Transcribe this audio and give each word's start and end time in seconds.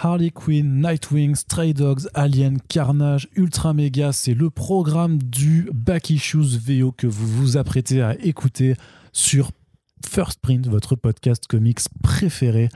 Harley 0.00 0.30
Quinn, 0.30 0.80
Nightwing, 0.80 1.34
Stray 1.34 1.74
Dogs, 1.74 2.08
Alien, 2.14 2.58
Carnage, 2.68 3.28
Ultra 3.34 3.74
Mega, 3.74 4.12
c'est 4.12 4.34
le 4.34 4.48
programme 4.48 5.18
du 5.18 5.68
Back 5.74 6.10
Issues 6.10 6.56
VO 6.56 6.92
que 6.92 7.08
vous 7.08 7.26
vous 7.26 7.56
apprêtez 7.56 8.00
à 8.00 8.14
écouter 8.24 8.76
sur 9.12 9.50
First 10.06 10.40
Print, 10.40 10.68
votre 10.68 10.94
podcast 10.94 11.48
comics 11.48 11.80
préféré. 12.02 12.68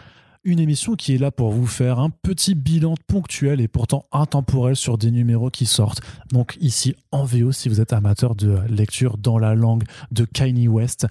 Une 0.43 0.59
émission 0.59 0.97
qui 0.97 1.15
est 1.15 1.19
là 1.19 1.31
pour 1.31 1.53
vous 1.53 1.69
faire 1.69 2.01
un 2.01 2.11
petit 2.11 2.57
bilan 2.57 2.95
ponctuel 3.07 3.61
et 3.61 3.69
pourtant 3.69 4.07
intemporel 4.11 4.75
sur 4.75 4.99
des 4.99 5.13
numéros 5.13 5.51
qui 5.51 5.67
sortent. 5.67 6.01
Donc 6.33 6.59
ici 6.61 6.97
en 7.13 7.23
VO 7.23 7.53
si 7.53 7.69
vous 7.69 7.81
êtes 7.81 7.93
amateur 7.93 8.35
de 8.35 8.59
lecture 8.69 9.17
dans 9.17 9.39
la 9.39 9.55
langue 9.55 9.85
de 10.11 10.25
Kanye 10.25 10.67
West. 10.67 11.07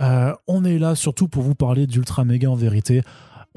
Euh, 0.00 0.32
on 0.46 0.64
est 0.64 0.78
là 0.78 0.94
surtout 0.94 1.26
pour 1.26 1.42
vous 1.42 1.56
parler 1.56 1.88
d'Ultra 1.88 2.24
Mega 2.24 2.48
en 2.48 2.54
vérité. 2.54 3.02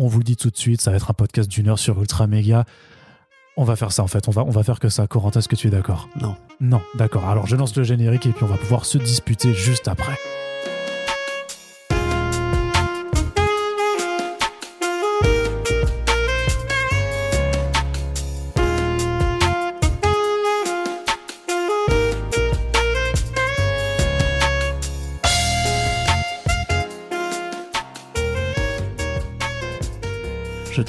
On 0.02 0.08
vous 0.08 0.20
le 0.20 0.24
dit 0.24 0.38
tout 0.38 0.50
de 0.50 0.56
suite, 0.56 0.80
ça 0.80 0.92
va 0.92 0.98
être 0.98 1.12
un 1.12 1.14
podcast 1.14 1.50
d'une 1.50 1.68
heure 1.68 1.78
sur 1.78 2.00
Ultra 2.00 2.26
Mega. 2.26 2.64
On 3.58 3.66
va 3.66 3.76
faire 3.76 3.92
ça 3.92 4.02
en 4.02 4.08
fait, 4.08 4.30
on 4.30 4.32
va, 4.32 4.46
on 4.46 4.50
va 4.50 4.64
faire 4.64 4.80
que 4.80 4.88
ça. 4.88 5.08
Corentin, 5.08 5.42
est-ce 5.42 5.50
que 5.50 5.58
tu 5.58 5.68
es 5.68 5.70
d'accord? 5.70 6.08
Non. 6.22 6.38
Non, 6.62 6.82
d'accord. 6.96 7.28
Alors 7.28 7.48
je 7.48 7.58
lance 7.58 7.76
le 7.76 7.84
générique 7.84 8.26
et 8.26 8.30
puis 8.30 8.46
on 8.46 8.48
va 8.48 8.56
pouvoir 8.56 8.86
se 8.86 8.98
disputer 8.98 9.54
juste 9.54 9.90
après. 9.90 10.16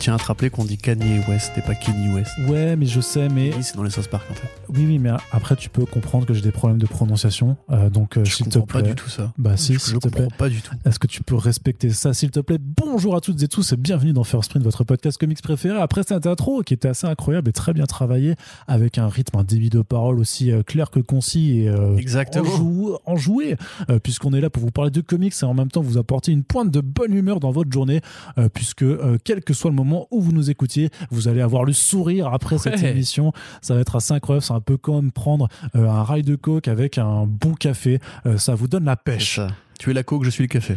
Tiens 0.00 0.14
à 0.14 0.18
te 0.18 0.24
rappeler 0.24 0.48
qu'on 0.48 0.64
dit 0.64 0.78
Kanye 0.78 1.20
West 1.28 1.52
et 1.58 1.60
pas 1.60 1.74
Kanye 1.74 2.08
West. 2.14 2.32
Ouais, 2.48 2.74
mais 2.74 2.86
je 2.86 3.02
sais, 3.02 3.28
mais 3.28 3.52
Oui, 3.54 3.62
c'est 3.62 3.76
dans 3.76 3.82
les 3.82 3.90
South 3.90 4.08
Park 4.08 4.24
en 4.30 4.34
fait. 4.34 4.48
oui, 4.70 4.86
oui, 4.86 4.98
mais 4.98 5.10
après 5.30 5.56
tu 5.56 5.68
peux 5.68 5.84
comprendre 5.84 6.24
que 6.24 6.32
j'ai 6.32 6.40
des 6.40 6.50
problèmes 6.52 6.78
de 6.78 6.86
prononciation, 6.86 7.58
euh, 7.70 7.90
donc 7.90 8.16
euh, 8.16 8.24
Je 8.24 8.34
s'il 8.34 8.46
te 8.48 8.58
comprends 8.58 8.78
plaît. 8.78 8.82
pas 8.82 8.88
du 8.88 8.94
tout 8.94 9.10
ça. 9.10 9.30
Bah 9.36 9.58
si, 9.58 9.74
je 9.74 9.78
s'il 9.78 9.94
je 9.94 9.98
te 9.98 10.08
plaît. 10.08 10.22
comprends 10.22 10.36
pas 10.38 10.48
du 10.48 10.62
tout. 10.62 10.74
Est-ce 10.86 10.98
que 10.98 11.06
tu 11.06 11.22
peux 11.22 11.34
respecter 11.36 11.90
ça, 11.90 12.14
s'il 12.14 12.30
te 12.30 12.40
plaît? 12.40 12.56
Bonjour 12.58 13.14
à 13.14 13.20
toutes 13.20 13.42
et 13.42 13.48
tous 13.48 13.72
et 13.72 13.76
bienvenue 13.76 14.14
dans 14.14 14.24
First 14.24 14.50
Print, 14.50 14.64
votre 14.64 14.84
podcast 14.84 15.18
comics 15.18 15.42
préféré. 15.42 15.78
Après 15.78 16.02
cette 16.02 16.26
intro 16.26 16.62
qui 16.62 16.72
était 16.72 16.88
assez 16.88 17.06
incroyable 17.06 17.50
et 17.50 17.52
très 17.52 17.74
bien 17.74 17.84
travaillé, 17.84 18.36
avec 18.68 18.96
un 18.96 19.06
rythme, 19.08 19.36
un 19.38 19.44
débit 19.44 19.68
de 19.68 19.82
parole 19.82 20.18
aussi 20.18 20.50
euh, 20.50 20.62
clair 20.62 20.90
que 20.90 21.00
concis 21.00 21.58
et 21.60 21.68
euh, 21.68 21.96
Exactement. 21.98 22.48
enjou- 22.48 22.96
enjoué, 23.04 23.56
euh, 23.90 23.98
puisqu'on 23.98 24.32
est 24.32 24.40
là 24.40 24.48
pour 24.48 24.62
vous 24.62 24.70
parler 24.70 24.90
de 24.90 25.02
comics 25.02 25.34
et 25.42 25.44
en 25.44 25.52
même 25.54 25.68
temps 25.70 25.82
vous 25.82 25.98
apporter 25.98 26.32
une 26.32 26.42
pointe 26.42 26.70
de 26.70 26.80
bonne 26.80 27.12
humeur 27.14 27.38
dans 27.38 27.50
votre 27.50 27.70
journée, 27.70 28.00
euh, 28.38 28.48
puisque 28.48 28.82
euh, 28.82 29.18
quel 29.24 29.42
que 29.44 29.52
soit 29.52 29.68
le 29.70 29.76
moment 29.76 29.89
où 30.10 30.20
vous 30.20 30.32
nous 30.32 30.50
écoutiez, 30.50 30.90
vous 31.10 31.28
allez 31.28 31.40
avoir 31.40 31.64
le 31.64 31.72
sourire 31.72 32.28
après 32.28 32.58
cette 32.58 32.82
émission. 32.82 33.32
Ça 33.62 33.74
va 33.74 33.80
être 33.80 33.96
assez 33.96 34.12
incroyable. 34.12 34.44
C'est 34.44 34.54
un 34.54 34.60
peu 34.60 34.76
comme 34.76 35.12
prendre 35.12 35.48
euh, 35.74 35.88
un 35.88 36.02
rail 36.02 36.22
de 36.22 36.36
coke 36.36 36.68
avec 36.68 36.98
un 36.98 37.26
bon 37.26 37.54
café. 37.54 38.00
Euh, 38.26 38.38
ça 38.38 38.54
vous 38.54 38.68
donne 38.68 38.84
la 38.84 38.96
pêche. 38.96 39.36
ça. 39.36 39.48
Tu 39.78 39.90
es 39.90 39.94
la 39.94 40.02
coke, 40.02 40.24
je 40.24 40.30
suis 40.30 40.44
le 40.44 40.48
café. 40.48 40.76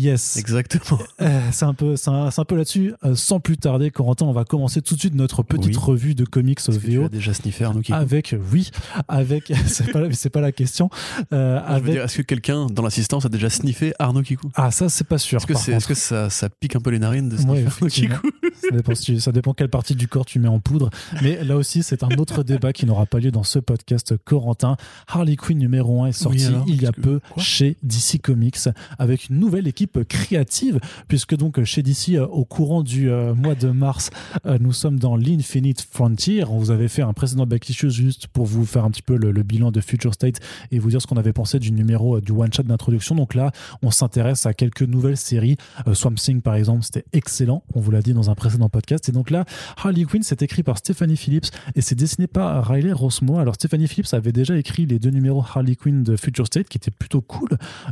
Yes. 0.00 0.36
Exactement. 0.38 0.98
Euh, 1.20 1.40
c'est 1.52 1.66
un 1.66 1.74
peu, 1.74 1.96
c'est 1.96 2.08
un, 2.08 2.30
un 2.34 2.44
peu 2.44 2.56
là-dessus. 2.56 2.94
Euh, 3.04 3.14
sans 3.14 3.38
plus 3.38 3.58
tarder, 3.58 3.90
Corentin, 3.90 4.24
on 4.24 4.32
va 4.32 4.44
commencer 4.44 4.80
tout 4.80 4.94
de 4.94 5.00
suite 5.00 5.14
notre 5.14 5.42
petite 5.42 5.76
Oui. 5.76 5.76
revue 5.76 6.14
de 6.14 6.24
comics 6.24 6.58
que 6.58 6.72
tu 6.72 6.96
VO. 6.96 7.04
as 7.04 7.08
déjà 7.10 7.34
sniffé 7.34 7.64
Arnaud 7.64 7.80
Kikou 7.82 7.98
Avec, 7.98 8.34
oui, 8.52 8.70
avec, 9.08 9.52
c'est 9.66 9.92
pas, 9.92 10.10
c'est 10.12 10.30
pas 10.30 10.40
la 10.40 10.52
question. 10.52 10.88
Euh, 11.34 11.60
avec, 11.66 11.96
est-ce 11.96 12.16
que 12.16 12.22
quelqu'un 12.22 12.66
dans 12.66 12.82
l'assistance 12.82 13.26
a 13.26 13.28
déjà 13.28 13.50
sniffé 13.50 13.92
Arnaud 13.98 14.22
Kikou 14.22 14.50
ah, 14.54 14.70
ça, 14.70 14.88
c'est 14.88 15.06
pas 15.06 15.18
sûr. 15.18 15.38
Est-ce 15.38 15.86
que, 15.86 15.94
ça, 15.94 16.30
ça 16.30 16.48
pique 16.48 16.76
un 16.76 16.80
peu 16.80 16.90
les 16.90 16.98
narines 16.98 17.28
de 17.28 17.36
Ouais, 17.36 17.64
sniffer 17.66 17.66
Arnaud. 17.66 17.88
Kikou 17.88 18.30
Ça 18.60 18.76
dépend, 18.76 18.94
ça 18.94 19.32
dépend 19.32 19.54
quelle 19.54 19.68
partie 19.70 19.94
du 19.94 20.06
corps 20.06 20.26
tu 20.26 20.38
mets 20.38 20.48
en 20.48 20.60
poudre. 20.60 20.90
Mais 21.22 21.42
là 21.44 21.56
aussi, 21.56 21.82
c'est 21.82 22.02
un 22.04 22.10
autre 22.18 22.42
débat 22.42 22.72
qui 22.72 22.84
n'aura 22.86 23.06
pas 23.06 23.18
lieu 23.18 23.30
dans 23.30 23.42
ce 23.42 23.58
podcast. 23.58 24.14
Corentin, 24.24 24.76
Harley 25.08 25.36
Quinn 25.36 25.58
numéro 25.58 26.02
1 26.02 26.08
est 26.08 26.12
sorti 26.12 26.38
Oui, 26.38 26.46
alors, 26.46 26.64
il 26.68 26.82
y 26.82 26.86
a 26.86 26.92
que- 26.92 27.00
peu 27.00 27.20
quoi? 27.30 27.42
chez 27.42 27.76
DC 27.82 28.18
Comics 28.22 28.58
avec 28.98 29.28
une 29.28 29.38
nouvelle 29.38 29.66
équipe 29.66 29.89
créative, 30.08 30.80
puisque 31.08 31.36
donc 31.36 31.62
chez 31.64 31.82
DC, 31.82 32.10
euh, 32.14 32.26
au 32.26 32.44
courant 32.44 32.82
du 32.82 33.10
euh, 33.10 33.34
mois 33.34 33.54
de 33.54 33.68
mars, 33.68 34.10
euh, 34.46 34.58
nous 34.60 34.72
sommes 34.72 34.98
dans 34.98 35.16
l'Infinite 35.16 35.86
Frontier. 35.90 36.44
On 36.44 36.58
vous 36.58 36.70
avait 36.70 36.88
fait 36.88 37.02
un 37.02 37.12
précédent 37.12 37.46
back 37.46 37.68
issue 37.68 37.90
juste 37.90 38.26
pour 38.28 38.46
vous 38.46 38.64
faire 38.64 38.84
un 38.84 38.90
petit 38.90 39.02
peu 39.02 39.16
le, 39.16 39.42
bilan 39.42 39.70
de 39.70 39.80
Future 39.80 40.14
State 40.14 40.36
et 40.70 40.78
vous 40.78 40.90
dire 40.90 41.00
ce 41.00 41.06
qu'on 41.06 41.16
avait 41.16 41.32
pensé 41.32 41.58
du 41.58 41.72
numéro 41.72 42.16
euh, 42.16 42.20
du 42.20 42.32
one 42.32 42.52
shot 42.52 42.62
d'introduction. 42.64 43.14
Donc 43.14 43.34
là, 43.34 43.52
on 43.82 43.90
s'intéresse 43.90 44.46
à 44.46 44.54
quelques 44.54 44.82
nouvelles 44.82 45.16
séries. 45.16 45.56
Euh, 45.86 45.94
Swamp 45.94 46.14
Thing, 46.14 46.40
par 46.40 46.54
exemple, 46.54 46.84
c'était 46.84 47.04
excellent. 47.12 47.62
On 47.74 47.80
vous 47.80 47.90
l'a 47.90 48.02
dit 48.02 48.14
dans 48.14 48.30
un 48.30 48.34
précédent 48.34 48.68
podcast. 48.68 49.08
Et 49.08 49.12
donc 49.12 49.30
là, 49.30 49.44
Harley 49.76 50.04
Quinn, 50.04 50.22
c'est 50.22 50.42
écrit 50.42 50.62
par 50.62 50.78
Stephanie 50.78 51.16
Phillips 51.16 51.50
et 51.74 51.80
c'est 51.80 51.94
dessiné 51.94 52.26
par 52.26 52.66
Riley 52.66 52.92
Rossmo. 52.92 53.38
Alors 53.38 53.54
Stephanie 53.54 53.88
Phillips 53.88 54.12
avait 54.12 54.32
déjà 54.32 54.56
écrit 54.56 54.86
les 54.86 54.98
deux 54.98 55.10
numéros 55.10 55.42
Harley 55.42 55.76
Quinn 55.76 56.02
de 56.02 56.16
Future 56.16 56.46
State 56.46 56.68
qui 56.68 56.78
étaient 56.78 56.90
plutôt 56.90 57.20
cool 57.20 57.48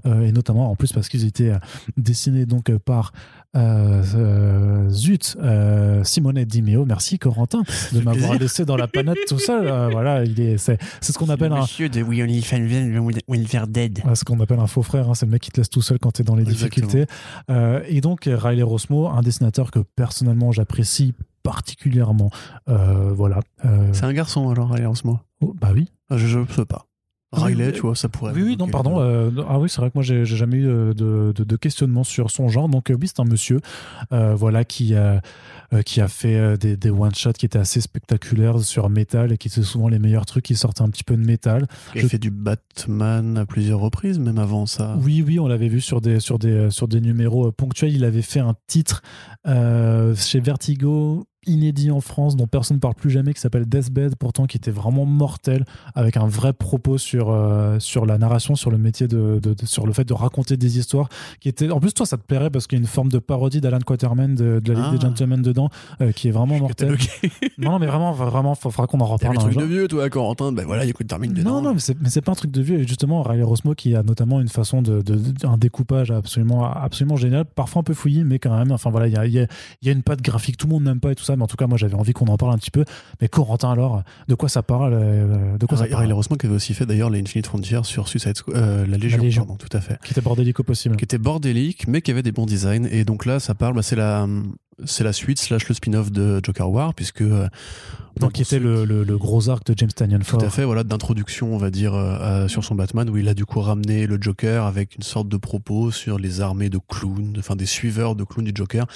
euh, 0.07 0.23
et 0.23 0.33
notamment 0.33 0.71
en 0.71 0.77
plus 0.77 0.93
parce 0.93 1.09
qu'ils 1.09 1.25
étaient 1.25 1.53
dessinés 1.97 2.47
donc 2.47 2.71
par 2.79 3.13
euh, 3.57 4.03
euh, 4.15 4.89
zut 4.91 5.37
euh, 5.41 6.05
Simone 6.05 6.45
Dimeo. 6.45 6.85
Merci 6.85 7.19
Corentin 7.19 7.63
de 7.93 8.01
m'avoir 8.01 8.35
laissé 8.35 8.65
dans 8.65 8.77
la 8.77 8.89
panette 8.89 9.19
tout 9.27 9.39
seul. 9.39 9.67
Euh, 9.67 9.89
voilà, 9.93 10.25
il 10.25 10.39
est 10.41 10.59
c'est 10.59 10.79
c'est 11.01 11.13
ce 11.13 11.19
qu'on 11.19 11.29
appelle 11.29 11.53
un 11.53 11.63
Monsieur 11.63 11.89
de 11.89 12.03
We 12.03 12.21
Only 12.21 12.43
Dead. 13.69 14.03
Ce 14.15 14.25
qu'on 14.25 14.39
appelle 14.41 14.61
un 14.61 14.67
faux 14.67 14.83
frère, 14.83 15.09
hein, 15.09 15.15
c'est 15.15 15.27
le 15.27 15.33
mec 15.33 15.43
qui 15.43 15.51
te 15.51 15.61
laisse 15.61 15.71
tout 15.71 15.83
seul 15.83 15.99
quand 15.99 16.13
tu 16.13 16.23
es 16.23 16.25
dans 16.25 16.37
les 16.37 16.43
Exactement. 16.43 16.87
difficultés. 16.87 17.13
Euh, 17.51 17.83
et 17.89 18.01
donc, 18.01 18.29
Riley 18.31 18.63
Rossmo, 18.63 19.09
un 19.09 19.23
dessinateur 19.23 19.71
que 19.71 19.81
personnellement 19.81 20.53
j'apprécie 20.53 21.15
particulièrement. 21.43 22.31
Euh, 22.69 23.13
voilà. 23.15 23.41
Euh, 23.65 23.89
C'est 23.93 24.05
un 24.05 24.13
garçon 24.13 24.51
alors, 24.51 24.75
ce 24.97 25.07
moment. 25.07 25.21
oh, 25.41 25.55
bah 25.59 25.71
oui. 25.75 25.89
Ah, 26.11 26.17
Je 26.19 26.39
ne 26.39 26.47
sais 26.47 26.67
pas. 26.67 26.87
Riley, 27.33 27.67
oui, 27.67 27.73
tu 27.75 27.81
vois, 27.83 27.95
ça 27.95 28.09
pourrait. 28.09 28.33
Oui, 28.35 28.43
oui, 28.43 28.57
non, 28.59 28.69
pardon. 28.69 29.01
euh, 29.01 29.31
ah 29.49 29.59
oui, 29.59 29.69
c'est 29.69 29.81
vrai 29.83 29.91
que 29.91 29.95
moi, 29.97 30.03
j'ai 30.03 30.25
jamais 30.25 30.57
eu 30.57 30.67
euh, 30.67 30.95
de, 30.95 31.33
de, 31.35 31.45
de 31.45 31.57
questionnement 31.57 32.03
sur 32.03 32.31
son 32.31 32.49
genre. 32.49 32.69
Donc, 32.71 32.91
euh, 32.91 32.97
oui, 32.99 33.07
c'est 33.07 33.21
un 33.21 33.25
monsieur 33.27 33.61
euh, 34.13 34.35
voilà, 34.35 34.65
qui, 34.65 34.95
a 34.95 35.21
euh, 35.75 35.83
qui 35.83 36.01
a 36.01 36.09
fait 36.09 36.37
euh, 36.37 36.57
des, 36.57 36.79
des 36.79 36.89
one-shots 36.89 37.33
qui 37.35 37.45
étaient 37.45 37.59
assez 37.59 37.83
spectaculaires 37.83 38.61
sur 38.61 38.89
métal 38.89 39.31
et 39.33 39.37
qui 39.37 39.49
étaient 39.49 39.61
souvent 39.63 39.89
les 39.89 39.99
meilleurs 39.99 40.25
trucs 40.25 40.45
qui 40.47 40.55
sortaient 40.57 40.81
un 40.83 40.89
petit 40.89 41.05
peu 41.05 41.17
de 41.17 41.25
métal. 41.25 41.67
Il 41.95 42.01
Je- 42.01 42.07
fait 42.07 42.19
du 42.19 42.31
Batman 42.31 43.37
à 43.37 43.45
plusieurs 43.45 43.81
reprises, 43.81 44.19
même 44.19 44.39
avant 44.39 44.65
ça. 44.65 44.97
Oui, 45.03 45.23
oui, 45.27 45.39
on 45.39 45.49
l'avait 45.49 45.69
vu 45.69 45.83
sur 45.83 46.01
des, 46.01 46.21
sur, 46.21 46.39
des, 46.39 46.71
sur 46.71 46.89
des 46.89 47.03
numéros 47.03 47.49
euh, 47.49 47.53
ponctuels. 47.53 47.95
Il 47.95 48.05
avait 48.05 48.23
fait 48.23 48.41
un 48.41 48.55
titre 48.69 49.03
euh, 49.47 50.15
chez 50.17 50.41
Vertigo, 50.41 51.27
inédit 51.49 51.91
en 51.91 52.01
France, 52.01 52.37
dont 52.37 52.47
personne 52.47 52.77
ne 52.77 52.81
parle 52.81 52.95
plus 52.95 53.11
jamais, 53.11 53.35
qui 53.35 53.41
s'appelle 53.41 53.67
Deathbed, 53.67 54.15
pourtant 54.17 54.47
qui 54.47 54.57
était 54.57 54.71
vraiment 54.71 55.05
mortel, 55.05 55.65
avec 55.95 56.17
un 56.17 56.27
vrai 56.27 56.53
propos 56.53 56.99
sur, 56.99 57.31
euh, 57.31 57.79
sur 57.81 58.07
la 58.07 58.19
narration, 58.19 58.55
sur 58.55 58.71
le 58.71 58.79
métier 58.79 59.09
de, 59.09 59.41
de- 59.43 59.55
de- 59.55 59.67
sur 59.67 59.87
le 59.87 59.93
fait 59.93 60.05
de 60.05 60.13
raconter 60.15 60.57
des 60.57 60.79
histoires. 60.79 61.09
Qui 61.41 61.49
était, 61.49 61.71
en 61.71 61.81
plus, 61.81 61.93
toi, 61.95 62.07
ça 62.07 62.17
te 62.17 62.23
plairait 62.23 62.51
parce 62.51 62.67
qu'il 62.67 62.79
y 62.79 62.81
a 62.81 62.83
une 62.83 62.87
forme 62.89 63.09
de 63.09 63.19
parodie 63.19 63.61
d'Alan 63.61 63.79
Quaterman 63.81 64.35
de, 64.35 64.61
de 64.63 64.73
la 64.73 64.79
Ligue 64.81 64.89
Ah. 64.91 64.97
des 64.97 65.01
Gentlemen 65.01 65.43
dedans, 65.43 65.69
euh, 66.01 66.13
qui 66.13 66.29
est 66.29 66.33
vraiment 66.33 66.59
mortel. 66.59 66.97
Non, 67.59 67.73
non, 67.73 67.79
mais 67.79 67.87
vraiment, 67.87 68.13
vraiment, 68.13 68.55
il 68.55 68.61
faudra 68.61 68.87
qu'on 68.87 69.01
en 69.01 69.07
reparle 69.07 69.35
le 69.35 69.41
un 69.41 69.43
truc 69.45 69.57
de 69.59 69.65
vieux, 69.65 69.89
toi, 69.89 70.09
Corentin. 70.11 70.53
Ben 70.53 70.65
voilà, 70.67 70.85
il 70.85 70.89
y 70.89 70.91
a 70.91 70.93
coup 70.93 71.03
de 71.03 71.09
termine 71.09 71.33
dedans. 71.33 71.61
Non, 71.61 71.63
non, 71.63 71.75
mais 71.75 71.81
c'est, 71.81 72.21
pas 72.21 72.33
un 72.33 72.35
truc 72.35 72.51
de 72.51 72.63
vieux. 72.63 72.79
Et 72.81 72.87
justement, 72.87 73.23
Riley 73.23 73.43
Rossmo 73.43 73.75
qui 73.75 73.95
a 73.95 74.03
notamment 74.03 74.41
une 74.41 74.49
façon 74.49 74.83
de, 74.83 75.03
un 75.45 75.57
découpage 75.59 76.11
absolument, 76.11 76.65
absolument 76.71 77.17
génial, 77.17 77.45
parfois 77.45 77.81
un 77.81 77.83
peu 77.83 77.95
fouillé, 77.95 78.25
mais 78.25 78.39
quand 78.39 78.57
même. 78.57 78.73
Enfin 78.73 78.91
voilà, 78.91 79.07
il 79.09 79.15
y 79.15 79.17
a, 79.17 79.27
y 79.27 79.39
a- 79.41 79.47
y 79.83 79.89
a 79.89 79.93
une 79.93 80.03
patte 80.03 80.23
graphique, 80.23 80.57
tout 80.57 80.67
le 80.67 80.73
monde 80.75 80.85
n'aime 80.85 81.01
pas 81.01 81.13
et 81.13 81.15
tout 81.15 81.25
ça, 81.25 81.37
mais 81.39 81.45
en 81.45 81.47
tout 81.47 81.57
cas, 81.57 81.67
moi 81.67 81.79
j'avais 81.79 81.95
envie 81.95 82.13
qu'on 82.13 82.27
en 82.27 82.37
parle 82.37 82.53
un 82.53 82.59
petit 82.59 82.71
peu. 82.71 82.85
Mais 83.23 83.29
Corentin, 83.29 83.71
alors, 83.73 84.03
de 84.29 84.35
quoi 84.35 84.51
ça 84.51 84.63
parle 84.63 84.93
euh, 84.95 85.57
De 85.57 85.65
quoi 85.65 85.79
ça 85.79 85.85
Riley 85.85 85.97
parle 85.97 86.13
Rossman 86.13 86.37
qui 86.39 86.45
avait 86.47 86.55
aussi 86.57 86.75
fait 86.75 86.85
d'ailleurs 86.85 87.09
les 87.09 87.21
Infinite 87.21 87.47
Frontier 87.47 87.81
sur 87.85 88.07
Suicide 88.09 88.35
euh, 88.51 88.87
la 88.87 88.99
Légion, 88.99 89.23
Légion. 89.23 89.47
pardon, 89.47 89.57
tout 89.57 89.75
à 89.75 89.81
fait. 89.81 89.99
Qui 90.05 90.13
était 90.13 90.21
bordélique 90.21 90.61
au 90.61 90.65
possible. 90.65 90.97
Qui 90.97 91.05
était 91.05 91.17
bordélique, 91.19 91.89
mais 91.89 92.03
qui 92.03 92.11
avait 92.11 92.23
des 92.23 92.33
bons 92.33 92.45
designs. 92.47 92.87
Et 92.91 93.05
donc 93.05 93.25
là, 93.25 93.41
ça 93.41 93.55
parle, 93.55 93.75
bah, 93.75 93.83
c'est 93.83 93.97
la, 93.97 94.27
c'est 94.85 95.05
la 95.05 95.13
suite 95.15 95.39
slash 95.39 95.69
le 95.69 95.75
spin-off 95.75 96.13
de 96.13 96.41
Joker 96.45 96.71
War, 96.71 96.95
puisque 96.95 97.23
euh, 97.23 97.49
Donc, 98.21 98.33
qui 98.33 98.43
était 98.43 98.59
le, 98.59 98.85
le- 98.85 99.05
le 99.05 99.19
gros 99.19 99.49
arc 99.49 99.65
de 99.67 99.75
James 99.77 99.91
Tannion 99.95 100.19
Tout 100.21 100.39
à 100.39 100.51
fait, 100.51 100.65
voilà, 100.65 100.85
d'introduction, 100.85 101.55
on 101.55 101.59
va 101.59 101.71
dire, 101.71 101.95
euh, 101.95 102.47
sur 102.49 102.65
son 102.65 102.75
Batman, 102.75 103.09
où 103.11 103.17
il 103.17 103.29
a 103.29 103.35
du 103.35 103.45
coup 103.45 103.61
ramené 103.61 104.07
le 104.07 104.19
Joker 104.21 104.65
avec 104.65 104.97
une 104.97 105.03
sorte 105.03 105.29
de 105.29 105.37
propos 105.37 105.91
sur 105.91 106.19
les 106.19 106.41
armées 106.41 106.69
de 106.71 106.79
clowns, 106.79 107.35
enfin 107.39 107.57
des 107.57 107.67
suiveurs 107.67 108.15
de 108.17 108.25
clowns 108.25 108.45
du 108.47 108.53
Joker. 108.55 108.87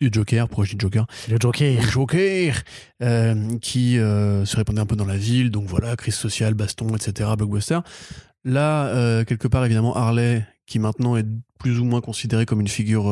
Du 0.00 0.10
Joker, 0.12 0.46
pourquoi 0.48 0.64
je 0.66 0.72
dis 0.72 0.78
Joker 0.78 1.06
Le 1.28 1.38
Joker. 1.40 1.80
Le 1.82 1.88
Joker 1.88 2.54
euh, 3.02 3.56
Qui 3.62 3.98
euh, 3.98 4.44
se 4.44 4.56
répandait 4.56 4.80
un 4.80 4.86
peu 4.86 4.96
dans 4.96 5.06
la 5.06 5.16
ville, 5.16 5.50
donc 5.50 5.66
voilà, 5.68 5.96
crise 5.96 6.14
sociale, 6.14 6.54
baston, 6.54 6.88
etc., 6.94 7.30
blockbuster. 7.38 7.78
Là, 8.44 8.88
euh, 8.88 9.24
quelque 9.24 9.48
part, 9.48 9.64
évidemment, 9.64 9.96
Harley, 9.96 10.46
qui 10.66 10.78
maintenant 10.78 11.16
est 11.16 11.26
plus 11.58 11.80
ou 11.80 11.84
moins 11.84 12.02
considérée 12.02 12.44
comme 12.44 12.60
une 12.60 12.68
figure 12.68 13.10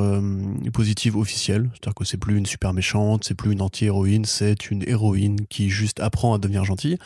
positive 0.74 1.16
officielle, 1.16 1.70
c'est-à-dire 1.72 1.94
que 1.94 2.04
c'est 2.04 2.18
plus 2.18 2.36
une 2.36 2.44
super 2.46 2.74
méchante, 2.74 3.24
c'est 3.24 3.34
plus 3.34 3.52
une 3.52 3.62
anti-héroïne, 3.62 4.26
c'est 4.26 4.70
une 4.70 4.82
héroïne 4.86 5.38
qui 5.48 5.70
juste 5.70 5.98
apprend 6.00 6.34
à 6.34 6.38
devenir 6.38 6.64
gentille, 6.64 6.98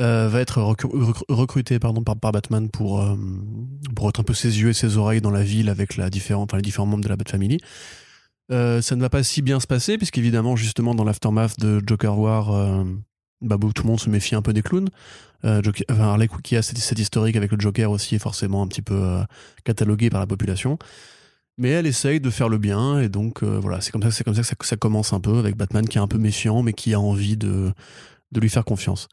euh, 0.00 0.28
va 0.28 0.40
être 0.40 0.60
recru- 0.60 0.90
recru- 0.90 1.22
recrutée 1.28 1.78
pardon, 1.78 2.02
par, 2.02 2.16
par 2.16 2.32
Batman 2.32 2.68
pour, 2.68 3.00
euh, 3.00 3.14
pour 3.94 4.08
être 4.08 4.18
un 4.18 4.24
peu 4.24 4.34
ses 4.34 4.58
yeux 4.60 4.70
et 4.70 4.74
ses 4.74 4.96
oreilles 4.96 5.20
dans 5.20 5.30
la 5.30 5.44
ville 5.44 5.68
avec 5.68 5.96
la 5.96 6.10
différente, 6.10 6.50
enfin, 6.50 6.58
les 6.58 6.62
différents 6.62 6.86
membres 6.86 7.04
de 7.04 7.08
la 7.08 7.16
Bat 7.16 7.30
Family. 7.30 7.58
Euh, 8.52 8.80
ça 8.80 8.96
ne 8.96 9.00
va 9.00 9.10
pas 9.10 9.22
si 9.22 9.42
bien 9.42 9.60
se 9.60 9.66
passer, 9.66 9.96
puisqu'évidemment, 9.96 10.56
justement, 10.56 10.94
dans 10.94 11.04
l'aftermath 11.04 11.58
de 11.58 11.82
Joker 11.86 12.18
War, 12.18 12.52
euh, 12.52 12.84
bah, 13.40 13.56
tout 13.74 13.82
le 13.82 13.88
monde 13.88 14.00
se 14.00 14.10
méfie 14.10 14.34
un 14.34 14.42
peu 14.42 14.52
des 14.52 14.62
clowns. 14.62 14.88
Euh, 15.44 15.60
Harley 15.88 16.28
qui 16.42 16.56
a 16.56 16.62
cette, 16.62 16.98
historique 16.98 17.36
avec 17.36 17.52
le 17.52 17.60
Joker 17.60 17.90
aussi 17.90 18.14
est 18.14 18.20
forcément 18.20 18.62
un 18.62 18.66
petit 18.66 18.82
peu 18.82 18.94
euh, 18.94 19.22
catalogué 19.64 20.10
par 20.10 20.20
la 20.20 20.26
population. 20.26 20.78
Mais 21.58 21.70
elle 21.70 21.86
essaye 21.86 22.20
de 22.20 22.30
faire 22.30 22.48
le 22.48 22.58
bien, 22.58 23.00
et 23.00 23.08
donc 23.08 23.42
voilà, 23.42 23.80
c'est 23.80 23.90
comme 23.90 24.02
ça, 24.02 24.54
que 24.54 24.66
ça, 24.66 24.76
commence 24.76 25.14
un 25.14 25.20
peu 25.20 25.38
avec 25.38 25.56
Batman 25.56 25.88
qui 25.88 25.96
est 25.96 26.00
un 26.02 26.06
peu 26.06 26.18
méfiant, 26.18 26.62
mais 26.62 26.74
qui 26.74 26.92
a 26.92 27.00
envie 27.00 27.38
de, 27.38 27.72
de 28.32 28.40
lui 28.40 28.50
faire 28.50 28.66
confiance. 28.66 29.08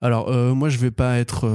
Alors 0.00 0.32
moi, 0.54 0.70
je 0.70 0.78
vais 0.78 0.90
pas 0.90 1.18
être 1.18 1.46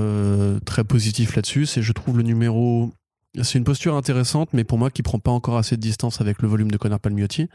très 0.63 0.83
positif 0.83 1.35
là-dessus. 1.35 1.65
C'est, 1.65 1.81
je 1.81 1.91
trouve 1.91 2.17
le 2.17 2.23
numéro, 2.23 2.93
c'est 3.43 3.57
une 3.57 3.63
posture 3.63 3.95
intéressante, 3.95 4.49
mais 4.53 4.63
pour 4.63 4.77
moi 4.77 4.89
qui 4.89 5.03
prend 5.03 5.19
pas 5.19 5.31
encore 5.31 5.57
assez 5.57 5.75
de 5.75 5.81
distance 5.81 6.21
avec 6.21 6.41
le 6.41 6.47
volume 6.47 6.71
de 6.71 6.77
Connor 6.77 6.99
Palmiotti. 6.99 7.49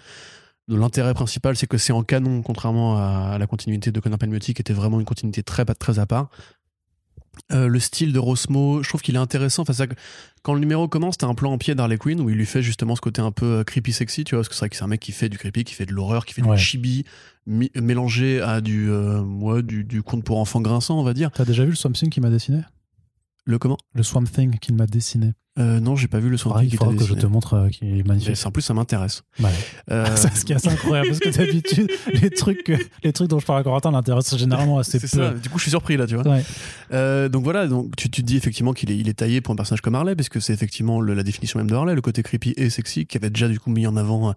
L'intérêt 0.69 1.13
principal, 1.13 1.57
c'est 1.57 1.67
que 1.67 1.77
c'est 1.77 1.93
en 1.93 2.03
canon, 2.03 2.41
contrairement 2.43 2.97
à, 2.97 3.37
la 3.39 3.47
continuité 3.47 3.91
de 3.91 4.01
Connor 4.01 4.19
Palmiotti, 4.19 4.55
qui 4.55 4.63
était 4.63 4.73
vraiment 4.73 5.01
une 5.01 5.05
continuité 5.05 5.43
très, 5.43 5.65
très 5.65 5.99
à 5.99 6.07
part. 6.07 6.31
Euh, 7.51 7.67
le 7.67 7.81
style 7.81 8.13
de 8.13 8.19
Rosmo, 8.19 8.83
je 8.83 8.89
trouve 8.89 9.01
qu'il 9.01 9.15
est 9.15 9.19
intéressant. 9.19 9.63
Enfin, 9.63 9.73
ça, 9.73 9.87
quand 10.43 10.55
le 10.55 10.61
numéro 10.61 10.87
commence, 10.87 11.17
t'as 11.19 11.27
un 11.27 11.35
plan 11.35 11.53
en 11.53 11.59
pied 11.59 11.75
d'Harley 11.75 11.97
Quinn 11.99 12.21
où 12.21 12.31
il 12.31 12.37
lui 12.37 12.47
fait 12.47 12.63
justement 12.63 12.95
ce 12.95 13.01
côté 13.01 13.21
un 13.21 13.33
peu 13.33 13.47
euh, 13.47 13.65
creepy 13.65 13.93
sexy, 13.93 14.25
tu 14.25 14.35
vois, 14.35 14.41
parce 14.43 14.51
que 14.51 14.55
c'est 14.55 14.61
vrai 14.61 14.69
que 14.69 14.77
c'est 14.77 14.85
un 14.85 14.89
mec 14.89 15.01
qui 15.01 15.13
fait 15.13 15.29
du 15.29 15.39
creepy, 15.39 15.65
qui 15.65 15.75
fait 15.75 15.87
de 15.87 15.93
l'horreur, 15.93 16.27
qui 16.27 16.35
fait 16.35 16.43
Ouais. 16.43 16.57
du 16.57 16.63
chibi, 16.63 17.05
mélangé 17.47 18.41
à 18.41 18.61
du, 18.61 18.91
euh, 18.91 19.21
ouais, 19.21 19.63
du, 19.63 19.83
du 19.85 20.03
conte 20.03 20.25
pour 20.25 20.39
enfants 20.39 20.61
grinçant, 20.61 20.99
on 20.99 21.03
va 21.03 21.15
dire. 21.15 21.31
T'as 21.33 21.45
déjà 21.45 21.65
vu 21.65 21.71
le 21.71 21.77
Swamp 21.77 21.93
Thing 21.93 22.11
qui 22.11 22.21
m'a 22.21 22.31
dessiné? 22.31 22.61
Le 23.45 23.59
comment? 23.59 23.77
Le 23.95 24.03
Swamp 24.03 24.25
Thing 24.25 24.59
qu'il 24.59 24.75
m'a 24.77 24.87
dessiné. 24.87 25.33
euh, 25.59 25.81
Non, 25.81 25.97
j'ai 25.97 26.07
pas 26.07 26.21
vu 26.21 26.29
le 26.31 26.37
Pareil, 26.39 26.69
qui 26.69 26.75
il 26.77 26.79
faudra 26.79 26.95
que 26.95 27.05
je 27.05 27.15
te 27.15 27.27
montre 27.27 27.55
euh, 27.55 27.69
qui 27.71 27.99
est 27.99 28.07
magnifique. 28.07 28.37
En 28.47 28.53
plus, 28.53 28.63
ça 28.63 28.73
m'intéresse. 28.73 29.23
Ouais. 29.41 29.51
Euh, 29.91 30.07
c'est 30.15 30.33
ce 30.37 30.45
qui 30.45 30.53
est 30.53 30.55
assez 30.55 30.69
incroyable 30.69 31.09
parce 31.09 31.19
que 31.19 31.29
d'habitude, 31.31 31.91
les 32.23 32.31
trucs, 32.31 32.73
les 33.03 33.13
trucs 33.13 33.29
dont 33.29 33.41
je 33.41 33.45
parle 33.47 33.59
à 33.59 33.65
Corentin 33.65 33.91
l'intéressent 33.91 34.39
généralement 34.39 34.79
assez 34.79 35.01
peu. 35.01 35.09
ça. 35.09 35.31
Du 35.31 35.49
coup, 35.49 35.59
je 35.59 35.63
suis 35.63 35.71
surpris 35.73 35.97
là, 35.97 36.07
tu 36.07 36.15
vois. 36.15 36.27
Ouais. 36.27 36.45
Euh, 36.93 37.29
donc 37.29 37.43
voilà, 37.43 37.67
donc 37.67 37.97
tu, 37.97 38.09
tu 38.09 38.23
te 38.23 38.27
dis 38.27 38.37
effectivement 38.37 38.73
qu'il 38.75 38.93
est, 38.93 38.97
il 38.97 39.09
est 39.09 39.15
taillé 39.15 39.41
pour 39.41 39.53
un 39.53 39.57
personnage 39.57 39.81
comme 39.81 39.97
Harley, 39.97 40.15
parce 40.15 40.29
que 40.29 40.39
c'est 40.39 40.53
effectivement 40.53 41.01
le- 41.01 41.15
la 41.15 41.25
définition 41.25 41.59
même 41.59 41.69
de 41.69 41.75
Harley, 41.75 41.97
le 41.97 42.01
côté 42.01 42.23
creepy 42.23 42.55
et 42.57 42.71
sexy, 42.71 43.07
qui 43.07 43.17
avait 43.17 43.31
déjà 43.31 43.49
du 43.49 43.59
coup 43.59 43.71
mis 43.71 43.89
en 43.89 43.97
avant, 43.97 44.31
euh, 44.31 44.33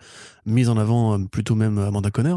mis 0.48 0.68
en 0.68 0.78
avant 0.78 1.14
euh, 1.20 1.24
plutôt 1.32 1.54
même 1.54 1.78
Amanda 1.78 2.10
Conner. 2.10 2.36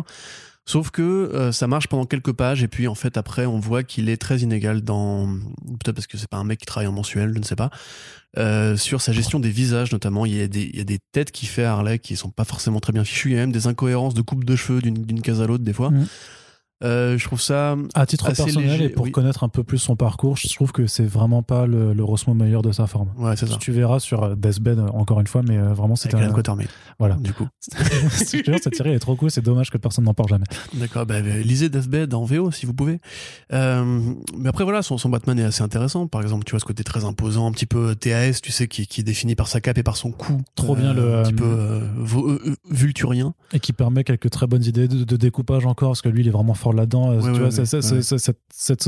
Sauf 0.69 0.91
que 0.91 1.01
euh, 1.03 1.51
ça 1.51 1.67
marche 1.67 1.89
pendant 1.89 2.05
quelques 2.05 2.35
pages, 2.35 2.63
et 2.63 2.69
puis 2.69 2.89
en 2.89 2.95
fait 2.95 3.17
après 3.17 3.47
on 3.47 3.59
voit 3.59 3.85
qu'il 3.85 4.11
est 4.11 4.19
très 4.19 4.41
inégal 4.41 4.83
dans, 4.83 5.27
peut-être 5.27 5.93
parce 5.93 6.07
que 6.07 6.19
c'est 6.19 6.29
pas 6.29 6.37
un 6.37 6.45
mec 6.45 6.59
qui 6.59 6.67
travaille 6.67 6.87
en 6.87 6.93
mensuel, 6.93 7.33
je 7.33 7.39
ne 7.39 7.43
sais 7.43 7.57
pas, 7.57 7.71
euh, 8.37 8.77
sur 8.77 9.01
sa 9.01 9.13
gestion 9.13 9.41
des 9.41 9.49
visages 9.49 9.93
notamment. 9.93 10.27
Il 10.27 10.35
y, 10.35 10.43
a 10.43 10.47
des, 10.47 10.99
têtes 11.11 11.33
qu'il 11.33 11.49
fait 11.49 11.65
Harley 11.65 11.99
qui 11.99 12.17
sont 12.17 12.29
pas 12.29 12.45
forcément 12.45 12.81
très 12.81 12.93
bien 12.93 13.03
fichues, 13.03 13.31
il 13.31 13.37
y 13.37 13.39
a 13.39 13.41
même 13.41 13.51
des 13.51 13.67
incohérences 13.67 14.13
de 14.13 14.21
coupe 14.21 14.45
de 14.45 14.57
cheveux 14.57 14.83
d'une 14.83 15.23
case 15.23 15.41
à 15.41 15.47
l'autre 15.47 15.65
des 15.65 15.73
fois. 15.73 15.89
Mhm. 15.89 16.07
Euh, 16.85 17.19
je 17.19 17.25
trouve 17.25 17.41
ça 17.41 17.77
À 17.95 18.07
titre 18.07 18.27
Assez 18.27 18.45
personnel 18.45 18.71
léger, 18.71 18.85
et 18.85 18.89
pour 18.89 19.07
oui. 19.07 19.11
connaître 19.11 19.43
un 19.43 19.49
peu 19.49 19.65
plus 19.65 19.79
son 19.79 19.97
parcours, 19.97 20.37
je 20.37 20.49
trouve 20.55 20.71
que 20.71 20.87
c'est 20.87 21.05
vraiment 21.05 21.43
pas 21.43 21.67
le, 21.67 21.93
le 21.93 22.05
Rosmo 22.05 22.35
meilleur 22.35 22.63
de 22.63 22.71
sa 22.71 22.87
forme. 22.87 23.09
ouais 23.17 23.37
c'est 23.37 23.47
ça. 23.49 23.57
Tu 23.57 23.73
verras 23.73 23.99
sur 23.99 24.23
euh, 24.23 24.35
Deathbed 24.37 24.79
euh, 24.79 24.87
encore 24.89 25.21
une 25.21 25.27
fois, 25.27 25.43
mais 25.43 25.59
vraiment 25.59 25.97
c'est 25.97 26.15
un. 26.15 26.33
Voilà. 26.99 27.17
du 27.17 27.33
coup. 27.33 27.49
Te 27.71 28.45
jure, 28.45 28.59
cette 28.63 28.77
série 28.77 28.93
est 28.93 28.99
trop 28.99 29.17
cool, 29.17 29.31
c'est 29.31 29.41
dommage 29.41 29.71
que 29.71 29.79
personne 29.79 30.05
n'en 30.05 30.15
parle 30.15 30.29
jamais. 30.29 30.45
D'accord, 30.75 31.05
bah, 31.07 31.21
bah, 31.21 31.39
lisez 31.43 31.69
Deathbed 31.69 32.15
en 32.15 32.25
VO 32.25 32.51
si 32.53 32.67
vous 32.67 32.75
pouvez. 32.75 33.01
Euh, 33.53 34.15
mais 34.37 34.49
après 34.49 34.65
voilà, 34.65 34.83
son, 34.83 34.99
son 34.99 35.09
Batman 35.09 35.39
est 35.39 35.45
assez 35.45 35.63
intéressant. 35.63 36.07
Par 36.07 36.23
exemple, 36.23 36.45
tu 36.45 36.53
vois 36.53 36.61
ce 36.61 36.65
côté 36.65 36.85
très 36.85 37.05
imposant, 37.05 37.49
un 37.49 37.53
petit 37.53 37.67
peu 37.67 37.95
TAS, 37.97 38.41
tu 38.43 38.53
sais, 38.53 38.69
qui, 38.69 38.87
qui 38.87 39.01
est 39.01 39.05
défini 39.05 39.35
par 39.35 39.49
sa 39.49 39.61
cape 39.61 39.79
et 39.79 39.83
par 39.83 39.97
son 39.97 40.13
cou. 40.13 40.43
Trop 40.55 40.77
bien 40.77 40.93
le, 40.95 41.17
Un 41.19 41.23
petit 41.23 41.33
peu 41.33 41.81
vulturien. 42.71 43.35
Et 43.53 43.61
qui 43.61 43.73
permet 43.73 44.05
quelques 44.05 44.31
très 44.31 44.47
bonnes 44.47 44.65
idées 44.65 44.87
de, 44.87 45.05
de 45.05 45.17
découpage 45.17 45.67
encore, 45.67 45.91
parce 45.91 46.03
que 46.03 46.09
lui 46.09 46.23
il 46.23 46.29
est 46.29 46.33
vraiment 46.33 46.55
fort 46.55 46.68
là-dedans. 46.73 47.11
Ouais, 47.11 47.19
tu 47.19 47.25
ouais, 47.27 47.33
vois, 47.33 47.43
ouais, 47.49 47.51
c'est- 47.51 48.31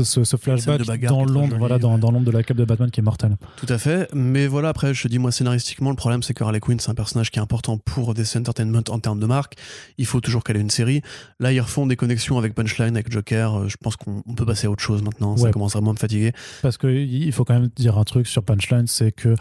ce, 0.03 0.37
flashback 0.37 0.85
bagarre 0.85 1.11
dans 1.11 1.25
l'ombre, 1.25 1.55
voilà, 1.57 1.77
dans, 1.79 1.97
dans 1.97 2.11
l'ombre 2.11 2.25
de 2.25 2.31
la 2.31 2.43
cape 2.43 2.57
de 2.57 2.65
Batman 2.65 2.91
qui 2.91 2.99
est 2.99 3.03
mortelle. 3.03 3.37
Tout 3.57 3.65
à 3.69 3.77
fait. 3.77 4.09
Mais 4.13 4.47
voilà, 4.47 4.69
après, 4.69 4.93
je 4.93 5.03
te 5.03 5.07
dis, 5.07 5.19
moi, 5.19 5.31
scénaristiquement, 5.31 5.89
le 5.89 5.95
problème, 5.95 6.23
c'est 6.23 6.33
que 6.33 6.43
Harley 6.43 6.59
Quinn, 6.59 6.79
c'est 6.79 6.89
un 6.91 6.95
personnage 6.95 7.31
qui 7.31 7.39
est 7.39 7.41
important 7.41 7.77
pour 7.77 8.13
DC 8.13 8.37
Entertainment 8.37 8.83
en 8.89 8.99
termes 8.99 9.19
de 9.19 9.25
marque. 9.25 9.55
Il 9.97 10.05
faut 10.05 10.21
toujours 10.21 10.43
qu'elle 10.43 10.57
ait 10.57 10.61
une 10.61 10.69
série. 10.69 11.01
Là, 11.39 11.51
ils 11.53 11.59
refont 11.61 11.85
des 11.87 11.95
connexions 11.95 12.37
avec 12.37 12.53
Punchline, 12.55 12.95
avec 12.95 13.11
Joker. 13.11 13.55
Euh, 13.55 13.67
Je 13.67 13.77
pense 13.77 13.95
qu'on 13.95 14.21
on 14.27 14.33
peut 14.35 14.45
passer 14.45 14.67
à 14.67 14.71
autre 14.71 14.83
chose 14.83 15.01
maintenant. 15.01 15.37
Ça 15.37 15.51
commence 15.51 15.73
vraiment 15.73 15.91
à 15.91 15.93
me 15.93 15.99
fatiguer. 15.99 16.33
Parce 16.61 16.77
que 16.77 16.87
il 16.87 17.31
faut 17.31 17.45
quand 17.45 17.53
même 17.53 17.69
dire 17.75 17.97
un 17.97 18.03
truc 18.03 18.27
sur 18.27 18.43
Punchline, 18.43 18.87
c'est 18.87 19.11
que 19.11 19.35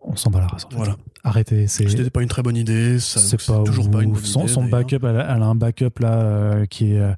on 0.00 0.16
s'en 0.16 0.30
bat 0.30 0.40
la 0.40 0.46
race. 0.46 0.64
En 0.64 0.70
fait. 0.70 0.76
Voilà. 0.76 0.96
Arrêtez. 1.28 1.66
C'était 1.66 2.08
pas 2.10 2.22
une 2.22 2.28
très 2.28 2.42
bonne 2.42 2.56
idée. 2.56 2.98
C'est 2.98 3.36
toujours 3.64 3.90
pas 3.90 4.02
une 4.02 4.12
bonne 4.12 4.18
ouf. 4.18 4.24
son, 4.24 4.40
idée, 4.44 4.48
son 4.48 4.64
backup, 4.64 4.98
elle 5.02 5.16
a, 5.20 5.36
elle 5.36 5.42
a 5.42 5.46
un 5.46 5.54
backup 5.54 6.00
là 6.00 6.12
euh, 6.20 6.64
qui 6.66 6.92
est 6.94 7.00
euh, 7.00 7.12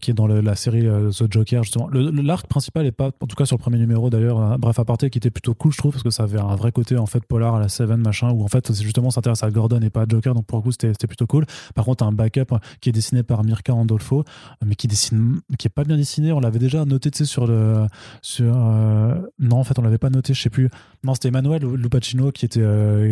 qui 0.00 0.10
est 0.10 0.14
dans 0.14 0.26
le- 0.26 0.40
la 0.40 0.56
série 0.56 0.86
euh, 0.88 1.10
The 1.10 1.30
Joker 1.30 1.62
justement. 1.62 1.88
L'arc 1.92 2.46
principal 2.48 2.84
est 2.86 2.90
pas, 2.92 3.10
en 3.20 3.26
tout 3.26 3.36
cas 3.36 3.44
sur 3.44 3.56
le 3.56 3.60
premier 3.60 3.78
numéro 3.78 4.08
d'ailleurs, 4.10 4.40
un 4.40 4.58
bref 4.58 4.78
aparté 4.78 5.08
qui 5.10 5.18
était 5.18 5.30
plutôt 5.30 5.54
cool 5.54 5.72
je 5.72 5.78
trouve 5.78 5.92
parce 5.92 6.02
que 6.02 6.10
ça 6.10 6.22
avait 6.24 6.40
un 6.40 6.56
vrai 6.56 6.72
côté 6.72 6.96
en 6.96 7.06
fait 7.06 7.22
polar 7.24 7.54
à 7.54 7.60
la 7.60 7.68
Seven 7.68 8.00
machin 8.00 8.30
où 8.30 8.42
en 8.42 8.48
fait 8.48 8.66
c'est 8.72 8.82
justement 8.82 9.10
s'intéresse 9.10 9.42
à 9.44 9.50
Gordon 9.50 9.80
et 9.82 9.90
pas 9.90 10.02
à 10.02 10.06
Joker 10.08 10.34
donc 10.34 10.46
pour 10.46 10.58
le 10.58 10.62
coup 10.62 10.72
c'était 10.72 11.06
plutôt 11.06 11.26
cool. 11.26 11.44
Par 11.74 11.84
contre 11.84 12.02
un 12.04 12.12
backup 12.12 12.56
qui 12.80 12.88
est 12.88 12.92
dessiné 12.92 13.22
par 13.22 13.44
Mirka 13.44 13.72
Andolfo 13.74 14.24
mais 14.64 14.74
qui 14.74 14.88
dessine 14.88 15.40
qui 15.58 15.66
est 15.68 15.70
pas 15.70 15.84
bien 15.84 15.96
dessiné. 15.96 16.32
On 16.32 16.40
l'avait 16.40 16.58
déjà 16.58 16.84
noté 16.86 17.10
tu 17.10 17.18
sais 17.18 17.24
sur 17.26 17.46
le 17.46 17.86
sur 18.22 18.54
non 18.56 19.56
en 19.56 19.64
fait 19.64 19.78
on 19.78 19.82
l'avait 19.82 19.98
pas 19.98 20.10
noté 20.10 20.32
je 20.34 20.40
sais 20.42 20.50
plus. 20.50 20.70
Non 21.04 21.12
c'était 21.14 21.28
Emmanuel 21.28 21.62
Lupacino 21.62 22.32
qui 22.32 22.46
était 22.46 22.62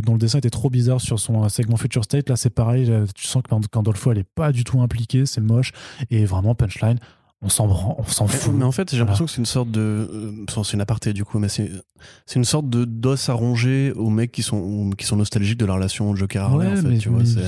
dont 0.02 0.14
le 0.14 0.18
dessin 0.18 0.31
était 0.38 0.50
trop 0.50 0.70
bizarre 0.70 1.00
sur 1.00 1.18
son 1.20 1.44
euh, 1.44 1.48
segment 1.48 1.76
Future 1.76 2.04
State. 2.04 2.28
Là 2.28 2.36
c'est 2.36 2.50
pareil 2.50 2.90
euh, 2.90 3.06
tu 3.14 3.26
sens 3.26 3.42
que 3.42 3.66
qu'Andolfo 3.68 4.12
elle 4.12 4.18
est 4.18 4.28
pas 4.34 4.52
du 4.52 4.64
tout 4.64 4.80
impliquée 4.80 5.26
c'est 5.26 5.40
moche 5.40 5.72
et 6.10 6.24
vraiment 6.24 6.54
punchline 6.54 6.98
on 7.44 7.48
s'en 7.48 7.66
bran- 7.66 7.96
on 7.98 8.04
s'en 8.04 8.28
fout. 8.28 8.54
Mais 8.54 8.64
en 8.64 8.70
fait, 8.70 8.92
j'ai 8.92 8.98
l'impression 8.98 9.24
que 9.24 9.30
c'est 9.32 9.38
une 9.38 9.46
sorte 9.46 9.68
de. 9.68 9.80
euh, 9.80 10.62
c'est 10.62 10.74
une 10.74 10.80
aparté 10.80 11.12
du 11.12 11.24
coup, 11.24 11.40
mais 11.40 11.48
c'est 11.48 11.72
c'est 12.24 12.36
une 12.38 12.44
sorte 12.44 12.70
de 12.70 12.84
d'os 12.84 13.28
à 13.28 13.32
ronger 13.32 13.90
aux 13.96 14.10
mecs 14.10 14.30
qui 14.30 14.42
sont, 14.44 14.90
qui 14.96 15.04
sont 15.04 15.16
nostalgiques 15.16 15.58
de 15.58 15.66
la 15.66 15.74
relation 15.74 16.14
Joker 16.14 16.44
Harley, 16.44 16.68
en 16.68 16.76
fait. 16.76 16.82
mais- 16.82 16.98
tu 16.98 17.08
vois, 17.08 17.18
mais- 17.18 17.26
c'est- 17.26 17.40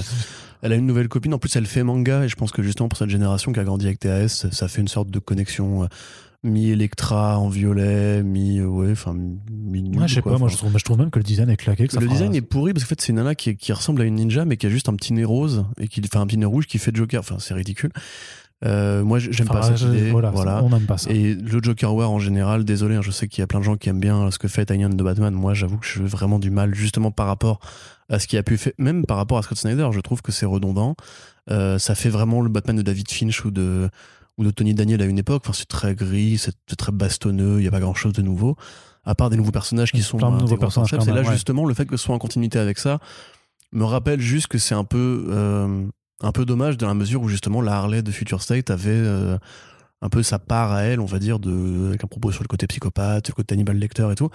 elle 0.63 0.73
a 0.73 0.75
une 0.75 0.87
nouvelle 0.87 1.07
copine, 1.09 1.33
en 1.33 1.39
plus 1.39 1.55
elle 1.55 1.67
fait 1.67 1.85
manga, 1.85 2.25
et 2.25 2.29
je 2.29 2.35
pense 2.35 2.51
que 2.51 2.61
justement 2.61 2.89
pour 2.89 2.99
cette 2.99 3.09
génération 3.11 3.53
qui 3.53 3.61
a 3.61 3.65
grandi 3.65 3.87
avec 3.87 4.01
TAS, 4.01 4.47
ça 4.51 4.67
fait 4.67 4.81
une 4.81 4.89
sorte 4.89 5.11
de 5.13 5.21
connexion 5.21 5.87
euh, 6.45 6.49
mi-Electra 6.49 7.39
en 7.39 7.49
violet, 7.49 8.23
mi. 8.23 8.59
euh, 8.61 8.67
ouais, 8.67 8.91
enfin, 8.93 9.15
mi 9.15 9.97
Ouais, 9.97 10.07
je 10.09 10.15
sais 10.15 10.23
pas, 10.23 10.39
moi 10.39 10.49
je 10.49 10.57
trouve, 10.57 10.73
mais 10.73 10.79
je 10.79 10.85
trouve 10.85 10.99
même 10.99 11.11
que 11.11 11.19
le 11.19 11.25
design 11.25 11.49
est 11.51 11.57
claqué. 11.57 11.87
Que 11.87 11.93
ça 11.95 12.01
le 12.01 12.07
fera- 12.07 12.15
design 12.15 12.35
est 12.35 12.43
pourri 12.43 12.73
parce 12.73 12.85
qu'en 12.85 12.89
fait 12.89 13.01
c'est 13.01 13.09
une 13.11 13.17
nana 13.17 13.35
qui, 13.35 13.57
qui 13.57 13.73
ressemble 13.73 14.03
à 14.03 14.05
une 14.05 14.15
ninja 14.17 14.45
mais 14.45 14.57
qui 14.57 14.67
a 14.67 14.71
juste 14.71 14.89
un 14.89 14.95
petit 14.95 15.13
nez 15.13 15.25
rose 15.25 15.65
et 15.79 15.89
qui 15.89 16.01
fait 16.03 16.17
un 16.17 16.27
petit 16.27 16.39
nez 16.39 16.47
rouge 16.47 16.67
qui 16.67 16.79
fait 16.79 16.95
Joker. 16.95 17.21
Enfin 17.21 17.37
c'est 17.39 17.55
ridicule. 17.55 17.91
Euh, 18.65 19.05
moi 19.05 19.19
j'aime 19.19 19.47
Enfin, 19.51 19.61
pas 19.61 19.77
cette 19.77 19.89
idée. 19.89 20.11
Voilà, 20.11 20.31
voilà. 20.31 20.63
on 20.65 20.71
n'aime 20.71 20.87
pas 20.87 20.97
ça. 20.97 21.11
Et 21.11 21.35
le 21.35 21.63
Joker 21.63 21.95
War 21.95 22.11
en 22.11 22.19
général, 22.19 22.65
désolé, 22.65 22.95
hein, 22.95 23.03
je 23.03 23.11
sais 23.11 23.29
qu'il 23.29 23.43
y 23.43 23.43
a 23.43 23.47
plein 23.47 23.59
de 23.59 23.65
gens 23.65 23.77
qui 23.77 23.89
aiment 23.91 24.01
bien 24.01 24.31
ce 24.31 24.39
que 24.39 24.49
fait 24.49 24.65
Tynion 24.65 24.89
de 24.89 25.03
Batman. 25.05 25.35
Moi, 25.35 25.53
j'avoue 25.55 25.77
que 25.77 25.87
je 25.87 25.99
veux 26.01 26.07
vraiment 26.09 26.39
du 26.39 26.51
mal, 26.51 26.75
justement 26.75 27.11
par 27.11 27.27
rapport 27.27 27.61
à 28.09 28.19
ce 28.19 28.27
qui 28.27 28.39
a 28.39 28.43
pu 28.43 28.57
faire, 28.57 28.73
même 28.79 29.05
par 29.05 29.17
rapport 29.19 29.37
à 29.39 29.43
Scott 29.43 29.59
Snyder, 29.59 29.89
je 29.93 30.01
trouve 30.01 30.23
que 30.23 30.33
c'est 30.33 30.47
redondant. 30.47 30.95
Euh, 31.51 31.79
ça 31.79 31.95
fait 31.95 32.09
vraiment 32.09 32.41
le 32.41 32.49
Batman 32.49 32.77
de 32.77 32.83
David 32.83 33.11
Finch 33.11 33.45
ou 33.45 33.51
de, 33.51 33.91
ou 34.39 34.45
de 34.45 34.51
Tony 34.51 34.75
Daniel 34.75 35.03
à 35.03 35.07
une 35.07 35.19
époque. 35.19 35.43
Enfin, 35.45 35.53
c'est 35.53 35.69
très 35.69 35.95
gris, 35.95 36.39
c'est 36.39 36.55
c'est 36.67 36.77
très 36.77 36.93
bastonneux, 36.93 37.59
il 37.59 37.63
n'y 37.63 37.69
a 37.69 37.71
pas 37.71 37.81
grand 37.81 37.95
chose 37.95 38.13
de 38.13 38.23
nouveau. 38.23 38.57
À 39.05 39.15
part 39.15 39.29
des 39.29 39.37
nouveaux 39.37 39.51
personnages 39.51 39.93
qui 39.93 40.03
sont 40.03 40.17
Plein 40.17 40.31
de 40.31 40.41
nouveaux 40.41 40.57
personnages, 40.57 40.93
Et 40.93 41.13
là, 41.13 41.23
ouais. 41.23 41.33
justement, 41.33 41.67
le 41.67 41.75
fait 41.75 41.85
que 41.85 41.97
ce 41.97 42.05
soit 42.05 42.15
en 42.15 42.19
continuité 42.19 42.59
avec 42.59 42.79
ça 42.79 43.01
me 43.75 43.85
rappelle 43.85 44.21
juste 44.21 44.47
que 44.47 44.59
c'est 44.59 44.75
un 44.75 44.85
peu, 44.85 45.27
euh, 45.29 45.85
un 46.21 46.33
peu 46.33 46.45
dommage 46.45 46.77
dans 46.77 46.87
la 46.87 46.95
mesure 46.95 47.23
où 47.23 47.29
justement 47.29 47.61
la 47.61 47.77
Harley 47.77 48.03
de 48.03 48.11
Future 48.11 48.41
State 48.41 48.71
avait 48.71 48.91
euh, 48.91 49.37
un 50.01 50.09
peu 50.09 50.23
sa 50.23 50.39
part 50.39 50.73
à 50.73 50.83
elle, 50.83 51.01
on 51.01 51.07
va 51.07 51.19
dire, 51.19 51.39
de, 51.39 51.89
avec 51.89 52.05
un 52.05 52.07
propos 52.07 52.31
sur 52.31 52.43
le 52.43 52.49
côté 52.49 52.67
psychopathe, 52.67 53.29
le 53.29 53.35
côté 53.35 53.55
Hannibal 53.55 53.77
Lecter 53.77 54.09
et 54.11 54.15
tout. 54.15 54.31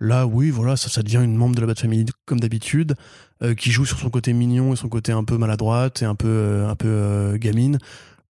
Là, 0.00 0.26
oui, 0.26 0.50
voilà, 0.50 0.76
ça, 0.76 0.88
ça 0.88 1.02
devient 1.02 1.20
une 1.22 1.36
membre 1.36 1.56
de 1.56 1.60
la 1.60 1.66
Bat 1.66 1.74
Family 1.74 2.06
comme 2.24 2.40
d'habitude, 2.40 2.94
euh, 3.42 3.54
qui 3.54 3.70
joue 3.70 3.84
sur 3.84 3.98
son 3.98 4.10
côté 4.10 4.32
mignon 4.32 4.72
et 4.72 4.76
son 4.76 4.88
côté 4.88 5.12
un 5.12 5.24
peu 5.24 5.36
maladroite 5.36 6.02
et 6.02 6.04
un 6.04 6.14
peu, 6.14 6.28
euh, 6.28 6.68
un 6.68 6.76
peu 6.76 7.36
gamine 7.36 7.78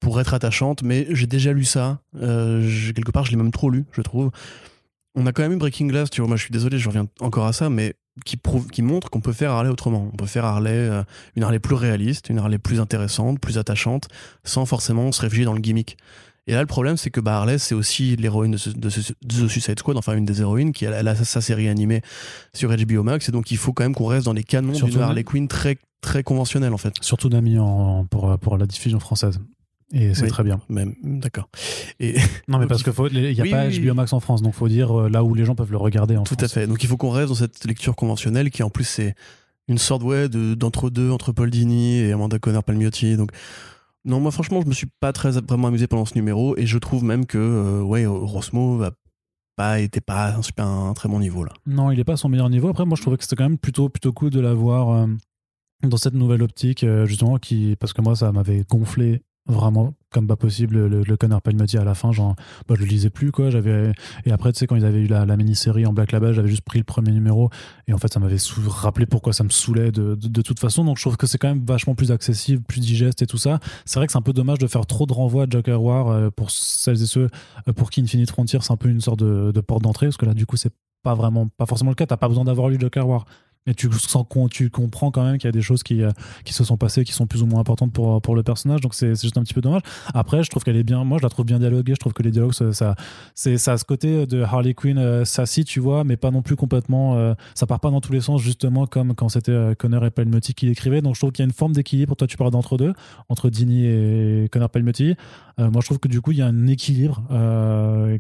pour 0.00 0.20
être 0.20 0.34
attachante. 0.34 0.82
Mais 0.82 1.06
j'ai 1.10 1.26
déjà 1.26 1.52
lu 1.52 1.64
ça. 1.64 2.00
Euh, 2.20 2.68
quelque 2.94 3.12
part, 3.12 3.24
je 3.24 3.30
l'ai 3.30 3.36
même 3.36 3.50
trop 3.50 3.70
lu, 3.70 3.84
je 3.92 4.02
trouve. 4.02 4.30
On 5.14 5.26
a 5.26 5.32
quand 5.32 5.42
même 5.42 5.52
eu 5.52 5.56
Breaking 5.56 5.86
Glass, 5.86 6.10
tu 6.10 6.20
vois. 6.20 6.28
Moi, 6.28 6.36
je 6.36 6.42
suis 6.42 6.52
désolé, 6.52 6.78
je 6.78 6.88
reviens 6.88 7.06
encore 7.20 7.46
à 7.46 7.52
ça, 7.52 7.70
mais 7.70 7.94
qui 8.24 8.36
prouve, 8.36 8.68
qui 8.68 8.82
montre 8.82 9.10
qu'on 9.10 9.20
peut 9.20 9.32
faire 9.32 9.50
Harley 9.50 9.70
autrement. 9.70 10.10
On 10.12 10.16
peut 10.16 10.26
faire 10.26 10.44
Harley, 10.44 10.70
euh, 10.72 11.02
une 11.36 11.42
Harley 11.42 11.58
plus 11.58 11.74
réaliste, 11.74 12.28
une 12.28 12.38
Harley 12.38 12.58
plus 12.58 12.80
intéressante, 12.80 13.40
plus 13.40 13.58
attachante, 13.58 14.08
sans 14.44 14.66
forcément 14.66 15.10
se 15.12 15.20
réfugier 15.20 15.44
dans 15.44 15.54
le 15.54 15.60
gimmick. 15.60 15.96
Et 16.46 16.52
là, 16.52 16.60
le 16.60 16.66
problème, 16.66 16.96
c'est 16.96 17.10
que 17.10 17.20
bah, 17.20 17.36
Harley, 17.36 17.58
c'est 17.58 17.74
aussi 17.74 18.16
l'héroïne 18.16 18.52
de, 18.52 18.88
The 18.88 19.48
Suicide 19.48 19.78
Squad, 19.78 19.98
enfin 19.98 20.14
une 20.14 20.24
des 20.24 20.40
héroïnes, 20.40 20.72
qui 20.72 20.86
elle, 20.86 20.94
elle 20.94 21.08
a 21.08 21.14
sa, 21.14 21.24
sa 21.24 21.40
série 21.40 21.68
animée 21.68 22.00
sur 22.54 22.74
HBO 22.74 23.02
Max, 23.02 23.28
et 23.28 23.32
donc 23.32 23.50
il 23.50 23.58
faut 23.58 23.72
quand 23.72 23.84
même 23.84 23.94
qu'on 23.94 24.06
reste 24.06 24.24
dans 24.24 24.32
les 24.32 24.44
canons 24.44 24.72
d'une 24.72 25.00
Harley 25.00 25.24
Quinn 25.24 25.46
très, 25.46 25.76
très 26.00 26.22
conventionnelle, 26.22 26.72
en 26.72 26.78
fait. 26.78 26.94
Surtout 27.02 27.28
Nami 27.28 27.58
pour, 28.10 28.38
pour 28.38 28.56
la 28.56 28.66
diffusion 28.66 28.98
française. 28.98 29.40
Et 29.92 30.12
c'est 30.14 30.24
Oui. 30.24 30.28
très 30.28 30.44
bien. 30.44 30.60
Même, 30.68 30.94
d'accord. 31.02 31.48
Et 31.98 32.16
Non, 32.46 32.58
mais 32.58 32.66
parce 32.66 32.82
il 32.82 32.92
qu'il 32.92 33.32
n'y 33.32 33.40
a 33.40 33.42
Oui, 33.42 33.50
pas 33.50 33.66
oui, 33.68 33.80
HBO. 33.80 33.94
Max 33.94 34.12
en 34.12 34.20
France, 34.20 34.42
donc 34.42 34.54
faut 34.54 34.68
dire 34.68 34.92
euh, 35.00 35.08
là 35.08 35.24
où 35.24 35.34
les 35.34 35.44
gens 35.46 35.54
peuvent 35.54 35.70
le 35.70 35.78
regarder 35.78 36.16
en 36.16 36.24
Tout 36.24 36.34
France. 36.34 36.44
à 36.44 36.48
fait. 36.48 36.66
Donc 36.66 36.82
il 36.82 36.88
faut 36.88 36.96
qu'on 36.98 37.10
reste 37.10 37.28
dans 37.30 37.34
cette 37.34 37.64
lecture 37.64 37.96
conventionnelle 37.96 38.50
qui 38.50 38.62
en 38.62 38.68
plus 38.70 38.84
c'est 38.84 39.14
une 39.66 39.78
sorte 39.78 40.02
ouais 40.02 40.28
de 40.28 40.54
d'entre 40.54 40.90
deux 40.90 41.10
entre 41.10 41.32
Paul 41.32 41.50
Dini 41.50 41.98
et 42.00 42.12
Amanda 42.12 42.38
Conner 42.38 42.60
Palmiotti. 42.64 43.16
Donc 43.16 43.30
non, 44.04 44.20
moi 44.20 44.30
franchement, 44.30 44.60
je 44.62 44.66
me 44.66 44.72
suis 44.74 44.88
pas 45.00 45.12
très 45.12 45.32
vraiment 45.40 45.68
amusé 45.68 45.86
pendant 45.86 46.04
ce 46.04 46.14
numéro 46.14 46.56
et 46.58 46.66
je 46.66 46.78
trouve 46.78 47.02
même 47.04 47.24
que 47.26 47.38
euh, 47.38 47.82
ouais, 47.82 48.04
Rosmo 48.06 48.76
va 48.76 48.90
pas 49.56 49.80
était 49.80 50.00
pas 50.02 50.34
un 50.36 50.42
super 50.42 50.66
un 50.66 50.92
très 50.94 51.08
bon 51.08 51.18
niveau 51.18 51.44
là. 51.44 51.52
Non, 51.66 51.90
il 51.90 51.98
est 51.98 52.04
pas 52.04 52.12
à 52.12 52.16
son 52.16 52.28
meilleur 52.28 52.48
niveau. 52.50 52.68
Après, 52.68 52.84
moi, 52.84 52.94
je 52.96 53.02
trouvais 53.02 53.16
que 53.16 53.24
c'était 53.24 53.36
quand 53.36 53.48
même 53.48 53.58
plutôt 53.58 53.88
plutôt 53.88 54.12
cool 54.12 54.30
de 54.30 54.40
l'avoir 54.40 54.90
euh, 54.90 55.06
dans 55.82 55.96
cette 55.96 56.14
nouvelle 56.14 56.42
optique 56.42 56.84
justement 57.06 57.38
qui 57.38 57.74
parce 57.80 57.92
que 57.94 58.02
moi 58.02 58.14
ça 58.16 58.32
m'avait 58.32 58.64
gonflé 58.68 59.22
vraiment 59.48 59.94
comme 60.10 60.26
pas 60.26 60.36
possible 60.36 60.86
le, 60.86 61.02
le 61.02 61.16
Connor 61.16 61.42
Palmiotti 61.42 61.76
à 61.76 61.84
la 61.84 61.94
fin 61.94 62.12
genre 62.12 62.34
bah, 62.66 62.74
je 62.76 62.82
le 62.82 62.86
lisais 62.86 63.10
plus 63.10 63.30
quoi 63.30 63.50
j'avais 63.50 63.92
et 64.24 64.32
après 64.32 64.52
tu 64.52 64.58
sais 64.58 64.66
quand 64.66 64.76
ils 64.76 64.84
avaient 64.84 65.00
eu 65.00 65.06
la, 65.06 65.26
la 65.26 65.36
mini-série 65.36 65.86
en 65.86 65.92
Black 65.92 66.12
Label 66.12 66.32
j'avais 66.32 66.48
juste 66.48 66.62
pris 66.62 66.78
le 66.78 66.84
premier 66.84 67.12
numéro 67.12 67.50
et 67.86 67.92
en 67.92 67.98
fait 67.98 68.12
ça 68.12 68.20
m'avait 68.20 68.36
rappelé 68.66 69.06
pourquoi 69.06 69.32
ça 69.32 69.44
me 69.44 69.50
saoulait 69.50 69.90
de, 69.92 70.14
de, 70.14 70.42
toute 70.42 70.60
façon 70.60 70.84
donc 70.84 70.96
je 70.96 71.02
trouve 71.02 71.16
que 71.16 71.26
c'est 71.26 71.38
quand 71.38 71.48
même 71.48 71.64
vachement 71.64 71.94
plus 71.94 72.12
accessible 72.12 72.62
plus 72.62 72.80
digeste 72.80 73.22
et 73.22 73.26
tout 73.26 73.38
ça. 73.38 73.60
C'est 73.84 73.98
vrai 73.98 74.06
que 74.06 74.12
c'est 74.12 74.18
un 74.18 74.22
peu 74.22 74.32
dommage 74.32 74.58
de 74.58 74.66
faire 74.66 74.86
trop 74.86 75.06
de 75.06 75.12
renvois 75.12 75.44
à 75.44 75.46
Joker 75.48 75.82
War 75.82 76.08
euh, 76.08 76.30
pour 76.30 76.50
celles 76.50 77.02
et 77.02 77.06
ceux 77.06 77.28
euh, 77.68 77.72
pour 77.72 77.90
qui 77.90 78.00
Infinite 78.00 78.30
Frontier 78.30 78.58
c'est 78.62 78.72
un 78.72 78.76
peu 78.76 78.88
une 78.88 79.00
sorte 79.00 79.20
de, 79.20 79.52
de 79.52 79.60
porte 79.60 79.82
d'entrée 79.82 80.06
parce 80.06 80.16
que 80.16 80.26
là 80.26 80.34
du 80.34 80.46
coup 80.46 80.56
c'est 80.56 80.72
pas 81.02 81.14
vraiment 81.14 81.48
pas 81.48 81.66
forcément 81.66 81.90
le 81.90 81.94
cas 81.94 82.06
t'as 82.06 82.16
pas 82.16 82.28
besoin 82.28 82.44
d'avoir 82.44 82.68
lu 82.68 82.78
Joker 82.80 83.06
War 83.08 83.24
et 83.66 83.74
tu 83.74 83.90
sens 83.92 84.24
tu 84.50 84.70
comprends 84.70 85.10
quand 85.10 85.24
même 85.24 85.38
qu'il 85.38 85.46
y 85.46 85.48
a 85.48 85.52
des 85.52 85.62
choses 85.62 85.82
qui, 85.82 86.02
euh, 86.02 86.10
qui 86.44 86.52
se 86.52 86.64
sont 86.64 86.76
passées 86.76 87.04
qui 87.04 87.12
sont 87.12 87.26
plus 87.26 87.42
ou 87.42 87.46
moins 87.46 87.60
importantes 87.60 87.92
pour, 87.92 88.20
pour 88.22 88.34
le 88.34 88.42
personnage. 88.42 88.80
Donc 88.80 88.94
c'est 88.94 89.20
juste 89.20 89.36
un 89.36 89.42
petit 89.42 89.54
peu 89.54 89.60
dommage. 89.60 89.82
Après 90.14 90.42
je 90.42 90.50
trouve 90.50 90.64
qu'elle 90.64 90.76
est 90.76 90.84
bien 90.84 91.04
moi 91.04 91.18
je 91.18 91.22
la 91.22 91.28
trouve 91.28 91.46
bien 91.46 91.58
dialoguée. 91.58 91.94
Je 91.94 92.00
trouve 92.00 92.12
que 92.12 92.22
les 92.22 92.30
dialogues 92.30 92.54
ça 92.54 92.94
c'est 93.34 93.58
ça 93.58 93.76
ce 93.76 93.84
côté 93.84 94.26
de 94.26 94.42
Harley 94.42 94.74
Quinn 94.74 94.98
euh, 94.98 95.24
sassy 95.24 95.64
tu 95.64 95.80
vois 95.80 96.04
mais 96.04 96.16
pas 96.16 96.30
non 96.30 96.42
plus 96.42 96.56
complètement 96.56 97.16
euh, 97.16 97.34
ça 97.54 97.66
part 97.66 97.80
pas 97.80 97.90
dans 97.90 98.00
tous 98.00 98.12
les 98.12 98.20
sens 98.20 98.40
justement 98.40 98.86
comme 98.86 99.14
quand 99.14 99.28
c'était 99.28 99.52
euh, 99.52 99.74
Connor 99.74 100.04
et 100.04 100.10
Palmiotti 100.10 100.54
qui 100.54 100.66
l'écrivaient. 100.66 101.02
Donc 101.02 101.14
je 101.14 101.20
trouve 101.20 101.32
qu'il 101.32 101.42
y 101.42 101.46
a 101.46 101.48
une 101.48 101.54
forme 101.54 101.72
d'équilibre. 101.72 102.14
Toi 102.16 102.26
tu 102.26 102.36
parles 102.36 102.50
d'entre 102.50 102.76
deux 102.76 102.94
entre 103.28 103.50
Dini 103.50 103.86
et 103.86 104.48
Connor 104.50 104.70
Palmiotti. 104.70 105.16
Moi 105.58 105.80
je 105.80 105.86
trouve 105.86 105.98
que 105.98 106.06
du 106.06 106.20
coup 106.20 106.30
il 106.30 106.38
y 106.38 106.42
a 106.42 106.46
un 106.46 106.66
équilibre 106.68 107.22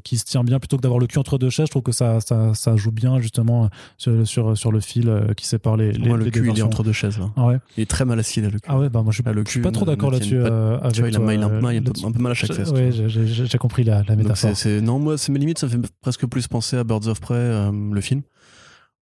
qui 0.02 0.18
se 0.18 0.24
tient 0.24 0.42
bien. 0.42 0.58
Plutôt 0.58 0.76
que 0.76 0.82
d'avoir 0.82 0.98
le 0.98 1.06
cul 1.06 1.18
entre 1.18 1.38
deux 1.38 1.50
chaises 1.50 1.66
je 1.66 1.70
trouve 1.70 1.82
que 1.82 1.92
ça, 1.92 2.20
ça, 2.20 2.52
ça 2.54 2.76
joue 2.76 2.90
bien 2.90 3.20
justement 3.20 3.70
sur, 3.96 4.26
sur, 4.26 4.58
sur 4.58 4.72
le 4.72 4.80
fil 4.80 5.27
qui 5.34 5.46
sépare 5.46 5.76
les, 5.76 5.92
les, 5.92 6.12
le 6.12 6.30
cul, 6.30 6.50
il 6.50 6.58
est 6.58 6.62
entre 6.62 6.82
deux 6.82 6.92
chaises. 6.92 7.18
Là. 7.18 7.30
Ah 7.36 7.46
ouais. 7.46 7.58
Il 7.76 7.82
est 7.82 7.86
très 7.86 8.04
mal 8.04 8.18
assis 8.18 8.40
là, 8.40 8.48
le 8.50 8.58
cul. 8.58 8.68
Ah 8.68 8.78
ouais, 8.78 8.88
bah 8.88 9.02
moi 9.02 9.12
je 9.12 9.22
suis, 9.22 9.50
suis 9.50 9.60
pas 9.60 9.70
trop 9.70 9.84
d'accord 9.84 10.10
là-dessus. 10.10 10.38
Euh, 10.38 10.78
tu 10.90 11.00
vois, 11.00 11.10
il 11.10 11.16
a, 11.16 11.34
il 11.34 11.42
a 11.42 11.46
un, 11.46 11.48
peu, 11.48 11.66
un, 12.04 12.12
peu 12.12 12.22
mal 12.22 12.32
à 12.32 12.34
chaque 12.34 12.52
fesse. 12.52 12.72
Oui, 12.72 12.90
j'ai 13.08 13.58
compris 13.58 13.84
la, 13.84 14.02
la 14.02 14.16
métaphore. 14.16 14.50
c'est 14.54 14.80
non, 14.80 14.98
moi, 14.98 15.18
c'est 15.18 15.32
mes 15.32 15.38
limites, 15.38 15.58
ça 15.58 15.66
me 15.66 15.72
fait 15.72 15.78
presque 16.00 16.26
plus 16.26 16.46
penser 16.48 16.76
à 16.76 16.84
Birds 16.84 17.06
of 17.08 17.20
Prey, 17.20 17.34
euh, 17.34 17.70
le 17.92 18.00
film. 18.00 18.22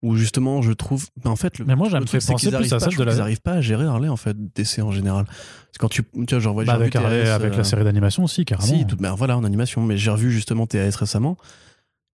Où 0.03 0.15
justement, 0.15 0.61
je 0.61 0.73
trouve. 0.73 1.07
Ben, 1.23 1.31
en 1.31 1.35
fait, 1.35 1.57
le, 1.57 1.65
mais 1.65 1.75
moi, 1.75 1.89
j'aime 1.89 2.07
fait 2.07 2.19
penser 2.23 2.51
plus 2.51 2.71
à 2.71 2.79
celle 2.79 2.95
de 2.95 3.03
la. 3.03 3.13
Ils 3.13 3.17
n'arrivent 3.17 3.41
pas 3.41 3.53
à 3.53 3.61
gérer 3.61 3.85
Harley, 3.85 4.09
en 4.09 4.15
fait, 4.15 4.37
d'essai 4.53 4.83
en 4.83 4.91
général. 4.91 5.25
Parce 5.25 5.77
quand 5.79 5.89
tu. 5.89 6.03
Tu 6.03 6.35
vois, 6.35 6.39
genre, 6.39 6.53
bah, 6.53 6.73
avec, 6.73 6.95
Harley, 6.95 7.27
avec 7.27 7.53
la 7.53 7.61
euh, 7.61 7.63
série 7.63 7.83
d'animation 7.83 8.23
aussi, 8.23 8.45
carrément. 8.45 8.77
Si, 8.77 8.85
tout, 8.85 8.95
ben, 8.95 9.15
voilà, 9.15 9.35
en 9.35 9.43
animation. 9.43 9.81
Mais 9.81 9.97
j'ai 9.97 10.11
revu 10.11 10.31
justement 10.31 10.67
TAS 10.67 10.95
récemment. 10.97 11.35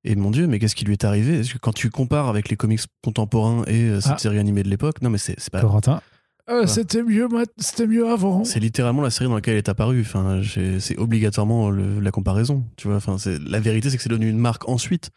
Et 0.04 0.16
mon 0.16 0.32
dieu, 0.32 0.48
mais 0.48 0.60
qu'est-ce 0.60 0.76
qui 0.76 0.86
lui 0.86 0.94
est 0.94 1.06
arrivé? 1.06 1.38
Parce 1.38 1.54
que 1.54 1.58
quand 1.58 1.74
tu 1.74 1.90
compares 1.90 2.28
avec 2.28 2.50
les 2.50 2.58
comics 2.58 2.82
contemporains 3.04 3.64
et 3.68 3.84
euh, 3.84 4.02
cette 4.02 4.14
ah. 4.14 4.18
série 4.18 4.40
animée 4.40 4.64
de 4.64 4.70
l'époque, 4.70 5.02
non 5.02 5.10
mais 5.10 5.18
c'est 5.18 5.50
pas. 5.50 5.62
Corentin. 5.62 6.02
Euh, 6.50 6.68
c'était 6.68 7.04
mieux, 7.04 7.30
c'était 7.58 7.88
mieux 7.88 8.10
avant. 8.10 8.44
C'est 8.44 8.60
littéralement 8.60 9.02
la 9.02 9.10
série 9.10 9.30
dans 9.30 9.36
laquelle 9.36 9.54
elle 9.54 9.60
est 9.60 9.70
apparue. 9.70 10.02
Enfin, 10.02 10.42
c'est 10.80 10.98
obligatoirement 10.98 11.72
la 11.72 12.12
comparaison. 12.12 12.66
Tu 12.76 12.90
vois. 12.90 12.98
Enfin, 12.98 13.16
la 13.48 13.62
vérité, 13.62 13.90
c'est 13.90 13.96
que 13.96 14.04
c'est 14.04 14.10
devenu 14.10 14.30
une 14.30 14.40
marque 14.40 14.68
ensuite 14.68 15.12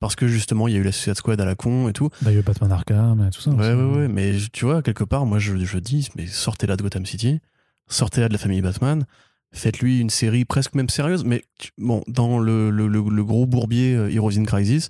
parce 0.00 0.16
que 0.16 0.26
justement, 0.26 0.66
il 0.66 0.74
y 0.74 0.76
a 0.76 0.80
eu 0.80 0.82
la 0.82 0.90
Suicide 0.90 1.14
Squad 1.14 1.40
à 1.40 1.44
la 1.44 1.54
con 1.54 1.88
et 1.88 1.92
tout. 1.92 2.08
Bah, 2.22 2.32
il 2.32 2.34
y 2.34 2.36
a 2.36 2.40
eu 2.40 2.42
Batman 2.42 2.72
Arkham 2.72 3.24
et 3.24 3.30
tout 3.30 3.40
ça. 3.40 3.50
Ouais, 3.52 3.72
ouais, 3.72 3.96
ouais. 3.96 4.08
Mais 4.08 4.32
tu 4.52 4.64
vois, 4.64 4.82
quelque 4.82 5.04
part, 5.04 5.24
moi, 5.24 5.38
je, 5.38 5.56
je 5.56 5.78
dis, 5.78 6.08
mais 6.16 6.26
sortez 6.26 6.66
là 6.66 6.76
de 6.76 6.82
Gotham 6.82 7.06
City, 7.06 7.38
sortez 7.86 8.20
là 8.20 8.26
de 8.26 8.32
la 8.32 8.40
famille 8.40 8.62
Batman 8.62 9.06
faites-lui 9.52 10.00
une 10.00 10.10
série 10.10 10.44
presque 10.44 10.74
même 10.74 10.88
sérieuse. 10.88 11.24
Mais 11.24 11.44
bon, 11.78 12.02
dans 12.08 12.38
le, 12.38 12.70
le, 12.70 12.86
le, 12.88 13.24
gros 13.24 13.46
bourbier 13.46 13.94
euh, 13.94 14.10
Heroes 14.10 14.38
in 14.38 14.44
Crisis, 14.44 14.88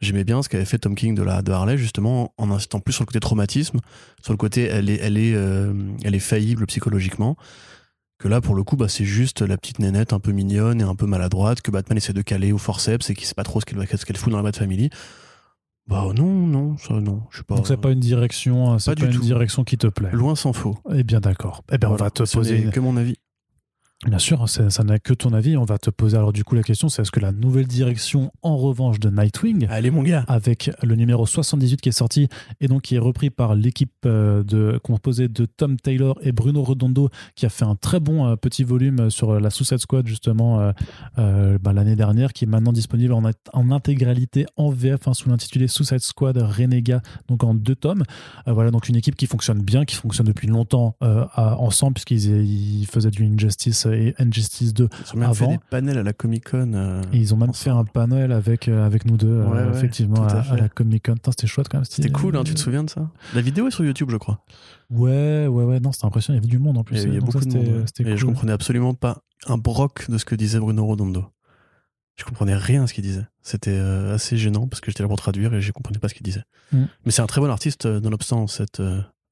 j'aimais 0.00 0.24
bien 0.24 0.42
ce 0.42 0.48
qu'avait 0.48 0.64
fait 0.64 0.78
Tom 0.78 0.94
King 0.94 1.14
de, 1.14 1.22
la, 1.22 1.42
de 1.42 1.52
Harley, 1.52 1.76
justement, 1.76 2.32
en 2.38 2.50
insistant 2.50 2.80
plus 2.80 2.92
sur 2.92 3.02
le 3.02 3.06
côté 3.06 3.20
traumatisme, 3.20 3.80
sur 4.22 4.32
le 4.32 4.36
côté 4.36 4.64
elle 4.64 4.90
est, 4.90 5.00
elle 5.00 5.16
est, 5.16 5.34
euh, 5.34 5.72
elle 6.04 6.14
est 6.14 6.20
faillible 6.20 6.66
psychologiquement. 6.66 7.36
Que 8.18 8.28
là, 8.28 8.40
pour 8.40 8.54
le 8.54 8.62
coup, 8.62 8.76
bah, 8.76 8.88
c'est 8.88 9.04
juste 9.04 9.42
la 9.42 9.56
petite 9.56 9.80
nénette 9.80 10.12
un 10.12 10.20
peu 10.20 10.30
mignonne 10.30 10.80
et 10.80 10.84
un 10.84 10.94
peu 10.94 11.06
maladroite 11.06 11.60
que 11.60 11.72
Batman 11.72 11.96
essaie 11.96 12.12
de 12.12 12.22
caler 12.22 12.52
au 12.52 12.58
forceps 12.58 13.10
et 13.10 13.14
qui 13.14 13.26
sait 13.26 13.34
pas 13.34 13.42
trop 13.42 13.60
ce 13.60 13.64
qu'elle 13.64 13.84
qu'elle 13.84 14.16
fout 14.16 14.30
dans 14.30 14.36
la 14.36 14.44
Bat 14.44 14.52
Family. 14.52 14.90
Bah 15.88 16.06
non, 16.14 16.46
non, 16.46 16.76
ça 16.78 16.94
non, 16.94 17.22
je 17.30 17.38
sais 17.38 17.42
pas. 17.42 17.56
Donc 17.56 17.66
c'est 17.66 17.76
pas 17.76 17.90
une 17.90 17.98
direction, 17.98 18.78
c'est 18.78 18.94
pas, 18.94 19.06
une 19.06 19.18
direction 19.18 19.64
qui 19.64 19.76
te 19.76 19.88
plaît. 19.88 20.10
Loin 20.12 20.36
s'en 20.36 20.52
faut. 20.52 20.78
Eh 20.94 21.02
bien 21.02 21.18
d'accord. 21.18 21.64
Eh 21.72 21.78
bien 21.78 21.90
on 21.90 21.96
va 21.96 22.10
te 22.10 22.22
poser 22.22 22.66
que 22.66 22.78
mon 22.78 22.96
avis. 22.96 23.16
Bien 24.06 24.18
sûr, 24.18 24.48
ça 24.48 24.82
n'a 24.82 24.98
que 24.98 25.14
ton 25.14 25.32
avis. 25.32 25.56
On 25.56 25.64
va 25.64 25.78
te 25.78 25.88
poser 25.88 26.16
alors 26.16 26.32
du 26.32 26.42
coup 26.42 26.56
la 26.56 26.64
question, 26.64 26.88
c'est 26.88 27.02
est-ce 27.02 27.12
que 27.12 27.20
la 27.20 27.30
nouvelle 27.30 27.68
direction 27.68 28.32
en 28.42 28.56
revanche 28.56 28.98
de 28.98 29.10
Nightwing, 29.10 29.68
allez 29.70 29.92
mon 29.92 30.02
gars, 30.02 30.24
avec 30.26 30.72
le 30.82 30.96
numéro 30.96 31.24
78 31.24 31.80
qui 31.80 31.88
est 31.88 31.92
sorti 31.92 32.26
et 32.60 32.66
donc 32.66 32.82
qui 32.82 32.96
est 32.96 32.98
repris 32.98 33.30
par 33.30 33.54
l'équipe 33.54 33.92
euh, 34.04 34.42
de 34.42 34.80
composée 34.82 35.28
de 35.28 35.46
Tom 35.46 35.76
Taylor 35.76 36.18
et 36.22 36.32
Bruno 36.32 36.64
Redondo, 36.64 37.10
qui 37.36 37.46
a 37.46 37.48
fait 37.48 37.64
un 37.64 37.76
très 37.76 38.00
bon 38.00 38.26
euh, 38.26 38.34
petit 38.34 38.64
volume 38.64 39.08
sur 39.08 39.38
la 39.38 39.50
Suicide 39.50 39.78
Squad 39.78 40.04
justement 40.08 40.72
euh, 41.18 41.58
bah, 41.58 41.72
l'année 41.72 41.94
dernière, 41.94 42.32
qui 42.32 42.44
est 42.44 42.48
maintenant 42.48 42.72
disponible 42.72 43.12
en, 43.12 43.22
en 43.52 43.70
intégralité 43.70 44.46
en 44.56 44.70
VF 44.70 45.06
hein, 45.06 45.14
sous 45.14 45.28
l'intitulé 45.28 45.68
Suicide 45.68 46.00
Squad 46.00 46.38
Renega, 46.38 47.02
donc 47.28 47.44
en 47.44 47.54
deux 47.54 47.76
tomes. 47.76 48.02
voilà 48.48 48.72
donc 48.72 48.88
une 48.88 48.96
équipe 48.96 49.14
qui 49.14 49.28
fonctionne 49.28 49.62
bien, 49.62 49.84
qui 49.84 49.94
fonctionne 49.94 50.26
depuis 50.26 50.48
longtemps 50.48 50.96
ensemble 51.30 51.94
puisqu'ils 51.94 52.86
faisaient 52.86 53.10
du 53.10 53.24
Injustice 53.24 53.86
et 53.92 54.14
Injustice 54.18 54.74
2 54.74 54.88
ils 54.92 55.16
ont 55.16 55.20
même 55.20 55.34
fait 55.34 55.46
des 55.46 55.58
panels 55.70 55.98
à 55.98 56.02
la 56.02 56.12
Comic 56.12 56.50
Con. 56.50 56.72
Euh, 56.74 57.02
ils 57.12 57.34
ont 57.34 57.36
même 57.36 57.54
fait 57.54 57.70
un 57.70 57.84
panel 57.84 58.32
avec, 58.32 58.68
euh, 58.68 58.86
avec 58.86 59.04
nous 59.04 59.16
deux, 59.16 59.28
euh, 59.28 59.72
effectivement, 59.72 60.26
à, 60.26 60.56
la 60.56 60.68
Comic 60.68 61.06
Con. 61.06 61.14
C'était 61.30 61.46
chouette 61.46 61.68
quand 61.68 61.78
même. 61.78 61.84
C'était 61.84 62.10
cool, 62.10 62.36
hein, 62.36 62.44
tu 62.44 62.54
te 62.54 62.60
souviens 62.60 62.84
de 62.84 62.90
ça? 62.90 63.08
La 63.34 63.40
vidéo 63.40 63.68
est 63.68 63.70
sur 63.70 63.84
YouTube, 63.84 64.10
je 64.10 64.16
crois. 64.16 64.44
Ouais, 64.90 65.46
ouais, 65.46 65.64
ouais, 65.64 65.80
non, 65.80 65.92
c'était 65.92 66.06
impressionnant. 66.06 66.38
Il 66.38 66.42
y 66.42 66.44
avait 66.44 66.50
du 66.50 66.58
monde 66.58 66.78
en 66.78 66.84
plus. 66.84 67.02
Il 67.02 67.08
y, 67.08 67.10
avait 67.10 67.20
beaucoup 67.20 67.40
de 67.40 67.54
monde. 67.54 67.84
Et 68.00 68.16
je 68.16 68.26
comprenais 68.26 68.52
absolument 68.52 68.94
pas 68.94 69.22
un 69.46 69.58
broc 69.58 70.10
de 70.10 70.18
ce 70.18 70.24
que 70.24 70.34
disait 70.34 70.58
Bruno 70.58 70.84
Rodondo. 70.84 71.24
Je 72.16 72.24
comprenais 72.24 72.54
rien 72.54 72.84
à 72.84 72.86
ce 72.86 72.94
qu'il 72.94 73.04
disait. 73.04 73.26
C'était 73.40 73.78
assez 73.78 74.36
gênant 74.36 74.68
parce 74.68 74.80
que 74.80 74.90
j'étais 74.90 75.02
là 75.02 75.08
pour 75.08 75.16
traduire 75.16 75.54
et 75.54 75.62
je 75.62 75.72
comprenais 75.72 75.98
pas 75.98 76.08
ce 76.08 76.14
qu'il 76.14 76.24
disait. 76.24 76.44
Mm. 76.72 76.84
Mais 77.06 77.12
c'est 77.12 77.22
un 77.22 77.26
très 77.26 77.40
bon 77.40 77.50
artiste, 77.50 77.86
nonobstant 77.86 78.46
cette 78.46 78.82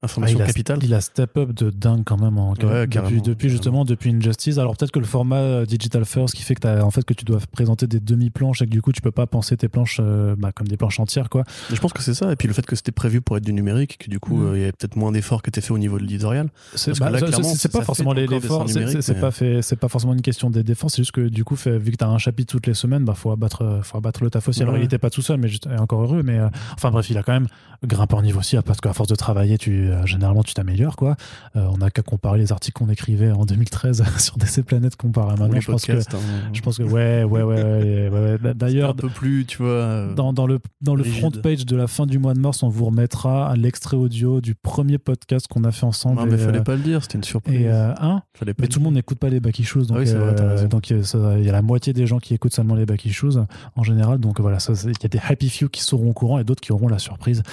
Information 0.03 0.39
ah, 0.39 0.45
il 0.45 0.47
capitale. 0.47 0.79
A, 0.81 0.83
il 0.83 0.93
a 0.95 1.01
step 1.01 1.37
up 1.37 1.51
de 1.51 1.69
dingue 1.69 2.01
quand 2.03 2.19
même 2.19 2.39
en, 2.39 2.53
depuis, 2.53 3.21
depuis 3.21 3.49
justement 3.49 3.85
depuis 3.85 4.09
Injustice. 4.09 4.57
Alors 4.57 4.75
peut-être 4.75 4.89
que 4.89 4.97
le 4.97 5.05
format 5.05 5.35
euh, 5.35 5.65
digital 5.67 6.05
first 6.05 6.33
qui 6.33 6.41
fait 6.41 6.55
que 6.55 6.67
as, 6.67 6.83
en 6.83 6.89
fait 6.89 7.05
que 7.05 7.13
tu 7.13 7.23
dois 7.23 7.37
présenter 7.51 7.85
des 7.85 7.99
demi 7.99 8.31
planches 8.31 8.63
et 8.63 8.65
que 8.65 8.71
du 8.71 8.81
coup 8.81 8.91
tu 8.93 9.01
peux 9.01 9.11
pas 9.11 9.27
penser 9.27 9.55
tes 9.57 9.67
planches 9.67 9.99
euh, 10.01 10.35
bah, 10.35 10.51
comme 10.51 10.67
des 10.67 10.75
planches 10.75 10.99
entières 10.99 11.29
quoi. 11.29 11.43
je 11.71 11.79
pense 11.79 11.93
que 11.93 12.01
c'est 12.01 12.15
ça 12.15 12.31
et 12.31 12.35
puis 12.35 12.47
le 12.47 12.53
fait 12.55 12.65
que 12.65 12.75
c'était 12.75 12.91
prévu 12.91 13.21
pour 13.21 13.37
être 13.37 13.43
du 13.43 13.53
numérique 13.53 13.99
que 13.99 14.09
du 14.09 14.19
coup 14.19 14.37
mm. 14.37 14.47
euh, 14.47 14.57
il 14.57 14.59
y 14.61 14.63
avait 14.63 14.71
peut-être 14.71 14.95
moins 14.95 15.11
d'efforts 15.11 15.43
qui 15.43 15.51
étaient 15.51 15.61
faits 15.61 15.69
au 15.69 15.77
niveau 15.77 15.97
de 15.97 16.01
l'éditorial. 16.01 16.49
C'est 16.73 16.97
bah, 16.97 17.11
pas 17.11 17.19
forcément 17.19 17.53
c'est 17.53 19.19
pas 19.19 19.29
fait, 19.29 19.61
c'est 19.61 19.75
pas 19.75 19.87
forcément 19.87 20.13
une 20.13 20.23
question 20.23 20.49
des 20.49 20.63
défenses, 20.63 20.93
c'est 20.93 21.03
juste 21.03 21.11
que 21.11 21.29
du 21.29 21.43
coup 21.43 21.55
fait, 21.55 21.77
vu 21.77 21.91
que 21.91 21.97
tu 21.97 22.03
as 22.03 22.09
un 22.09 22.17
chapitre 22.17 22.51
toutes 22.51 22.65
les 22.65 22.73
semaines, 22.73 23.05
bah 23.05 23.13
faut 23.13 23.29
abattre, 23.29 23.81
faut 23.83 23.99
abattre 23.99 24.23
le 24.23 24.31
taf 24.31 24.47
aussi. 24.47 24.63
Alors 24.63 24.77
il 24.77 24.83
était 24.83 24.97
pas 24.97 25.11
tout 25.11 25.21
seul, 25.21 25.37
mais 25.37 25.47
juste, 25.47 25.67
encore 25.77 26.01
heureux. 26.01 26.23
Mais 26.23 26.39
enfin 26.73 26.89
bref, 26.89 27.07
il 27.11 27.17
a 27.19 27.23
quand 27.23 27.33
même 27.33 27.47
grimpé 27.85 28.15
en 28.15 28.23
niveau 28.23 28.39
aussi 28.39 28.57
parce 28.65 28.81
qu'à 28.81 28.93
force 28.93 29.09
de 29.09 29.15
travailler, 29.15 29.59
tu 29.59 29.90
généralement 30.05 30.43
tu 30.43 30.53
t'améliores 30.53 30.95
quoi. 30.95 31.15
Euh, 31.55 31.67
on 31.71 31.77
n'a 31.77 31.89
qu'à 31.89 32.01
comparer 32.01 32.37
les 32.37 32.51
articles 32.51 32.77
qu'on 32.77 32.89
écrivait 32.89 33.31
en 33.31 33.45
2013 33.45 34.03
sur 34.17 34.37
DC 34.37 34.63
Planète 34.63 34.95
comparé 34.95 35.33
à 35.33 35.35
maintenant. 35.35 35.59
Je 35.59 35.71
pense, 35.71 35.85
que, 35.85 35.91
hein. 35.91 36.17
je 36.53 36.61
pense 36.61 36.77
que 36.77 36.83
ouais, 36.83 37.23
ouais, 37.23 37.43
ouais. 37.43 38.09
ouais, 38.09 38.53
D'ailleurs, 38.53 38.91
un 38.91 38.93
peu 38.93 39.09
plus, 39.09 39.45
tu 39.45 39.61
vois. 39.61 40.07
Dans, 40.15 40.33
dans 40.33 40.47
le 40.47 40.59
dans 40.81 40.95
le 40.95 41.03
front 41.03 41.31
page 41.31 41.65
de 41.65 41.75
la 41.75 41.87
fin 41.87 42.05
du 42.05 42.19
mois 42.19 42.33
de 42.33 42.39
mars, 42.39 42.63
on 42.63 42.69
vous 42.69 42.85
remettra 42.85 43.53
l'extrait 43.55 43.97
audio 43.97 44.41
du 44.41 44.55
premier 44.55 44.97
podcast 44.97 45.47
qu'on 45.47 45.63
a 45.63 45.71
fait 45.71 45.85
ensemble. 45.85 46.21
Non, 46.21 46.25
mais 46.25 46.37
fallait 46.37 46.59
euh, 46.59 46.63
pas 46.63 46.75
le 46.75 46.81
dire, 46.81 47.01
c'était 47.03 47.17
une 47.17 47.23
surprise. 47.23 47.61
Et 47.61 47.67
euh, 47.67 47.93
hein 47.99 48.21
mais 48.45 48.67
tout 48.67 48.79
le 48.79 48.85
monde 48.85 48.95
n'écoute 48.95 49.19
pas 49.19 49.29
les 49.29 49.41
Shoes, 49.63 49.85
donc, 49.85 49.97
ah 50.07 50.65
donc 50.65 50.89
il 50.89 51.43
y 51.43 51.49
a 51.49 51.51
la 51.51 51.61
moitié 51.61 51.93
des 51.93 52.07
gens 52.07 52.19
qui 52.19 52.33
écoutent 52.33 52.53
seulement 52.53 52.75
les 52.75 52.85
Shoes 53.11 53.45
en 53.75 53.83
général. 53.83 54.19
Donc 54.19 54.39
voilà, 54.39 54.57
il 54.69 54.89
y 54.89 55.05
a 55.05 55.09
des 55.09 55.19
happy 55.27 55.49
few 55.49 55.69
qui 55.69 55.81
seront 55.81 56.09
au 56.09 56.13
courant 56.13 56.39
et 56.39 56.43
d'autres 56.43 56.61
qui 56.61 56.71
auront 56.71 56.87
la 56.87 56.99
surprise. 56.99 57.43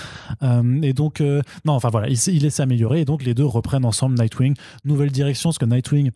et 0.83 0.92
donc 0.92 1.23
non, 1.64 1.73
enfin 1.73 1.88
voilà, 1.90 2.09
il, 2.09 2.18
il 2.32 2.42
laisse 2.42 2.56
s'améliorer 2.56 3.04
donc 3.04 3.25
les 3.25 3.35
deux 3.35 3.47
reprennent 3.47 3.85
ensemble 3.85 4.18
Nightwing. 4.18 4.54
Nouvelle 4.85 5.11
direction, 5.11 5.49
parce 5.49 5.58
que 5.58 5.64
Nightwing 5.64 6.11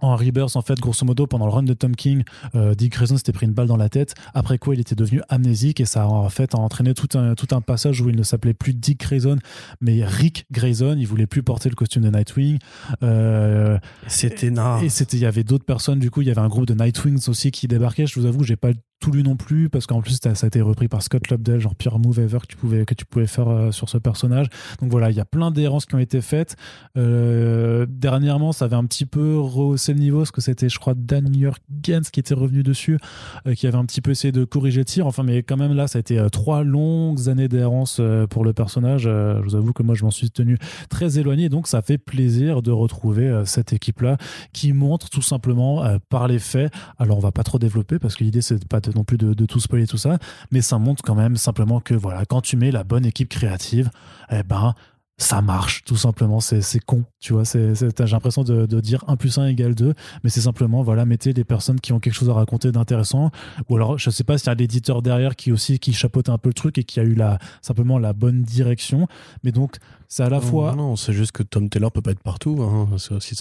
en 0.00 0.14
Rebirth, 0.14 0.54
en 0.54 0.62
fait, 0.62 0.78
grosso 0.78 1.04
modo, 1.04 1.26
pendant 1.26 1.46
le 1.46 1.52
run 1.52 1.64
de 1.64 1.74
Tom 1.74 1.96
King, 1.96 2.22
euh, 2.54 2.74
Dick 2.74 2.92
Grayson 2.92 3.16
s'était 3.16 3.32
pris 3.32 3.46
une 3.46 3.52
balle 3.52 3.66
dans 3.66 3.76
la 3.76 3.88
tête. 3.88 4.14
Après 4.34 4.56
quoi, 4.56 4.74
il 4.74 4.80
était 4.80 4.94
devenu 4.94 5.20
amnésique 5.28 5.80
et 5.80 5.84
ça 5.84 6.04
a 6.04 6.06
en 6.06 6.28
fait 6.28 6.54
entraîné 6.54 6.94
tout 6.94 7.18
un, 7.18 7.34
tout 7.34 7.48
un 7.54 7.60
passage 7.60 8.00
où 8.00 8.08
il 8.08 8.16
ne 8.16 8.22
s'appelait 8.22 8.54
plus 8.54 8.72
Dick 8.72 9.00
Grayson, 9.00 9.38
mais 9.80 10.04
Rick 10.04 10.46
Grayson. 10.52 10.96
Il 10.96 11.06
voulait 11.06 11.26
plus 11.26 11.42
porter 11.42 11.68
le 11.68 11.74
costume 11.74 12.02
de 12.02 12.10
Nightwing. 12.10 12.58
Euh, 13.02 13.78
c'était 14.06 14.52
Et 14.82 14.88
c'était, 14.88 15.16
il 15.16 15.22
y 15.22 15.26
avait 15.26 15.44
d'autres 15.44 15.64
personnes. 15.64 15.98
Du 15.98 16.10
coup, 16.10 16.22
il 16.22 16.28
y 16.28 16.30
avait 16.30 16.40
un 16.40 16.48
groupe 16.48 16.66
de 16.66 16.74
Nightwings 16.74 17.28
aussi 17.28 17.50
qui 17.50 17.66
débarquait. 17.66 18.06
Je 18.06 18.18
vous 18.18 18.26
avoue, 18.26 18.44
j'ai 18.44 18.56
pas 18.56 18.70
tout 19.00 19.10
lu 19.10 19.22
non 19.22 19.36
plus 19.36 19.70
parce 19.70 19.86
qu'en 19.86 20.02
plus 20.02 20.18
ça 20.22 20.30
a 20.30 20.46
été 20.46 20.60
repris 20.60 20.86
par 20.86 21.02
Scott 21.02 21.28
Lobdell, 21.30 21.58
genre 21.58 21.74
pire 21.74 21.98
move 21.98 22.20
ever 22.20 22.38
que 22.40 22.46
tu 22.46 22.56
pouvais 22.56 22.84
que 22.84 22.94
tu 22.94 23.06
pouvais 23.06 23.26
faire 23.26 23.48
euh, 23.48 23.70
sur 23.72 23.88
ce 23.88 23.98
personnage. 23.98 24.46
Donc 24.80 24.90
voilà, 24.90 25.10
il 25.10 25.16
y 25.16 25.20
a 25.20 25.24
plein 25.24 25.50
d'errances 25.50 25.86
qui 25.86 25.94
ont 25.94 25.98
été 25.98 26.20
faites. 26.20 26.56
Euh, 26.96 27.86
dernièrement, 27.88 28.52
ça 28.52 28.66
avait 28.66 28.76
un 28.76 28.84
petit 28.84 29.06
peu 29.06 29.38
rehaussé 29.38 29.94
le 29.94 30.00
niveau 30.00 30.18
parce 30.18 30.30
que 30.30 30.40
c'était, 30.40 30.68
je 30.68 30.78
crois, 30.78 30.94
Dan 30.94 31.32
Jurgens 31.32 32.10
qui 32.12 32.20
était 32.20 32.34
revenu 32.34 32.62
dessus, 32.62 32.98
euh, 33.46 33.54
qui 33.54 33.66
avait 33.66 33.78
un 33.78 33.86
petit 33.86 34.02
peu 34.02 34.10
essayé 34.10 34.32
de 34.32 34.44
corriger 34.44 34.80
le 34.80 34.84
tir. 34.84 35.06
Enfin, 35.06 35.22
mais 35.22 35.42
quand 35.42 35.56
même 35.56 35.72
là, 35.72 35.88
ça 35.88 35.98
a 35.98 36.00
été 36.00 36.24
trois 36.30 36.62
longues 36.62 37.28
années 37.28 37.48
d'errance 37.48 38.00
pour 38.28 38.44
le 38.44 38.52
personnage. 38.52 39.02
je 39.02 39.42
vous 39.42 39.56
avoue 39.56 39.72
que 39.72 39.82
moi, 39.82 39.94
je 39.94 40.04
m'en 40.04 40.10
suis 40.10 40.30
tenu 40.30 40.58
très 40.90 41.18
éloigné. 41.18 41.48
Donc 41.48 41.66
ça 41.66 41.80
fait 41.80 41.98
plaisir 41.98 42.60
de 42.60 42.70
retrouver 42.70 43.42
cette 43.46 43.72
équipe 43.72 44.02
là 44.02 44.18
qui 44.52 44.72
montre 44.72 45.08
tout 45.08 45.22
simplement 45.22 45.98
par 46.10 46.28
les 46.28 46.38
faits. 46.38 46.72
Alors 46.98 47.16
on 47.16 47.20
va 47.20 47.32
pas 47.32 47.42
trop 47.42 47.58
développer 47.58 47.98
parce 47.98 48.16
que 48.16 48.24
l'idée 48.24 48.42
c'est 48.42 48.66
pas 48.68 48.80
de 48.80 48.89
non 48.94 49.04
plus 49.04 49.18
de, 49.18 49.46
tout 49.46 49.60
spoiler 49.60 49.86
tout 49.86 49.98
ça, 49.98 50.18
mais 50.50 50.60
ça 50.60 50.78
montre 50.78 51.02
quand 51.02 51.14
même 51.14 51.36
simplement 51.36 51.80
que 51.80 51.94
voilà, 51.94 52.24
quand 52.24 52.40
tu 52.40 52.56
mets 52.56 52.70
la 52.70 52.84
bonne 52.84 53.06
équipe 53.06 53.28
créative, 53.28 53.90
eh 54.30 54.42
ben 54.42 54.74
ça 55.20 55.42
marche 55.42 55.84
tout 55.84 55.96
simplement. 55.96 56.40
C'est 56.40 56.80
con 56.84 57.04
tu 57.20 57.34
vois. 57.34 57.42
J'ai 57.44 57.74
l'impression 58.10 58.42
de, 58.42 58.80
dire 58.80 59.04
1 59.06 59.16
plus 59.16 59.38
1 59.38 59.48
égale 59.48 59.74
2 59.74 59.94
mais 60.24 60.30
c'est 60.30 60.40
simplement 60.40 60.82
voilà 60.82 61.04
mettez 61.04 61.32
des 61.34 61.44
personnes 61.44 61.80
qui 61.80 61.92
ont 61.92 62.00
quelque 62.00 62.14
chose 62.14 62.30
à 62.30 62.34
raconter 62.34 62.72
d'intéressant. 62.72 63.30
Ou 63.68 63.76
alors 63.76 63.98
je 63.98 64.10
sais 64.10 64.24
pas 64.24 64.38
s'il 64.38 64.48
y 64.48 64.50
a 64.50 64.54
l'éditeur 64.54 65.02
derrière 65.02 65.36
qui 65.36 65.52
aussi 65.52 65.78
qui 65.78 65.92
chapeaute 65.92 66.28
un 66.28 66.38
peu 66.38 66.48
le 66.48 66.54
truc 66.54 66.78
et 66.78 66.84
qui 66.84 67.00
a 67.00 67.02
eu 67.02 67.14
la 67.14 67.38
simplement 67.60 67.98
la 67.98 68.12
bonne 68.12 68.42
direction. 68.42 69.06
Mais 69.44 69.52
donc 69.52 69.76
c'est 70.08 70.22
à 70.22 70.30
la 70.30 70.40
fois 70.40 70.74
non, 70.74 70.96
c'est 70.96 71.12
juste 71.12 71.32
que 71.32 71.42
Tom 71.42 71.68
Taylor 71.68 71.92
peut 71.92 72.02
pas 72.02 72.10
être 72.10 72.22
partout 72.22 72.58
hein. 72.62 72.88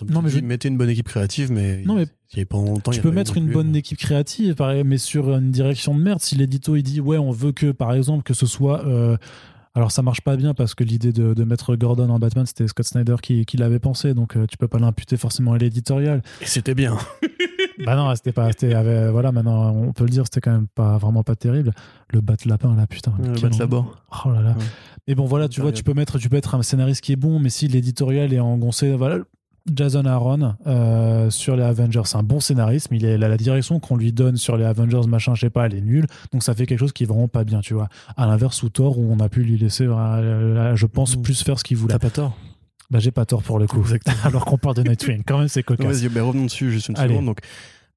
non 0.09 0.21
mais 0.21 0.29
je... 0.29 0.39
mettez 0.39 0.67
une 0.67 0.77
bonne 0.77 0.89
équipe 0.89 1.07
créative 1.07 1.51
mais 1.51 1.81
non 1.83 1.95
mais 1.95 2.05
il, 2.35 2.45
pas 2.45 2.57
longtemps, 2.57 2.91
tu 2.91 3.01
peux 3.01 3.09
mettre 3.09 3.37
une 3.37 3.51
bonne 3.51 3.75
équipe 3.75 3.97
créative 3.97 4.55
mais 4.85 4.99
sur 4.99 5.33
une 5.33 5.49
direction 5.49 5.95
de 5.95 6.01
merde. 6.01 6.19
Si 6.19 6.35
l'édito 6.35 6.75
il 6.75 6.83
dit 6.83 7.01
ouais 7.01 7.17
on 7.17 7.31
veut 7.31 7.53
que 7.53 7.71
par 7.71 7.93
exemple 7.93 8.23
que 8.23 8.35
ce 8.35 8.45
soit 8.45 8.85
euh, 8.85 9.17
alors 9.75 9.91
ça 9.91 10.01
marche 10.01 10.21
pas 10.21 10.35
bien 10.35 10.53
parce 10.53 10.73
que 10.73 10.83
l'idée 10.83 11.13
de, 11.13 11.43
mettre 11.43 11.75
Gordon 11.75 12.09
en 12.09 12.19
Batman, 12.19 12.45
c'était 12.45 12.67
Scott 12.67 12.85
Snyder 12.85 13.15
qui, 13.21 13.45
l'avait 13.57 13.79
pensé, 13.79 14.13
donc 14.13 14.35
euh, 14.35 14.45
tu 14.47 14.57
peux 14.57 14.67
pas 14.67 14.79
l'imputer 14.79 15.17
forcément 15.17 15.53
à 15.53 15.57
l'éditorial. 15.57 16.21
Et 16.41 16.45
c'était 16.45 16.75
bien. 16.75 16.97
bah 17.85 17.95
non, 17.95 18.13
c'était 18.15 18.31
pas, 18.31 18.49
voilà, 19.11 19.31
maintenant 19.31 19.71
on 19.71 19.93
peut 19.93 20.05
le 20.05 20.09
dire, 20.09 20.25
c'était 20.25 20.41
quand 20.41 20.51
même 20.51 20.67
pas 20.67 20.97
vraiment 20.97 21.23
pas 21.23 21.35
terrible. 21.35 21.71
Le 22.09 22.21
bat 22.21 22.35
lapin 22.45 22.75
là, 22.75 22.87
putain. 22.87 23.13
Le 23.19 23.39
bat 23.39 23.57
labor. 23.57 24.03
Oh 24.25 24.31
là 24.31 24.41
là. 24.41 24.55
Mais 25.07 25.15
bon 25.15 25.25
voilà, 25.25 25.47
tu 25.47 25.61
vois, 25.61 25.71
tu 25.71 25.83
peux 25.83 25.93
mettre, 25.93 26.19
tu 26.19 26.29
peux 26.29 26.37
être 26.37 26.55
un 26.55 26.61
scénariste 26.61 27.01
qui 27.01 27.13
est 27.13 27.17
bon, 27.17 27.39
mais 27.39 27.49
si 27.49 27.67
l'éditorial 27.67 28.33
est 28.33 28.39
engoncé, 28.39 28.93
voilà, 28.93 29.19
Jason 29.73 30.05
Aaron 30.05 30.55
euh, 30.67 31.29
sur 31.29 31.55
les 31.55 31.63
Avengers. 31.63 32.01
C'est 32.05 32.17
un 32.17 32.23
bon 32.23 32.39
scénariste, 32.39 32.89
mais 32.91 32.97
il 32.97 33.05
est, 33.05 33.17
la, 33.17 33.27
la 33.27 33.37
direction 33.37 33.79
qu'on 33.79 33.95
lui 33.95 34.11
donne 34.11 34.37
sur 34.37 34.57
les 34.57 34.65
Avengers, 34.65 35.07
machin, 35.07 35.35
je 35.35 35.41
sais 35.41 35.49
pas, 35.49 35.65
elle 35.65 35.75
est 35.75 35.81
nulle. 35.81 36.07
Donc 36.31 36.43
ça 36.43 36.53
fait 36.53 36.65
quelque 36.65 36.79
chose 36.79 36.93
qui 36.93 37.03
est 37.03 37.07
vraiment 37.07 37.27
pas 37.27 37.43
bien, 37.43 37.61
tu 37.61 37.73
vois. 37.73 37.89
À 38.17 38.25
l'inverse, 38.25 38.63
ou 38.63 38.69
Thor, 38.69 38.97
où 38.97 39.11
on 39.11 39.19
a 39.19 39.29
pu 39.29 39.43
lui 39.43 39.57
laisser, 39.57 39.85
euh, 39.85 40.75
je 40.75 40.85
pense, 40.85 41.17
mm. 41.17 41.21
plus 41.21 41.43
faire 41.43 41.59
ce 41.59 41.63
qu'il 41.63 41.77
voulait. 41.77 41.93
T'as 41.93 41.99
pas 41.99 42.09
tort. 42.09 42.35
Bah, 42.89 42.99
j'ai 42.99 43.11
pas 43.11 43.25
tort 43.25 43.43
pour 43.43 43.59
le 43.59 43.67
coup. 43.67 43.85
Alors 44.23 44.45
qu'on 44.45 44.57
parle 44.57 44.75
de 44.75 44.83
Nightwing, 44.83 45.23
quand 45.25 45.37
même, 45.37 45.47
c'est 45.47 45.63
cocasse. 45.63 46.01
Vas-y, 46.01 46.19
revenons 46.19 46.45
dessus 46.45 46.71
juste 46.71 46.89
une 46.89 46.95
seconde. 46.95 47.25
Donc, 47.25 47.39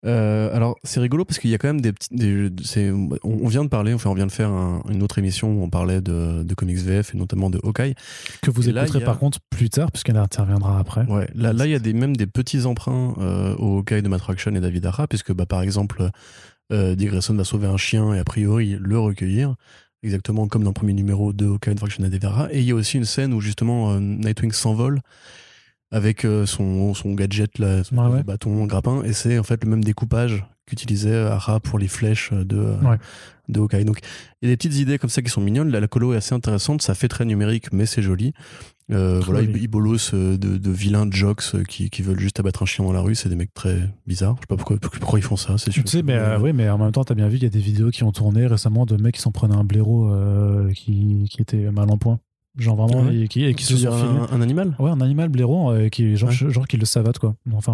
euh, 0.04 0.54
alors 0.54 0.76
c'est 0.82 0.98
rigolo 0.98 1.24
parce 1.24 1.38
qu'il 1.38 1.50
y 1.50 1.54
a 1.54 1.58
quand 1.58 1.68
même 1.68 1.80
des 1.80 1.92
petits. 1.92 2.90
on, 3.22 3.48
vient 3.48 3.62
de 3.62 3.68
parler, 3.68 3.94
enfin 3.94 4.10
on 4.10 4.14
vient 4.14 4.26
de 4.26 4.32
faire 4.32 4.50
une 4.90 5.02
autre 5.02 5.18
émission 5.18 5.52
où 5.52 5.62
on 5.62 5.70
parlait 5.70 6.00
de, 6.00 6.42
de 6.42 6.54
comics 6.54 6.78
VF 6.78 7.14
et 7.14 7.18
notamment 7.18 7.50
de 7.50 7.60
Hawkeye. 7.62 7.94
Que 8.42 8.50
vous 8.50 8.68
écouterez 8.68 9.04
par 9.04 9.18
contre 9.18 9.38
plus 9.50 9.70
tard 9.70 9.92
puisqu'elle 9.92 10.16
interviendra 10.16 10.78
après. 10.78 11.06
Ouais, 11.06 11.28
là 11.34 11.52
là 11.52 11.66
il 11.66 11.72
y 11.72 11.74
a 11.76 11.78
des, 11.78 11.92
même 11.92 12.16
des 12.16 12.26
petits 12.26 12.66
emprunts 12.66 13.14
euh, 13.18 13.54
au 13.56 13.78
Hawkeye 13.78 14.02
de 14.02 14.08
Matt 14.08 14.20
Fraction 14.20 14.52
et 14.54 14.60
David 14.60 14.86
Ara 14.86 15.06
puisque 15.06 15.32
bah, 15.32 15.46
par 15.46 15.62
exemple 15.62 16.10
euh, 16.72 16.96
Dick 16.96 17.10
Grayson 17.10 17.34
va 17.34 17.44
sauver 17.44 17.68
un 17.68 17.76
chien 17.76 18.12
et 18.12 18.18
a 18.18 18.24
priori 18.24 18.76
le 18.80 18.98
recueillir. 18.98 19.54
Exactement 20.02 20.48
comme 20.48 20.64
dans 20.64 20.70
le 20.70 20.74
premier 20.74 20.94
numéro 20.94 21.32
de 21.32 21.46
Hawkeye 21.46 21.74
de 21.74 21.78
Fraction 21.78 22.02
et 22.02 22.08
David 22.08 22.24
Ara. 22.24 22.48
Et 22.52 22.58
il 22.58 22.64
y 22.64 22.72
a 22.72 22.74
aussi 22.74 22.96
une 22.96 23.04
scène 23.04 23.32
où 23.32 23.40
justement 23.40 24.00
Nightwing 24.00 24.50
s'envole 24.50 25.00
avec 25.92 26.24
euh, 26.24 26.46
son, 26.46 26.94
son 26.94 27.14
gadget, 27.14 27.58
là, 27.58 27.84
son 27.84 28.22
bâton, 28.22 28.66
grappin, 28.66 29.02
et 29.04 29.12
c'est 29.12 29.38
en 29.38 29.44
fait 29.44 29.62
le 29.62 29.70
même 29.70 29.84
découpage 29.84 30.44
qu'utilisait 30.66 31.16
Ara 31.16 31.60
pour 31.60 31.78
les 31.78 31.88
flèches 31.88 32.32
de, 32.32 32.74
de 33.48 33.60
Hawkeye. 33.60 33.84
Donc 33.84 34.00
il 34.40 34.48
y 34.48 34.52
a 34.52 34.52
des 34.52 34.56
petites 34.56 34.76
idées 34.76 34.98
comme 34.98 35.10
ça 35.10 35.22
qui 35.22 35.30
sont 35.30 35.40
mignonnes. 35.40 35.70
La, 35.70 35.80
la 35.80 35.88
colo 35.88 36.14
est 36.14 36.16
assez 36.16 36.34
intéressante, 36.34 36.82
ça 36.82 36.94
fait 36.94 37.08
très 37.08 37.24
numérique, 37.24 37.72
mais 37.72 37.86
c'est 37.86 38.02
joli. 38.02 38.32
Euh, 38.90 39.20
voilà, 39.24 39.42
ils, 39.42 39.68
bolossent 39.68 40.12
de, 40.12 40.36
de, 40.36 40.70
vilains 40.70 41.08
jocks 41.10 41.42
euh, 41.54 41.62
qui, 41.64 41.88
qui, 41.88 42.02
veulent 42.02 42.18
juste 42.18 42.40
abattre 42.40 42.62
un 42.62 42.66
chien 42.66 42.84
dans 42.84 42.92
la 42.92 43.00
rue. 43.00 43.14
C'est 43.14 43.28
des 43.28 43.36
mecs 43.36 43.54
très 43.54 43.78
bizarres. 44.06 44.34
Je 44.36 44.42
sais 44.42 44.46
pas 44.48 44.56
pourquoi, 44.56 44.76
pourquoi 44.78 45.18
ils 45.18 45.22
font 45.22 45.36
ça. 45.36 45.56
C'est 45.56 45.70
Tu 45.70 45.82
sais, 45.86 46.02
mais, 46.02 46.14
euh, 46.14 46.38
oui, 46.38 46.52
mais 46.52 46.68
en 46.68 46.78
même 46.78 46.92
temps, 46.92 47.04
t'as 47.04 47.14
bien 47.14 47.28
vu, 47.28 47.36
il 47.36 47.42
y 47.42 47.46
a 47.46 47.50
des 47.50 47.60
vidéos 47.60 47.90
qui 47.90 48.04
ont 48.04 48.12
tourné 48.12 48.46
récemment 48.46 48.84
de 48.84 48.96
mecs 48.96 49.14
qui 49.14 49.20
s'en 49.20 49.32
prenaient 49.32 49.56
un 49.56 49.64
blaireau 49.64 50.10
qui, 50.74 51.28
qui 51.30 51.40
était 51.40 51.70
mal 51.70 51.90
en 51.90 51.96
point. 51.96 52.18
Genre 52.58 52.76
vraiment, 52.76 53.10
et 53.10 53.28
qui, 53.28 53.44
et 53.44 53.54
qui 53.54 53.64
se 53.64 53.78
sont 53.78 53.88
un, 53.88 54.28
un, 54.30 54.42
animal? 54.42 54.76
Ouais, 54.78 54.90
un 54.90 55.00
animal 55.00 55.30
blaireau, 55.30 55.70
euh, 55.70 55.88
qui, 55.88 56.16
genre, 56.16 56.30
genre 56.30 56.68
qui 56.68 56.76
le 56.76 56.84
savate, 56.84 57.18
quoi. 57.18 57.34
Enfin, 57.54 57.72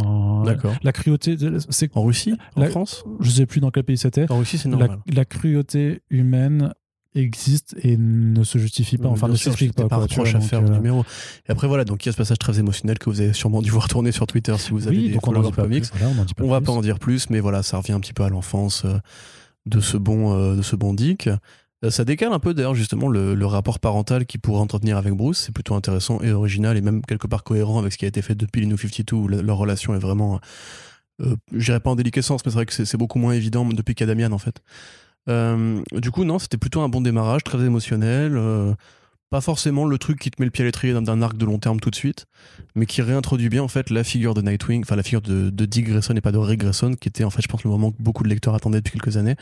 la 0.82 0.92
cruauté, 0.92 1.36
c'est. 1.68 1.96
En 1.96 2.04
Russie? 2.04 2.34
En 2.54 2.64
France? 2.66 3.04
Je 3.18 3.30
sais 3.30 3.46
plus 3.46 3.60
dans 3.60 3.72
quel 3.72 3.82
pays 3.82 3.98
c'était. 3.98 4.30
En 4.30 4.38
Russie, 4.38 4.56
c'est 4.56 4.68
normal. 4.68 4.98
La, 5.12 5.24
cruauté 5.24 6.02
humaine 6.10 6.72
existe 7.14 7.74
et 7.82 7.96
ne 7.96 8.44
se 8.44 8.58
justifie 8.58 8.98
pas, 8.98 9.08
enfin 9.08 9.26
ne 9.26 9.34
s'explique 9.34 9.72
pas. 9.72 9.88
Pas 9.88 10.06
quoi, 10.06 10.28
à 10.28 10.40
faire 10.40 10.60
euh, 10.60 10.68
numéro. 10.68 11.04
Et 11.48 11.50
après 11.50 11.66
voilà, 11.66 11.84
donc 11.84 12.04
il 12.04 12.08
y 12.08 12.10
a 12.10 12.12
ce 12.12 12.16
passage 12.16 12.38
très 12.38 12.60
émotionnel 12.60 12.98
que 12.98 13.10
vous 13.10 13.20
avez 13.20 13.32
sûrement 13.32 13.62
dû 13.62 13.70
voir 13.72 13.88
tourner 13.88 14.12
sur 14.12 14.26
Twitter 14.26 14.54
si 14.58 14.70
vous 14.70 14.86
avez 14.86 14.96
oui, 14.96 15.08
des 15.08 15.14
donc 15.14 15.26
on, 15.26 15.34
en 15.34 15.50
comics. 15.50 15.86
on, 16.00 16.44
on 16.44 16.48
va 16.48 16.60
pas 16.60 16.72
en 16.72 16.82
dire 16.82 17.00
plus, 17.00 17.30
mais 17.30 17.40
voilà, 17.40 17.64
ça 17.64 17.78
revient 17.78 17.92
un 17.92 18.00
petit 18.00 18.12
peu 18.12 18.22
à 18.22 18.28
l'enfance 18.28 18.84
euh, 18.84 18.98
de 19.66 19.80
ce 19.80 19.96
bon 19.96 20.54
de 20.54 20.62
ce 20.62 20.76
bon 20.76 20.94
Dick. 20.94 21.28
Euh, 21.84 21.90
ça 21.90 22.04
décale 22.04 22.32
un 22.32 22.38
peu 22.40 22.54
d'ailleurs 22.54 22.74
justement 22.74 23.08
le, 23.08 23.46
rapport 23.46 23.78
parental 23.78 24.26
qu'il 24.26 24.40
pourrait 24.40 24.60
entretenir 24.60 24.96
avec 24.96 25.12
Bruce. 25.14 25.38
C'est 25.38 25.52
plutôt 25.52 25.74
intéressant 25.74 26.20
et 26.22 26.32
original 26.32 26.76
et 26.76 26.80
même 26.80 27.02
quelque 27.02 27.26
part 27.26 27.44
cohérent 27.44 27.78
avec 27.78 27.92
ce 27.92 27.98
qui 27.98 28.04
a 28.04 28.08
été 28.08 28.22
fait 28.22 28.34
depuis 28.34 28.60
les 28.60 28.66
New 28.66 28.76
52 28.76 29.16
où 29.16 29.28
leur 29.28 29.56
relation 29.56 29.94
est 29.94 29.98
vraiment, 29.98 30.40
euh, 31.22 31.36
je 31.52 31.64
dirais 31.64 31.80
pas 31.80 31.90
en 31.90 31.96
déliquescence, 31.96 32.44
mais 32.44 32.50
c'est 32.50 32.56
vrai 32.56 32.66
que 32.66 32.72
c'est 32.72 32.96
beaucoup 32.96 33.18
moins 33.18 33.32
évident 33.32 33.64
depuis 33.64 33.94
qu'Adamian 33.94 34.32
en 34.32 34.38
fait. 34.38 34.60
Euh, 35.28 35.82
du 35.92 36.10
coup, 36.10 36.24
non, 36.24 36.38
c'était 36.38 36.56
plutôt 36.56 36.80
un 36.80 36.88
bon 36.88 37.00
démarrage, 37.00 37.44
très 37.44 37.58
émotionnel. 37.58 38.36
Euh, 38.36 38.74
pas 39.30 39.42
forcément 39.42 39.84
le 39.84 39.98
truc 39.98 40.18
qui 40.18 40.30
te 40.30 40.40
met 40.40 40.46
le 40.46 40.50
pied 40.50 40.62
à 40.62 40.66
l'étrier 40.66 40.94
d'un 40.94 41.20
arc 41.20 41.36
de 41.36 41.44
long 41.44 41.58
terme 41.58 41.80
tout 41.80 41.90
de 41.90 41.94
suite, 41.94 42.24
mais 42.74 42.86
qui 42.86 43.02
réintroduit 43.02 43.50
bien 43.50 43.62
en 43.62 43.68
fait 43.68 43.90
la 43.90 44.02
figure 44.02 44.32
de 44.32 44.40
Nightwing, 44.40 44.82
enfin 44.84 44.96
la 44.96 45.02
figure 45.02 45.20
de, 45.20 45.50
Dick 45.66 45.86
Grayson 45.86 46.14
et 46.16 46.22
pas 46.22 46.32
de 46.32 46.38
Rick 46.38 46.60
Grayson, 46.60 46.94
qui 46.98 47.08
était 47.08 47.24
en 47.24 47.30
fait, 47.30 47.42
je 47.42 47.48
pense, 47.48 47.62
le 47.62 47.70
moment 47.70 47.92
que 47.92 48.02
beaucoup 48.02 48.22
de 48.22 48.28
lecteurs 48.28 48.54
attendaient 48.54 48.80
depuis 48.80 48.98
quelques 48.98 49.18
années 49.18 49.36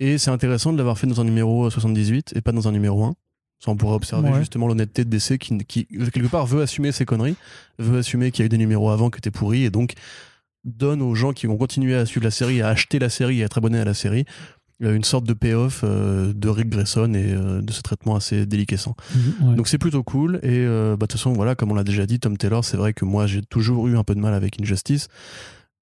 et 0.00 0.18
c'est 0.18 0.30
intéressant 0.30 0.72
de 0.72 0.78
l'avoir 0.78 0.98
fait 0.98 1.06
dans 1.06 1.20
un 1.20 1.24
numéro 1.24 1.70
78 1.70 2.32
et 2.34 2.40
pas 2.40 2.52
dans 2.52 2.66
un 2.66 2.72
numéro 2.72 3.04
1. 3.04 3.14
Ça, 3.60 3.70
on 3.70 3.76
pourrait 3.76 3.94
observer 3.94 4.32
justement 4.38 4.66
l'honnêteté 4.66 5.04
de 5.04 5.10
DC 5.10 5.36
qui, 5.38 5.58
qui, 5.58 5.86
quelque 5.86 6.28
part, 6.28 6.46
veut 6.46 6.62
assumer 6.62 6.92
ses 6.92 7.04
conneries, 7.04 7.36
veut 7.78 7.98
assumer 7.98 8.30
qu'il 8.30 8.42
y 8.42 8.44
a 8.44 8.46
eu 8.46 8.48
des 8.48 8.56
numéros 8.56 8.88
avant 8.88 9.10
qui 9.10 9.18
étaient 9.18 9.30
pourris 9.30 9.64
et 9.64 9.70
donc 9.70 9.92
donne 10.64 11.02
aux 11.02 11.14
gens 11.14 11.32
qui 11.32 11.46
vont 11.46 11.58
continuer 11.58 11.94
à 11.94 12.06
suivre 12.06 12.24
la 12.24 12.30
série, 12.30 12.62
à 12.62 12.68
acheter 12.68 12.98
la 12.98 13.10
série 13.10 13.40
et 13.40 13.42
à 13.42 13.46
être 13.46 13.58
abonnés 13.58 13.78
à 13.78 13.84
la 13.84 13.92
série, 13.92 14.24
euh, 14.82 14.94
une 14.94 15.04
sorte 15.04 15.24
de 15.24 15.34
payoff 15.34 15.82
euh, 15.84 16.32
de 16.34 16.48
Rick 16.48 16.70
Grayson 16.70 17.12
et 17.12 17.32
euh, 17.32 17.60
de 17.60 17.72
ce 17.72 17.82
traitement 17.82 18.16
assez 18.16 18.46
déliquescent. 18.46 18.96
Mhm, 19.14 19.56
donc 19.56 19.68
c'est 19.68 19.78
plutôt 19.78 20.02
cool. 20.02 20.40
Et 20.42 20.64
bah, 20.64 20.96
de 20.96 20.96
toute 21.00 21.12
façon, 21.12 21.34
voilà, 21.34 21.54
comme 21.54 21.70
on 21.70 21.74
l'a 21.74 21.84
déjà 21.84 22.06
dit, 22.06 22.18
Tom 22.18 22.38
Taylor, 22.38 22.64
c'est 22.64 22.78
vrai 22.78 22.94
que 22.94 23.04
moi 23.04 23.26
j'ai 23.26 23.42
toujours 23.42 23.88
eu 23.88 23.98
un 23.98 24.04
peu 24.04 24.14
de 24.14 24.20
mal 24.20 24.32
avec 24.32 24.60
Injustice. 24.60 25.08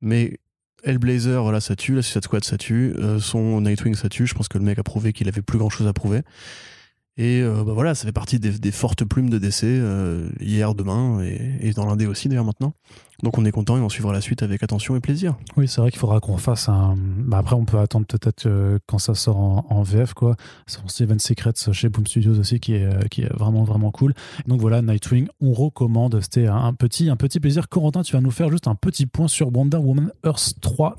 Mais 0.01 0.39
Hellblazer, 0.85 1.43
voilà, 1.43 1.61
ça 1.61 1.77
tue. 1.77 1.95
La 1.95 2.03
Suicide 2.03 2.25
Squad, 2.25 2.45
ça 2.45 2.57
tue. 2.57 2.95
Euh, 2.99 3.19
son 3.19 3.61
Nightwing, 3.61 3.95
ça 3.95 4.09
tue. 4.09 4.27
Je 4.27 4.35
pense 4.35 4.49
que 4.49 4.59
le 4.59 4.65
mec 4.65 4.79
a 4.79 4.83
prouvé 4.83 5.13
qu'il 5.13 5.29
avait 5.29 5.43
plus 5.43 5.59
grand 5.59 5.71
chose 5.71 5.87
à 5.87 5.93
prouver. 5.93 6.23
Et 7.17 7.43
euh, 7.43 7.65
bah 7.65 7.73
voilà, 7.73 7.97
ça 7.97 8.07
fait 8.07 8.13
partie 8.13 8.39
des, 8.39 8.71
fortes 8.71 9.05
plumes 9.05 9.29
de 9.29 9.39
DC 9.39 9.65
euh, 9.65 10.29
hier, 10.39 10.75
demain 10.77 11.21
et, 11.21 11.69
et 11.69 11.73
dans 11.73 11.85
l'indé 11.85 12.07
aussi 12.07 12.29
d'ailleurs 12.29 12.45
maintenant. 12.45 12.75
Donc 13.25 13.37
on 13.37 13.45
est 13.45 13.51
content 13.51 13.77
et 13.77 13.81
on 13.81 13.89
suivra 13.89 14.13
la 14.13 14.21
suite 14.21 14.45
avec 14.45 14.63
attention 14.63 14.95
et 14.95 15.01
plaisir. 15.01 15.35
Oui, 15.57 15.67
c'est 15.67 15.81
vrai 15.81 15.91
qu'il 15.91 15.99
faudra 15.99 16.21
qu'on 16.21 16.37
fasse 16.37 16.69
un. 16.69 16.95
Bah 16.97 17.39
après, 17.39 17.57
on 17.57 17.65
peut 17.65 17.79
attendre 17.79 18.07
peut-être 18.07 18.47
euh, 18.47 18.79
quand 18.87 18.99
ça 18.99 19.17
sort 19.17 19.39
en, 19.39 19.83
VF, 19.83 20.15
quoi. 20.15 20.37
C'est 20.69 20.79
Steven 20.89 21.19
Secrets 21.19 21.73
chez 21.73 21.89
Boom 21.89 22.07
Studios 22.07 22.39
aussi 22.39 22.61
qui 22.61 22.75
est, 22.75 22.85
euh, 22.85 23.01
qui 23.11 23.23
est 23.23 23.33
vraiment, 23.33 23.65
vraiment 23.65 23.91
cool. 23.91 24.15
Donc 24.47 24.61
voilà, 24.61 24.83
Nightwing, 24.83 25.27
on 25.41 25.53
recommande. 25.53 26.21
C'était 26.21 26.47
un 26.47 26.73
petit, 26.75 27.11
un 27.11 27.17
petit 27.17 27.41
plaisir. 27.41 27.69
Corentin, 27.69 28.03
tu 28.03 28.13
vas 28.13 28.21
nous 28.21 28.31
faire 28.31 28.51
juste 28.51 28.69
un 28.69 28.77
petit 28.77 29.07
point 29.07 29.27
sur 29.27 29.49
Wonder 29.49 29.79
Woman 29.79 30.13
Earth 30.25 30.55
3, 30.61 30.97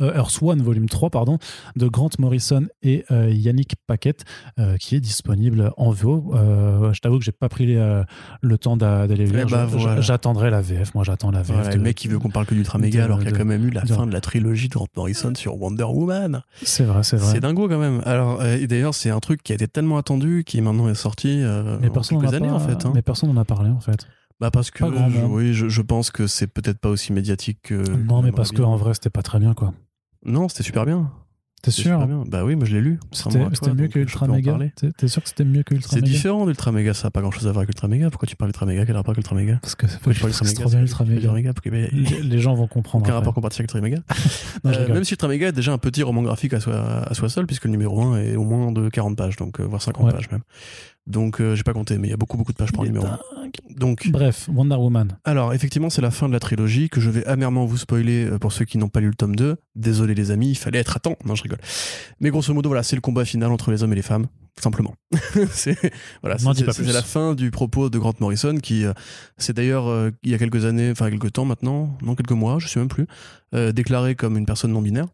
euh, 0.00 0.14
Earth 0.16 0.42
One, 0.42 0.62
volume 0.62 0.88
3, 0.88 1.10
pardon, 1.10 1.38
de 1.76 1.86
Grant 1.86 2.10
Morrison 2.18 2.66
et 2.82 3.04
Yannick 3.10 3.76
Paquette, 3.86 4.24
qui 4.80 4.96
est 4.96 5.00
disponible 5.00 5.72
en 5.76 5.90
VO. 5.92 6.32
je 6.92 6.98
t'avoue 7.00 7.18
que 7.18 7.24
j'ai 7.24 7.32
pas 7.32 7.48
pris 7.48 7.76
le 7.76 8.58
temps 8.58 8.76
d'aller 8.76 9.26
lire. 9.26 9.46
Ben, 9.46 9.68
j'attendrai 10.00 10.50
la 10.50 10.60
VF. 10.60 10.94
Moi, 10.94 11.04
j'attends 11.04 11.30
la 11.30 11.42
VF 11.42 11.59
le 11.68 11.78
mec 11.78 11.96
qui 11.96 12.08
veut 12.08 12.18
qu'on 12.18 12.30
parle 12.30 12.46
que 12.46 12.54
d'Ultra 12.54 12.78
Méga 12.78 13.04
alors 13.04 13.18
qu'il 13.18 13.30
y 13.30 13.34
a 13.34 13.36
quand 13.36 13.44
même 13.44 13.66
eu 13.66 13.70
la 13.70 13.84
fin 13.84 14.06
de 14.06 14.12
la 14.12 14.20
trilogie 14.20 14.68
de 14.68 14.74
Grant 14.74 14.88
Morrison 14.96 15.34
sur 15.34 15.60
Wonder 15.60 15.84
Woman. 15.84 16.42
C'est 16.62 16.84
vrai, 16.84 17.02
c'est 17.02 17.16
vrai. 17.16 17.32
C'est 17.32 17.40
dingo 17.40 17.68
quand 17.68 17.78
même. 17.78 18.02
Alors, 18.04 18.40
euh, 18.40 18.56
et 18.56 18.66
d'ailleurs, 18.66 18.94
c'est 18.94 19.10
un 19.10 19.20
truc 19.20 19.42
qui 19.42 19.52
a 19.52 19.54
été 19.54 19.68
tellement 19.68 19.98
attendu 19.98 20.44
qui 20.44 20.60
maintenant 20.60 20.88
est 20.88 20.94
sorti 20.94 21.40
euh, 21.42 21.78
mais 21.80 21.90
personne 21.90 22.20
quelques 22.20 22.34
années 22.34 22.50
en 22.50 22.60
fait. 22.60 22.84
Hein. 22.84 22.92
Mais 22.94 23.02
personne 23.02 23.32
n'en 23.32 23.40
a 23.40 23.44
parlé 23.44 23.70
en 23.70 23.80
fait. 23.80 24.06
Bah 24.40 24.50
parce 24.50 24.70
que 24.70 24.84
je, 24.86 25.20
oui, 25.26 25.52
je, 25.52 25.82
pense 25.82 26.10
que 26.10 26.26
c'est 26.26 26.46
peut-être 26.46 26.78
pas 26.78 26.88
aussi 26.88 27.12
médiatique 27.12 27.58
que. 27.62 27.74
Non, 27.74 28.22
mais 28.22 28.32
parce 28.32 28.52
qu'en 28.52 28.76
vrai, 28.76 28.94
c'était 28.94 29.10
pas 29.10 29.22
très 29.22 29.38
bien 29.38 29.52
quoi. 29.52 29.74
Non, 30.24 30.48
c'était 30.48 30.62
super 30.62 30.86
bien. 30.86 31.10
T'es 31.62 31.70
C'est 31.70 31.82
sûr 31.82 32.06
bien. 32.06 32.24
Bah 32.26 32.42
oui, 32.44 32.56
moi 32.56 32.64
je 32.64 32.74
l'ai 32.74 32.80
lu. 32.80 32.98
C'était 33.12 33.38
mieux 33.74 33.88
que 33.88 33.98
Ultra 33.98 34.26
Mega. 34.28 34.58
T'es 34.96 35.08
sûr 35.08 35.22
que 35.22 35.28
c'était 35.28 35.44
mieux 35.44 35.62
que 35.62 35.74
Ultra 35.74 35.90
C'est 35.90 35.96
Mega 36.00 36.06
différent 36.08 36.46
d'Ultra 36.46 36.72
Mega, 36.72 36.94
ça 36.94 37.08
n'a 37.08 37.10
pas 37.10 37.20
grand 37.20 37.30
chose 37.30 37.46
à 37.46 37.52
voir 37.52 37.58
avec 37.58 37.68
Ultra 37.68 37.86
Mega. 37.86 38.08
Pourquoi 38.08 38.26
tu 38.26 38.34
parles 38.36 38.50
d'Ultra 38.50 38.64
Mega 38.64 38.86
Quel 38.86 38.96
rapport 38.96 39.10
avec 39.10 39.18
Ultra 39.18 39.36
Mega 39.36 39.58
Parce 39.60 39.74
que 39.74 39.86
c'est 39.86 39.98
trop 40.00 40.10
bien 40.70 40.80
Ultra 40.80 41.04
c'est- 41.04 41.10
Mega. 41.10 41.52
Mais, 41.70 41.90
Les 42.22 42.38
gens 42.38 42.54
vont 42.54 42.66
comprendre. 42.66 43.04
Après. 43.04 43.12
rapport 43.16 43.34
comparatif 43.34 43.60
avec 43.60 43.70
Ultra 43.74 43.80
Mega. 43.80 43.98
Euh, 44.66 44.92
même 44.92 45.04
si 45.04 45.12
Ultra 45.14 45.28
Mega 45.28 45.48
est 45.48 45.52
déjà 45.52 45.72
un 45.72 45.78
petit 45.78 46.02
roman 46.02 46.22
graphique 46.22 46.52
à 46.54 46.60
soi, 46.60 47.28
seul, 47.28 47.46
puisque 47.46 47.64
le 47.64 47.70
numéro 47.70 48.00
1 48.02 48.18
est 48.20 48.36
au 48.36 48.44
moins 48.44 48.72
de 48.72 48.88
40 48.88 49.16
pages, 49.16 49.36
donc 49.36 49.58
euh, 49.60 49.64
voire 49.64 49.80
50 49.82 50.06
Ouais. 50.06 50.12
pages 50.12 50.30
même. 50.30 50.42
Donc 51.06 51.40
euh, 51.40 51.54
j'ai 51.56 51.62
pas 51.62 51.72
compté, 51.72 51.98
mais 51.98 52.08
il 52.08 52.10
y 52.10 52.14
a 52.14 52.16
beaucoup 52.16 52.36
beaucoup 52.36 52.52
de 52.52 52.56
pages 52.56 52.70
est 52.72 52.82
numéro 52.82 53.06
1. 53.06 53.08
dingue. 53.10 53.18
Donc, 53.76 54.08
Bref, 54.10 54.48
Wonder 54.52 54.76
Woman. 54.76 55.18
alors 55.24 55.52
effectivement, 55.54 55.90
c'est 55.90 56.02
la 56.02 56.10
fin 56.12 56.28
de 56.28 56.32
la 56.32 56.38
trilogie 56.40 56.88
que 56.88 57.00
je 57.00 57.10
vais 57.10 57.24
amèrement 57.26 57.64
vous 57.66 57.78
spoiler 57.78 58.26
euh, 58.26 58.38
pour 58.38 58.52
ceux 58.52 58.64
qui 58.64 58.78
n'ont 58.78 58.88
pas 58.88 59.00
lu 59.00 59.08
le 59.08 59.14
tome 59.14 59.34
2. 59.34 59.56
Désolé 59.74 60.14
les 60.14 60.30
amis, 60.30 60.50
il 60.50 60.54
fallait 60.56 60.78
être 60.78 60.96
à 60.96 61.00
temps. 61.00 61.16
Non, 61.24 61.34
je 61.34 61.42
rigole. 61.42 61.58
Mais 62.20 62.30
grosso 62.30 62.52
modo, 62.54 62.68
voilà, 62.68 62.82
c'est 62.84 62.96
le 62.96 63.02
combat 63.02 63.24
final 63.24 63.50
entre 63.50 63.70
les 63.72 63.82
hommes 63.82 63.92
et 63.92 63.96
les 63.96 64.02
femmes, 64.02 64.26
simplement. 64.60 64.94
c'est 65.50 65.76
voilà, 66.22 66.38
c'est- 66.38 66.82
la 66.92 67.02
fin 67.02 67.34
du 67.34 67.50
propos 67.50 67.90
de 67.90 67.98
Grant 67.98 68.14
Morrison 68.20 68.56
qui 68.58 68.84
euh, 68.84 68.92
c'est 69.36 69.56
d'ailleurs 69.56 69.88
euh, 69.88 70.10
il 70.22 70.30
y 70.30 70.34
a 70.34 70.38
quelques 70.38 70.64
années, 70.64 70.90
enfin 70.92 71.10
quelques 71.10 71.32
temps 71.32 71.44
maintenant, 71.44 71.96
non 72.02 72.14
quelques 72.14 72.30
mois, 72.32 72.58
je 72.60 72.68
sais 72.68 72.78
même 72.78 72.88
plus, 72.88 73.06
euh, 73.54 73.72
déclaré 73.72 74.14
comme 74.14 74.36
une 74.36 74.46
personne 74.46 74.72
non 74.72 74.82
binaire. 74.82 75.06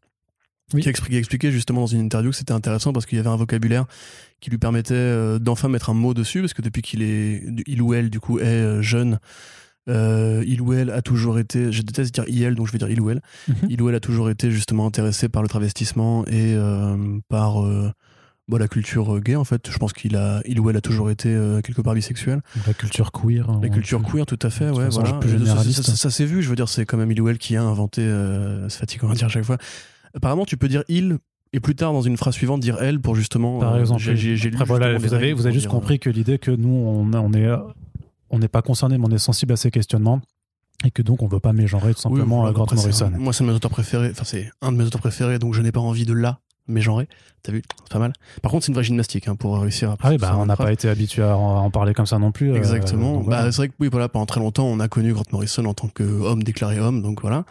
Oui. 0.74 0.83
Qui, 0.83 0.88
expli- 0.90 1.09
qui 1.11 1.16
expliquait 1.16 1.52
justement 1.52 1.83
dans 1.83 1.87
une 1.87 2.00
interview 2.00 2.31
que 2.33 2.37
c'était 2.37 2.52
intéressant 2.52 2.92
parce 2.92 3.07
qu'il 3.07 3.16
y 3.16 3.20
avait 3.20 3.29
un 3.31 3.37
vocabulaire 3.37 3.87
qui 4.40 4.50
lui 4.50 4.59
permettait 4.59 4.94
euh, 4.94 5.38
d'enfin 5.38 5.68
mettre 5.68 5.90
un 5.90 5.94
mot 5.94 6.12
dessus 6.12 6.40
parce 6.40 6.55
que 6.55 6.62
depuis 6.62 6.83
qu'il 6.83 7.02
est 7.02 7.44
il 7.68 7.81
ou 7.83 7.94
elle 7.94 8.11
du 8.11 8.18
coup 8.18 8.40
est 8.40 8.44
euh, 8.44 8.83
jeune 8.83 9.20
euh, 9.88 10.42
il 10.46 10.61
ou 10.61 10.72
elle 10.72 10.90
a 10.90 11.02
toujours 11.02 11.38
été 11.38 11.70
je 11.70 11.83
déteste 11.83 12.12
dire 12.12 12.24
il 12.26 12.55
donc 12.57 12.66
je 12.66 12.72
vais 12.72 12.79
dire 12.79 12.90
il 12.90 13.00
ou 13.00 13.11
elle 13.11 13.20
Mhm. 13.48 13.55
il 13.70 13.81
ou 13.83 13.88
elle 13.88 13.94
a 13.94 14.00
toujours 14.00 14.29
été 14.29 14.50
justement 14.50 14.87
intéressé 14.87 15.29
par 15.29 15.42
le 15.42 15.48
travestissement 15.48 16.24
et 16.26 16.55
euh, 16.57 16.96
par 17.29 17.64
euh, 17.64 17.92
bon, 18.48 18.57
la 18.57 18.66
culture 18.66 19.20
gay 19.20 19.37
en 19.37 19.44
fait 19.44 19.70
je 19.70 19.79
pense 19.79 19.92
qu'il 19.92 20.16
a 20.16 20.40
il 20.46 20.59
ou 20.59 20.68
elle 20.68 20.76
a 20.76 20.81
toujours 20.81 21.11
été 21.12 21.29
quelque 21.62 21.81
part 21.83 21.94
bisexuel 21.94 22.40
La 22.66 22.74
culture 22.74 23.12
queer. 23.12 23.46
la 23.62 23.68
culture 23.68 24.02
queer 24.02 24.26
tout 24.26 24.38
à 24.42 24.50
fait 24.50 24.70
ouais 24.70 24.88
voilà 24.88 25.12
plus 25.20 25.46
Ça- 25.46 25.62
ça- 25.62 25.83
ça, 25.85 25.94
ça 25.96 26.11
s'est 26.11 26.24
vu 26.26 26.42
je 26.42 26.48
veux 26.48 26.57
dire 26.57 26.68
c'est 26.68 26.85
quand 26.85 26.96
même 26.96 27.12
il 27.12 27.20
ou 27.20 27.29
elle 27.29 27.38
qui 27.38 27.55
a 27.55 27.62
inventé 27.62 28.02
c'est 28.68 28.79
fatigant 28.81 29.11
à 29.11 29.14
dire 29.14 29.26
à 29.26 29.31
chaque 29.31 29.44
fois 29.44 29.59
apparemment 30.14 30.45
tu 30.45 30.57
peux 30.57 30.69
dire 30.69 30.83
il 30.88 31.19
et 31.53 31.61
plus 31.61 31.75
tard 31.75 31.92
dans 31.92 32.03
une 32.03 32.16
phrase 32.16 32.35
suivante 32.35 32.61
dire 32.61 32.77
elle 32.81 33.01
pour 33.01 33.14
justement 33.14 33.59
Par 33.61 33.75
euh, 33.75 33.81
exemple, 33.81 34.01
j'ai- 34.03 34.16
j'ai 34.16 34.37
j'ai 34.37 34.51
lu 34.51 34.57
Après, 34.57 34.66
voilà, 34.66 34.99
vous 34.99 35.14
avez, 35.14 35.33
vous 35.33 35.47
avez 35.47 35.53
juste 35.55 35.64
dire, 35.66 35.71
compris 35.71 35.99
que 35.99 36.11
l'idée 36.11 36.38
que 36.38 36.51
nous, 36.51 36.69
on, 36.69 37.11
on 37.14 37.33
est, 37.33 37.49
on 38.31 38.38
n'est 38.38 38.49
pas 38.49 38.62
concerné, 38.62 38.99
mais 38.99 39.05
on 39.07 39.11
est 39.12 39.19
sensible 39.19 39.53
à 39.53 39.57
ces 39.57 39.71
questionnements. 39.71 40.21
Et 40.85 40.90
que 40.90 41.01
donc, 41.01 41.23
on 41.23 41.27
veut 41.27 41.40
pas 41.40 41.55
mégenrer 41.55 41.95
tout 41.95 42.01
Oui, 42.09 42.16
simplement 42.19 42.37
voilà, 42.37 42.51
à 42.51 42.53
Grant 42.53 42.66
Morrison. 42.75 43.07
un- 43.07 43.19
moi, 43.19 43.33
c'est 43.33 43.42
un 43.42 43.47
de 43.47 43.53
mes 43.53 43.57
auteurs 43.57 43.71
préférés. 43.71 44.11
Enfin, 44.11 44.25
c'est 44.27 44.51
un 44.61 44.73
de 44.73 44.77
mes 44.77 44.85
auteurs 44.85 45.01
préférés, 45.01 45.38
donc 45.38 45.55
je 45.55 45.62
n'ai 45.62 45.73
pas 45.73 45.81
envie 45.81 46.05
de 46.05 46.12
là 46.12 46.40
mégenrer. 46.69 47.09
T'as 47.42 47.53
vu? 47.53 47.62
C'est 47.85 47.92
pas 47.92 47.99
mal. 48.01 48.12
Par 48.42 48.51
contre, 48.51 48.64
c'est 48.66 48.73
une 48.73 48.75
vraie 48.75 48.85
gymnastique 48.85 49.27
hein, 49.27 49.37
pour 49.37 49.59
réussir 49.59 49.92
à. 49.92 49.97
Ah 50.03 50.11
oui, 50.11 50.19
bah, 50.19 50.37
on 50.37 50.45
n'a 50.45 50.57
pas 50.57 50.73
été 50.73 50.88
habitué 50.90 51.23
à 51.23 51.35
en, 51.38 51.57
à 51.57 51.61
en 51.61 51.71
parler 51.71 51.95
comme 51.95 52.05
ça 52.05 52.19
non 52.19 52.31
plus. 52.33 52.51
euh, 52.53 52.57
Exactement. 52.57 53.14
donc 53.14 53.25
voilà. 53.25 53.45
bah, 53.45 53.53
c'est 53.53 53.57
vrai 53.59 53.69
que 53.69 53.75
oui, 53.81 53.88
voilà, 53.90 54.11
pendant 54.11 54.27
très 54.27 54.40
longtemps, 54.40 54.66
on 54.66 54.79
a 54.81 54.88
connu 54.88 55.14
Grant 55.14 55.23
Morrison 55.33 55.64
en 55.64 55.73
tant 55.75 55.88
qu'homme 55.88 56.42
déclaré 56.42 56.79
homme, 56.81 57.01
donc 57.01 57.23
voilà. 57.23 57.45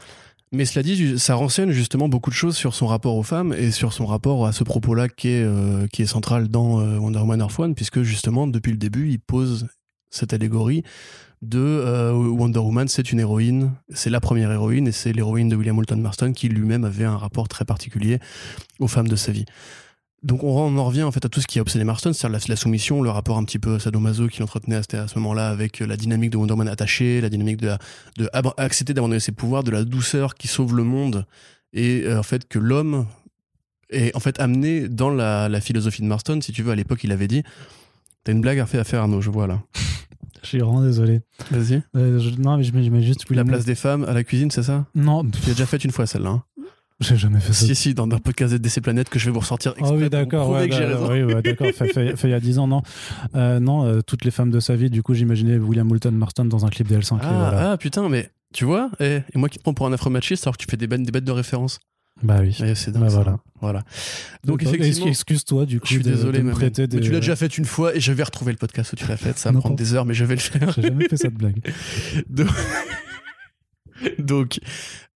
Mais 0.55 0.63
cela 0.63 0.83
dit, 0.83 1.19
ça 1.19 1.35
renseigne 1.35 1.71
justement 1.71 2.07
beaucoup 2.07 2.29
de 2.29 2.35
choses 2.35 2.55
sur 2.55 2.73
son 2.73 2.87
rapport 2.87 3.17
aux 3.17 3.23
femmes 3.23 3.53
et 3.53 3.71
sur 3.71 3.91
son 3.91 4.05
rapport 4.05 4.47
à 4.47 4.53
ce 4.53 4.63
propos-là 4.63 5.09
qui 5.09 5.27
est 5.27 5.43
euh, 5.43 5.85
qui 5.87 6.01
est 6.01 6.05
central 6.05 6.47
dans 6.47 6.79
euh, 6.79 6.97
Wonder 6.97 7.19
Woman 7.19 7.41
Earth 7.41 7.59
One, 7.59 7.75
puisque 7.75 8.03
justement 8.03 8.47
depuis 8.47 8.71
le 8.71 8.77
début, 8.77 9.09
il 9.09 9.19
pose 9.19 9.67
cette 10.11 10.31
allégorie 10.31 10.83
de 11.41 11.59
euh, 11.59 12.13
Wonder 12.13 12.59
Woman, 12.59 12.87
c'est 12.87 13.11
une 13.11 13.19
héroïne, 13.19 13.73
c'est 13.89 14.09
la 14.09 14.21
première 14.21 14.49
héroïne 14.49 14.87
et 14.87 14.93
c'est 14.93 15.11
l'héroïne 15.11 15.49
de 15.49 15.57
William 15.57 15.75
Moulton 15.75 15.97
Marston 15.97 16.31
qui 16.31 16.47
lui-même 16.47 16.85
avait 16.85 17.03
un 17.03 17.17
rapport 17.17 17.49
très 17.49 17.65
particulier 17.65 18.19
aux 18.79 18.87
femmes 18.87 19.09
de 19.09 19.17
sa 19.17 19.33
vie. 19.33 19.45
Donc 20.25 20.43
on, 20.43 20.47
on 20.49 20.77
en 20.77 20.83
revient 20.85 21.03
en 21.03 21.11
fait 21.11 21.23
à 21.23 21.29
tout 21.29 21.39
ce 21.39 21.47
qui 21.47 21.59
a 21.59 21.61
obsédé 21.61 21.85
Marston, 21.85 22.11
c'est-à-dire 22.11 22.39
la, 22.39 22.45
la 22.49 22.55
soumission, 22.57 23.01
le 23.01 23.09
rapport 23.11 23.37
un 23.37 23.43
petit 23.45 23.59
peu 23.59 23.79
sadomaso 23.79 24.27
qu'il 24.27 24.43
entretenait 24.43 24.75
à, 24.77 24.81
ce- 24.83 24.97
à 24.97 25.07
ce 25.07 25.17
moment-là 25.19 25.49
avec 25.49 25.81
euh, 25.81 25.85
la 25.87 25.95
dynamique 25.97 26.31
de 26.31 26.37
Wonder 26.37 26.53
Woman 26.53 26.67
attachée, 26.67 27.21
la 27.21 27.29
dynamique 27.29 27.57
de, 27.57 27.67
la- 27.67 27.79
de 28.17 28.27
ab- 28.33 28.53
accepter 28.57 28.93
d'abandonner 28.93 29.19
ses 29.19 29.31
pouvoirs, 29.31 29.63
de 29.63 29.71
la 29.71 29.83
douceur 29.85 30.33
qui 30.35 30.47
sauve 30.47 30.75
le 30.75 30.83
monde 30.83 31.25
et 31.73 32.03
euh, 32.05 32.19
en 32.19 32.23
fait 32.23 32.47
que 32.47 32.59
l'homme 32.59 33.05
est 33.91 34.15
en 34.15 34.19
fait 34.19 34.39
amené 34.39 34.89
dans 34.89 35.11
la, 35.11 35.47
la 35.47 35.61
philosophie 35.61 36.01
de 36.01 36.07
Marston. 36.07 36.39
Si 36.41 36.51
tu 36.51 36.63
veux, 36.63 36.71
à 36.71 36.75
l'époque, 36.75 37.03
il 37.03 37.11
avait 37.11 37.27
dit. 37.27 37.43
T'as 38.23 38.31
une 38.31 38.41
blague 38.41 38.57
à 38.57 38.65
faire 38.65 38.81
à 38.81 38.83
faire 38.83 39.01
Arnaud, 39.01 39.21
je 39.21 39.29
vois 39.29 39.45
là. 39.45 39.61
Je 40.41 40.49
suis 40.49 40.59
vraiment 40.59 40.81
désolé. 40.83 41.21
Vas-y. 41.49 41.81
Euh, 41.95 42.19
non, 42.37 42.57
mais 42.57 42.63
je 42.63 42.71
mets, 42.71 42.83
je 42.83 42.91
mets 42.91 43.01
juste 43.01 43.27
La 43.31 43.43
place 43.43 43.65
des 43.65 43.73
femmes 43.73 44.03
à 44.03 44.13
la 44.13 44.23
cuisine, 44.23 44.51
c'est 44.51 44.61
ça? 44.61 44.85
Non, 44.93 45.23
Tu 45.23 45.39
l'as 45.47 45.53
déjà 45.53 45.65
fait 45.65 45.83
une 45.83 45.89
fois 45.89 46.05
celle-là. 46.05 46.29
hein 46.29 46.43
j'ai 47.01 47.17
jamais 47.17 47.39
fait 47.39 47.51
ça. 47.53 47.65
si, 47.65 47.75
si, 47.75 47.93
dans 47.93 48.03
un 48.05 48.19
podcast 48.19 48.53
d'DC 48.53 48.81
Planète 48.81 49.09
que 49.09 49.19
je 49.19 49.25
vais 49.25 49.31
vous 49.31 49.39
ressortir 49.41 49.73
Ah 49.75 49.79
exprès 49.79 49.97
oui, 50.03 50.09
d'accord. 50.09 50.49
Ouais, 50.49 50.67
raison. 50.69 51.11
oui, 51.11 51.23
ouais, 51.23 51.41
d'accord. 51.41 51.67
Fait, 51.73 51.87
fait- 51.91 52.15
fait 52.15 52.27
il 52.27 52.31
y 52.31 52.33
a 52.33 52.39
10 52.39 52.59
ans, 52.59 52.67
non. 52.67 52.81
Euh, 53.35 53.59
non, 53.59 53.85
euh, 53.85 54.01
toutes 54.01 54.23
les 54.25 54.31
femmes 54.31 54.49
de 54.51 54.59
sa 54.59 54.75
vie, 54.75 54.89
du 54.89 55.03
coup, 55.03 55.13
j'imaginais 55.13 55.57
William 55.57 55.87
Moulton 55.87 56.11
Marston 56.11 56.45
dans 56.45 56.65
un 56.65 56.69
clip 56.69 56.89
L5. 56.89 57.15
et 57.17 57.19
Ah, 57.23 57.33
voilà. 57.37 57.71
ah, 57.71 57.77
putain, 57.77 58.07
mais 58.09 58.29
tu 58.53 58.63
vois, 58.65 58.89
et, 59.01 59.19
et 59.33 59.37
moi 59.37 59.49
qui 59.49 59.57
te 59.57 59.63
prends 59.63 59.73
pour 59.73 59.87
un 59.87 59.93
afro-machiste 59.93 60.45
alors 60.47 60.55
que 60.57 60.63
tu 60.63 60.67
fais 60.71 60.77
des 60.77 60.87
bêtes, 60.87 61.03
des 61.03 61.11
bêtes 61.11 61.25
de 61.25 61.31
référence. 61.31 61.79
Bah 62.23 62.37
oui. 62.39 62.55
Eh, 62.63 62.75
c'est 62.75 62.91
dingue. 62.91 63.01
Bah 63.03 63.09
voilà. 63.09 63.39
voilà. 63.59 63.83
Donc, 64.45 64.63
effectivement. 64.63 65.07
Excuse-toi, 65.07 65.65
du 65.65 65.81
coup, 65.81 65.87
Je 65.87 65.95
suis 65.95 66.01
de, 66.03 66.11
désolé, 66.11 66.37
de 66.37 66.43
me 66.43 66.49
mais, 66.51 66.55
prêter 66.55 66.87
des. 66.87 66.95
mais 66.95 67.03
tu 67.03 67.11
l'as 67.11 67.19
déjà 67.19 67.35
fait 67.35 67.57
une 67.57 67.65
fois 67.65 67.93
et 67.93 67.99
je 67.99 68.13
vais 68.13 68.23
retrouver 68.23 68.53
le 68.53 68.57
podcast 68.57 68.93
où 68.93 68.95
tu 68.95 69.05
l'as 69.05 69.17
fait. 69.17 69.37
Ça 69.37 69.51
va 69.51 69.59
prendre 69.59 69.75
des 69.75 69.93
heures, 69.95 70.05
mais 70.05 70.13
je 70.13 70.23
vais 70.23 70.35
le 70.35 70.39
faire. 70.39 70.71
J'ai 70.71 70.83
jamais 70.83 71.09
fait 71.09 71.17
cette 71.17 71.33
blague. 71.33 71.59
Donc, 72.29 72.47
donc, 74.19 74.59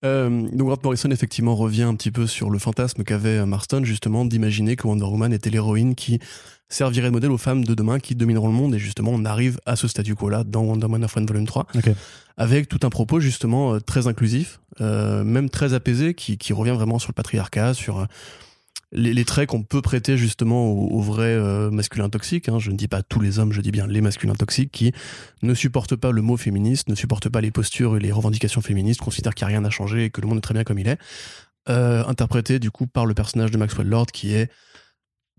euh, 0.06 0.30
donc 0.54 0.68
Grant 0.68 0.78
Morrison 0.84 1.10
effectivement 1.12 1.56
revient 1.56 1.84
un 1.84 1.96
petit 1.96 2.12
peu 2.12 2.26
sur 2.28 2.50
le 2.50 2.60
fantasme 2.60 3.04
qu'avait 3.04 3.46
Marston 3.46 3.82
justement 3.84 4.26
d'imaginer 4.26 4.76
que 4.76 4.88
Wonder 4.88 5.06
Woman 5.06 5.34
était 5.34 5.50
l'héroïne 5.50 5.96
qui 5.96 6.20
servirait 6.70 7.08
de 7.08 7.14
modèle 7.14 7.32
aux 7.32 7.38
femmes 7.38 7.66
de 7.66 7.74
demain 7.74 8.00
qui 8.00 8.16
domineront 8.16 8.48
le 8.48 8.54
monde 8.54 8.76
et 8.76 8.80
justement 8.80 9.12
on 9.14 9.26
arrive 9.26 9.60
à 9.66 9.76
ce 9.76 9.88
statu 9.88 10.16
quo 10.16 10.30
là 10.30 10.44
dans 10.44 10.62
Wonder 10.62 10.86
Woman 10.86 11.04
of 11.04 11.18
One 11.18 11.26
Volume 11.26 11.46
3 11.48 11.68
Ok. 11.76 11.90
avec 12.38 12.70
tout 12.70 12.80
un 12.84 12.90
propos 12.90 13.20
justement 13.20 13.74
euh, 13.74 13.80
très 13.80 14.08
inclusif 14.08 14.60
euh, 14.80 15.24
même 15.24 15.50
très 15.50 15.74
apaisé 15.74 16.14
qui, 16.14 16.38
qui 16.38 16.54
revient 16.54 16.72
vraiment 16.72 17.00
sur 17.00 17.10
le 17.10 17.16
patriarcat 17.16 17.74
sur 17.74 18.00
euh, 18.00 18.06
les, 18.92 19.26
traits 19.26 19.50
qu'on 19.50 19.64
peut 19.64 19.82
prêter 19.82 20.18
justement 20.18 20.68
aux, 20.68 20.88
aux 20.88 21.02
vrais 21.02 21.26
euh, 21.26 21.70
masculins 21.70 22.10
toxiques. 22.10 22.50
hein. 22.50 22.60
Je 22.60 22.72
ne 22.72 22.76
dis 22.76 22.88
pas 22.88 23.04
tous 23.04 23.20
les 23.20 23.40
hommes, 23.40 23.54
je 23.54 23.62
dis 23.62 23.72
bien 23.72 23.88
les 23.88 24.02
masculins 24.02 24.36
toxiques 24.36 24.72
qui 24.72 24.94
ne 25.44 25.54
supportent 25.54 25.96
pas 25.96 26.12
le 26.12 26.22
mot 26.22 26.38
féministe, 26.38 26.90
ne 26.90 26.96
supportent 26.96 27.30
pas 27.30 27.42
les 27.42 27.52
postures 27.52 27.98
et 27.98 28.00
les 28.00 28.12
revendications 28.12 28.62
féministes, 28.62 29.02
considèrent 29.02 29.36
qu'il 29.36 29.46
n'y 29.48 29.54
a 29.54 29.58
rien 29.58 29.66
à 29.66 29.70
changer 29.70 30.06
et 30.06 30.10
que 30.10 30.22
le 30.22 30.28
monde 30.28 30.40
est 30.40 30.42
très 30.42 30.54
bien 30.54 30.64
comme 30.64 30.80
il 30.80 30.88
est. 30.88 30.98
Euh, 31.68 32.04
interprété 32.06 32.58
du 32.58 32.72
coup 32.72 32.88
par 32.88 33.06
le 33.06 33.14
personnage 33.14 33.52
de 33.52 33.58
Maxwell 33.58 33.88
Lord 33.88 34.08
qui 34.08 34.34
est 34.34 34.50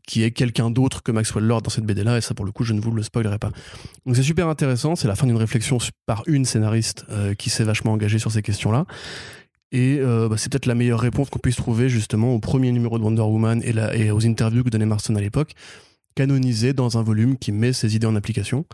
qui 0.06 0.22
est 0.22 0.30
quelqu'un 0.30 0.70
d'autre 0.70 1.02
que 1.02 1.10
Maxwell 1.12 1.44
Lord 1.44 1.62
dans 1.62 1.70
cette 1.70 1.84
BD 1.84 2.04
là 2.04 2.18
et 2.18 2.20
ça 2.20 2.34
pour 2.34 2.44
le 2.44 2.52
coup 2.52 2.62
je 2.62 2.72
ne 2.72 2.80
vous 2.80 2.92
le 2.92 3.02
spoilerai 3.02 3.38
pas. 3.38 3.50
Donc 4.06 4.16
c'est 4.16 4.22
super 4.22 4.46
intéressant, 4.48 4.96
c'est 4.96 5.08
la 5.08 5.16
fin 5.16 5.26
d'une 5.26 5.36
réflexion 5.36 5.78
par 6.06 6.22
une 6.26 6.44
scénariste 6.44 7.04
euh, 7.10 7.34
qui 7.34 7.50
s'est 7.50 7.64
vachement 7.64 7.92
engagée 7.92 8.18
sur 8.18 8.30
ces 8.30 8.42
questions 8.42 8.70
là. 8.70 8.86
Et 9.72 9.98
euh, 10.00 10.28
bah, 10.28 10.36
c'est 10.36 10.50
peut-être 10.50 10.66
la 10.66 10.74
meilleure 10.74 11.00
réponse 11.00 11.30
qu'on 11.30 11.38
puisse 11.38 11.56
trouver 11.56 11.88
justement 11.88 12.34
au 12.34 12.40
premier 12.40 12.72
numéro 12.72 12.98
de 12.98 13.04
Wonder 13.04 13.22
Woman 13.22 13.60
et, 13.64 13.72
la- 13.72 13.94
et 13.94 14.10
aux 14.10 14.26
interviews 14.26 14.64
que 14.64 14.70
donnait 14.70 14.86
Marston 14.86 15.14
à 15.14 15.20
l'époque, 15.20 15.52
canonisé 16.16 16.72
dans 16.72 16.98
un 16.98 17.02
volume 17.02 17.36
qui 17.36 17.52
met 17.52 17.72
ses 17.72 17.94
idées 17.94 18.06
en 18.06 18.16
application. 18.16 18.64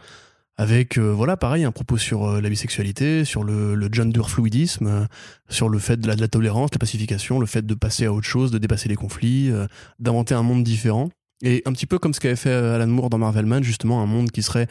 Avec, 0.59 0.97
euh, 0.97 1.13
voilà, 1.13 1.37
pareil, 1.37 1.65
un 1.65 1.71
propos 1.71 1.99
sur 1.99 2.25
euh, 2.25 2.41
la 2.41 2.49
bisexualité, 2.49 3.27
sur 3.27 3.45
le, 3.45 3.75
le 3.75 3.89
gender 3.93 4.23
fluidisme, 4.27 4.87
euh, 4.87 5.05
sur 5.51 5.69
le 5.69 5.79
fait 5.79 6.01
de 6.01 6.07
la, 6.09 6.17
de 6.17 6.21
la 6.23 6.29
tolérance, 6.29 6.71
la 6.73 6.79
pacification, 6.79 7.39
le 7.39 7.45
fait 7.45 7.67
de 7.67 7.75
passer 7.75 8.07
à 8.07 8.13
autre 8.15 8.27
chose, 8.27 8.51
de 8.51 8.57
dépasser 8.57 8.89
les 8.89 8.95
conflits, 8.95 9.51
euh, 9.51 9.67
d'inventer 9.99 10.33
un 10.33 10.43
monde 10.43 10.65
différent. 10.65 11.11
Et 11.43 11.63
un 11.67 11.73
petit 11.73 11.85
peu 11.85 11.99
comme 11.99 12.15
ce 12.15 12.21
qu'avait 12.21 12.37
fait 12.37 12.49
euh, 12.49 12.75
Alan 12.75 12.87
Moore 12.87 13.11
dans 13.11 13.19
Marvelman, 13.19 13.63
justement, 13.63 14.03
un 14.03 14.07
monde 14.07 14.31
qui 14.31 14.43
serait 14.43 14.67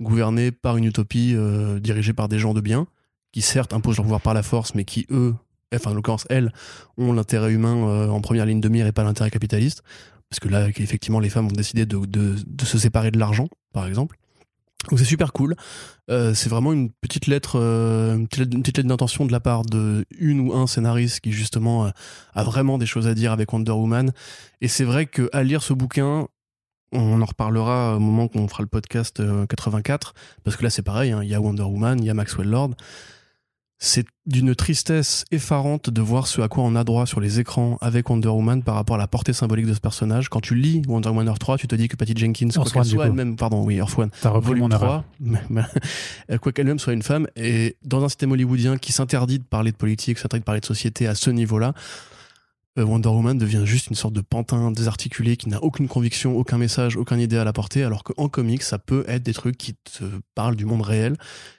gouverné 0.00 0.50
par 0.50 0.76
une 0.76 0.86
utopie 0.86 1.34
euh, 1.36 1.78
dirigée 1.78 2.12
par 2.14 2.28
des 2.28 2.40
gens 2.40 2.52
de 2.52 2.60
bien, 2.60 2.88
qui 3.30 3.40
certes 3.40 3.72
imposent 3.72 3.98
leur 3.98 4.04
pouvoir 4.06 4.20
par 4.20 4.34
la 4.34 4.42
force, 4.42 4.74
mais 4.74 4.84
qui, 4.84 5.06
eux, 5.12 5.36
enfin 5.74 5.90
en 5.90 5.94
l'occurrence 5.94 6.26
elles, 6.30 6.52
ont 6.96 7.12
l'intérêt 7.12 7.52
humain 7.52 7.76
euh, 7.76 8.08
en 8.08 8.20
première 8.20 8.46
ligne 8.46 8.60
de 8.60 8.68
mire 8.68 8.86
et 8.86 8.92
pas 8.92 9.04
l'intérêt 9.04 9.30
capitaliste. 9.30 9.82
Parce 10.30 10.40
que 10.40 10.48
là, 10.48 10.68
effectivement, 10.68 11.20
les 11.20 11.30
femmes 11.30 11.46
ont 11.46 11.52
décidé 11.52 11.86
de, 11.86 12.36
se 12.62 12.78
séparer 12.78 13.10
de 13.10 13.18
l'argent, 13.18 13.48
par 13.72 13.86
exemple. 13.86 14.18
Donc 14.90 14.98
c'est 14.98 15.06
super 15.06 15.32
cool. 15.32 15.56
Euh, 16.10 16.34
c'est 16.34 16.50
vraiment 16.50 16.72
une 16.72 16.90
petite 16.90 17.26
lettre, 17.26 17.58
euh, 17.58 18.14
une 18.16 18.28
petite 18.28 18.76
lettre- 18.76 18.88
d'intention 18.88 19.24
de 19.24 19.32
la 19.32 19.40
part 19.40 19.64
de 19.64 20.04
une 20.18 20.40
ou 20.40 20.54
un 20.54 20.66
scénariste 20.66 21.20
qui 21.20 21.32
justement 21.32 21.90
a 22.34 22.44
vraiment 22.44 22.76
des 22.76 22.86
choses 22.86 23.06
à 23.08 23.14
dire 23.14 23.32
avec 23.32 23.52
Wonder 23.52 23.72
Woman. 23.72 24.12
Et 24.60 24.68
c'est 24.68 24.84
vrai 24.84 25.06
que 25.06 25.30
à 25.32 25.42
lire 25.42 25.62
ce 25.62 25.72
bouquin, 25.72 26.28
on 26.92 27.20
en 27.20 27.24
reparlera 27.24 27.96
au 27.96 28.00
moment 28.00 28.28
qu'on 28.28 28.48
fera 28.48 28.62
le 28.62 28.68
podcast 28.68 29.20
euh, 29.20 29.46
84, 29.46 30.14
parce 30.44 30.56
que 30.56 30.64
là 30.64 30.70
c'est 30.70 30.82
pareil, 30.82 31.12
hein, 31.12 31.22
il 31.22 31.28
y 31.28 31.34
a 31.34 31.40
Wonder 31.40 31.62
Woman, 31.62 31.98
il 32.00 32.06
y 32.06 32.10
a 32.10 32.14
Maxwell 32.14 32.48
Lord. 32.48 32.70
C'est 33.80 34.06
d'une 34.26 34.56
tristesse 34.56 35.24
effarante 35.30 35.88
de 35.88 36.00
voir 36.02 36.26
ce 36.26 36.40
à 36.40 36.48
quoi 36.48 36.64
on 36.64 36.74
a 36.74 36.82
droit 36.82 37.06
sur 37.06 37.20
les 37.20 37.38
écrans 37.38 37.78
avec 37.80 38.10
Wonder 38.10 38.26
Woman 38.28 38.64
par 38.64 38.74
rapport 38.74 38.96
à 38.96 38.98
la 38.98 39.06
portée 39.06 39.32
symbolique 39.32 39.66
de 39.66 39.74
ce 39.74 39.78
personnage. 39.78 40.28
Quand 40.28 40.40
tu 40.40 40.56
lis 40.56 40.82
Wonder 40.88 41.10
Woman 41.10 41.28
Earth 41.28 41.38
3, 41.38 41.58
tu 41.58 41.68
te 41.68 41.76
dis 41.76 41.86
que 41.86 41.94
Patty 41.94 42.14
Jenkins, 42.16 42.48
quoi 42.52 42.64
Earth 42.64 42.72
qu'elle 42.72 42.80
One, 42.82 42.88
du 42.88 42.94
soit 42.96 43.06
elle-même, 43.06 43.36
pardon, 43.36 43.62
oui, 43.64 43.76
Earth 43.76 43.96
One, 43.96 44.10
T'as 44.20 44.30
repris 44.30 44.56
mon 44.56 44.68
erreur. 44.70 44.80
3, 44.80 45.04
mais- 45.20 45.38
mais- 46.28 46.38
quoi 46.38 46.50
qu'elle-même 46.50 46.80
soit 46.80 46.92
une 46.92 47.02
femme, 47.04 47.28
et 47.36 47.76
dans 47.84 48.02
un 48.04 48.08
système 48.08 48.32
hollywoodien 48.32 48.78
qui 48.78 48.90
s'interdit 48.92 49.38
de 49.38 49.44
parler 49.44 49.70
de 49.70 49.76
politique, 49.76 50.18
s'interdit 50.18 50.40
de 50.40 50.44
parler 50.44 50.60
de 50.60 50.66
société 50.66 51.06
à 51.06 51.14
ce 51.14 51.30
niveau-là, 51.30 51.72
Wonder 52.82 53.08
Woman 53.08 53.36
devient 53.38 53.62
juste 53.64 53.88
une 53.88 53.94
sorte 53.96 54.14
de 54.14 54.20
pantin 54.20 54.70
désarticulé 54.70 55.36
qui 55.36 55.48
n'a 55.48 55.62
aucune 55.62 55.88
conviction, 55.88 56.36
aucun 56.36 56.58
message, 56.58 56.96
aucun 56.96 57.18
idéal 57.18 57.46
à 57.48 57.52
porter, 57.52 57.82
alors 57.84 58.04
qu'en 58.04 58.28
comics, 58.28 58.62
ça 58.62 58.78
peut 58.78 59.04
être 59.08 59.22
des 59.22 59.34
trucs 59.34 59.56
qui 59.56 59.74
te 59.74 60.04
parlent 60.34 60.56
du 60.56 60.64
monde 60.64 60.82
réel 60.82 61.16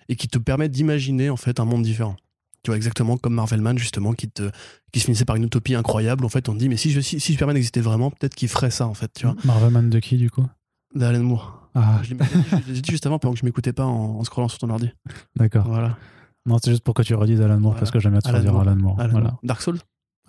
et 0.08 0.16
qui 0.16 0.28
te 0.28 0.38
permettent 0.38 0.72
d'imaginer 0.72 1.30
en 1.30 1.38
fait 1.38 1.60
un 1.60 1.66
monde 1.66 1.84
différent. 1.84 2.16
Tu 2.64 2.72
vois, 2.72 2.76
exactement 2.78 3.18
comme 3.18 3.34
Marvelman, 3.36 3.78
justement, 3.78 4.12
qui, 4.14 4.30
te, 4.30 4.50
qui 4.92 5.00
se 5.00 5.06
finissait 5.06 5.24
par 5.26 5.38
une 5.38 5.44
utopie 5.46 5.76
incroyable. 5.76 6.26
En 6.26 6.30
fait, 6.30 6.50
on 6.50 6.54
te 6.54 6.60
dit, 6.60 6.68
mais 6.68 6.76
si, 6.78 6.92
je, 6.92 7.00
si, 7.00 7.20
si 7.20 7.32
Superman 7.32 7.56
existait 7.56 7.80
vraiment, 7.80 8.12
peut-être 8.12 8.36
qu'il 8.36 8.50
ferait 8.50 8.70
ça, 8.72 8.86
en 8.86 8.94
fait, 8.94 9.12
tu 9.14 9.26
vois. 9.26 9.36
Marvelman 9.46 9.90
de 9.90 10.00
qui, 10.00 10.18
du 10.18 10.30
coup? 10.30 10.46
D'Alan 10.94 11.24
Moore. 11.24 11.70
Ah, 11.76 12.02
Je 12.04 12.16
l'ai 12.16 12.82
dit 12.82 12.92
juste 12.92 13.06
avant 13.06 13.18
pendant 13.20 13.34
que 13.34 13.40
je 13.40 13.46
m'écoutais 13.46 13.72
pas 13.72 13.86
en, 13.86 14.20
en 14.20 14.24
scrollant 14.26 14.50
sur 14.50 14.58
ton 14.60 14.70
ordi. 14.72 14.90
d'accord. 15.38 15.68
Voilà. 15.68 15.98
Non, 16.46 16.58
c'est 16.62 16.72
juste 16.72 16.84
pour 16.84 16.94
que 16.96 17.04
tu 17.04 17.14
redises 17.16 17.40
Alan 17.42 17.54
Moore, 17.60 17.72
Voilà. 17.74 17.80
parce 17.80 17.92
que 17.92 18.00
j'aime 18.00 18.12
bien 18.14 18.22
te 18.22 18.28
Alan 18.28 18.40
dire 18.42 18.52
Moore. 18.52 18.62
Alan 18.64 18.76
Moore. 18.76 19.00
Alan 19.00 19.12
voilà. 19.12 19.28
Moore. 19.30 19.40
Dark 19.44 19.62
Souls? 19.62 19.80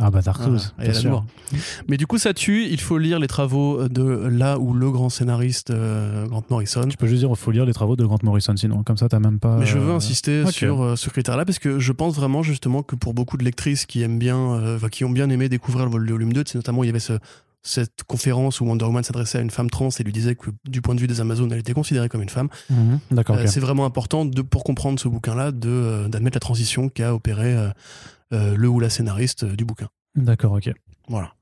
Ah 0.02 0.10
bah 0.10 0.22
Dark 0.22 0.42
Souls, 0.42 0.58
bien 0.78 0.92
sûr. 0.94 1.24
Mais 1.88 1.96
du 1.98 2.06
coup, 2.06 2.16
ça 2.18 2.32
tue. 2.32 2.64
Il 2.66 2.80
faut 2.80 2.96
lire 2.98 3.18
les 3.18 3.26
travaux 3.26 3.86
de 3.88 4.02
là 4.02 4.58
où 4.58 4.72
le 4.72 4.90
grand 4.90 5.10
scénariste 5.10 5.70
euh, 5.70 6.26
Grant 6.26 6.42
Morrison. 6.48 6.82
Tu 6.88 6.96
peux 6.96 7.06
juste 7.06 7.20
dire, 7.20 7.28
il 7.30 7.36
faut 7.36 7.50
lire 7.50 7.66
les 7.66 7.72
travaux 7.74 7.96
de 7.96 8.04
Grant 8.04 8.18
Morrison, 8.22 8.56
sinon, 8.56 8.82
comme 8.82 8.96
ça, 8.96 9.08
t'as 9.08 9.18
même 9.20 9.38
pas... 9.38 9.58
Mais 9.58 9.66
je 9.66 9.78
veux 9.78 9.90
euh, 9.92 9.96
insister 9.96 10.42
ok. 10.44 10.52
sur 10.52 10.82
euh, 10.82 10.96
ce 10.96 11.10
critère-là 11.10 11.44
parce 11.44 11.58
que 11.58 11.78
je 11.78 11.92
pense 11.92 12.14
vraiment 12.16 12.42
justement 12.42 12.82
que 12.82 12.96
pour 12.96 13.12
beaucoup 13.14 13.36
de 13.36 13.44
lectrices 13.44 13.84
qui 13.86 14.02
aiment 14.02 14.18
bien, 14.18 14.38
euh, 14.54 14.78
qui 14.90 15.04
ont 15.04 15.10
bien 15.10 15.28
aimé 15.28 15.48
découvrir 15.50 15.84
le 15.84 15.90
vol- 15.90 16.04
le 16.06 16.12
volume 16.12 16.32
2, 16.32 16.44
c'est 16.46 16.56
notamment 16.56 16.82
il 16.82 16.86
y 16.86 16.90
avait 16.90 16.98
ce- 16.98 17.18
cette 17.62 18.04
conférence 18.06 18.62
où 18.62 18.64
Wonder 18.64 18.86
Woman 18.86 19.04
s'adressait 19.04 19.36
à 19.36 19.42
une 19.42 19.50
femme 19.50 19.68
trans 19.68 19.90
et 19.90 20.02
lui 20.02 20.12
disait 20.14 20.34
que 20.34 20.48
du 20.66 20.80
point 20.80 20.94
de 20.94 21.00
vue 21.00 21.06
des 21.06 21.20
Amazones, 21.20 21.52
elle 21.52 21.58
était 21.58 21.74
considérée 21.74 22.08
comme 22.08 22.22
une 22.22 22.30
femme. 22.30 22.48
mhm, 22.70 23.00
D'accord, 23.10 23.36
Euh. 23.36 23.46
C'est 23.46 23.60
vraiment 23.60 23.84
important 23.84 24.24
de, 24.24 24.40
pour 24.40 24.64
comprendre 24.64 24.98
ce 24.98 25.08
bouquin-là 25.08 25.52
de, 25.52 25.68
euh, 25.68 26.08
d'admettre 26.08 26.36
la 26.36 26.40
transition 26.40 26.88
qu'a 26.88 27.14
opéré 27.14 27.52
euh, 27.54 27.68
euh, 27.68 27.70
le 28.30 28.68
ou 28.68 28.80
la 28.80 28.90
scénariste 28.90 29.44
euh, 29.44 29.56
du 29.56 29.64
bouquin. 29.64 29.88
D'accord, 30.16 30.52
ok. 30.52 30.70
Voilà. 31.08 31.32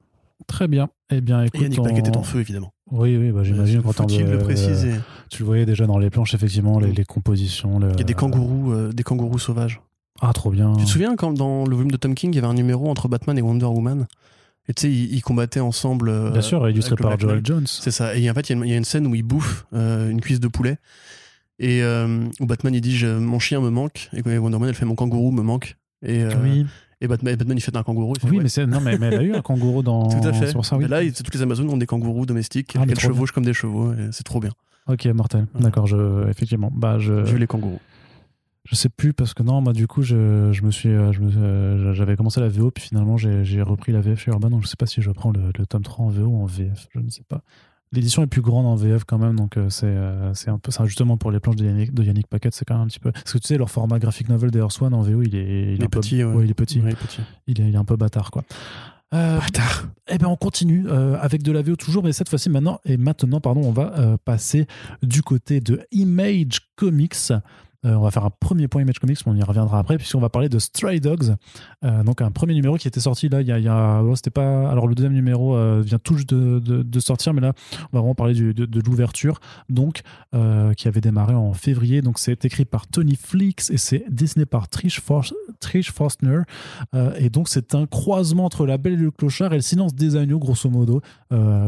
Très 0.46 0.68
bien. 0.68 0.88
Eh 1.10 1.20
bien, 1.20 1.42
Et 1.42 1.46
écoute... 1.46 1.60
Yannick 1.62 1.80
on- 1.80 1.84
Paquet 1.84 1.98
est 1.98 2.16
en 2.16 2.22
feu, 2.22 2.40
évidemment. 2.40 2.72
Oui, 2.90 3.16
oui, 3.16 3.32
bah, 3.32 3.42
j'imagine 3.42 3.82
quand 3.82 4.00
on 4.00 4.06
le 4.06 4.38
préciser 4.38 4.92
euh, 4.92 4.98
tu 5.28 5.42
le 5.42 5.46
voyais 5.46 5.66
déjà 5.66 5.86
dans 5.86 5.98
les 5.98 6.08
planches, 6.10 6.32
effectivement, 6.34 6.78
les, 6.80 6.92
les 6.92 7.04
compositions. 7.04 7.78
le- 7.78 7.90
Il 7.92 7.98
y 7.98 8.00
a 8.00 8.04
des 8.04 8.14
kangourous, 8.14 8.72
euh, 8.72 8.92
des 8.92 9.02
kangourous 9.02 9.38
sauvages. 9.38 9.80
Ah, 10.20 10.32
trop 10.32 10.50
bien. 10.50 10.74
Tu 10.76 10.84
te 10.84 10.90
souviens 10.90 11.14
quand 11.16 11.32
dans 11.32 11.64
le 11.66 11.74
volume 11.76 11.90
de 11.90 11.96
Tom 11.96 12.14
King, 12.14 12.32
il 12.32 12.36
y 12.36 12.38
avait 12.38 12.46
un 12.48 12.54
numéro 12.54 12.88
entre 12.88 13.08
Batman 13.08 13.36
et 13.38 13.42
Wonder 13.42 13.66
Woman? 13.66 14.06
Et 14.68 14.74
tu 14.74 14.82
sais, 14.82 14.90
ils, 14.92 15.14
ils 15.14 15.22
combattaient 15.22 15.60
ensemble. 15.60 16.08
euh, 16.08 16.30
Bien 16.30 16.40
sûr, 16.42 16.68
illustré 16.68 16.94
par 16.96 17.18
Joel. 17.18 17.40
Jones. 17.44 17.66
C'est 17.66 17.90
ça. 17.90 18.14
Et 18.16 18.30
en 18.30 18.34
fait, 18.34 18.48
il 18.50 18.52
y, 18.52 18.54
a 18.54 18.58
une- 18.58 18.66
il 18.66 18.70
y 18.70 18.74
a 18.74 18.76
une 18.76 18.84
scène 18.84 19.06
où 19.06 19.14
il 19.14 19.22
bouffe 19.22 19.66
euh, 19.74 20.10
une 20.10 20.20
cuisse 20.20 20.40
de 20.40 20.48
poulet. 20.48 20.76
Et 21.58 21.82
euh, 21.82 22.26
où 22.40 22.46
Batman, 22.46 22.74
il 22.74 22.80
dit 22.80 23.02
Mon 23.04 23.38
chien 23.38 23.60
me 23.60 23.70
manque. 23.70 24.10
Et 24.12 24.20
Wonder 24.22 24.38
Woman, 24.56 24.68
elle 24.68 24.74
fait 24.74 24.84
Mon 24.84 24.94
kangourou 24.94 25.30
me 25.32 25.42
manque. 25.42 25.76
Et, 26.02 26.22
euh, 26.22 26.30
Oui, 26.42 26.64
et 27.00 27.08
Batman, 27.08 27.36
Batman, 27.36 27.56
il 27.56 27.60
fait 27.60 27.76
un 27.76 27.82
kangourou. 27.82 28.14
Fait, 28.14 28.28
oui 28.28 28.36
ouais. 28.38 28.42
mais, 28.44 28.48
c'est- 28.48 28.66
non, 28.66 28.80
mais, 28.80 28.98
mais 28.98 29.06
elle 29.06 29.18
a 29.18 29.22
eu 29.22 29.32
un 29.34 29.42
kangourou 29.42 29.82
dans. 29.82 30.08
Tout 30.20 30.26
à 30.28 30.32
fait. 30.32 30.46
C'est 30.48 30.52
pour 30.52 30.64
ça, 30.66 30.76
oui. 30.76 30.86
Là, 30.88 31.00
toutes 31.12 31.34
les 31.34 31.42
Amazones 31.42 31.68
ont 31.70 31.76
des 31.76 31.86
kangourous 31.86 32.26
domestiques 32.26 32.72
Ah, 32.76 32.84
qu'elles 32.86 32.94
trop 32.96 33.08
bien. 33.08 33.14
chevauchent 33.14 33.32
comme 33.32 33.44
des 33.44 33.54
chevaux. 33.54 33.92
et 33.92 34.08
C'est 34.12 34.24
trop 34.24 34.40
bien. 34.40 34.50
Ok, 34.86 35.04
mortel. 35.06 35.46
D'accord, 35.58 35.86
je, 35.86 36.28
effectivement. 36.28 36.70
Bah, 36.74 36.98
je, 36.98 37.12
Vu 37.12 37.38
les 37.38 37.46
kangourous. 37.46 37.80
je 38.64 38.74
sais 38.74 38.88
plus 38.88 39.12
parce 39.12 39.34
que 39.34 39.42
non, 39.42 39.60
moi, 39.60 39.72
du 39.74 39.86
coup, 39.86 40.02
je, 40.02 40.50
je 40.52 40.62
me 40.62 40.70
suis, 40.70 40.88
euh, 40.88 41.12
je 41.12 41.20
me- 41.20 41.30
euh, 41.36 41.92
j'avais 41.94 42.16
commencé 42.16 42.40
la 42.40 42.48
VO, 42.48 42.70
puis 42.70 42.84
finalement, 42.84 43.16
j'ai 43.18 43.44
j'ai 43.44 43.60
repris 43.62 43.92
la 43.92 44.00
VF 44.00 44.20
chez 44.20 44.30
Urban, 44.30 44.48
donc 44.50 44.62
je 44.62 44.66
sais 44.66 44.76
pas 44.76 44.86
si 44.86 45.02
je 45.02 45.10
prends 45.10 45.30
le, 45.30 45.40
le 45.58 45.66
tome 45.66 45.82
3 45.82 46.06
en 46.06 46.08
VO 46.08 46.24
ou 46.26 46.42
en 46.42 46.46
VF, 46.46 46.88
je 46.94 47.00
ne 47.00 47.10
sais 47.10 47.22
pas. 47.28 47.42
L'édition 47.92 48.22
est 48.22 48.26
plus 48.26 48.42
grande 48.42 48.66
en 48.66 48.74
VF 48.74 49.04
quand 49.04 49.16
même, 49.18 49.34
donc 49.36 49.56
euh, 49.56 49.70
c'est 49.70 49.86
euh, 49.86 50.34
c'est 50.34 50.50
un 50.50 50.58
peu 50.58 50.70
ça. 50.70 50.84
Justement, 50.84 51.16
pour 51.16 51.30
les 51.30 51.40
planches 51.40 51.56
de 51.56 51.64
Yannick, 51.64 51.94
de 51.94 52.02
Yannick 52.02 52.26
Paquette, 52.26 52.54
c'est 52.54 52.64
quand 52.66 52.74
même 52.74 52.84
un 52.84 52.86
petit 52.86 53.00
peu. 53.00 53.12
Parce 53.12 53.32
que 53.32 53.38
tu 53.38 53.46
sais, 53.46 53.56
leur 53.56 53.70
format 53.70 53.98
graphic 53.98 54.28
novel 54.28 54.50
d'Air 54.50 54.70
Swan 54.72 54.92
en 54.92 55.00
VO, 55.02 55.22
il 55.22 55.34
est, 55.34 55.72
Il 55.74 55.78
peu- 55.88 56.00
petit. 56.00 56.22
ouais, 56.22 56.44
il 56.44 56.50
est 56.50 56.54
petit. 56.54 56.80
Ouais, 56.80 56.90
il 56.90 56.92
est 56.92 56.96
petit. 56.96 57.20
Il, 57.46 57.60
est, 57.60 57.68
il 57.68 57.74
est 57.74 57.78
un 57.78 57.84
peu 57.84 57.96
bâtard, 57.96 58.30
quoi. 58.30 58.44
Euh, 59.14 59.38
Bâtard. 59.38 59.86
eh 60.10 60.18
ben 60.18 60.26
on 60.26 60.36
continue 60.36 60.86
avec 60.90 61.42
de 61.42 61.50
la 61.50 61.62
VO 61.62 61.76
toujours, 61.76 62.04
mais 62.04 62.12
cette 62.12 62.28
fois-ci 62.28 62.50
maintenant 62.50 62.78
et 62.84 62.98
maintenant 62.98 63.40
pardon, 63.40 63.62
on 63.64 63.72
va 63.72 64.18
passer 64.22 64.66
du 65.02 65.22
côté 65.22 65.60
de 65.60 65.80
Image 65.92 66.60
Comics. 66.76 67.32
Euh, 67.86 67.94
on 67.94 68.00
va 68.00 68.10
faire 68.10 68.24
un 68.24 68.30
premier 68.30 68.66
point 68.66 68.82
Image 68.82 68.98
Comics, 68.98 69.18
mais 69.24 69.32
on 69.32 69.36
y 69.36 69.42
reviendra 69.42 69.78
après, 69.78 69.98
puisqu'on 69.98 70.18
va 70.20 70.28
parler 70.28 70.48
de 70.48 70.58
Stray 70.58 70.98
Dogs. 71.00 71.34
Euh, 71.84 72.02
donc 72.02 72.20
un 72.22 72.30
premier 72.32 72.54
numéro 72.54 72.76
qui 72.76 72.88
était 72.88 72.98
sorti 73.00 73.28
là, 73.28 73.40
il 73.40 73.46
y 73.46 73.52
a, 73.52 73.58
il 73.58 73.64
y 73.64 73.68
a- 73.68 74.02
oh, 74.02 74.16
c'était 74.16 74.30
pas. 74.30 74.68
Alors 74.70 74.88
le 74.88 74.94
deuxième 74.96 75.12
numéro 75.12 75.54
euh, 75.54 75.80
vient 75.84 75.98
tout 75.98 76.14
juste 76.16 76.28
de, 76.34 76.58
de- 76.58 76.82
de 76.82 77.00
sortir, 77.00 77.34
mais 77.34 77.40
là 77.40 77.52
on 77.92 77.96
va 77.96 78.00
vraiment 78.00 78.14
parler 78.16 78.34
du- 78.34 78.52
de, 78.52 78.66
de 78.66 78.80
l'ouverture, 78.80 79.38
donc 79.68 80.00
qui 80.76 80.88
avait 80.88 81.00
démarré 81.00 81.34
en 81.34 81.52
février. 81.52 82.02
Donc 82.02 82.18
c'est 82.18 82.44
écrit 82.44 82.64
par 82.64 82.86
Tony 82.88 83.14
Flix 83.16 83.70
et 83.70 83.76
c'est 83.78 84.04
dessiné 84.10 84.44
par 84.44 84.68
Trish, 84.68 85.00
For- 85.00 85.32
Trish 85.60 85.92
Forstner. 85.92 86.40
Et 87.18 87.30
donc 87.30 87.48
c'est 87.48 87.74
un 87.74 87.86
croisement 87.86 88.44
entre 88.44 88.66
La 88.66 88.76
Belle 88.78 88.94
et 88.94 88.96
le 88.96 89.10
Clochard 89.10 89.52
et 89.52 89.56
le 89.56 89.62
Silence 89.62 89.94
des 89.94 90.16
agneaux, 90.16 90.38
grosso 90.38 90.68
modo, 90.68 91.00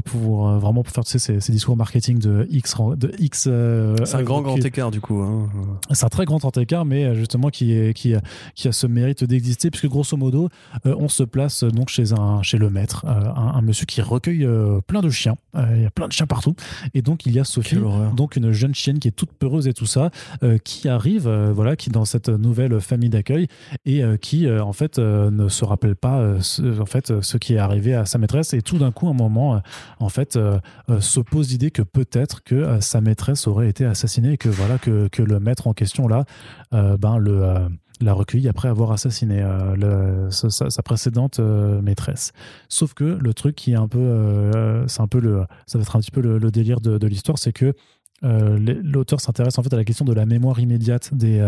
pour 0.05 0.49
vraiment 0.59 0.83
pour 0.83 0.93
faire 0.93 1.05
tu 1.05 1.13
sais, 1.13 1.19
ces, 1.19 1.41
ces 1.41 1.53
discours 1.53 1.77
marketing 1.77 2.19
de 2.19 2.47
X, 2.51 2.75
de 2.97 3.13
X. 3.19 3.43
C'est 4.05 4.17
un 4.17 4.23
grand, 4.23 4.43
grand 4.43 4.57
écart, 4.67 4.91
du 4.91 5.01
coup. 5.01 5.21
hein. 5.21 5.49
C'est 6.01 6.07
un 6.07 6.09
très 6.09 6.25
grand 6.25 6.41
écart, 6.57 6.87
mais 6.87 7.05
euh, 7.05 7.15
justement 7.15 7.51
qui, 7.51 7.73
est, 7.73 7.93
qui, 7.95 8.15
a- 8.15 8.23
qui 8.55 8.69
a 8.69 8.73
ce 8.73 8.87
mérite 8.87 9.23
d'exister, 9.25 9.71
puisque 9.71 9.87
grosso 9.89 10.17
modo, 10.17 10.49
euh, 10.87 10.95
on 10.99 11.09
se 11.09 11.23
place 11.23 11.63
euh, 11.63 11.71
donc 11.71 11.91
chez, 11.91 12.13
un, 12.13 12.43
chez 12.43 12.57
le 12.57 12.71
maître, 12.71 13.05
euh, 13.07 13.11
un, 13.37 13.53
un 13.57 13.61
monsieur 13.63 13.85
qui 13.85 14.01
recueille 14.01 14.47
euh, 14.47 14.81
plein 14.87 15.03
de 15.03 15.11
chiens. 15.11 15.37
Euh, 15.57 15.67
il 15.77 15.83
y 15.83 15.87
a 15.87 15.91
plein 15.91 16.09
de 16.09 16.13
chiens 16.13 16.27
partout. 16.27 16.55
Et 16.95 17.03
donc, 17.03 17.27
il 17.27 17.33
y 17.33 17.39
a 17.39 17.45
Sophie, 17.45 17.77
donc 18.17 18.37
une 18.37 18.51
jeune 18.53 18.75
chienne 18.75 18.99
qui 18.99 19.09
est 19.09 19.11
toute 19.13 19.33
peureuse 19.33 19.69
et 19.69 19.75
tout 19.75 19.85
ça, 19.87 20.11
euh, 20.43 20.57
qui 20.59 20.89
arrive, 20.89 21.27
euh, 21.29 21.53
voilà, 21.53 21.77
qui 21.77 21.91
dans 21.91 22.07
cette 22.07 22.29
nouvelle 22.31 22.81
famille 22.81 23.11
d'accueil 23.11 23.47
et 23.85 24.03
euh, 24.03 24.17
qui, 24.17 24.47
euh, 24.47 24.65
en 24.65 24.73
fait, 24.73 24.99
euh, 24.99 25.31
ne 25.31 25.49
se 25.49 25.65
rappelle 25.67 25.97
pas 25.97 26.19
euh, 26.21 26.41
ce, 26.41 26.81
en 26.81 26.87
fait, 26.87 27.11
euh, 27.11 27.21
ce 27.21 27.37
qui 27.37 27.55
est 27.55 27.59
arrivé 27.59 27.95
à 27.95 28.07
sa 28.07 28.17
maîtresse. 28.17 28.55
Et 28.55 28.63
tout 28.63 28.79
d'un 28.79 28.91
coup, 28.93 29.07
un 29.09 29.13
moment, 29.13 29.57
euh, 29.57 29.59
en 29.99 30.09
fait, 30.09 30.37
euh, 30.37 30.59
euh, 30.89 31.01
se 31.01 31.21
pose 31.21 31.51
l'idée 31.51 31.71
que 31.71 31.83
peut-être 31.83 32.43
que 32.43 32.55
euh, 32.55 32.81
sa 32.81 33.01
maîtresse 33.03 33.47
aurait 33.47 33.69
été 33.69 33.85
assassinée 33.85 34.33
et 34.33 34.39
que 34.39 34.49
voilà 34.49 34.79
que, 34.79 35.09
que 35.09 35.23
le 35.23 35.41
maître 35.41 35.67
en 35.67 35.75
question 35.75 35.90
là, 35.99 36.25
euh, 36.75 36.97
ben 36.97 37.19
le 37.19 37.43
euh, 37.43 37.69
l'a 38.01 38.13
recueilli 38.15 38.49
après 38.49 38.69
avoir 38.69 38.93
assassiné 38.93 39.43
euh, 39.43 40.31
sa, 40.31 40.83
précédente 40.83 41.39
maîtresse. 41.39 42.33
Sauf 42.69 42.95
que 42.95 43.05
le 43.05 43.35
truc 43.35 43.57
qui 43.57 43.73
est 43.73 43.77
un 43.77 43.89
peu, 43.89 44.83
c'est 44.87 45.03
un 45.03 45.07
peu 45.07 45.21
le, 45.21 45.45
ça 45.67 45.77
va 45.77 45.83
être 45.83 45.97
un 45.97 46.01
petit 46.01 46.11
peu 46.11 46.23
le, 46.23 46.51
délire 46.51 46.81
de, 46.81 47.07
l'histoire, 47.07 47.39
c'est 47.39 47.53
que 47.53 47.75
l'auteur 48.23 49.21
s'intéresse 49.21 49.59
en 49.59 49.63
fait 49.63 49.75
à 49.75 49.77
la 49.77 49.85
question 49.85 50.07
de 50.07 50.15
la 50.15 50.25
mémoire 50.25 50.59
immédiate 50.61 51.13
des, 51.13 51.41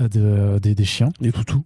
de- 0.00 0.58
des, 0.58 0.74
des 0.74 0.84
chiens 0.84 1.10
Les 1.20 1.32
toutous. 1.32 1.64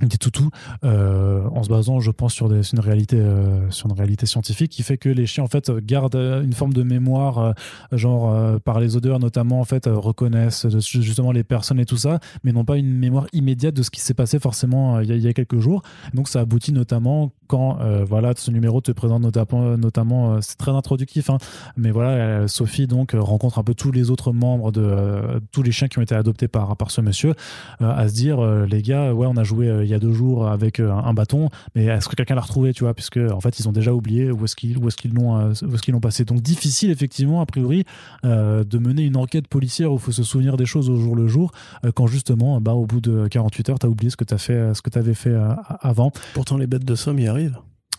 Des 0.00 0.18
toutous 0.18 0.50
euh, 0.84 1.44
en 1.50 1.62
se 1.62 1.68
basant 1.68 2.00
je 2.00 2.10
pense 2.10 2.32
sur, 2.32 2.48
des, 2.48 2.62
une 2.72 2.80
réalité 2.80 3.18
euh, 3.18 3.70
sur 3.70 3.88
une 3.88 3.96
réalité 3.96 4.26
scientifique 4.26 4.70
qui 4.70 4.82
fait 4.82 4.98
que 4.98 5.08
les 5.08 5.26
chiens 5.26 5.44
en 5.44 5.48
fait 5.48 5.70
gardent 5.70 6.16
une 6.16 6.52
forme 6.52 6.72
de 6.72 6.82
mémoire 6.82 7.38
euh, 7.38 7.52
genre 7.92 8.60
par 8.60 8.80
les 8.80 8.96
odeurs 8.96 9.18
notamment 9.18 9.60
en 9.60 9.64
fait 9.64 9.86
reconnaissent 9.86 10.66
justement 10.78 11.32
les 11.32 11.44
personnes 11.44 11.80
et 11.80 11.86
tout 11.86 11.96
ça 11.96 12.20
mais 12.44 12.52
n'ont 12.52 12.64
pas 12.64 12.76
une 12.76 12.92
mémoire 12.92 13.26
immédiate 13.32 13.74
de 13.74 13.82
ce 13.82 13.90
qui 13.90 14.00
s'est 14.00 14.14
passé 14.14 14.38
forcément 14.38 15.00
il 15.00 15.16
y 15.16 15.28
a 15.28 15.32
quelques 15.32 15.58
jours. 15.58 15.82
Donc 16.14 16.28
ça 16.28 16.40
aboutit 16.40 16.72
notamment 16.72 17.32
quand 17.48 17.78
euh, 17.80 18.04
voilà 18.06 18.32
ce 18.36 18.50
numéro 18.50 18.80
te 18.80 18.92
présente 18.92 19.22
notamment 19.22 20.34
euh, 20.34 20.38
c'est 20.40 20.56
très 20.56 20.70
introductif 20.70 21.30
hein, 21.30 21.38
mais 21.76 21.90
voilà 21.90 22.10
euh, 22.10 22.48
Sophie 22.48 22.86
donc 22.86 23.12
rencontre 23.14 23.58
un 23.58 23.64
peu 23.64 23.74
tous 23.74 23.90
les 23.90 24.10
autres 24.10 24.32
membres 24.32 24.70
de 24.70 25.40
tous 25.50 25.62
les 25.62 25.72
chiens 25.72 25.88
qui 25.88 25.98
ont 25.98 26.02
été 26.02 26.14
adoptés 26.14 26.46
par 26.46 26.76
par 26.76 26.90
ce 26.90 27.00
monsieur 27.00 27.34
à 27.80 28.08
se 28.08 28.14
dire 28.14 28.40
les 28.66 28.82
gars 28.82 29.12
ouais 29.12 29.26
on 29.26 29.36
a 29.36 29.44
joué 29.44 29.66
il 29.82 29.88
y 29.88 29.94
a 29.94 29.98
deux 29.98 30.12
jours 30.12 30.48
avec 30.48 30.78
un, 30.80 31.14
bâton 31.14 31.48
mais 31.74 31.86
est-ce 31.86 32.08
que 32.08 32.14
quelqu'un 32.14 32.34
l'a 32.34 32.42
retrouvé 32.42 32.72
tu 32.74 32.84
vois? 32.84 32.94
Puisque 32.94 33.16
en 33.18 33.40
fait 33.40 33.58
ils 33.58 33.68
ont 33.68 33.72
déjà 33.72 33.94
oublié 33.94 34.30
où 34.30 34.44
est-ce 34.44 34.54
qu'ils 34.54 34.76
où 34.78 34.86
est-ce 34.88 34.96
qu'ils 34.96 35.14
l'ont 35.14 35.48
où 35.48 35.50
est-ce 35.50 35.82
qu'ils 35.82 35.94
l'ont 35.94 36.00
passé. 36.00 36.24
Donc 36.24 36.42
difficile 36.42 36.90
effectivement 36.90 37.40
a 37.40 37.46
priori 37.46 37.84
de 38.24 38.78
mener 38.78 39.02
une 39.02 39.16
enquête 39.16 39.48
policière 39.48 39.90
où 39.90 39.94
il 39.94 40.00
faut 40.00 40.12
se 40.12 40.22
souvenir 40.22 40.56
des 40.56 40.66
choses 40.66 40.90
au 40.90 40.96
jour 40.96 41.16
le 41.16 41.26
jour 41.26 41.52
quand 41.94 42.06
justement 42.06 42.60
bah 42.60 42.72
au 42.72 42.86
bout 42.86 43.00
de 43.00 43.26
48 43.28 43.70
heures 43.70 43.78
t'as 43.78 43.88
oublié 43.88 44.10
ce 44.10 44.16
que 44.16 44.24
t'as 44.24 44.38
fait 44.38 44.74
ce 44.74 44.82
que 44.82 44.90
t'avais 44.90 45.14
fait 45.14 45.34
avant. 45.80 46.12
Pourtant, 46.34 46.56
les 46.56 46.66
bêtes 46.66 46.84
de 46.84 46.94
somme 46.94 47.18
y 47.18 47.26
arrivent. 47.26 47.37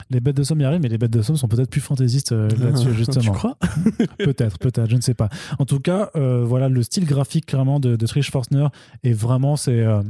Les 0.09 0.19
bêtes 0.19 0.37
de 0.37 0.43
somme 0.43 0.61
y 0.61 0.65
arrivent 0.65 0.81
mais 0.81 0.89
les 0.89 0.97
bêtes 0.97 1.11
de 1.11 1.21
somme 1.21 1.37
sont 1.37 1.47
peut-être 1.47 1.69
plus 1.69 1.81
fantaisistes 1.81 2.31
euh, 2.31 2.49
là-dessus 2.57 2.93
justement 2.93 3.21
Tu 3.21 3.31
crois 3.31 3.57
peut-être, 4.17 4.57
peut-être, 4.59 4.89
je 4.89 4.95
ne 4.95 5.01
sais 5.01 5.13
pas. 5.13 5.29
En 5.59 5.65
tout 5.65 5.79
cas, 5.79 6.09
euh, 6.15 6.43
voilà, 6.43 6.69
le 6.69 6.81
style 6.83 7.05
graphique 7.05 7.51
vraiment 7.51 7.79
de, 7.79 7.95
de 7.95 8.05
Trish 8.07 8.31
Forstner 8.31 8.67
est 9.03 9.13
vraiment 9.13 9.55
c'est 9.55 9.79
euh, 9.79 10.01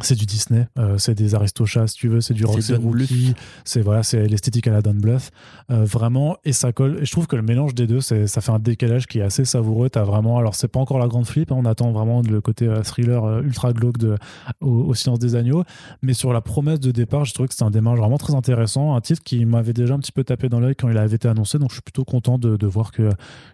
c'est 0.00 0.14
du 0.14 0.26
Disney, 0.26 0.66
euh, 0.78 0.98
c'est 0.98 1.14
des 1.14 1.34
Aristochats 1.34 1.86
si 1.88 1.96
tu 1.96 2.08
veux, 2.08 2.20
c'est 2.20 2.34
du 2.34 2.44
C'est 2.60 2.78
Bluth. 2.78 3.08
Rookie, 3.08 3.34
c'est 3.64 3.80
voilà, 3.80 4.02
c'est 4.02 4.26
l'esthétique 4.26 4.66
à 4.68 4.70
la 4.70 4.82
Don 4.82 4.94
Bluth, 4.94 5.30
euh, 5.70 5.84
vraiment 5.84 6.36
et 6.44 6.52
ça 6.52 6.72
colle. 6.72 6.98
Et 7.00 7.04
je 7.04 7.10
trouve 7.10 7.26
que 7.26 7.36
le 7.36 7.42
mélange 7.42 7.74
des 7.74 7.86
deux, 7.86 8.00
c'est 8.00 8.26
ça 8.26 8.40
fait 8.40 8.52
un 8.52 8.58
décalage 8.58 9.06
qui 9.06 9.18
est 9.18 9.22
assez 9.22 9.44
savoureux. 9.44 9.90
T'as 9.90 10.04
vraiment, 10.04 10.38
alors 10.38 10.54
c'est 10.54 10.68
pas 10.68 10.80
encore 10.80 10.98
la 10.98 11.08
grande 11.08 11.26
flip, 11.26 11.50
hein, 11.52 11.56
on 11.58 11.64
attend 11.64 11.90
vraiment 11.92 12.22
le 12.22 12.40
côté 12.40 12.66
euh, 12.66 12.82
thriller 12.82 13.40
ultra 13.40 13.72
glauque 13.72 13.98
de 13.98 14.16
au, 14.60 14.68
au 14.68 14.94
Silence 14.94 15.18
des 15.18 15.34
agneaux, 15.34 15.64
mais 16.02 16.14
sur 16.14 16.32
la 16.32 16.40
promesse 16.40 16.80
de 16.80 16.90
départ, 16.90 17.24
je 17.24 17.34
trouvais 17.34 17.48
que 17.48 17.54
c'était 17.54 17.64
un 17.64 17.70
démarrage 17.70 17.98
vraiment 17.98 18.18
très 18.18 18.34
intéressant, 18.34 18.94
un 18.94 19.00
titre 19.00 19.22
qui 19.22 19.44
m'avait 19.44 19.72
déjà 19.72 19.94
un 19.94 19.98
petit 19.98 20.12
peu 20.12 20.24
tapé 20.24 20.48
dans 20.48 20.60
l'œil 20.60 20.76
quand 20.76 20.88
il 20.88 20.98
avait 20.98 21.16
été 21.16 21.28
annoncé, 21.28 21.58
donc 21.58 21.70
je 21.70 21.74
suis 21.74 21.82
plutôt 21.82 22.04
content 22.04 22.38
de, 22.38 22.56
de 22.56 22.66
voir 22.66 22.92
que 22.92 23.10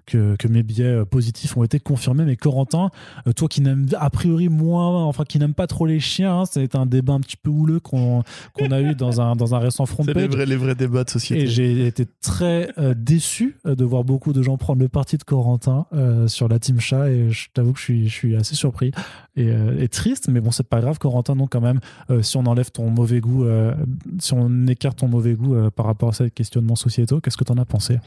que, 0.07 0.37
que 0.37 0.49
mes 0.49 0.63
biais 0.63 1.05
positifs 1.07 1.57
ont 1.57 1.65
été 1.65 1.81
confirmés. 1.81 2.25
Mais 2.25 2.37
Corentin, 2.37 2.91
toi 3.37 3.49
qui 3.49 3.61
n'aimes 3.63 3.87
a 3.99 4.11
priori 4.11 4.49
moins, 4.49 5.05
enfin 5.05 5.25
qui 5.25 5.39
n'aime 5.39 5.55
pas 5.55 5.67
trop 5.67 5.87
les 5.87 6.01
chiens, 6.01 6.34
Hein. 6.41 6.45
C'est 6.51 6.75
un 6.75 6.87
débat 6.87 7.15
un 7.15 7.21
petit 7.21 7.37
peu 7.37 7.51
houleux 7.51 7.81
qu'on 7.81 8.23
qu'on 8.53 8.71
a 8.71 8.81
eu 8.81 8.95
dans 8.95 9.21
un, 9.21 9.37
dans 9.37 9.55
un 9.55 9.59
récent 9.59 9.87
front 9.87 10.03
C'est 10.05 10.15
page. 10.15 10.23
les 10.23 10.29
vrais, 10.29 10.47
les 10.47 10.57
vrais 10.57 10.75
débats 10.75 11.05
de 11.05 11.11
société. 11.11 11.43
Et 11.43 11.47
j'ai 11.47 11.87
été 11.87 12.07
très 12.23 12.71
euh, 12.79 12.95
déçu 12.97 13.57
euh, 13.67 13.75
de 13.75 13.85
voir 13.85 14.05
beaucoup 14.05 14.33
de 14.33 14.43
gens 14.43 14.57
prendre 14.57 14.81
le 14.81 14.89
parti 14.89 15.17
de 15.17 15.23
Corentin 15.25 15.87
euh, 15.93 16.29
sur 16.29 16.49
la 16.49 16.59
team 16.59 16.81
chat 16.81 17.11
et 17.11 17.31
je 17.31 17.49
t'avoue 17.53 17.73
que 17.73 17.79
je 17.79 17.85
suis, 17.85 18.09
je 18.09 18.15
suis 18.15 18.37
assez 18.37 18.55
surpris 18.55 18.93
et, 19.37 19.49
euh, 19.49 19.81
et 19.81 19.89
triste, 19.89 20.29
mais 20.29 20.41
bon, 20.41 20.51
c'est 20.51 20.69
pas 20.69 20.81
grave, 20.81 20.99
Corentin, 20.99 21.35
non, 21.35 21.47
quand 21.47 21.61
même. 21.61 21.81
si 22.23 22.37
on 22.37 22.47
enlève 22.47 22.71
ton 22.71 22.91
mauvais 22.91 23.21
goût, 23.21 23.45
si 24.19 24.33
on 24.35 24.67
écarte 24.67 24.99
ton 24.99 25.09
mauvais 25.09 25.35
goût 25.35 25.57
par 25.75 25.87
rapport 25.87 26.11
à 26.11 26.13
ces 26.13 26.31
questionnements 26.31 26.77
sociétaux, 26.77 27.21
qu'est-ce 27.21 27.37
que 27.37 27.45
t'en 27.45 27.59
as 27.59 27.65
pensé? 27.65 27.99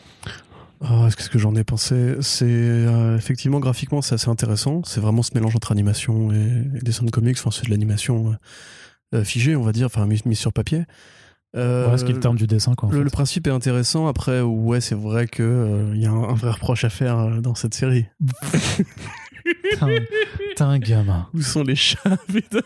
Ah, 0.82 1.08
Qu'est-ce 1.16 1.30
que 1.30 1.40
j'en 1.40 1.56
ai 1.56 1.64
pensé 1.64 2.16
C'est 2.22 2.46
euh, 2.48 3.18
effectivement 3.18 3.60
graphiquement 3.60 4.02
c'est 4.02 4.16
assez 4.16 4.30
intéressant. 4.30 4.82
C'est 4.86 5.00
vraiment 5.02 5.24
ce 5.24 5.32
mélange 5.34 5.56
entre 5.56 5.72
animation 5.72 6.32
et, 6.32 6.64
et 6.78 6.80
dessin 6.82 7.04
de 7.06 7.12
comics. 7.12 7.38
Enfin, 7.40 7.50
c'est 7.52 7.66
de 7.66 7.72
l'animation 7.72 8.36
euh, 9.16 9.24
figée, 9.24 9.56
on 9.56 9.64
va 9.64 9.72
dire, 9.72 9.88
enfin 9.88 10.06
mise, 10.06 10.26
mise 10.26 10.38
sur 10.40 10.54
papier. 10.54 10.84
Euh, 11.56 11.90
Ouais, 11.90 11.98
ce 11.98 12.04
qui 12.04 12.12
est 12.12 12.14
le 12.14 12.20
terme 12.20 12.36
du 12.36 12.46
dessin, 12.46 12.76
quoi. 12.76 12.90
le, 12.92 13.02
le 13.02 13.10
principe 13.10 13.48
est 13.48 13.52
intéressant. 13.52 14.08
Après, 14.08 14.42
ouais, 14.42 14.82
c'est 14.82 14.96
vrai 14.96 15.28
que 15.28 15.42
euh, 15.42 15.92
il 15.96 16.02
y 16.02 16.06
a 16.06 16.12
un, 16.12 16.24
un 16.30 16.34
vrai 16.36 16.52
reproche 16.52 16.84
à 16.84 16.90
faire 16.90 17.42
dans 17.42 17.56
cette 17.56 17.74
série. 17.74 18.06
T'es 20.56 20.62
un- 20.64 20.80
gamin. 20.80 21.28
Où 21.34 21.42
sont 21.42 21.64
les 21.64 21.76
chats 21.76 22.00
putain 22.34 22.60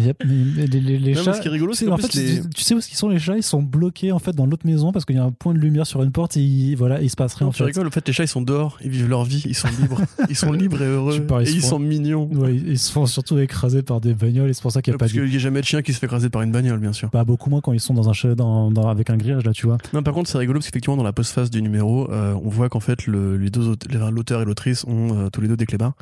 Yep, 0.00 0.22
les, 0.24 0.66
les- 0.66 0.98
les 0.98 1.14
Non, 1.14 1.22
chats. 1.22 1.32
ce 1.34 1.40
qui 1.40 1.48
est 1.48 1.50
rigolo, 1.50 1.72
tu 1.72 1.78
c'est 1.78 1.84
sais, 1.84 1.88
qu'en 1.90 1.94
en 1.94 1.98
fait, 1.98 2.08
plus, 2.08 2.20
les- 2.20 2.40
tu, 2.42 2.48
tu 2.50 2.62
sais 2.62 2.74
où 2.74 2.80
sont 2.80 3.08
les 3.08 3.18
chats? 3.18 3.36
Ils 3.36 3.42
sont 3.42 3.62
bloqués 3.62 4.12
en 4.12 4.18
fait 4.18 4.32
dans 4.32 4.46
l'autre 4.46 4.66
maison 4.66 4.92
parce 4.92 5.04
qu'il 5.04 5.16
y 5.16 5.18
a 5.18 5.24
un 5.24 5.30
point 5.32 5.52
de 5.54 5.58
lumière 5.58 5.86
sur 5.86 6.02
une 6.02 6.12
porte 6.12 6.36
et 6.36 6.40
ils- 6.40 6.74
voilà, 6.76 7.00
il 7.00 7.10
se 7.10 7.16
passe 7.16 7.34
rien 7.34 7.46
Non, 7.46 7.50
en 7.50 7.52
tu 7.52 7.58
fait. 7.58 7.64
rigoles, 7.64 7.86
en 7.86 7.90
fait, 7.90 8.06
les 8.06 8.12
chats, 8.12 8.24
ils 8.24 8.28
sont 8.28 8.42
dehors, 8.42 8.78
ils 8.84 8.90
vivent 8.90 9.08
leur 9.08 9.24
vie, 9.24 9.42
ils 9.46 9.54
sont 9.54 9.68
libres. 9.80 10.00
ils 10.28 10.36
sont 10.36 10.52
libres 10.52 10.80
et 10.82 10.86
heureux. 10.86 11.20
Pas, 11.22 11.42
ils 11.42 11.48
et 11.48 11.52
ils 11.52 11.60
font- 11.60 11.68
sont 11.70 11.78
mignons. 11.78 12.28
Ouais, 12.32 12.54
ils 12.54 12.78
se 12.78 12.92
font 12.92 13.06
surtout 13.06 13.38
écraser 13.38 13.82
par 13.82 14.00
des 14.00 14.14
bagnoles 14.14 14.50
et 14.50 14.52
c'est 14.52 14.62
pour 14.62 14.72
ça 14.72 14.80
qu'il 14.82 14.92
n'y 14.92 14.96
a 14.96 14.98
pas 14.98 15.04
Parce 15.06 15.12
qu'il 15.12 15.24
n'y 15.24 15.36
a 15.36 15.38
jamais 15.38 15.60
de 15.60 15.66
chien 15.66 15.82
qui 15.82 15.92
se 15.92 15.98
fait 15.98 16.06
écraser 16.06 16.28
par 16.30 16.42
une 16.42 16.52
bagnole, 16.52 16.78
bien 16.78 16.92
sûr. 16.92 17.10
Pas 17.10 17.24
beaucoup 17.24 17.50
moins 17.50 17.60
quand 17.60 17.72
ils 17.72 17.80
sont 17.80 17.94
dans 17.94 18.08
un 18.08 18.12
chat 18.12 18.34
dans, 18.34 18.70
dans- 18.70 18.88
avec 18.88 19.10
un 19.10 19.16
grillage 19.16 19.44
là, 19.44 19.52
tu 19.52 19.66
vois. 19.66 19.78
Non, 19.92 20.02
par 20.02 20.14
contre, 20.14 20.28
c'est 20.30 20.38
rigolo 20.38 20.58
parce 20.60 20.66
qu'effectivement, 20.68 20.96
dans 20.96 21.02
la 21.02 21.12
postface 21.12 21.50
du 21.50 21.62
numéro, 21.62 22.10
euh, 22.10 22.34
on 22.44 22.48
voit 22.48 22.68
qu'en 22.68 22.80
fait, 22.80 23.06
le- 23.06 23.36
les 23.36 23.50
deux 23.50 23.74
l'auteur 24.10 24.42
et 24.42 24.44
l'autrice 24.44 24.84
ont 24.86 25.18
euh, 25.18 25.28
tous 25.30 25.40
les 25.40 25.48
deux 25.48 25.53
des 25.56 25.66
clébards. 25.66 25.94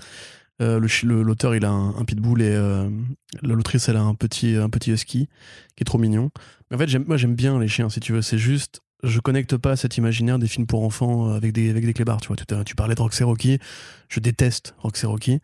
Euh, 0.60 0.78
L'auteur, 1.02 1.54
il 1.54 1.64
a 1.64 1.70
un, 1.70 1.96
un 1.96 2.04
pitbull 2.04 2.42
et 2.42 2.50
euh, 2.50 2.88
l'autrice, 3.42 3.88
elle 3.88 3.96
a 3.96 4.02
un 4.02 4.14
petit, 4.14 4.54
un 4.56 4.68
petit 4.70 4.92
husky 4.92 5.28
qui 5.76 5.82
est 5.82 5.84
trop 5.84 5.98
mignon. 5.98 6.30
Mais 6.70 6.76
en 6.76 6.78
fait, 6.78 6.98
moi, 7.06 7.16
j'aime 7.16 7.34
bien 7.34 7.58
les 7.58 7.68
chiens, 7.68 7.88
si 7.88 8.00
tu 8.00 8.12
veux. 8.12 8.22
C'est 8.22 8.38
juste, 8.38 8.80
je 9.02 9.18
connecte 9.18 9.56
pas 9.56 9.72
à 9.72 9.76
cet 9.76 9.96
imaginaire 9.96 10.38
des 10.38 10.46
films 10.46 10.66
pour 10.66 10.84
enfants 10.84 11.28
euh, 11.30 11.36
avec 11.36 11.52
des, 11.52 11.70
avec 11.70 11.84
des 11.84 11.92
clébards. 11.92 12.20
Tu 12.20 12.28
vois, 12.28 12.36
tu, 12.36 12.44
tu 12.64 12.74
parlais 12.76 12.94
de 12.94 13.00
Roxy 13.00 13.24
Rocky. 13.24 13.58
Je 14.08 14.20
déteste 14.20 14.74
Roxy 14.78 15.06
Rocky. 15.06 15.40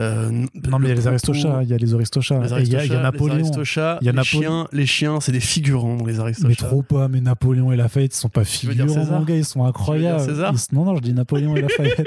Euh, 0.00 0.30
Non, 0.30 0.78
mais 0.78 0.86
il 0.86 0.88
y 0.88 0.92
a 0.92 0.94
les 0.94 1.06
aristochats, 1.06 1.62
il 1.62 1.68
y 1.68 1.74
a 1.74 1.76
les 1.76 1.92
aristochats. 1.92 2.40
Il 2.60 2.68
y 2.72 2.74
a, 2.76 3.02
Napoléon. 3.02 3.50
Il 4.00 4.06
y 4.06 4.08
a 4.08 4.12
les 4.12 4.24
chiens, 4.24 4.66
les 4.72 4.86
chiens, 4.86 5.20
c'est 5.20 5.32
des 5.32 5.40
figurants 5.40 5.96
dans 5.96 6.06
les 6.06 6.18
aristochats. 6.18 6.48
Mais 6.48 6.54
trop 6.54 6.82
pas, 6.82 7.08
mais 7.08 7.20
Napoléon 7.20 7.72
et 7.72 7.76
Lafayette, 7.76 8.14
ils 8.14 8.18
sont 8.18 8.30
pas 8.30 8.44
figurants, 8.44 9.04
mon 9.04 9.22
gars, 9.22 9.36
ils 9.36 9.44
sont 9.44 9.64
incroyables. 9.64 10.24
Ils 10.32 10.74
Non, 10.74 10.84
non, 10.86 10.96
je 10.96 11.02
dis 11.02 11.12
Napoléon 11.12 11.56
et 11.56 11.60
Lafayette. 11.60 12.06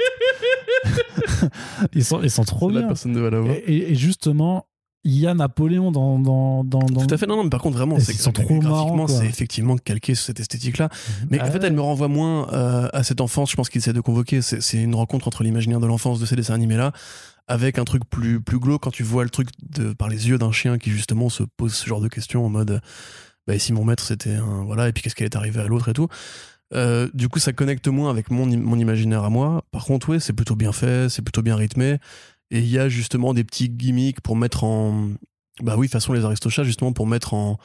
ils, 1.94 2.04
sont, 2.04 2.22
ils 2.22 2.30
sont 2.30 2.44
trop 2.44 2.70
la 2.70 2.80
bien. 2.80 2.88
personne 2.88 3.12
de 3.12 3.20
Valavo. 3.20 3.48
Et, 3.66 3.94
justement, 3.94 4.66
il 5.04 5.18
y 5.18 5.26
a 5.26 5.34
Napoléon 5.34 5.92
dans. 5.92 6.18
dans, 6.18 6.64
dans, 6.64 6.80
dans- 6.80 7.06
Tout 7.06 7.14
à 7.14 7.18
fait, 7.18 7.26
non, 7.26 7.36
non, 7.36 7.44
mais 7.44 7.50
par 7.50 7.60
contre, 7.60 7.76
vraiment, 7.76 7.98
c'est 8.00 8.12
sont 8.12 8.32
trop 8.32 8.42
graphiquement, 8.58 8.70
marrants, 8.96 9.06
c'est 9.08 9.26
effectivement 9.26 9.76
calqué 9.76 10.14
sur 10.14 10.26
cette 10.26 10.40
esthétique-là. 10.40 10.88
Mais 11.30 11.38
Ah 11.40 11.44
en 11.46 11.50
fait, 11.50 11.58
ouais. 11.60 11.66
elle 11.66 11.74
me 11.74 11.80
renvoie 11.80 12.08
moins 12.08 12.52
euh, 12.52 12.88
à 12.92 13.02
cette 13.04 13.20
enfance, 13.20 13.50
je 13.50 13.56
pense 13.56 13.68
qu'il 13.68 13.78
essaie 13.80 13.92
de 13.92 14.00
convoquer. 14.00 14.42
C'est 14.42 14.78
une 14.82 14.94
rencontre 14.94 15.28
entre 15.28 15.42
l'imaginaire 15.44 15.80
de 15.80 15.86
l'enfance 15.86 16.18
de 16.20 16.26
ces 16.26 16.34
dessins 16.36 16.54
animés-là 16.54 16.92
avec 17.48 17.78
un 17.78 17.84
truc 17.84 18.02
plus, 18.10 18.40
plus 18.40 18.58
glauque 18.58 18.82
quand 18.82 18.90
tu 18.90 19.04
vois 19.04 19.22
le 19.22 19.30
truc 19.30 19.48
de, 19.62 19.92
par 19.92 20.08
les 20.08 20.28
yeux 20.28 20.36
d'un 20.38 20.50
chien 20.50 20.78
qui 20.78 20.90
justement 20.90 21.28
se 21.28 21.44
pose 21.44 21.72
ce 21.74 21.86
genre 21.86 22.00
de 22.00 22.08
questions 22.08 22.44
en 22.44 22.48
mode 22.48 22.80
bah, 23.46 23.56
si 23.60 23.72
mon 23.72 23.84
maître 23.84 24.02
c'était 24.04 24.34
un. 24.34 24.64
Voilà, 24.64 24.88
et 24.88 24.92
puis 24.92 25.04
qu'est-ce 25.04 25.14
qui 25.14 25.22
est 25.22 25.36
arrivé 25.36 25.60
à 25.60 25.66
l'autre 25.68 25.88
et 25.88 25.92
tout. 25.92 26.08
Euh, 26.74 27.08
du 27.14 27.28
coup, 27.28 27.38
ça 27.38 27.52
connecte 27.52 27.86
moins 27.88 28.10
avec 28.10 28.30
mon, 28.30 28.46
mon 28.46 28.78
imaginaire 28.78 29.24
à 29.24 29.30
moi. 29.30 29.62
Par 29.70 29.84
contre, 29.84 30.08
ouais, 30.10 30.20
c'est 30.20 30.32
plutôt 30.32 30.56
bien 30.56 30.72
fait, 30.72 31.08
c'est 31.08 31.22
plutôt 31.22 31.42
bien 31.42 31.56
rythmé. 31.56 31.98
Et 32.50 32.60
il 32.60 32.68
y 32.68 32.78
a 32.78 32.88
justement 32.88 33.34
des 33.34 33.44
petits 33.44 33.68
gimmicks 33.68 34.20
pour 34.20 34.36
mettre 34.36 34.64
en. 34.64 35.10
Bah 35.62 35.76
oui, 35.76 35.88
façon 35.88 36.12
les 36.12 36.24
aristochats, 36.24 36.64
justement, 36.64 36.92
pour 36.92 37.06
mettre 37.06 37.34
en, 37.34 37.58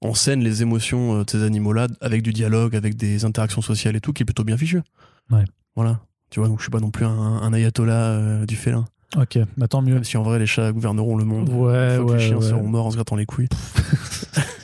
en 0.00 0.14
scène 0.14 0.42
les 0.42 0.62
émotions 0.62 1.20
euh, 1.20 1.24
de 1.24 1.30
ces 1.30 1.42
animaux-là, 1.42 1.88
avec 2.00 2.22
du 2.22 2.32
dialogue, 2.32 2.76
avec 2.76 2.96
des 2.96 3.24
interactions 3.24 3.62
sociales 3.62 3.96
et 3.96 4.00
tout, 4.00 4.12
qui 4.12 4.22
est 4.22 4.26
plutôt 4.26 4.44
bien 4.44 4.56
fichu. 4.56 4.82
Ouais. 5.30 5.44
Voilà. 5.74 6.00
Tu 6.30 6.40
vois, 6.40 6.48
donc 6.48 6.58
je 6.58 6.64
suis 6.64 6.70
pas 6.70 6.80
non 6.80 6.90
plus 6.90 7.06
un, 7.06 7.10
un 7.10 7.52
ayatollah 7.52 8.10
euh, 8.10 8.46
du 8.46 8.56
félin. 8.56 8.84
Ok, 9.16 9.38
bah 9.56 9.68
tant 9.68 9.80
mieux. 9.80 9.94
Même 9.94 10.04
si 10.04 10.18
en 10.18 10.22
vrai, 10.22 10.38
les 10.38 10.46
chats 10.46 10.70
gouverneront 10.70 11.16
le 11.16 11.24
monde. 11.24 11.48
Ouais, 11.48 11.96
que 11.96 12.02
ouais, 12.02 12.18
les 12.18 12.26
chiens 12.26 12.36
ouais. 12.36 12.46
seront 12.46 12.68
morts 12.68 12.86
en 12.86 12.90
se 12.90 12.96
grattant 12.96 13.16
les 13.16 13.24
couilles. 13.24 13.48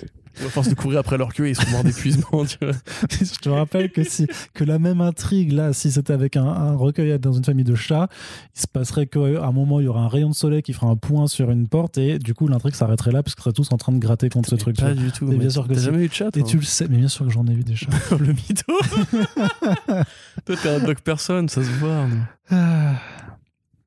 à 0.45 0.51
force 0.51 0.69
de 0.69 0.75
courir 0.75 1.01
après 1.01 1.19
leur 1.19 1.33
queue, 1.33 1.49
ils 1.49 1.57
seront 1.57 1.71
morts 1.71 1.85
d'épuisement, 1.85 2.45
je 3.11 3.39
te 3.41 3.49
rappelle 3.49 3.91
que 3.91 4.05
si 4.05 4.27
que 4.53 4.65
la 4.65 4.79
même 4.79 5.01
intrigue 5.01 5.53
là, 5.53 5.73
si 5.73 5.91
c'était 5.91 6.13
avec 6.13 6.37
un, 6.37 6.47
un 6.47 6.77
recueil 6.77 7.19
dans 7.19 7.33
une 7.33 7.45
famille 7.45 7.65
de 7.65 7.75
chats, 7.75 8.09
il 8.57 8.61
se 8.61 8.67
passerait 8.67 9.07
qu'à 9.07 9.21
un 9.21 9.53
moment 9.53 9.81
il 9.81 9.85
y 9.85 9.89
aura 9.89 10.03
un 10.03 10.09
rayon 10.09 10.31
de 10.31 10.35
soleil 10.35 10.63
qui 10.63 10.73
fera 10.73 10.87
un 10.87 10.97
point 10.97 11.27
sur 11.27 11.51
une 11.51 11.69
porte 11.69 11.99
et 11.99 12.19
du 12.19 12.35
coup 12.35 12.49
l'intrigue 12.49 12.75
s'arrêterait 12.75 13.13
là 13.13 13.23
parce 13.23 13.35
qu'ils 13.35 13.43
seraient 13.43 13.53
tous 13.53 13.73
en 13.73 13.77
train 13.77 13.93
de 13.93 13.99
gratter 13.99 14.29
contre 14.29 14.49
ce 14.49 14.57
truc. 14.57 14.77
Pas 14.77 14.95
du 14.95 15.11
tout. 15.13 15.27
Mais 15.27 15.37
bien 15.37 15.51
sûr 15.51 15.67
que 15.67 15.75
T'as 15.75 15.81
jamais 15.81 16.05
eu 16.05 16.09
de 16.09 16.13
chat 16.15 16.37
Et 16.37 16.43
tu 16.43 16.57
le 16.57 16.63
sais, 16.63 16.87
mais 16.89 16.99
bien 16.99 17.09
sûr 17.09 17.27
que 17.27 17.33
j'en 17.33 17.47
ai 17.47 17.55
vu 17.55 17.63
des 17.65 17.77
chats. 17.77 17.91
le 18.19 18.33
mytho 18.33 18.79
Toi, 20.47 20.57
t'es 20.63 20.69
un 20.69 20.81
dog 20.81 20.99
personne, 21.03 21.49
ça 21.49 21.63
se 21.63 21.71
voit. 21.71 22.07
Ah, 22.51 22.95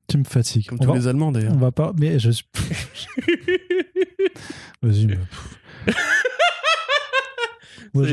tu 0.08 0.18
me 0.18 0.24
fatigues. 0.24 0.66
Comme 0.66 0.78
on, 0.80 0.84
tous 0.84 0.90
va, 0.90 0.96
les 0.96 1.06
Allemands 1.06 1.32
d'ailleurs. 1.32 1.52
on 1.54 1.58
va 1.58 1.72
pas, 1.72 1.92
mais 1.98 2.18
je 2.18 2.30
suis. 2.30 2.46
Vas-y, 4.82 5.06
mais. 5.06 5.18
Moi, 7.94 8.06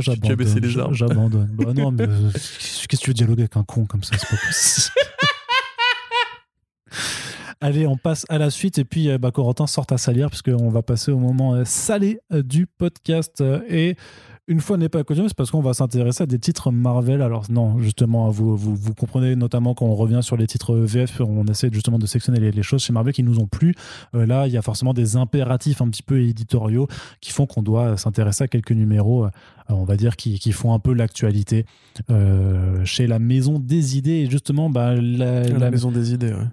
j'abandonne. 0.00 0.94
J'abandonne. 0.94 1.48
Bah 1.52 1.72
non, 1.74 1.90
mais 1.90 2.04
euh, 2.08 2.30
qu'est-ce 2.32 2.86
que 2.88 2.96
tu 2.96 3.10
veux 3.10 3.14
dialoguer 3.14 3.42
avec 3.42 3.56
un 3.56 3.64
con 3.64 3.84
comme 3.86 4.02
ça? 4.02 4.16
C'est 4.18 4.28
pas 4.28 4.36
possible. 4.46 4.94
Allez, 7.60 7.86
on 7.88 7.96
passe 7.96 8.24
à 8.28 8.38
la 8.38 8.50
suite 8.50 8.78
et 8.78 8.84
puis 8.84 9.10
euh, 9.10 9.18
bah, 9.18 9.32
Corentin 9.32 9.66
sort 9.66 9.86
à 9.90 9.98
salière 9.98 10.28
puisqu'on 10.30 10.68
va 10.68 10.82
passer 10.82 11.10
au 11.10 11.18
moment 11.18 11.54
euh, 11.54 11.64
salé 11.64 12.20
euh, 12.32 12.42
du 12.42 12.66
podcast. 12.66 13.42
Et 13.68 13.96
une 14.46 14.60
fois 14.60 14.76
n'est 14.76 14.88
pas 14.88 15.02
coutume, 15.04 15.26
c'est 15.28 15.36
parce 15.36 15.50
qu'on 15.50 15.60
va 15.60 15.74
s'intéresser 15.74 16.22
à 16.22 16.26
des 16.26 16.38
titres 16.38 16.70
Marvel. 16.70 17.20
Alors 17.20 17.46
non, 17.50 17.80
justement, 17.80 18.30
vous, 18.30 18.56
vous, 18.56 18.76
vous 18.76 18.94
comprenez 18.94 19.34
notamment 19.34 19.74
quand 19.74 19.86
on 19.86 19.94
revient 19.96 20.20
sur 20.22 20.36
les 20.36 20.46
titres 20.46 20.74
VF, 20.76 21.20
on 21.20 21.44
essaie 21.48 21.68
justement 21.72 21.98
de 21.98 22.06
sectionner 22.06 22.38
les, 22.38 22.52
les 22.52 22.62
choses 22.62 22.82
chez 22.82 22.92
Marvel 22.92 23.12
qui 23.12 23.24
nous 23.24 23.40
ont 23.40 23.46
plu. 23.48 23.74
Euh, 24.14 24.24
là, 24.24 24.46
il 24.46 24.52
y 24.52 24.56
a 24.56 24.62
forcément 24.62 24.94
des 24.94 25.16
impératifs 25.16 25.82
un 25.82 25.88
petit 25.88 26.04
peu 26.04 26.22
éditoriaux 26.22 26.86
qui 27.20 27.32
font 27.32 27.44
qu'on 27.46 27.62
doit 27.62 27.96
s'intéresser 27.96 28.44
à 28.44 28.48
quelques 28.48 28.70
numéros, 28.72 29.24
euh, 29.24 29.30
on 29.68 29.84
va 29.84 29.96
dire, 29.96 30.14
qui, 30.16 30.38
qui 30.38 30.52
font 30.52 30.72
un 30.72 30.78
peu 30.78 30.94
l'actualité 30.94 31.66
euh, 32.08 32.84
chez 32.84 33.06
la 33.08 33.18
Maison 33.18 33.58
des 33.58 33.98
Idées. 33.98 34.12
Et 34.20 34.30
justement, 34.30 34.70
bah, 34.70 34.94
la, 34.94 35.42
La, 35.42 35.58
la- 35.58 35.70
maison 35.72 35.90
des 35.90 36.14
idées, 36.14 36.32
ouais. 36.32 36.46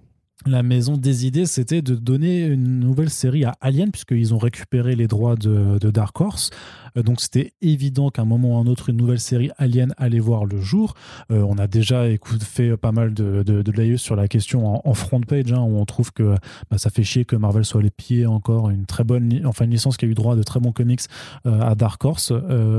La 0.46 0.64
maison 0.64 0.98
des 0.98 1.26
idées, 1.26 1.46
c'était 1.46 1.82
de 1.82 1.96
donner 1.96 2.46
une 2.46 2.80
nouvelle 2.80 3.10
série 3.10 3.46
à 3.46 3.54
Alien, 3.62 3.92
puisqu'ils 3.92 4.34
ont 4.34 4.38
récupéré 4.38 4.96
les 4.96 5.08
droits 5.08 5.36
de, 5.36 5.80
de 5.80 5.92
Dark 5.92 6.20
Horse. 6.22 6.52
Euh, 6.98 7.04
donc 7.04 7.22
c'était 7.22 7.54
évident 7.62 8.10
qu'à 8.10 8.22
un 8.22 8.26
moment 8.26 8.56
ou 8.56 8.58
à 8.58 8.62
un 8.62 8.68
autre, 8.68 8.90
une 8.90 8.98
nouvelle 8.98 9.20
série 9.20 9.50
Alien 9.58 9.94
allait 9.98 10.20
voir 10.20 10.46
le 10.46 10.62
jour. 10.62 10.94
Euh, 11.32 11.42
on 11.48 11.58
a 11.58 11.68
déjà 11.68 12.10
écoute, 12.10 12.44
fait 12.44 12.78
pas 12.78 12.92
mal 12.92 13.14
de, 13.14 13.44
de, 13.44 13.98
sur 13.98 14.16
la 14.16 14.28
question 14.28 14.68
en, 14.68 14.82
en 14.86 14.94
front 14.94 15.22
page, 15.22 15.52
hein, 15.52 15.62
où 15.62 15.78
on 15.78 15.86
trouve 15.86 16.12
que 16.12 16.36
bah, 16.70 16.78
ça 16.78 16.90
fait 16.90 17.04
chier 17.04 17.26
que 17.26 17.36
Marvel 17.36 17.66
soit 17.66 17.82
les 17.82 17.90
pieds 17.90 18.26
encore 18.26 18.70
une 18.70 18.86
très 18.86 19.04
bonne, 19.04 19.42
enfin 19.46 19.66
une 19.66 19.72
licence 19.72 19.98
qui 19.98 20.06
a 20.06 20.08
eu 20.08 20.14
droit 20.14 20.34
à 20.34 20.38
de 20.38 20.44
très 20.44 20.60
bons 20.60 20.72
comics 20.72 21.02
euh, 21.46 21.60
à 21.62 21.76
Dark 21.76 22.04
Horse, 22.04 22.32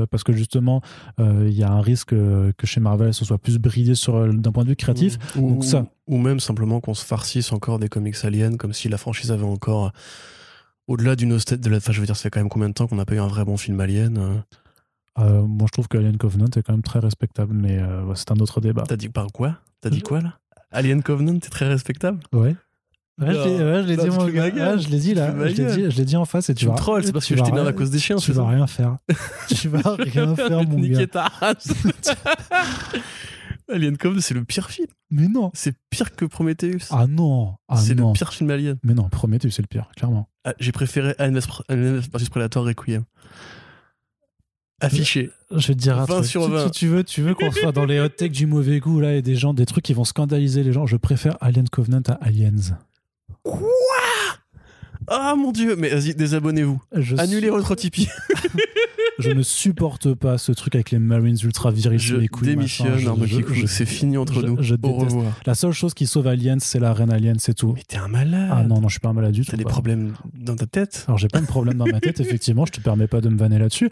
parce 0.09 0.23
que 0.23 0.33
justement, 0.33 0.81
il 1.19 1.53
y 1.53 1.63
a 1.63 1.71
un 1.71 1.81
risque 1.81 2.09
que 2.09 2.65
chez 2.65 2.79
Marvel, 2.79 3.13
ce 3.13 3.25
soit 3.25 3.37
plus 3.37 3.57
bridé 3.57 3.95
sur 3.95 4.33
d'un 4.33 4.51
point 4.51 4.63
de 4.63 4.69
vue 4.69 4.75
créatif. 4.75 5.17
Donc 5.35 5.63
ça. 5.63 5.85
Ou 6.07 6.17
même 6.17 6.39
simplement 6.39 6.79
qu'on 6.81 6.93
se 6.93 7.05
farcisse 7.05 7.51
encore 7.51 7.79
des 7.79 7.89
comics 7.89 8.15
aliens, 8.23 8.57
comme 8.57 8.73
si 8.73 8.89
la 8.89 8.97
franchise 8.97 9.31
avait 9.31 9.43
encore. 9.43 9.87
euh, 9.87 9.89
Au-delà 10.87 11.15
d'une 11.15 11.29
nostalgie. 11.29 11.61
De 11.61 11.69
la... 11.69 11.77
Enfin, 11.77 11.91
je 11.91 11.99
veux 11.99 12.05
dire, 12.05 12.15
ça 12.15 12.23
fait 12.23 12.29
quand 12.29 12.39
même 12.39 12.49
combien 12.49 12.69
de 12.69 12.73
temps 12.73 12.87
qu'on 12.87 12.95
n'a 12.95 13.05
pas 13.05 13.15
eu 13.15 13.19
un 13.19 13.27
vrai 13.27 13.43
bon 13.45 13.57
film 13.57 13.79
alien 13.81 14.17
euh, 14.17 14.35
Euh, 15.19 15.41
moi, 15.41 15.65
je 15.67 15.71
trouve 15.71 15.87
que 15.87 15.97
Alien 15.97 16.17
Covenant 16.17 16.45
est 16.55 16.61
quand 16.61 16.73
même 16.73 16.83
très 16.83 16.99
respectable, 16.99 17.53
mais 17.53 17.79
euh, 17.79 18.13
c'est 18.15 18.31
un 18.31 18.35
autre 18.35 18.61
débat. 18.61 18.83
T'as 18.87 18.97
dit 18.97 19.09
par 19.09 19.27
quoi? 19.33 19.55
T'as 19.81 19.89
dit 19.89 20.01
quoi 20.01 20.21
là? 20.21 20.37
Alien 20.71 21.01
Covenant, 21.01 21.39
c'est 21.41 21.49
très 21.49 21.67
respectable? 21.67 22.19
Ouais. 22.33 22.55
Ouais, 23.19 23.33
je 23.33 23.41
l'ai- 23.49 23.63
ouais, 23.63 23.81
je 23.81 23.87
l'ai 23.87 23.97
Non, 23.97 24.03
dit, 24.03 24.09
tu 24.11 24.15
mon 24.15 24.27
gars. 24.27 24.51
gueule. 24.51 24.75
Ouais, 24.75 24.79
je 24.83 24.89
l'ai 24.89 24.99
dit 24.99 25.13
te 25.15 25.19
là. 25.19 25.33
Je 25.35 25.43
l'ai 25.55 25.75
dit, 25.75 25.89
je 25.91 25.97
l'ai 25.97 26.05
dit 26.05 26.15
en 26.17 26.25
face 26.25 26.51
et 26.51 26.53
tu, 26.53 26.59
Tu 26.59 26.65
me 26.67 26.71
vas. 26.73 26.77
trolles, 26.77 27.03
c'est 27.03 27.11
parce 27.13 27.25
que 27.25 27.35
je 27.35 27.41
rien- 27.41 27.65
à 27.65 27.73
cause 27.73 27.89
des 27.89 27.97
chiens, 27.97 28.17
Tu 28.17 28.31
vas 28.31 28.43
ça? 28.43 28.47
rien 28.49 28.67
faire. 28.67 28.97
tu 29.49 29.69
vas 29.69 29.95
rien 29.97 30.35
faire, 30.35 30.63
mon 30.67 30.77
Niquer 30.79 30.97
gars. 30.97 31.07
ta 31.07 31.23
race. 31.29 31.67
Alien 33.73 33.97
Covenant, 33.97 34.21
c'est 34.21 34.35
le 34.35 34.43
pire 34.43 34.69
film. 34.69 34.87
Mais 35.09 35.27
non. 35.27 35.51
C'est 35.53 35.73
pire 35.89 36.15
que 36.15 36.25
Prometheus. 36.25 36.87
Ah 36.91 37.07
non. 37.07 37.55
Ah 37.69 37.77
c'est 37.77 37.93
le 37.93 38.11
pire 38.13 38.33
film 38.33 38.49
alien. 38.51 38.77
Mais 38.83 38.93
non, 38.93 39.07
Prometheus, 39.09 39.51
c'est 39.51 39.61
le 39.61 39.67
pire, 39.67 39.89
clairement. 39.95 40.27
Ah, 40.43 40.53
J'ai 40.59 40.71
préféré 40.71 41.15
Alien 41.17 41.39
vs 41.39 42.29
Predator 42.29 42.65
Requiem. 42.65 43.03
Affiché. 44.79 45.31
Je 45.49 45.67
vais 45.69 45.73
te 45.73 45.79
dire 45.79 45.97
un 45.97 46.05
20 46.05 46.15
truc. 46.17 46.25
sur 46.27 46.45
Tu- 46.45 46.51
20. 46.51 46.65
Tu, 46.65 46.71
tu 46.71 46.87
veux, 46.87 47.03
tu 47.03 47.21
veux 47.21 47.33
qu'on 47.33 47.51
soit 47.51 47.71
dans 47.71 47.85
les 47.85 47.99
hot 47.99 48.09
takes 48.09 48.31
du 48.31 48.45
mauvais 48.45 48.79
goût 48.79 48.99
là 48.99 49.15
et 49.15 49.21
des 49.23 49.35
gens, 49.35 49.53
des 49.53 49.65
trucs 49.65 49.83
qui 49.85 49.93
vont 49.93 50.03
scandaliser 50.03 50.61
les 50.63 50.71
gens. 50.73 50.85
Je 50.85 50.97
préfère 50.97 51.35
Alien 51.41 51.67
Covenant 51.69 52.01
à 52.07 52.13
Aliens. 52.23 52.77
Ah 55.07 55.35
mon 55.37 55.51
dieu, 55.51 55.75
mais 55.77 55.89
vas-y, 55.89 56.13
désabonnez-vous. 56.15 56.81
Annulez 57.17 57.49
votre 57.49 57.75
Tipeee. 57.75 58.09
je 59.19 59.31
ne 59.31 59.41
supporte 59.41 60.13
pas 60.13 60.37
ce 60.37 60.51
truc 60.51 60.75
avec 60.75 60.91
les 60.91 60.99
Marines 60.99 61.37
ultra 61.43 61.71
virils. 61.71 61.99
Je 61.99 62.15
les 62.15 62.27
couilles, 62.27 62.47
démissionne, 62.49 62.99
c'est 63.67 63.85
fini 63.85 64.17
entre 64.17 64.41
je- 64.41 64.47
nous. 64.47 64.57
je 64.61 64.75
Au 64.81 64.93
revoir. 64.93 65.33
La 65.45 65.55
seule 65.55 65.71
chose 65.71 65.93
qui 65.93 66.07
sauve 66.07 66.27
Alien, 66.27 66.59
c'est 66.59 66.79
la 66.79 66.93
reine 66.93 67.11
Alien, 67.11 67.37
c'est 67.39 67.53
tout. 67.53 67.73
Mais 67.75 67.83
t'es 67.87 67.97
un 67.97 68.07
malade. 68.07 68.49
Ah 68.51 68.63
non, 68.63 68.81
non, 68.81 68.87
je 68.87 68.93
suis 68.93 68.99
pas 68.99 69.09
un 69.09 69.13
malade 69.13 69.31
du 69.33 69.43
tout. 69.45 69.51
T'as 69.51 69.57
des 69.57 69.63
problèmes 69.63 70.13
dans 70.33 70.55
ta 70.55 70.65
tête 70.65 71.05
Alors 71.07 71.17
j'ai 71.17 71.27
pas 71.27 71.41
de 71.41 71.45
problème 71.47 71.77
dans 71.77 71.85
ma 71.87 71.99
tête, 71.99 72.19
effectivement, 72.19 72.65
je 72.65 72.71
te 72.73 72.81
permets 72.81 73.07
pas 73.07 73.21
de 73.21 73.29
me 73.29 73.37
vanner 73.37 73.59
là-dessus, 73.59 73.89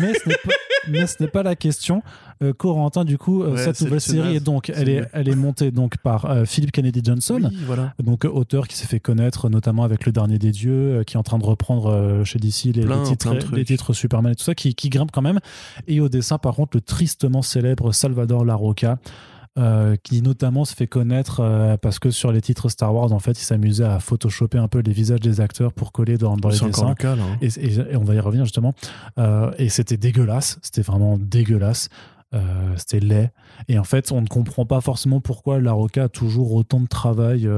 mais 0.00 0.12
ce 0.14 0.28
n'est 0.28 0.36
pas, 0.44 0.52
mais 0.88 1.06
ce 1.06 1.22
n'est 1.22 1.28
pas 1.28 1.42
la 1.42 1.56
question. 1.56 2.02
Euh, 2.42 2.52
Corentin, 2.52 3.04
du 3.04 3.16
coup, 3.18 3.42
euh, 3.42 3.52
Ouais, 3.54 3.64
cette 3.64 3.80
nouvelle 3.80 4.00
série 4.00 4.36
est 4.36 4.40
donc, 4.40 4.70
elle 4.74 4.88
est, 4.88 5.06
elle 5.12 5.28
est 5.28 5.34
montée 5.34 5.70
donc 5.70 5.96
par 5.98 6.26
euh, 6.26 6.44
Philip 6.44 6.70
Kennedy 6.70 7.00
Johnson, 7.02 7.40
Oui, 7.42 7.58
voilà. 7.66 7.94
donc 8.02 8.24
euh, 8.24 8.28
auteur 8.28 8.68
qui 8.68 8.76
s'est 8.76 8.86
fait 8.86 9.00
connaître 9.00 9.48
notamment 9.48 9.84
avec 9.84 10.04
Le 10.04 10.12
Dernier 10.12 10.38
des 10.38 10.50
Dieux, 10.50 10.98
euh, 10.98 11.02
qui 11.04 11.16
est 11.16 11.18
en 11.18 11.22
train 11.22 11.38
de 11.38 11.44
reprendre 11.44 11.86
euh, 11.90 12.24
chez 12.24 12.38
DC 12.38 12.64
les, 12.74 12.82
Plein, 12.82 12.98
les 13.02 13.64
titres, 13.64 13.92
les 13.92 13.94
Superman 13.94 14.32
et 14.32 14.36
tout 14.36 14.44
ça, 14.44 14.54
qui, 14.54 14.74
qui 14.74 14.90
grimpe 14.90 15.10
quand 15.12 15.22
même. 15.22 15.40
Et 15.88 16.00
au 16.00 16.08
dessin, 16.08 16.38
par 16.38 16.54
contre, 16.56 16.76
le 16.76 16.80
tristement 16.82 17.42
célèbre 17.42 17.92
Salvador 17.92 18.44
Larroca. 18.44 18.98
Euh, 19.58 19.96
qui 20.02 20.22
notamment 20.22 20.64
se 20.64 20.74
fait 20.74 20.86
connaître 20.86 21.40
euh, 21.40 21.76
parce 21.76 21.98
que 21.98 22.10
sur 22.10 22.30
les 22.32 22.40
titres 22.40 22.68
Star 22.68 22.94
Wars, 22.94 23.12
en 23.12 23.18
fait, 23.18 23.32
il 23.32 23.44
s'amusait 23.44 23.84
à 23.84 23.98
photoshopper 24.00 24.58
un 24.58 24.68
peu 24.68 24.80
les 24.80 24.92
visages 24.92 25.20
des 25.20 25.40
acteurs 25.40 25.72
pour 25.72 25.92
coller 25.92 26.18
dans, 26.18 26.36
dans 26.36 26.48
les 26.48 26.56
dessins. 26.68 26.88
le 26.90 26.94
cas, 26.94 27.16
là. 27.16 27.22
hein. 27.22 27.38
Et, 27.40 27.46
et- 27.46 27.92
et 27.92 27.96
on 27.96 28.04
va 28.04 28.14
y 28.14 28.20
revenir 28.20 28.44
justement. 28.44 28.74
Euh, 29.18 29.50
et 29.58 29.68
c'était 29.68 29.96
dégueulasse, 29.96 30.58
c'était 30.62 30.82
vraiment 30.82 31.16
dégueulasse. 31.18 31.88
C'était 32.76 33.00
laid. 33.00 33.30
Et 33.68 33.78
en 33.78 33.84
fait, 33.84 34.12
on 34.12 34.20
ne 34.20 34.26
comprend 34.26 34.66
pas 34.66 34.82
forcément 34.82 35.20
pourquoi 35.20 35.58
la 35.58 35.72
Roca 35.72 36.02
a 36.04 36.08
toujours 36.10 36.52
autant 36.52 36.80
de 36.80 36.86
travail. 36.86 37.48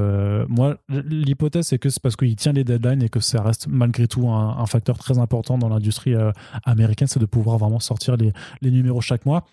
Moi, 0.47 0.77
l'hypothèse, 0.87 1.67
c'est 1.67 1.79
que 1.79 1.89
c'est 1.89 2.01
parce 2.01 2.15
qu'il 2.15 2.33
tient 2.37 2.53
les 2.53 2.63
deadlines 2.63 3.01
et 3.03 3.09
que 3.09 3.19
ça 3.19 3.41
reste 3.41 3.67
malgré 3.67 4.07
tout 4.07 4.29
un, 4.29 4.57
un 4.57 4.65
facteur 4.67 4.97
très 4.97 5.17
important 5.17 5.57
dans 5.57 5.67
l'industrie 5.67 6.13
américaine, 6.63 7.09
c'est 7.09 7.19
de 7.19 7.25
pouvoir 7.25 7.57
vraiment 7.57 7.81
sortir 7.81 8.15
les, 8.15 8.31
les 8.61 8.71
numéros 8.71 9.01
chaque 9.01 9.25
mois. 9.25 9.43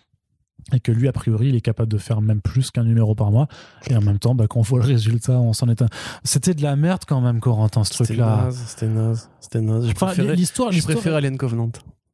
Et 0.72 0.80
que 0.80 0.90
lui, 0.90 1.06
a 1.06 1.12
priori, 1.12 1.48
il 1.50 1.54
est 1.54 1.60
capable 1.60 1.90
de 1.92 1.98
faire 1.98 2.20
même 2.20 2.40
plus 2.40 2.70
qu'un 2.72 2.82
numéro 2.82 3.14
par 3.14 3.30
mois. 3.30 3.46
Et 3.88 3.96
en 3.96 4.00
même 4.00 4.18
temps, 4.18 4.34
bah, 4.34 4.46
quand 4.48 4.58
on 4.58 4.62
voit 4.62 4.80
le 4.80 4.84
résultat, 4.86 5.38
on 5.38 5.52
s'en 5.52 5.68
est 5.68 5.80
un. 5.80 5.86
C'était 6.24 6.54
de 6.54 6.62
la 6.62 6.74
merde 6.74 7.02
quand 7.06 7.20
même, 7.20 7.38
Corentin, 7.40 7.84
ce 7.84 7.92
truc-là. 7.92 8.48
c'était 8.50 8.88
naze, 8.88 9.30
c'était 9.40 9.60
naze. 9.60 9.86
Je 9.86 9.92
Enfin, 9.92 10.06
préférais, 10.06 10.34
l'histoire, 10.34 10.72
je 10.72 10.82
préfère 10.82 11.14
Alien 11.14 11.36
Covenant. 11.38 11.70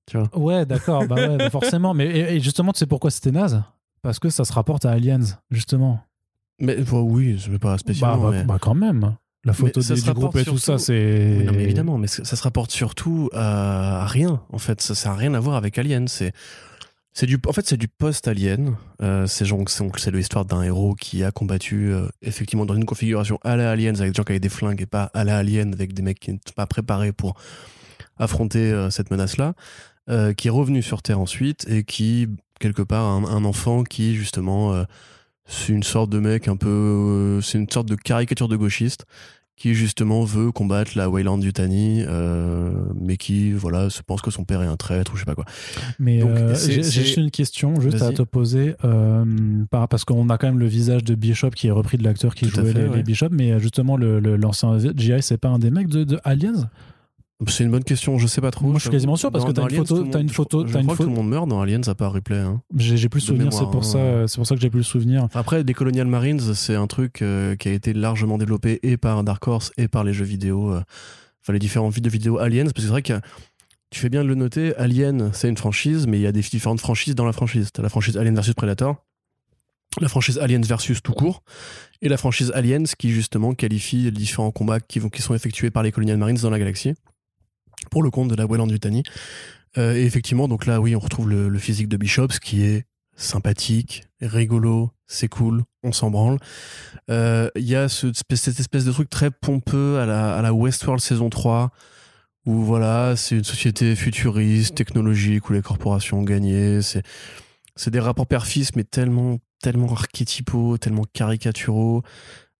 Tu 0.06 0.18
vois. 0.18 0.28
Ouais, 0.38 0.66
d'accord, 0.66 1.06
bah 1.06 1.14
ouais, 1.14 1.36
bah 1.38 1.48
forcément. 1.50 1.94
Mais 1.94 2.06
et, 2.06 2.34
et 2.34 2.40
justement, 2.40 2.72
tu 2.72 2.80
sais 2.80 2.86
pourquoi 2.86 3.10
c'était 3.10 3.30
naze? 3.30 3.62
Parce 4.02 4.18
que 4.18 4.28
ça 4.28 4.44
se 4.44 4.52
rapporte 4.52 4.84
à 4.84 4.90
Aliens, 4.90 5.20
justement. 5.50 6.00
Mais 6.60 6.76
bah, 6.76 6.98
oui, 7.00 7.38
je 7.38 7.50
veux 7.50 7.58
pas 7.58 7.72
Bah, 7.72 7.78
spécialement. 7.78 8.18
bah, 8.24 8.30
mais... 8.32 8.44
bah, 8.44 8.58
quand 8.60 8.74
même. 8.74 9.14
La 9.44 9.52
photo 9.54 9.80
des- 9.80 9.94
du 10.00 10.12
groupe 10.12 10.36
et 10.36 10.44
tout 10.44 10.58
ça, 10.58 10.76
c'est. 10.78 11.36
Oui, 11.38 11.44
non, 11.46 11.52
mais 11.52 11.62
évidemment, 11.64 11.98
mais 11.98 12.06
ça, 12.06 12.24
se 12.24 12.42
rapporte 12.42 12.70
surtout 12.70 13.30
à, 13.32 14.02
à 14.02 14.06
rien. 14.06 14.40
En 14.52 14.58
fait, 14.58 14.80
ça, 14.82 14.94
ça 14.94 15.12
a 15.12 15.14
rien 15.16 15.32
à 15.34 15.40
voir 15.40 15.56
avec 15.56 15.78
Alien. 15.78 16.06
C'est, 16.06 16.32
c'est 17.14 17.26
du, 17.26 17.38
en 17.46 17.52
fait, 17.52 17.66
c'est 17.66 17.76
du 17.76 17.88
post-Alien. 17.88 18.76
Euh, 19.02 19.26
c'est 19.26 19.44
c'est 19.98 20.10
l'histoire 20.10 20.44
d'un 20.44 20.62
héros 20.62 20.94
qui 20.94 21.24
a 21.24 21.30
combattu 21.30 21.92
euh, 21.92 22.08
effectivement 22.22 22.64
dans 22.66 22.74
une 22.74 22.86
configuration 22.86 23.38
à 23.44 23.56
la 23.56 23.70
Aliens 23.70 23.94
avec 23.96 24.12
des 24.12 24.16
gens 24.16 24.24
qui 24.24 24.32
avaient 24.32 24.40
des 24.40 24.48
flingues 24.48 24.80
et 24.80 24.86
pas 24.86 25.10
à 25.14 25.24
la 25.24 25.38
Alien 25.38 25.72
avec 25.74 25.92
des 25.92 26.02
mecs 26.02 26.20
qui 26.20 26.32
n'étaient 26.32 26.52
pas 26.54 26.66
préparés 26.66 27.12
pour 27.12 27.34
affronter 28.18 28.72
euh, 28.72 28.90
cette 28.90 29.10
menace-là. 29.10 29.54
euh, 30.10 30.32
qui 30.32 30.48
est 30.48 30.50
revenu 30.50 30.82
sur 30.82 31.02
Terre 31.02 31.20
ensuite 31.20 31.66
et 31.68 31.84
qui 31.84 32.28
quelque 32.60 32.82
part 32.82 33.04
un, 33.04 33.24
un 33.24 33.44
enfant 33.44 33.84
qui 33.84 34.14
justement 34.16 34.72
euh, 34.72 34.84
c'est 35.46 35.72
une 35.72 35.82
sorte 35.82 36.10
de 36.10 36.18
mec 36.18 36.48
un 36.48 36.56
peu 36.56 36.68
euh, 36.68 37.40
c'est 37.40 37.58
une 37.58 37.70
sorte 37.70 37.86
de 37.88 37.94
caricature 37.96 38.48
de 38.48 38.56
gauchiste 38.56 39.04
qui 39.56 39.74
justement 39.74 40.24
veut 40.24 40.50
combattre 40.50 40.92
la 40.96 41.08
Wayland 41.08 41.40
Yutani, 41.40 42.02
euh, 42.06 42.72
mais 43.00 43.16
qui 43.16 43.52
voilà 43.52 43.90
se 43.90 44.02
pense 44.02 44.20
que 44.22 44.30
son 44.30 44.44
père 44.44 44.62
est 44.62 44.66
un 44.66 44.76
traître 44.76 45.12
ou 45.12 45.16
je 45.16 45.20
sais 45.20 45.26
pas 45.26 45.34
quoi. 45.34 45.44
Mais 46.00 46.22
euh, 46.22 46.54
j'ai 46.56 46.82
juste 46.82 47.16
une 47.16 47.30
question 47.30 47.78
juste 47.80 48.02
à 48.02 48.12
te 48.12 48.22
poser 48.22 48.74
euh, 48.84 49.24
par- 49.70 49.88
parce 49.88 50.04
qu'on 50.04 50.28
a 50.30 50.38
quand 50.38 50.48
même 50.48 50.58
le 50.58 50.66
visage 50.66 51.04
de 51.04 51.14
Bishop 51.14 51.50
qui 51.50 51.68
est 51.68 51.70
repris 51.72 51.96
de 51.98 52.02
l'acteur 52.04 52.34
qui 52.34 52.46
Tout 52.46 52.60
jouait 52.60 52.72
fait, 52.72 52.82
les, 52.82 52.88
ouais. 52.88 52.96
les 52.96 53.02
Bishop, 53.02 53.28
mais 53.30 53.60
justement 53.60 53.96
le- 53.96 54.18
le- 54.20 54.36
l'ancien 54.36 54.78
GI 54.78 55.22
c'est 55.22 55.38
pas 55.38 55.48
un 55.48 55.58
des 55.58 55.70
mecs 55.70 55.88
de, 55.88 56.02
de 56.04 56.18
Aliens? 56.24 56.68
C'est 57.48 57.64
une 57.64 57.70
bonne 57.70 57.84
question, 57.84 58.18
je 58.18 58.26
sais 58.26 58.40
pas 58.40 58.50
trop. 58.50 58.66
Moi, 58.66 58.76
je 58.76 58.82
suis 58.82 58.90
quasiment 58.90 59.16
sûr, 59.16 59.30
parce 59.32 59.44
Dans- 59.44 59.50
que 59.50 59.54
t'as 59.54 59.62
une 59.62 59.68
Aliens, 59.68 59.78
photo- 59.84 59.96
le 59.98 60.04
monde- 60.04 60.20
une 60.20 60.28
photo- 60.28 60.62
Je, 60.62 60.68
je 60.68 60.72
t'as 60.72 60.78
une 60.80 60.84
crois 60.86 60.96
que 60.96 61.02
tout 61.02 61.08
le 61.08 61.14
monde 61.14 61.28
meurt 61.28 61.48
dans 61.48 61.60
Aliens 61.60 61.80
à 61.86 61.94
part 61.94 62.12
Ripley. 62.12 62.38
hein. 62.38 62.62
J'ai 62.76 63.08
plus 63.08 63.20
De 63.20 63.26
souvenir, 63.26 63.46
mémoire, 63.46 63.62
c'est 63.64 63.70
pour 63.70 63.80
hein. 63.82 64.22
ça, 64.24 64.28
c'est 64.28 64.36
pour 64.36 64.46
ça 64.46 64.54
que 64.54 64.60
j'ai 64.60 64.70
plus 64.70 64.78
le 64.78 64.84
souvenir. 64.84 65.28
Après, 65.34 65.64
des 65.64 65.74
Colonial 65.74 66.06
Marines, 66.06 66.54
c'est 66.54 66.74
un 66.76 66.86
truc 66.86 67.22
euh, 67.22 67.56
qui 67.56 67.68
a 67.68 67.72
été 67.72 67.92
largement 67.92 68.38
développé 68.38 68.78
et 68.82 68.96
par 68.96 69.24
Dark 69.24 69.46
Horse 69.48 69.72
et 69.76 69.88
par 69.88 70.04
les 70.04 70.12
jeux 70.12 70.24
vidéo, 70.24 70.72
euh, 70.72 70.82
enfin 71.42 71.52
les 71.52 71.58
différents 71.58 71.90
jeux 71.90 72.00
vidéo 72.04 72.38
Aliens, 72.38 72.64
parce 72.64 72.74
que 72.74 72.80
c'est 72.82 72.88
vrai 72.88 73.02
que 73.02 73.14
tu 73.90 73.98
fais 74.00 74.08
bien 74.08 74.22
de 74.22 74.28
le 74.28 74.34
noter, 74.34 74.74
Alien, 74.76 75.30
c'est 75.34 75.48
une 75.48 75.56
franchise, 75.56 76.06
mais 76.06 76.18
il 76.18 76.22
y 76.22 76.26
a 76.26 76.32
des 76.32 76.40
différentes 76.40 76.80
franchises 76.80 77.14
dans 77.14 77.26
la 77.26 77.32
franchise. 77.32 77.70
T'as 77.72 77.82
la 77.82 77.88
franchise 77.90 78.16
Alien 78.16 78.34
vs 78.38 78.54
Predator, 78.54 78.96
la 80.00 80.08
franchise 80.08 80.38
Aliens 80.38 80.62
versus 80.62 81.02
tout 81.02 81.12
court, 81.12 81.42
et 82.00 82.08
la 82.08 82.16
franchise 82.16 82.50
Aliens 82.54 82.84
qui 82.98 83.10
justement 83.10 83.52
qualifie 83.52 84.04
les 84.04 84.10
différents 84.12 84.50
combats 84.50 84.80
qui, 84.80 84.98
vont, 84.98 85.10
qui 85.10 85.20
sont 85.20 85.34
effectués 85.34 85.70
par 85.70 85.82
les 85.82 85.92
Colonial 85.92 86.16
Marines 86.16 86.38
dans 86.38 86.48
la 86.48 86.58
galaxie, 86.58 86.94
pour 87.92 88.02
le 88.02 88.10
compte 88.10 88.28
de 88.28 88.34
la 88.34 88.46
Wayland 88.46 88.68
Yutani. 88.70 89.02
Euh, 89.76 89.94
et 89.94 90.04
effectivement, 90.04 90.48
donc 90.48 90.64
là, 90.64 90.80
oui, 90.80 90.96
on 90.96 90.98
retrouve 90.98 91.28
le, 91.28 91.58
physique 91.58 91.88
de 91.88 91.98
Bishop, 91.98 92.28
ce 92.30 92.40
qui 92.40 92.62
est 92.62 92.86
sympathique, 93.16 94.04
rigolo, 94.22 94.90
c'est 95.06 95.28
cool, 95.28 95.62
on 95.82 95.92
s'en 95.92 96.10
branle. 96.10 96.38
Euh, 97.10 97.50
Il 97.54 97.64
y 97.64 97.76
a 97.76 97.90
ce- 97.90 98.10
cette 98.34 98.58
espèce 98.58 98.86
de 98.86 98.92
truc 98.92 99.10
très 99.10 99.30
pompeux 99.30 99.98
à 99.98 100.06
la, 100.06 100.54
Westworld 100.54 101.02
saison 101.02 101.28
3, 101.28 101.70
où 102.46 102.62
voilà, 102.62 103.14
c'est 103.14 103.36
une 103.36 103.44
société 103.44 103.94
futuriste, 103.94 104.74
technologique, 104.74 105.50
où 105.50 105.52
les 105.52 105.60
corporations 105.62 106.20
ont 106.20 106.24
gagné. 106.24 106.80
C'est 106.80 107.02
c'est 107.76 107.90
des 107.90 108.00
rapports 108.00 108.26
père-fils, 108.26 108.74
mais 108.74 108.84
tellement, 108.84 109.38
tellement 109.62 109.92
archétypaux, 109.92 110.78
tellement 110.78 111.04
caricaturaux. 111.12 112.02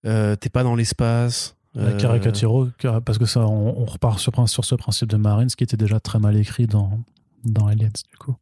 Euh, 0.05 0.35
T'es 0.35 0.49
pas 0.49 0.63
dans 0.63 0.75
l'espace. 0.75 1.55
Euh, 1.75 1.95
Euh, 1.95 1.97
Caricatiro, 1.99 2.67
car- 2.77 3.01
parce 3.01 3.17
que 3.17 3.25
ça, 3.25 3.41
on, 3.47 3.81
on 3.81 3.85
repart 3.85 4.19
sur, 4.19 4.31
sur 4.47 4.63
ce 4.65 4.75
principe 4.75 5.09
de 5.09 5.17
Marines 5.17 5.47
qui 5.49 5.63
était 5.63 5.77
déjà 5.77 5.99
très 5.99 6.19
mal 6.19 6.37
écrit 6.37 6.67
dans, 6.67 6.99
dans 7.45 7.65
Aliens, 7.67 7.89
du 8.11 8.17
coup. 8.17 8.35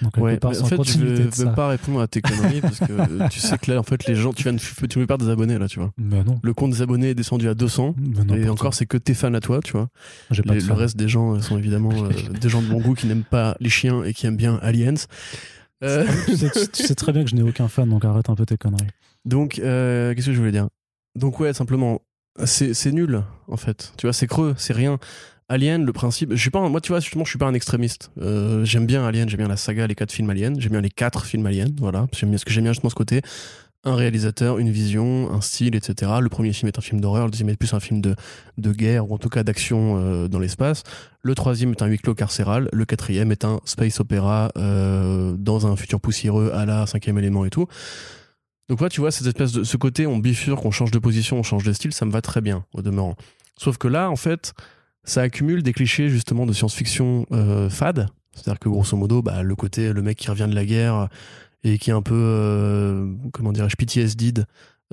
Donc, 0.00 0.16
Ouais, 0.16 0.38
part, 0.38 0.52
en 0.52 0.64
fait, 0.64 0.78
de 0.78 0.82
vais 1.24 1.30
ça. 1.30 1.46
pas 1.50 1.68
répondre 1.68 2.00
à 2.00 2.06
tes 2.06 2.22
conneries 2.22 2.62
parce 2.62 2.78
que 2.78 2.92
euh, 2.92 3.28
tu 3.28 3.38
sais 3.40 3.58
que 3.58 3.70
là, 3.70 3.78
en 3.80 3.82
fait, 3.82 4.06
les 4.06 4.14
gens, 4.14 4.32
tu 4.32 4.44
viens 4.44 4.54
de, 4.54 4.86
tu 4.86 4.98
me 4.98 5.06
perds 5.06 5.18
des 5.18 5.28
abonnés 5.28 5.58
là, 5.58 5.68
tu 5.68 5.78
vois. 5.78 5.92
Mais 5.98 6.24
non. 6.24 6.40
Le 6.42 6.54
compte 6.54 6.70
des 6.70 6.80
abonnés 6.80 7.10
est 7.10 7.14
descendu 7.14 7.48
à 7.48 7.54
200 7.54 7.94
Mais 7.98 8.40
et 8.40 8.48
encore, 8.48 8.72
c'est 8.72 8.86
que 8.86 8.96
tes 8.96 9.12
fans 9.12 9.34
à 9.34 9.40
toi, 9.40 9.60
tu 9.62 9.72
vois. 9.72 9.88
Pas 10.30 10.54
Les- 10.54 10.62
de 10.62 10.66
le 10.68 10.72
reste 10.72 10.96
des 10.96 11.08
gens 11.08 11.34
euh, 11.34 11.40
sont 11.40 11.58
évidemment 11.58 11.90
euh, 12.04 12.08
des 12.40 12.48
gens 12.48 12.62
de 12.62 12.68
bon 12.68 12.80
goût 12.80 12.94
qui 12.94 13.06
n'aiment 13.08 13.24
pas 13.24 13.56
les 13.60 13.68
chiens 13.68 14.04
et 14.04 14.14
qui 14.14 14.26
aiment 14.26 14.36
bien 14.38 14.58
Aliens. 14.62 14.94
Euh, 15.82 16.06
tu, 16.26 16.36
sais, 16.36 16.50
tu 16.72 16.82
sais 16.84 16.94
très 16.94 17.12
bien 17.12 17.24
que 17.24 17.30
je 17.30 17.34
n'ai 17.34 17.42
aucun 17.42 17.68
fan, 17.68 17.88
donc 17.90 18.04
arrête 18.06 18.30
un 18.30 18.34
peu 18.36 18.46
tes 18.46 18.56
conneries. 18.56 18.86
donc, 19.26 19.58
euh, 19.58 20.14
qu'est-ce 20.14 20.26
que 20.28 20.32
je 20.32 20.38
voulais 20.38 20.52
dire? 20.52 20.68
Donc, 21.14 21.40
ouais, 21.40 21.52
simplement, 21.52 22.00
c'est 22.44 22.92
nul, 22.92 23.22
en 23.48 23.56
fait. 23.56 23.92
Tu 23.96 24.06
vois, 24.06 24.12
c'est 24.12 24.26
creux, 24.26 24.54
c'est 24.56 24.72
rien. 24.72 24.98
Alien, 25.48 25.84
le 25.84 25.92
principe. 25.92 26.32
Je 26.32 26.40
suis 26.40 26.50
pas, 26.50 26.66
moi, 26.68 26.80
tu 26.80 26.92
vois, 26.92 27.00
justement, 27.00 27.24
je 27.24 27.30
suis 27.30 27.38
pas 27.38 27.46
un 27.46 27.54
extrémiste. 27.54 28.10
Euh, 28.20 28.64
j'aime 28.64 28.86
bien 28.86 29.06
Alien, 29.06 29.28
j'aime 29.28 29.38
bien 29.38 29.48
la 29.48 29.56
saga, 29.56 29.86
les 29.86 29.94
quatre 29.94 30.12
films 30.12 30.30
Alien. 30.30 30.58
J'aime 30.58 30.72
bien 30.72 30.80
les 30.80 30.90
quatre 30.90 31.26
films 31.26 31.44
Alien, 31.46 31.70
voilà. 31.78 32.06
Ce 32.12 32.44
que 32.44 32.50
j'aime 32.50 32.64
bien 32.64 32.72
justement 32.72 32.90
ce 32.90 32.94
côté. 32.94 33.20
Un 33.86 33.94
réalisateur, 33.96 34.58
une 34.58 34.70
vision, 34.70 35.30
un 35.30 35.42
style, 35.42 35.76
etc. 35.76 36.12
Le 36.22 36.30
premier 36.30 36.54
film 36.54 36.68
est 36.68 36.78
un 36.78 36.80
film 36.82 37.02
d'horreur, 37.02 37.26
le 37.26 37.30
deuxième 37.30 37.50
est 37.50 37.56
plus 37.56 37.74
un 37.74 37.80
film 37.80 38.00
de, 38.00 38.16
de 38.56 38.72
guerre, 38.72 39.10
ou 39.10 39.14
en 39.14 39.18
tout 39.18 39.28
cas 39.28 39.42
d'action 39.42 39.98
euh, 39.98 40.26
dans 40.26 40.38
l'espace. 40.38 40.84
Le 41.20 41.34
troisième 41.34 41.72
est 41.72 41.82
un 41.82 41.86
huis 41.86 41.98
clos 41.98 42.14
carcéral. 42.14 42.70
Le 42.72 42.86
quatrième 42.86 43.30
est 43.30 43.44
un 43.44 43.60
space 43.66 44.00
opéra 44.00 44.50
euh, 44.56 45.34
dans 45.38 45.66
un 45.66 45.76
futur 45.76 46.00
poussiéreux 46.00 46.50
à 46.54 46.64
la 46.64 46.86
cinquième 46.86 47.18
élément 47.18 47.44
et 47.44 47.50
tout. 47.50 47.66
Donc 48.68 48.80
là, 48.80 48.88
tu 48.88 49.00
vois, 49.00 49.10
cette 49.10 49.26
espèce 49.26 49.52
de 49.52 49.64
ce 49.64 49.76
côté, 49.76 50.06
on 50.06 50.18
bifurque, 50.18 50.64
on 50.64 50.70
change 50.70 50.90
de 50.90 50.98
position, 50.98 51.38
on 51.38 51.42
change 51.42 51.64
de 51.64 51.72
style, 51.72 51.92
ça 51.92 52.06
me 52.06 52.10
va 52.10 52.22
très 52.22 52.40
bien, 52.40 52.64
au 52.72 52.82
demeurant. 52.82 53.16
Sauf 53.58 53.76
que 53.76 53.88
là, 53.88 54.10
en 54.10 54.16
fait, 54.16 54.54
ça 55.04 55.20
accumule 55.22 55.62
des 55.62 55.72
clichés 55.72 56.08
justement 56.08 56.46
de 56.46 56.52
science-fiction 56.52 57.26
euh, 57.32 57.68
fade. 57.68 58.08
C'est-à-dire 58.34 58.58
que 58.58 58.68
grosso 58.68 58.96
modo, 58.96 59.22
bah, 59.22 59.42
le 59.42 59.54
côté, 59.54 59.92
le 59.92 60.02
mec 60.02 60.18
qui 60.18 60.30
revient 60.30 60.48
de 60.48 60.54
la 60.54 60.64
guerre 60.64 61.08
et 61.62 61.78
qui 61.78 61.90
est 61.90 61.94
un 61.94 62.02
peu, 62.02 62.14
euh, 62.14 63.12
comment 63.32 63.52
dirais-je, 63.52 63.76
PTSD, 63.76 64.34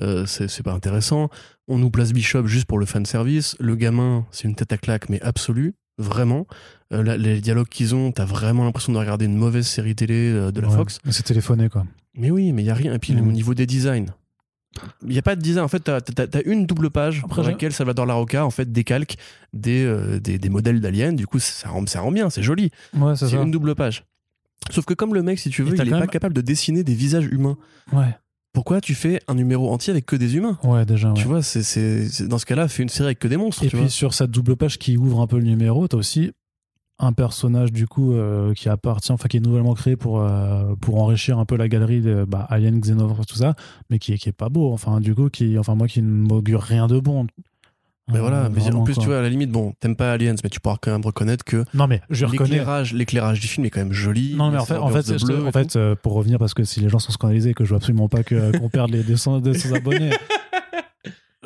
euh, 0.00 0.26
c'est 0.26 0.62
pas 0.62 0.72
intéressant. 0.72 1.28
On 1.68 1.78
nous 1.78 1.90
place 1.90 2.12
Bishop 2.12 2.46
juste 2.46 2.66
pour 2.66 2.78
le 2.78 2.86
fan 2.86 3.04
service. 3.04 3.56
Le 3.60 3.76
gamin, 3.76 4.26
c'est 4.30 4.48
une 4.48 4.54
tête 4.54 4.72
à 4.72 4.78
claque, 4.78 5.08
mais 5.08 5.20
absolue, 5.22 5.74
vraiment. 5.98 6.46
Euh, 6.92 7.16
les 7.16 7.40
dialogues 7.40 7.68
qu'ils 7.68 7.94
ont, 7.94 8.10
t'as 8.10 8.24
vraiment 8.24 8.64
l'impression 8.64 8.92
de 8.92 8.98
regarder 8.98 9.26
une 9.26 9.36
mauvaise 9.36 9.66
série 9.66 9.94
télé 9.94 10.32
de 10.32 10.60
la 10.60 10.68
Ouais, 10.68 10.76
Fox. 10.76 10.98
C'est 11.10 11.24
téléphoné, 11.24 11.68
quoi. 11.68 11.84
Mais 12.14 12.30
oui, 12.30 12.52
mais 12.52 12.62
il 12.62 12.66
y 12.66 12.70
a 12.70 12.74
rien. 12.74 12.92
Et 12.94 12.98
puis 12.98 13.14
Mm. 13.14 13.28
au 13.28 13.32
niveau 13.32 13.54
des 13.54 13.66
designs, 13.66 14.06
il 15.02 15.08
n'y 15.08 15.18
a 15.18 15.22
pas 15.22 15.36
de 15.36 15.40
design. 15.42 15.64
En 15.64 15.68
fait, 15.68 15.80
t'as 15.80 15.98
as, 15.98 16.42
une 16.46 16.66
double 16.66 16.90
page 16.90 17.22
Après, 17.24 17.42
dans 17.42 17.48
laquelle 17.48 17.72
Salvador 17.72 18.06
Larroca 18.06 18.44
en 18.44 18.50
fait 18.50 18.70
décalque 18.72 19.16
des, 19.52 19.84
euh, 19.84 20.18
des, 20.20 20.38
des 20.38 20.48
modèles 20.48 20.80
d'aliens. 20.80 21.12
Du 21.12 21.26
coup, 21.26 21.38
ça 21.38 21.68
rend, 21.68 21.86
ça 21.86 22.00
rend 22.00 22.12
bien, 22.12 22.30
c'est 22.30 22.42
joli. 22.42 22.70
Ouais, 22.94 23.16
c'est 23.16 23.32
une 23.34 23.50
double 23.50 23.74
page. 23.74 24.04
Sauf 24.70 24.84
que 24.84 24.94
comme 24.94 25.12
le 25.14 25.22
mec, 25.22 25.38
si 25.40 25.50
tu 25.50 25.62
veux, 25.62 25.74
il 25.74 25.80
est 25.80 25.84
quand 25.84 25.90
pas 25.90 26.00
même- 26.00 26.08
capable 26.08 26.34
de 26.34 26.40
dessiner 26.40 26.84
des 26.84 26.94
visages 26.94 27.26
humains. 27.26 27.56
Ouais. 27.92 28.14
pourquoi 28.54 28.80
tu 28.82 28.94
fais 28.94 29.20
un 29.28 29.34
numéro 29.34 29.72
entier 29.72 29.90
avec 29.92 30.04
que 30.06 30.14
des 30.14 30.36
humains? 30.36 30.58
Ouais, 30.62 30.84
déjà. 30.84 31.08
Ouais. 31.08 31.14
Tu 31.14 31.26
vois, 31.26 31.42
c'est, 31.42 32.28
dans 32.28 32.36
ce 32.38 32.44
cas-là, 32.46 32.68
fais 32.68 32.82
une 32.82 32.90
série 32.90 33.06
avec 33.06 33.18
que 33.18 33.26
des 33.26 33.38
monstres. 33.38 33.62
Et 33.64 33.66
tu 33.68 33.76
puis 33.76 33.80
vois. 33.80 33.88
sur 33.90 34.12
cette 34.14 34.30
double 34.30 34.56
page 34.56 34.78
qui 34.78 34.96
ouvre 34.98 35.20
un 35.22 35.26
peu 35.26 35.38
le 35.38 35.44
numéro, 35.44 35.88
t'as 35.88 35.96
aussi 35.96 36.32
un 36.98 37.12
personnage 37.12 37.72
du 37.72 37.86
coup 37.86 38.12
euh, 38.14 38.54
qui 38.54 38.68
appartient, 38.68 39.12
enfin 39.12 39.28
qui 39.28 39.38
est 39.38 39.40
nouvellement 39.40 39.74
créé 39.74 39.96
pour 39.96 40.20
euh, 40.20 40.74
pour 40.80 41.02
enrichir 41.02 41.38
un 41.38 41.44
peu 41.44 41.56
la 41.56 41.68
galerie 41.68 42.00
de 42.00 42.24
bah, 42.24 42.46
Alien, 42.48 42.80
Xenomorph, 42.80 43.26
tout 43.26 43.36
ça, 43.36 43.54
mais 43.90 43.98
qui 43.98 44.12
est 44.12 44.18
qui 44.18 44.28
est 44.28 44.32
pas 44.32 44.48
beau. 44.48 44.72
Enfin 44.72 45.00
du 45.00 45.14
coup 45.14 45.28
qui, 45.28 45.58
enfin 45.58 45.74
moi 45.74 45.88
qui 45.88 46.02
ne 46.02 46.08
m'augure 46.08 46.62
rien 46.62 46.86
de 46.86 47.00
bon. 47.00 47.26
Mais 48.08 48.18
Euh, 48.18 48.20
voilà, 48.20 48.48
mais 48.48 48.74
en 48.74 48.82
plus, 48.82 48.94
quoi. 48.94 49.02
tu 49.02 49.08
vois, 49.08 49.18
à 49.18 49.22
la 49.22 49.28
limite, 49.28 49.50
bon, 49.50 49.74
t'aimes 49.78 49.94
pas 49.94 50.12
Aliens, 50.12 50.34
mais 50.42 50.50
tu 50.50 50.58
pourras 50.58 50.76
quand 50.80 50.90
même 50.90 51.04
reconnaître 51.04 51.44
que 51.44 51.64
Non 51.72 51.86
mais 51.86 52.00
je 52.10 52.26
reconnais. 52.26 52.50
l'éclairage, 52.50 52.92
l'éclairage 52.94 53.40
du 53.40 53.46
film 53.46 53.64
est 53.64 53.70
quand 53.70 53.80
même 53.80 53.92
joli. 53.92 54.34
Non 54.34 54.50
mais 54.50 54.58
en 54.58 54.64
fait, 54.64 54.76
en 54.76 54.88
fait, 54.88 55.24
bleu 55.24 55.46
en 55.46 55.50
euh, 55.76 55.94
pour 55.94 56.14
revenir 56.14 56.38
parce 56.38 56.52
que 56.52 56.64
si 56.64 56.80
les 56.80 56.88
gens 56.88 56.98
sont 56.98 57.12
scandalisés 57.12 57.54
que 57.54 57.64
je 57.64 57.70
veux 57.70 57.76
absolument 57.76 58.08
pas 58.08 58.22
qu'on 58.24 58.68
perde 58.68 58.90
les 58.90 59.04
200, 59.04 59.40
200 59.40 59.72
abonnés. 59.74 60.10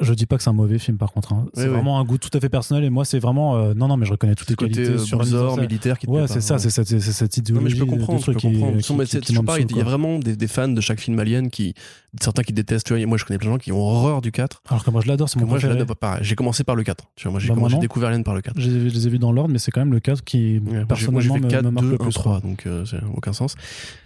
Je 0.00 0.12
dis 0.12 0.26
pas 0.26 0.36
que 0.36 0.42
c'est 0.42 0.50
un 0.50 0.52
mauvais 0.52 0.78
film 0.78 0.98
par 0.98 1.12
contre. 1.12 1.32
hein. 1.32 1.46
C'est 1.54 1.68
vraiment 1.68 1.98
un 1.98 2.04
goût 2.04 2.18
tout 2.18 2.28
à 2.34 2.40
fait 2.40 2.48
personnel 2.50 2.84
et 2.84 2.90
moi 2.90 3.04
c'est 3.06 3.18
vraiment 3.18 3.56
euh, 3.56 3.72
non 3.74 3.88
non 3.88 3.96
mais 3.96 4.04
je 4.04 4.10
reconnais 4.10 4.34
toutes 4.34 4.50
les 4.50 4.56
côté 4.56 4.72
qualités 4.72 4.94
euh, 4.94 4.98
sur 4.98 5.24
scène. 5.24 5.60
militaire 5.60 5.98
qui 5.98 6.06
te 6.06 6.10
Ouais, 6.10 6.26
c'est 6.28 6.42
ça, 6.42 6.58
c'est 6.58 6.68
cette, 6.70 6.86
cette 7.00 7.38
Non, 7.50 7.60
mais 7.62 7.70
idéologie 7.70 7.76
je 7.76 7.80
peux 7.84 7.86
comprendre, 7.90 8.20
je 8.20 8.26
peux 8.26 8.32
comprendre. 8.34 8.76
qui- 8.76 8.82
qui- 8.82 9.20
qui 9.20 9.34
saoule, 9.34 9.66
il 9.70 9.76
y 9.76 9.80
a 9.80 9.84
vraiment 9.84 10.18
des, 10.18 10.36
des 10.36 10.48
fans 10.48 10.68
de 10.68 10.80
chaque 10.82 11.00
film 11.00 11.18
Alien 11.18 11.48
qui, 11.50 11.72
certains 12.20 12.42
qui 12.42 12.52
détestent, 12.52 12.86
tu 12.86 12.94
vois, 12.94 13.06
moi 13.06 13.16
je 13.16 13.24
connais 13.24 13.38
plein 13.38 13.48
de 13.48 13.54
gens 13.54 13.58
qui 13.58 13.72
ont 13.72 13.80
horreur 13.80 14.20
du 14.20 14.32
4. 14.32 14.62
Alors 14.68 14.84
que 14.84 14.90
moi 14.90 15.00
je 15.02 15.08
l'adore, 15.08 15.28
c'est 15.30 15.40
mon 15.40 15.46
moi 15.46 15.58
je 15.58 15.66
l'adore 15.66 15.86
pas 15.86 15.94
pareil. 15.94 16.18
J'ai 16.22 16.34
commencé 16.34 16.62
par 16.62 16.76
le 16.76 16.82
4. 16.84 17.04
Tu 17.16 17.24
vois, 17.24 17.30
moi 17.32 17.40
j'ai 17.40 17.48
Bah, 17.48 17.54
moi 17.54 17.70
découvert 17.80 18.10
Alien 18.10 18.22
par 18.22 18.34
le 18.34 18.42
4. 18.42 18.60
Je 18.60 18.68
les 18.70 19.06
ai- 19.06 19.10
vus 19.10 19.18
dans 19.18 19.32
l'ordre, 19.32 19.50
mais 19.50 19.58
c'est 19.58 19.70
quand 19.70 19.80
même 19.80 19.92
le 19.92 20.00
4 20.00 20.22
qui 20.24 20.58
Ouais, 20.58 20.60
moi, 20.60 20.72
moi, 20.74 20.84
personnellement 20.86 21.36
me, 21.38 21.48
4, 21.48 21.64
me 21.64 21.70
marque 21.70 21.86
2, 21.86 21.92
le 21.92 22.00
1, 22.00 22.04
plus. 22.04 22.12
3, 22.12 22.40
quoi. 22.40 22.40
donc 22.50 22.66
euh, 22.66 22.84
ça 22.84 22.98
n'a 22.98 23.04
aucun 23.16 23.32
sens. 23.32 23.54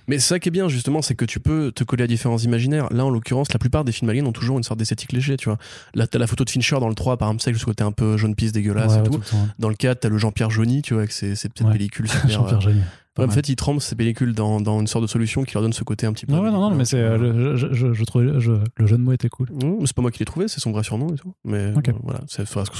Mais 0.08 0.18
ça 0.18 0.38
qui 0.40 0.48
est 0.48 0.52
bien 0.52 0.68
justement, 0.68 1.02
c'est 1.02 1.14
que 1.14 1.24
tu 1.24 1.38
peux 1.40 1.70
te 1.72 1.84
coller 1.84 2.02
à 2.04 2.06
différents 2.08 2.38
imaginaires. 2.38 2.88
Là, 2.92 3.04
en 3.04 3.10
l'occurrence, 3.10 3.52
la 3.52 3.58
plupart 3.60 3.84
des 3.84 3.92
films 3.92 4.10
aliens 4.10 4.26
ont 4.26 4.32
toujours 4.32 4.56
une 4.58 4.64
sorte 4.64 4.78
d'esthétique 4.78 5.12
léger, 5.12 5.36
tu 5.36 5.48
vois. 5.48 5.58
Là, 5.94 6.06
t'as 6.06 6.18
la 6.18 6.26
photo 6.26 6.44
de 6.44 6.50
Fincher 6.50 6.78
dans 6.80 6.88
le 6.88 6.94
3, 6.94 7.16
par 7.16 7.28
exemple, 7.28 7.42
c'est 7.42 7.54
ce 7.54 7.64
côté 7.64 7.82
un 7.84 7.92
peu 7.92 8.16
jaune 8.16 8.34
pisse 8.34 8.52
dégueulasse 8.52 8.92
Ouais, 8.94 9.00
et 9.00 9.02
tout. 9.04 9.12
le. 9.18 9.36
Dans 9.58 9.68
le 9.68 9.74
4, 9.74 10.00
t'as 10.00 10.08
le 10.08 10.18
Jean-Pierre 10.18 10.50
Johnny, 10.50 10.82
tu 10.82 10.94
vois, 10.94 11.02
avec 11.02 11.12
ses, 11.12 11.34
ses 11.36 11.48
petites 11.48 11.66
Ouais. 11.66 11.72
pellicules 11.72 12.08
super. 12.10 12.28
Jean-Pierre 12.30 12.66
euh. 12.68 12.72
Pas 13.12 13.24
ouais, 13.24 13.28
en 13.28 13.32
fait, 13.32 13.48
il 13.48 13.56
trempe 13.56 13.82
ses 13.82 13.96
pellicules 13.96 14.34
dans, 14.34 14.60
dans 14.60 14.78
une 14.78 14.86
sorte 14.86 15.02
de 15.02 15.08
solution 15.08 15.42
qui 15.42 15.54
leur 15.54 15.62
donne 15.64 15.72
ce 15.72 15.82
côté 15.82 16.06
un 16.06 16.12
petit 16.12 16.26
peu. 16.26 16.32
Ouais, 16.34 16.48
non, 16.48 16.60
non, 16.70 16.70
mais 16.76 16.84
c'est 16.84 16.96
euh, 16.96 17.18
le, 17.18 17.56
je, 17.56 17.72
je, 17.74 17.92
je 17.92 18.04
trouvais 18.04 18.38
je- 18.38 18.52
le 18.76 18.86
jeu 18.86 18.96
de 18.96 19.02
mots 19.02 19.10
était 19.12 19.28
cool. 19.28 19.48
Non, 19.60 19.78
mais 19.80 19.86
c'est 19.88 19.96
pas 19.96 20.00
moi 20.02 20.12
qui 20.12 20.20
l'ai 20.20 20.24
trouvé, 20.26 20.46
c'est 20.46 20.60
son 20.60 20.70
vrai 20.70 20.84
surnom 20.84 21.08
et 21.12 21.16
tout. 21.16 21.34
Mais 21.44 21.72
Ok. 21.74 21.88
euh, 21.88 21.92
voilà, 22.04 22.20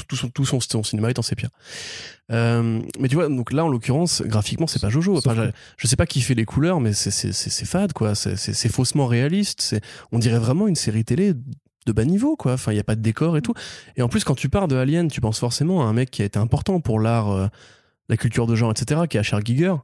tout 0.07 0.14
son, 0.16 0.28
tout 0.28 0.44
son, 0.44 0.61
son 0.61 0.82
cinéma 0.84 1.11
est 1.11 1.18
en 1.18 1.22
sépia. 1.22 1.48
Euh, 2.30 2.80
mais 3.01 3.09
tu 3.09 3.16
vois, 3.16 3.28
donc 3.28 3.53
là 3.53 3.64
en 3.64 3.68
l'occurrence, 3.68 4.22
graphiquement, 4.24 4.68
c'est 4.68 4.80
pas 4.80 4.88
Jojo. 4.88 5.16
Enfin, 5.18 5.34
je, 5.34 5.42
je 5.76 5.86
sais 5.88 5.96
pas 5.96 6.07
qui 6.07 6.20
fait 6.20 6.34
les 6.34 6.44
couleurs, 6.44 6.80
mais 6.80 6.92
c'est 6.92 7.11
c'est- 7.11 7.32
c'est- 7.32 7.51
c'est 7.51 7.66
fade 7.66 7.92
quoi. 7.92 8.14
C'est 8.14 8.36
c'est- 8.36 8.53
c'est 8.55 8.68
faussement 8.68 9.07
réaliste. 9.07 9.61
C'est 9.61 9.82
on 10.12 10.20
dirait 10.20 10.38
vraiment 10.38 10.68
une 10.68 10.76
série 10.76 11.05
télé 11.05 11.34
de 11.87 11.93
bas 11.93 12.05
niveau 12.05 12.37
quoi. 12.37 12.53
Enfin, 12.55 12.72
il 12.72 12.76
y 12.76 12.81
a 12.81 12.85
pas 12.85 12.97
de 12.97 13.03
décor 13.03 13.37
et 13.37 13.43
tout. 13.43 13.55
Et 13.97 14.03
en 14.03 14.09
plus, 14.09 14.24
quand 14.24 14.35
tu 14.35 14.49
pars 14.49 14.68
de 14.68 14.76
Alien, 14.76 15.09
tu 15.09 15.20
penses 15.20 15.39
forcément 15.41 15.83
à 15.83 15.87
un 15.87 15.93
mec 15.93 16.11
qui 16.11 16.22
a 16.22 16.24
été 16.24 16.39
important 16.39 16.81
pour 16.81 17.01
l'art, 17.01 17.31
euh, 17.31 17.47
la 18.09 18.16
culture 18.16 18.47
de 18.47 18.55
genre, 18.55 18.70
etc. 18.70 19.03
Qui 19.09 19.16
est 19.16 19.20
Asher 19.20 19.39
Giger. 19.45 19.74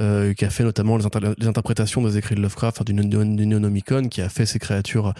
euh, 0.00 0.34
qui 0.34 0.44
a 0.44 0.50
fait 0.50 0.64
notamment 0.64 0.96
les, 0.96 1.06
inter- 1.06 1.34
les 1.38 1.46
interprétations 1.46 2.02
des 2.02 2.18
écrits 2.18 2.34
de 2.34 2.40
Lovecraft, 2.40 2.78
enfin, 2.78 2.84
du, 2.84 2.94
Neo- 2.94 3.36
du 3.36 3.46
Neonomicon, 3.46 4.08
qui 4.08 4.22
a 4.22 4.28
fait 4.28 4.44
ces 4.44 4.58
créatures 4.58 5.14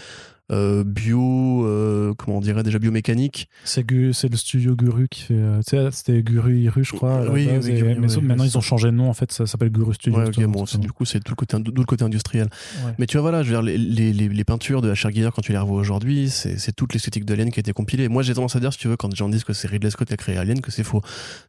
euh, 0.52 0.84
bio, 0.84 1.66
euh, 1.66 2.12
comment 2.18 2.36
on 2.38 2.40
dirait 2.40 2.62
déjà 2.62 2.78
biomécanique. 2.78 3.48
C'est 3.64 3.84
le 3.90 4.12
studio 4.36 4.76
Guru 4.76 5.08
qui 5.08 5.22
fait. 5.22 5.34
euh, 5.34 5.60
tu 5.66 5.70
sais, 5.76 5.88
c'était 5.90 6.22
Guru 6.22 6.58
Iru, 6.58 6.84
je 6.84 6.92
crois. 6.92 7.22
Oui, 7.30 7.46
base, 7.46 7.66
oui, 7.66 7.72
et- 7.78 7.82
mais 7.82 7.94
maintenant, 7.96 8.44
ils 8.44 8.58
ont 8.58 8.60
changé 8.60 8.88
de 8.88 8.92
nom, 8.96 9.08
en 9.08 9.14
fait, 9.14 9.32
ça 9.32 9.46
s'appelle 9.46 9.70
Guru 9.70 9.94
Studio. 9.94 10.18
Ouais, 10.20 10.46
bon, 10.46 10.64
du 10.78 10.92
coup, 10.92 11.04
c'est 11.04 11.20
tout 11.20 11.32
le 11.32 11.36
côté, 11.36 11.56
tout 11.62 11.72
le 11.74 11.84
côté 11.84 12.04
industriel. 12.04 12.48
Ouais. 12.84 12.92
Mais 12.98 13.06
tu 13.06 13.16
vois, 13.16 13.22
voilà, 13.22 13.42
je 13.42 13.48
veux 13.48 13.54
dire, 13.54 13.62
les, 13.62 13.78
les, 13.78 14.12
les- 14.12 14.28
les 14.28 14.44
peintures 14.44 14.82
de 14.82 14.92
H.R. 14.92 15.10
Giger, 15.10 15.30
quand 15.34 15.42
tu 15.42 15.52
les 15.52 15.58
revois 15.58 15.80
aujourd'hui, 15.80 16.28
c'est 16.28 16.72
toute 16.76 16.92
l'esthétique 16.92 17.24
d'Alien 17.24 17.50
qui 17.50 17.58
a 17.58 17.62
été 17.62 17.72
compilée. 17.72 18.08
Moi, 18.08 18.22
j'ai 18.22 18.34
tendance 18.34 18.54
à 18.56 18.60
dire, 18.60 18.72
si 18.72 18.78
tu 18.78 18.88
veux, 18.88 18.96
quand 18.96 19.08
les 19.08 19.16
gens 19.16 19.28
disent 19.28 19.44
que 19.44 19.52
c'est 19.52 19.68
Ridley 19.68 19.90
Scott 19.90 20.08
qui 20.08 20.14
a 20.14 20.16
créé 20.16 20.36
Alien, 20.36 20.60
que 20.60 20.70
c'est 20.70 20.84
faux. 20.84 21.00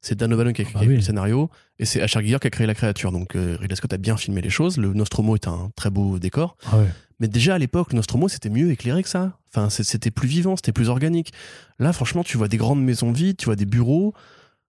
C'est 0.02 0.16
Dan 0.18 0.32
O'Bannon 0.34 0.54
qui 0.54 0.62
a 0.62 0.66
Bah 0.66 0.70
écrit 0.76 0.88
oui. 0.88 0.96
le 0.96 1.02
scénario, 1.02 1.50
et 1.80 1.86
c'est 1.86 2.00
H.R. 2.00 2.22
Giger 2.22 2.38
qui 2.40 2.48
a 2.48 2.50
créé 2.50 2.66
la 2.68 2.74
créature. 2.76 3.12
Donc, 3.12 3.34
Ridley 3.36 3.76
Scott 3.76 3.92
a 3.94 3.98
bien 3.98 4.16
filmé 4.18 4.42
les 4.42 4.50
choses. 4.50 4.78
Le 4.78 4.94
Nostromo 4.94 5.36
est 5.36 5.48
un 5.48 5.70
très 5.76 5.90
beau 5.90 6.18
décor. 6.20 6.56
Ah 6.72 6.78
ouais. 6.78 6.88
Mais 7.20 7.28
déjà, 7.28 7.56
à 7.56 7.58
l'époque, 7.58 7.94
Nostromo, 7.94 8.28
c'était 8.28 8.50
mieux 8.50 8.72
éclairé 8.72 9.02
que 9.04 9.10
ça. 9.10 9.38
Enfin, 9.50 9.70
c'était 9.70 10.12
plus 10.12 10.28
vivant, 10.28 10.56
c'était 10.56 10.74
plus 10.74 10.90
organique. 10.90 11.32
Là, 11.80 11.94
franchement, 11.94 12.24
tu 12.24 12.38
vois 12.38 12.48
des 12.48 12.58
grandes 12.58 12.84
maisons 12.84 13.12
vides, 13.12 13.38
tu 13.38 13.46
vois 13.46 13.56
des 13.56 13.66
bureaux. 13.66 14.14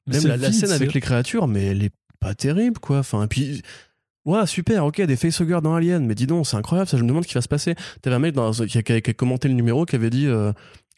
Même 0.06 0.26
la, 0.26 0.52
scène 0.52 0.70
avec 0.70 0.94
les 0.94 1.00
créatures, 1.00 1.48
mais 1.48 1.64
elle 1.64 1.82
est 1.82 1.92
pas 2.20 2.34
terrible, 2.34 2.78
quoi. 2.78 2.98
Enfin, 3.00 3.24
et 3.24 3.26
puis, 3.26 3.62
ouais, 4.24 4.46
super, 4.46 4.84
ok, 4.84 5.00
des 5.00 5.16
facehuggers 5.16 5.60
dans 5.62 5.74
Alien, 5.74 6.06
mais 6.06 6.14
dis 6.14 6.28
donc, 6.28 6.46
c'est 6.46 6.56
incroyable, 6.56 6.88
ça, 6.88 6.96
je 6.96 7.02
me 7.02 7.08
demande 7.08 7.24
ce 7.24 7.28
qui 7.28 7.34
va 7.34 7.40
se 7.42 7.48
passer. 7.48 7.74
T'avais 8.02 8.14
un 8.14 8.20
mec 8.20 8.34
dans, 8.34 8.52
qui, 8.52 8.78
a, 8.78 8.82
qui 8.82 8.92
a- 8.92 9.00
qui 9.00 9.10
a 9.10 9.14
commenté 9.14 9.48
le 9.48 9.54
numéro 9.54 9.84
qui 9.84 9.96
avait 9.96 10.10
dit, 10.10 10.26
euh, 10.28 10.52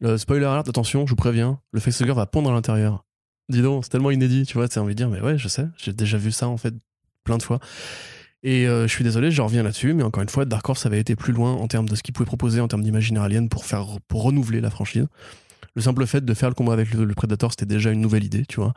euh, 0.05 0.19
spoiler 0.19 0.45
alert, 0.45 0.69
attention, 0.69 1.07
je 1.07 1.11
vous 1.11 1.17
préviens, 1.17 1.59
le 1.73 1.81
facehugger 1.81 2.13
va 2.13 2.27
pondre 2.27 2.51
à 2.51 2.53
l'intérieur. 2.53 3.07
Dis 3.49 3.63
donc, 3.63 3.85
c'est 3.85 3.91
tellement 3.91 4.11
inédit, 4.11 4.45
tu 4.45 4.55
vois, 4.59 4.69
t'as 4.69 4.83
envie 4.83 4.95
de 4.95 4.99
dire, 4.99 5.09
mais 5.09 5.23
ouais, 5.23 5.39
je 5.39 5.49
sais, 5.49 5.67
j'ai 5.79 5.95
déjà 5.95 6.19
vu 6.19 6.31
ça, 6.31 6.49
en 6.49 6.59
fait, 6.59 6.75
plein 7.25 7.39
de 7.39 7.43
fois. 7.43 7.61
Et 8.43 8.69
euh, 8.69 8.87
je 8.87 8.93
suis 8.93 9.05
désolé, 9.05 9.31
je 9.31 9.43
reviens 9.43 9.63
là-dessus, 9.63 9.95
mais 9.95 10.03
encore 10.03 10.23
une 10.23 10.29
fois, 10.29 10.45
Dark 10.45 10.69
Horse 10.69 10.87
avait 10.87 11.01
été 11.01 11.17
plus 11.17 11.33
loin 11.33 11.55
en 11.55 11.67
termes 11.67 11.89
de 11.89 11.97
ce 11.97 12.03
qu'il 12.03 12.15
pouvait 12.15 12.27
proposer 12.27 12.61
en 12.61 12.69
termes 12.69 12.83
d'imaginaire 12.83 13.23
alien 13.23 13.49
pour 13.49 13.65
faire, 13.65 13.87
pour 14.07 14.23
renouveler 14.23 14.61
la 14.61 14.71
franchise. 14.71 15.07
Le 15.75 15.83
simple 15.83 16.07
fait 16.07 16.25
de 16.25 16.35
faire 16.35 16.49
le 16.49 16.55
combat 16.55 16.73
avec 16.73 16.93
le, 16.93 17.07
Predator, 17.15 17.51
c'était 17.53 17.67
déjà 17.67 17.91
une 17.91 18.01
nouvelle 18.01 18.25
idée, 18.25 18.45
tu 18.47 18.57
vois. 18.61 18.73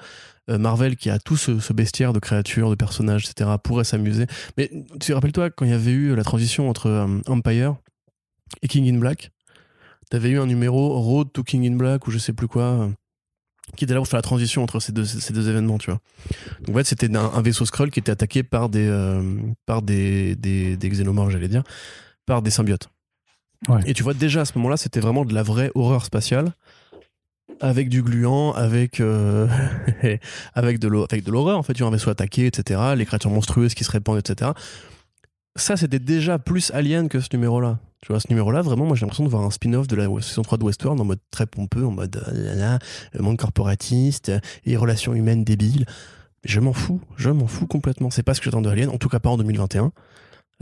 Euh, 0.49 0.57
Marvel, 0.57 0.95
qui 0.95 1.09
a 1.09 1.19
tout 1.19 1.37
ce, 1.37 1.59
ce 1.59 1.73
bestiaire 1.73 2.13
de 2.13 2.19
créatures, 2.19 2.69
de 2.69 2.75
personnages, 2.75 3.27
etc., 3.29 3.49
pourrait 3.63 3.83
s'amuser. 3.83 4.25
Mais 4.57 4.71
tu 4.99 5.13
rappelles-toi 5.13 5.51
quand 5.51 5.65
il 5.65 5.71
y 5.71 5.75
avait 5.75 5.91
eu 5.91 6.15
la 6.15 6.23
transition 6.23 6.69
entre 6.69 6.87
euh, 6.87 7.07
Empire 7.27 7.75
et 8.61 8.67
King 8.67 8.93
in 8.93 8.99
Black 8.99 9.31
T'avais 10.11 10.31
eu 10.31 10.39
un 10.39 10.45
numéro 10.45 10.99
Road 10.99 11.31
to 11.31 11.41
King 11.41 11.65
in 11.65 11.77
Black 11.77 12.05
ou 12.05 12.11
je 12.11 12.17
sais 12.17 12.33
plus 12.33 12.49
quoi, 12.49 12.63
euh, 12.63 12.89
qui 13.75 13.85
était 13.85 13.93
là 13.93 13.99
pour 13.99 14.07
faire 14.07 14.17
la 14.17 14.21
transition 14.23 14.63
entre 14.63 14.79
ces 14.79 14.91
deux, 14.91 15.05
ces 15.05 15.33
deux 15.33 15.49
événements, 15.49 15.77
tu 15.77 15.89
vois. 15.91 15.99
Donc 16.65 16.75
en 16.75 16.79
fait, 16.79 16.85
c'était 16.85 17.15
un, 17.15 17.31
un 17.33 17.41
vaisseau 17.41 17.65
Skrull 17.65 17.89
qui 17.91 17.99
était 17.99 18.11
attaqué 18.11 18.43
par 18.43 18.69
des, 18.69 18.87
euh, 18.87 19.21
par 19.65 19.81
des, 19.81 20.35
des, 20.35 20.77
des 20.77 20.89
xénomorphes, 20.89 21.31
j'allais 21.31 21.47
dire, 21.47 21.63
par 22.25 22.41
des 22.41 22.51
symbiotes. 22.51 22.89
Ouais. 23.67 23.79
Et 23.85 23.93
tu 23.93 24.03
vois, 24.03 24.13
déjà 24.13 24.41
à 24.41 24.45
ce 24.45 24.53
moment-là, 24.57 24.77
c'était 24.77 24.99
vraiment 24.99 25.23
de 25.25 25.33
la 25.33 25.43
vraie 25.43 25.71
horreur 25.75 26.03
spatiale 26.05 26.53
avec 27.59 27.89
du 27.89 28.01
gluant, 28.01 28.53
avec 28.53 28.99
euh, 28.99 29.47
avec 30.55 30.79
de 30.79 30.87
l'hor- 30.87 31.07
avec 31.11 31.23
de 31.23 31.31
l'horreur. 31.31 31.57
En 31.59 31.63
fait, 31.63 31.73
tu 31.73 31.83
as 31.83 31.85
un 31.85 31.91
vaisseau 31.91 32.09
attaqué, 32.09 32.47
etc. 32.47 32.79
Les 32.95 33.05
créatures 33.05 33.29
monstrueuses 33.29 33.75
qui 33.75 33.83
se 33.83 33.91
répandent, 33.91 34.17
etc. 34.17 34.51
Ça, 35.55 35.77
c'était 35.77 35.99
déjà 35.99 36.39
plus 36.39 36.71
Alien 36.71 37.07
que 37.09 37.19
ce 37.19 37.27
numéro-là. 37.33 37.77
Tu 38.01 38.11
vois, 38.11 38.19
ce 38.19 38.27
numéro-là, 38.29 38.63
vraiment, 38.63 38.85
moi, 38.85 38.95
j'ai 38.95 39.01
l'impression 39.01 39.23
de 39.23 39.29
voir 39.29 39.43
un 39.43 39.51
spin-off 39.51 39.87
de 39.87 39.95
la 39.95 40.07
saison 40.21 40.41
3 40.41 40.57
de 40.57 40.63
Westworld 40.63 40.99
en 40.99 41.05
mode 41.05 41.19
très 41.29 41.45
pompeux, 41.45 41.85
en 41.85 41.91
mode 41.91 42.15
euh, 42.27 42.55
là, 42.55 42.55
là, 42.55 42.79
monde 43.21 43.37
corporatiste 43.37 44.29
euh, 44.29 44.39
et 44.65 44.75
relations 44.75 45.13
humaines 45.13 45.43
débiles. 45.43 45.85
Je 46.43 46.59
m'en 46.59 46.73
fous, 46.73 46.99
je 47.17 47.29
m'en 47.29 47.45
fous 47.45 47.67
complètement. 47.67 48.09
C'est 48.09 48.23
pas 48.23 48.33
ce 48.33 48.39
que 48.39 48.45
j'attends 48.45 48.63
de 48.63 48.69
Alien, 48.69 48.89
en 48.89 48.97
tout 48.97 49.07
cas 49.09 49.19
pas 49.19 49.29
en 49.29 49.37
2021. 49.37 49.91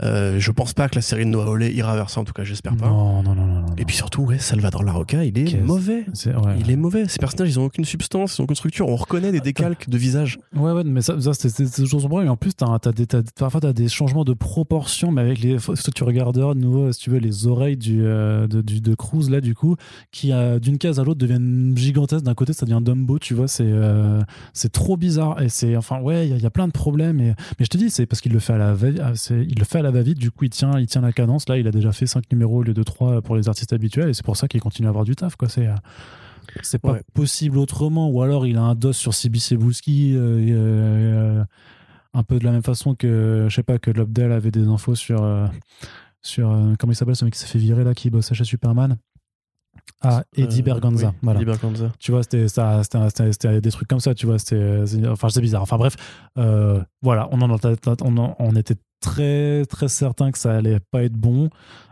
Euh, 0.02 0.38
je 0.38 0.50
pense 0.50 0.72
pas 0.72 0.88
que 0.88 0.94
la 0.94 1.02
série 1.02 1.24
de 1.24 1.30
Noah 1.30 1.46
Hawley 1.46 1.72
ira 1.74 1.94
vers 1.94 2.08
ça, 2.10 2.20
en 2.20 2.24
tout 2.24 2.32
cas, 2.32 2.42
j'espère 2.44 2.74
pas. 2.76 2.86
Non, 2.88 3.22
non, 3.22 3.34
non, 3.34 3.46
non. 3.46 3.60
non. 3.60 3.66
Et 3.76 3.84
puis 3.84 3.96
surtout, 3.96 4.22
ouais, 4.22 4.38
Salvador 4.38 4.82
Larocca, 4.82 5.24
il 5.24 5.38
est 5.38 5.44
Qu'est-ce- 5.44 5.62
mauvais. 5.62 6.06
C'est- 6.14 6.34
ouais. 6.34 6.56
Il 6.60 6.70
est 6.70 6.76
mauvais. 6.76 7.06
Ces 7.08 7.18
personnages, 7.18 7.50
ils 7.50 7.58
ont 7.60 7.64
aucune 7.66 7.84
substance, 7.84 8.36
ils 8.36 8.40
ont 8.40 8.44
aucune 8.44 8.56
structure. 8.56 8.88
On 8.88 8.96
reconnaît 8.96 9.32
des 9.32 9.40
décalques 9.40 9.88
de 9.90 9.98
visage. 9.98 10.38
Ouais, 10.56 10.72
ouais, 10.72 10.84
mais 10.84 11.02
ça, 11.02 11.20
ça 11.20 11.34
c'est 11.34 11.48
c'est 11.50 11.70
toujours 11.82 12.00
son 12.00 12.08
problème. 12.08 12.28
Et 12.28 12.30
en 12.30 12.36
plus, 12.36 12.54
t'as, 12.54 12.78
t'as 12.78 12.92
des, 12.92 13.06
t'as- 13.06 13.22
parfois, 13.38 13.60
tu 13.60 13.66
as 13.66 13.72
des 13.72 13.88
changements 13.88 14.24
de 14.24 14.32
proportion, 14.32 15.10
mais 15.12 15.20
avec 15.22 15.40
les. 15.40 15.58
faut- 15.58 15.76
Si 15.76 15.90
tu 15.90 16.04
regarderas 16.04 16.54
de 16.54 16.60
nouveau, 16.60 16.92
si 16.92 17.00
tu 17.00 17.10
veux, 17.10 17.18
les 17.18 17.46
oreilles 17.46 17.76
du, 17.76 18.00
euh, 18.04 18.46
de, 18.46 18.60
du, 18.62 18.80
de 18.80 18.94
Cruz, 18.94 19.28
là, 19.30 19.40
du 19.40 19.54
coup, 19.54 19.76
qui, 20.12 20.32
euh, 20.32 20.58
d'une 20.58 20.78
case 20.78 20.98
à 21.00 21.04
l'autre, 21.04 21.18
deviennent 21.20 21.72
gigantesques. 21.76 22.24
D'un 22.24 22.34
côté, 22.34 22.52
ça 22.52 22.64
devient 22.66 22.80
Dumbo, 22.82 23.18
tu 23.18 23.34
vois, 23.34 23.48
c'est, 23.48 23.64
euh, 23.66 24.20
c'est 24.54 24.72
trop 24.72 24.96
bizarre. 24.96 25.40
Et 25.42 25.48
c'est. 25.48 25.76
Enfin, 25.76 26.00
ouais, 26.00 26.26
il 26.26 26.30
y, 26.30 26.32
a- 26.32 26.36
il 26.36 26.42
y 26.42 26.46
a 26.46 26.50
plein 26.50 26.66
de 26.66 26.72
problèmes. 26.72 27.20
Et, 27.20 27.34
mais 27.58 27.64
je 27.64 27.66
te 27.68 27.76
dis, 27.78 27.90
c'est 27.90 28.06
parce 28.06 28.20
qu'il 28.20 28.32
le 28.32 28.38
fait 28.38 28.54
à 28.54 28.58
la 28.58 28.72
va 28.74 28.88
ah, 29.02 29.12
c'est- 29.14 29.44
il 29.48 29.58
le 29.58 29.64
fait 29.64 29.78
à 29.78 29.82
la 29.82 29.89
va-vite, 29.90 30.18
du 30.18 30.30
coup, 30.30 30.44
il 30.44 30.50
tient, 30.50 30.78
il 30.78 30.86
tient 30.86 31.00
la 31.02 31.12
cadence. 31.12 31.48
Là, 31.48 31.58
il 31.58 31.66
a 31.66 31.70
déjà 31.70 31.92
fait 31.92 32.06
5 32.06 32.24
numéros 32.32 32.58
au 32.58 32.62
lieu 32.62 32.74
de 32.74 32.82
3 32.82 33.22
pour 33.22 33.36
les 33.36 33.48
artistes 33.48 33.72
habituels, 33.72 34.08
et 34.08 34.14
c'est 34.14 34.24
pour 34.24 34.36
ça 34.36 34.48
qu'il 34.48 34.60
continue 34.60 34.86
à 34.86 34.90
avoir 34.90 35.04
du 35.04 35.14
taf, 35.16 35.36
quoi. 35.36 35.48
C'est. 35.48 35.66
euh, 35.66 35.74
c'est 36.62 36.78
pas 36.80 36.92
Ouais. 36.92 37.02
possible 37.14 37.58
autrement, 37.58 38.08
ou 38.10 38.22
alors 38.22 38.44
il 38.46 38.56
a 38.56 38.62
un 38.62 38.74
dos 38.74 38.92
sur 38.92 39.14
Sibi 39.14 39.38
Sebouski, 39.38 40.14
euh, 40.16 40.38
euh, 40.50 41.44
un 42.12 42.22
peu 42.24 42.38
de 42.40 42.44
la 42.44 42.50
même 42.50 42.62
façon 42.64 42.94
que, 42.96 43.46
je 43.48 43.54
sais 43.54 43.62
pas, 43.62 43.78
que 43.78 43.90
Lobdell 43.92 44.32
avait 44.32 44.50
des 44.50 44.66
infos 44.66 44.96
sur, 44.96 45.22
euh, 45.22 45.46
sur 46.22 46.48
comment 46.78 46.92
il 46.92 46.96
s'appelle 46.96 47.14
ce 47.14 47.24
mec 47.24 47.34
qui 47.34 47.40
s'est 47.40 47.46
fait 47.46 47.58
virer 47.60 47.84
là, 47.84 47.94
qui 47.94 48.10
bossait 48.10 48.34
chez 48.34 48.42
Superman? 48.44 48.96
Ah, 50.02 50.24
Eddie 50.34 50.60
Euh, 50.60 50.64
Berganza, 50.64 51.08
oui, 51.08 51.14
voilà. 51.22 51.38
Eddie 51.40 51.46
Berganza. 51.46 51.92
Tu 51.98 52.10
vois, 52.10 52.22
c'était 52.24 52.48
ça, 52.48 52.82
c'était, 52.82 53.08
c'était- 53.10 53.32
c'était 53.32 53.60
des 53.60 53.70
trucs 53.70 53.86
comme 53.88 54.00
ça, 54.00 54.14
tu 54.14 54.26
vois, 54.26 54.38
c'était, 54.38 54.86
c'est- 54.86 55.06
enfin, 55.06 55.28
c'est 55.28 55.40
bizarre. 55.42 55.62
Enfin 55.62 55.76
bref, 55.78 55.94
euh, 56.38 56.82
voilà, 57.02 57.28
on 57.32 57.40
en, 57.42 57.50
on, 57.50 58.16
en- 58.18 58.36
on 58.38 58.56
était 58.56 58.76
très 59.00 59.64
très 59.66 59.88
certain 59.88 60.30
que 60.30 60.38
ça 60.38 60.54
allait 60.56 60.80
pas 60.80 61.02
être 61.02 61.14
bon. 61.14 61.50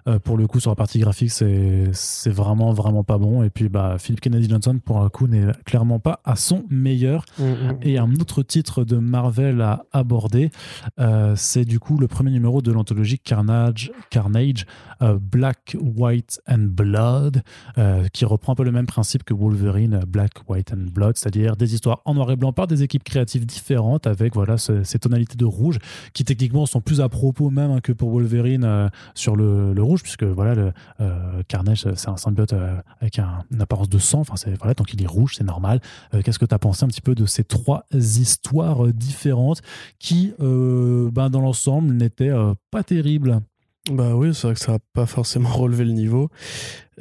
Euh, 0.09 0.19
pour 0.19 0.37
le 0.39 0.47
coup, 0.47 0.59
sur 0.61 0.71
la 0.71 0.75
partie 0.77 0.99
graphique, 0.99 1.31
c'est 1.31 2.31
vraiment 2.31 2.73
vraiment 2.73 3.05
pas 3.05 3.19
bon. 3.19 3.43
Et 3.43 3.51
puis, 3.51 3.69
bah, 3.69 3.97
Philip 3.99 4.21
Kennedy 4.21 4.49
Johnson, 4.49 4.79
pour 4.85 5.01
un 5.03 5.09
coup, 5.09 5.27
n'est 5.27 5.47
clairement 5.65 5.99
pas 6.01 6.21
à 6.25 6.35
son 6.37 6.65
meilleur. 6.71 7.25
Mm, 7.39 7.43
mm. 7.45 7.79
Et 7.83 7.99
un 7.99 8.13
autre 8.15 8.43
titre 8.43 8.85
de 8.85 8.97
Marvel 8.97 9.61
à 9.61 9.85
aborder, 9.93 10.51
euh, 10.99 11.35
c'est 11.37 11.65
du 11.65 11.79
coup 11.79 11.99
le 11.99 12.09
premier 12.09 12.31
numéro 12.31 12.63
de 12.63 12.73
l'anthologie 12.73 13.19
Carnage, 13.19 13.93
Carnage 14.11 14.67
euh, 15.03 15.19
Black, 15.21 15.77
White 15.81 16.41
and 16.49 16.67
Blood, 16.71 17.43
qui 18.13 18.25
reprend 18.25 18.53
un 18.53 18.57
peu 18.57 18.65
le 18.65 18.73
même 18.73 18.87
principe 18.87 19.25
que 19.25 19.35
Wolverine, 19.35 20.01
Black, 20.07 20.31
White 20.49 20.73
and 20.73 20.91
Blood, 20.93 21.17
c'est-à-dire 21.17 21.57
des 21.57 21.75
histoires 21.75 22.01
en 22.05 22.15
noir 22.15 22.31
et 22.31 22.37
blanc 22.37 22.53
par 22.53 22.67
des 22.67 22.83
équipes 22.83 23.05
créatives 23.05 23.47
différentes 23.47 24.07
avec 24.07 24.35
voilà 24.35 24.57
ce- 24.59 24.83
ces 24.83 24.99
tonalités 24.99 25.37
de 25.37 25.45
rouge 25.45 25.79
qui 26.13 26.25
techniquement 26.25 26.67
sont 26.67 26.81
plus 26.81 27.01
à 27.01 27.09
propos 27.09 27.51
même 27.51 27.71
hein, 27.71 27.81
que 27.81 27.93
pour 27.93 28.11
Wolverine 28.11 28.91
sur 29.15 29.37
le, 29.37 29.73
le 29.75 29.83
rouge, 29.83 29.98
puisque 30.03 30.25
voilà 30.25 30.55
le 30.55 30.73
euh, 31.01 31.43
Carnage 31.49 31.87
c'est 31.95 32.09
un 32.09 32.17
symbiote 32.17 32.53
euh, 32.53 32.77
avec 33.01 33.19
un- 33.19 33.45
une 33.51 33.61
apparence 33.61 33.89
de 33.89 33.99
sang, 33.99 34.21
enfin 34.21 34.35
voilà 34.59 34.75
donc 34.75 34.93
il 34.95 35.03
est 35.03 35.07
rouge, 35.07 35.35
c'est 35.37 35.45
normal. 35.45 35.81
Euh, 36.15 36.23
Qu'est-ce 36.23 36.39
que 36.39 36.45
tu 36.47 36.55
as 36.55 36.59
pensé 36.59 36.85
un 36.85 36.89
petit 36.89 37.01
peu 37.01 37.15
de 37.15 37.27
ces 37.27 37.45
trois 37.45 37.85
histoires 37.93 38.87
différentes 38.89 39.63
qui, 39.99 40.33
ben, 40.39 41.31
dans 41.31 41.41
l'ensemble, 41.41 41.95
n'étaient 41.95 42.33
pas 42.71 42.83
terribles? 42.83 43.41
Bah 43.91 44.15
oui, 44.15 44.35
c'est 44.35 44.47
vrai 44.49 44.55
que 44.55 44.61
ça 44.61 44.73
n'a 44.73 44.79
pas 44.93 45.07
forcément 45.07 45.49
relevé 45.55 45.85
le 45.85 45.93
niveau. 45.93 46.31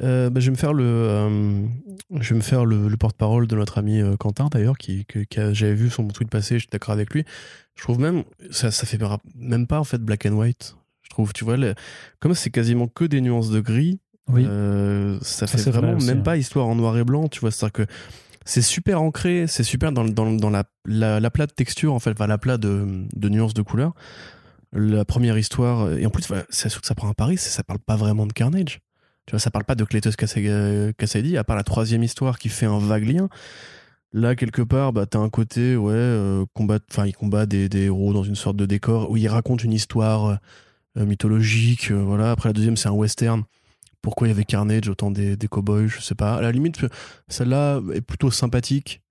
Bah, 0.00 0.30
je 0.36 0.44
vais 0.46 0.50
me 0.50 0.56
faire 0.56 0.72
le, 0.72 1.66
je 2.20 2.28
vais 2.30 2.36
me 2.36 2.40
faire 2.42 2.64
le, 2.64 2.88
le 2.88 2.96
porte-parole 2.96 3.46
de 3.46 3.56
notre 3.56 3.78
ami 3.78 4.00
Quentin 4.18 4.48
d'ailleurs, 4.50 4.78
qui, 4.78 5.04
qui 5.06 5.26
j'avais 5.52 5.74
vu 5.74 5.90
son 5.90 6.06
tweet 6.08 6.30
passer, 6.30 6.54
je 6.54 6.60
suis 6.60 6.68
d'accord 6.70 6.94
avec 6.94 7.12
lui. 7.12 7.24
Je 7.74 7.82
trouve 7.82 8.00
même, 8.00 8.24
ça, 8.50 8.70
ça 8.70 8.86
fait 8.86 8.98
même 9.36 9.66
pas 9.66 9.78
en 9.80 9.84
fait 9.84 9.98
black 10.02 10.26
and 10.26 10.32
white. 10.32 10.76
Trouve, 11.18 11.32
tu 11.32 11.42
vois, 11.44 11.56
le- 11.56 11.74
comme 12.20 12.32
c'est 12.34 12.50
quasiment 12.50 12.86
que 12.86 13.04
des 13.04 13.20
nuances 13.20 13.50
de 13.50 13.58
gris, 13.58 13.98
Oui. 14.28 14.44
euh, 14.48 15.18
ça 15.20 15.48
Ça, 15.48 15.58
fait 15.58 15.70
vrai 15.72 15.80
vraiment 15.80 15.98
même 16.04 16.18
hein. 16.18 16.22
pas 16.22 16.36
histoire 16.36 16.68
en 16.68 16.76
noir 16.76 16.96
et 16.96 17.02
blanc, 17.02 17.26
tu 17.26 17.40
vois. 17.40 17.50
C'est-à-dire 17.50 17.72
que 17.72 17.86
c'est 18.44 18.62
super 18.62 19.02
ancré, 19.02 19.46
c'est 19.48 19.64
super 19.64 19.90
dans, 19.90 20.04
dans, 20.04 20.48
la, 20.50 20.62
la, 20.84 21.18
la 21.18 21.30
plate 21.32 21.56
texture, 21.56 21.92
en 21.92 21.98
fait, 21.98 22.12
enfin, 22.12 22.28
la 22.28 22.38
plate 22.38 22.60
de, 22.60 22.86
de 23.16 23.28
nuances 23.28 23.52
de 23.52 23.62
couleurs. 23.62 23.94
La 24.72 25.04
première 25.04 25.36
histoire, 25.36 25.90
et 25.94 26.06
en 26.06 26.10
plus, 26.10 26.24
c'est 26.50 26.68
sûr 26.68 26.80
que 26.82 26.86
ça 26.86 26.94
prend 26.94 27.10
à 27.10 27.14
Paris, 27.14 27.36
c'est- 27.36 27.50
ça 27.50 27.64
parle 27.64 27.80
pas 27.80 27.96
vraiment 27.96 28.24
de 28.26 28.32
Carnage. 28.32 28.78
Tu 29.26 29.32
vois, 29.32 29.40
ça 29.40 29.50
parle 29.50 29.64
pas 29.64 29.74
de 29.74 29.82
Cletus 29.82 30.14
Kasady, 30.14 30.94
Kasady, 30.96 31.36
à 31.36 31.42
part 31.42 31.56
la 31.56 31.64
troisième 31.64 32.04
histoire 32.04 32.38
qui 32.38 32.48
fait 32.48 32.66
un 32.66 32.78
vague 32.78 33.08
lien. 33.10 33.28
Là, 34.12 34.36
quelque 34.36 34.62
part, 34.62 34.92
bah, 34.92 35.04
t'as 35.04 35.18
un 35.18 35.30
côté, 35.30 35.74
ouais, 35.76 35.92
euh, 35.94 36.44
combat, 36.54 36.78
enfin, 36.92 37.06
il 37.06 37.12
combat 37.12 37.44
des, 37.44 37.68
des 37.68 37.86
héros 37.86 38.12
dans 38.14 38.22
une 38.22 38.36
sorte 38.36 38.56
de 38.56 38.66
décor 38.66 39.10
où 39.10 39.16
il 39.16 39.26
raconte 39.26 39.64
une 39.64 39.72
histoire 39.72 40.24
euh, 40.26 40.34
mythologique, 41.04 41.90
euh, 41.90 42.02
voilà. 42.02 42.30
Après, 42.30 42.48
la 42.48 42.52
deuxième, 42.52 42.76
c'est 42.76 42.88
un 42.88 42.92
western. 42.92 43.42
Pourquoi 44.02 44.28
il 44.28 44.30
y 44.30 44.34
avait 44.34 44.44
Carnage, 44.44 44.88
autant 44.88 45.10
des, 45.10 45.36
des 45.36 45.48
cowboys, 45.48 45.88
je 45.88 46.00
sais 46.00 46.14
pas. 46.14 46.34
À 46.36 46.40
la 46.40 46.52
limite, 46.52 46.78
celle-là 47.28 47.80
est 47.94 48.00
plutôt 48.00 48.30
sympathique 48.30 49.02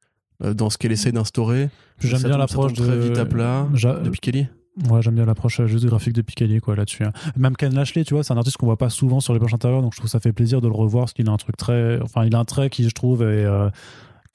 euh, 0.44 0.54
dans 0.54 0.70
ce 0.70 0.78
qu'elle 0.78 0.94
essaie 0.94 1.12
d'instaurer. 1.12 1.70
J'aime 2.00 2.24
bien 2.24 2.38
l'approche 2.38 2.74
de 2.74 2.86
très 2.86 3.00
vite 3.00 3.18
à 3.18 3.26
plat 3.26 3.68
de 3.74 4.10
Pikeli. 4.10 4.48
Ouais, 4.90 5.02
j'aime 5.02 5.16
bien 5.16 5.26
l'approche 5.26 5.60
euh, 5.60 5.66
juste 5.66 5.86
graphique 5.86 6.14
de 6.14 6.22
Picalier 6.22 6.60
quoi 6.60 6.76
là-dessus. 6.76 7.04
hein. 7.04 7.12
Même 7.36 7.58
Ken 7.58 7.74
Lashley, 7.74 8.04
tu 8.06 8.14
vois, 8.14 8.24
c'est 8.24 8.34
un 8.34 8.38
artiste 8.38 8.58
qu'on 8.58 8.68
voit 8.68 8.78
pas 8.78 8.92
souvent 8.92 9.20
sur 9.20 9.34
les 9.34 9.40
planches 9.40 9.56
intérieures, 9.56 9.82
donc 9.82 9.94
je 9.94 9.98
trouve 9.98 10.06
que 10.08 10.12
ça 10.12 10.20
fait 10.20 10.34
plaisir 10.34 10.62
de 10.62 10.68
le 10.68 10.74
revoir 10.76 11.06
parce 11.06 11.14
qu'il 11.14 11.28
a 11.28 11.32
un 11.32 11.38
truc 11.38 11.58
très, 11.58 12.00
enfin, 12.02 12.26
il 12.26 12.36
a 12.36 12.40
un 12.40 12.46
trait 12.46 12.70
qui 12.70 12.84
je 12.84 12.92
trouve 12.94 13.24
est, 13.24 13.26
euh, 13.44 13.72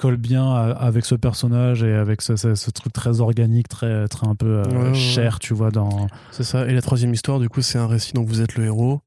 colle 0.03 0.17
bien 0.17 0.53
avec 0.53 1.05
ce 1.05 1.15
personnage 1.15 1.83
et 1.83 1.93
avec 1.95 2.23
ce, 2.23 2.37
ce- 2.37 2.55
ce 2.55 2.71
truc 2.71 2.93
très 2.93 3.21
organique, 3.21 3.69
très, 3.69 4.09
très 4.09 4.27
un 4.27 4.35
peu 4.35 4.47
euh, 4.47 4.65
Ouais, 4.65 4.89
ouais, 4.91 4.95
cher, 4.95 5.39
tu 5.39 5.55
vois, 5.55 5.71
dans. 5.71 6.09
C'est 6.31 6.43
ça. 6.45 6.67
Et 6.67 6.75
la 6.75 6.83
troisième 6.83 7.15
histoire, 7.15 7.39
du 7.41 7.49
coup, 7.49 7.63
c'est 7.63 7.79
un 7.79 7.87
récit 7.87 8.13
dont 8.15 8.25
vous 8.25 8.41
êtes 8.41 8.57
le 8.57 8.65
héros. 8.65 9.01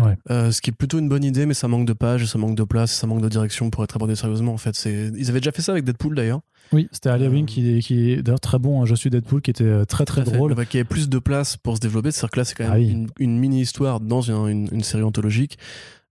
Ouais. 0.00 0.16
Euh, 0.30 0.52
ce 0.52 0.60
qui 0.60 0.70
est 0.70 0.72
plutôt 0.72 0.98
une 1.00 1.08
bonne 1.08 1.24
idée, 1.24 1.46
mais 1.46 1.54
ça 1.54 1.66
manque 1.66 1.84
de 1.86 1.92
pages, 1.92 2.24
ça 2.26 2.38
manque 2.38 2.54
de 2.54 2.62
place, 2.62 2.92
ça 2.92 3.06
manque 3.08 3.22
de 3.22 3.28
direction 3.28 3.70
pour 3.70 3.82
être 3.82 3.96
abordé 3.96 4.14
sérieusement. 4.14 4.52
En 4.52 4.56
fait, 4.58 4.76
c'est 4.76 5.10
ils 5.16 5.30
avaient 5.30 5.40
déjà 5.40 5.50
fait 5.50 5.62
ça 5.62 5.72
avec 5.72 5.84
Deadpool 5.84 6.14
d'ailleurs. 6.14 6.40
Oui, 6.72 6.88
c'était 6.92 7.08
Ali 7.08 7.24
Euh, 7.24 7.30
Wing 7.30 7.44
qui, 7.46 7.80
qui 7.80 8.12
est 8.12 8.22
d'ailleurs 8.22 8.38
très 8.38 8.60
bon. 8.60 8.80
hein, 8.82 8.84
Je 8.86 8.94
suis 8.94 9.10
Deadpool, 9.10 9.42
qui 9.42 9.50
était 9.50 9.64
euh, 9.64 9.84
très 9.84 10.04
très 10.04 10.22
Tout 10.22 10.30
drôle. 10.30 10.52
Enfin, 10.52 10.64
qui 10.64 10.76
avait 10.76 10.84
plus 10.84 11.08
de 11.08 11.18
place 11.18 11.56
pour 11.56 11.74
se 11.74 11.80
développer. 11.80 12.12
C'est-à-dire 12.12 12.30
que 12.30 12.38
là, 12.38 12.44
c'est 12.44 12.54
quand 12.54 12.64
même 12.64 12.72
Ah 12.72 12.78
oui. 12.78 12.88
une, 12.90 13.08
une 13.18 13.38
mini-histoire 13.38 13.98
dans 13.98 14.20
une, 14.20 14.46
une- 14.48 14.68
une 14.70 14.82
série 14.84 15.02
anthologique 15.02 15.58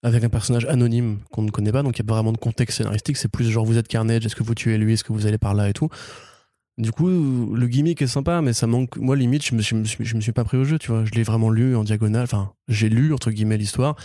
avec 0.04 0.24
un 0.24 0.30
personnage 0.30 0.66
anonyme 0.66 1.20
qu'on 1.32 1.42
ne 1.42 1.52
connaît 1.52 1.72
pas, 1.72 1.84
donc 1.84 1.98
il 1.98 2.02
n'y 2.02 2.06
a 2.06 2.10
pas 2.10 2.16
vraiment 2.16 2.32
de 2.32 2.38
contexte 2.38 2.78
scénaristique. 2.78 3.18
C'est 3.18 3.28
plus 3.28 3.50
genre 3.50 3.66
vous 3.66 3.78
êtes 3.78 3.88
Carnage, 3.88 4.26
est-ce 4.26 4.36
que 4.36 4.44
vous 4.44 4.56
tuez 4.56 4.78
lui, 4.78 4.94
est-ce 4.94 5.04
que 5.04 5.14
vous 5.14 5.26
allez 5.28 5.38
par 5.38 5.54
là 5.54 5.70
et 5.70 5.74
tout. 5.74 5.90
Du 6.78 6.94
coup, 6.94 7.08
le 7.10 7.68
gimmick 7.68 8.02
est 8.02 8.08
sympa, 8.08 8.42
mais 8.42 8.54
ça 8.54 8.66
manque. 8.66 8.96
Moi, 8.96 9.18
limite, 9.18 9.46
je 9.46 9.54
me, 9.54 9.62
suis- 9.62 9.76
me 9.76 10.22
suis 10.22 10.32
pas 10.32 10.46
pris 10.46 10.56
au 10.58 10.64
jeu, 10.64 10.80
tu 10.80 10.92
vois. 10.92 11.04
Je 11.04 11.12
l'ai 11.12 11.24
vraiment 11.24 11.50
lu 11.50 11.76
en 11.76 11.84
diagonale. 11.84 12.24
Enfin, 12.24 12.54
j'ai 12.70 12.88
lu, 12.88 13.14
entre 13.14 13.32
guillemets, 13.32 13.58
l'histoire. 13.58 13.98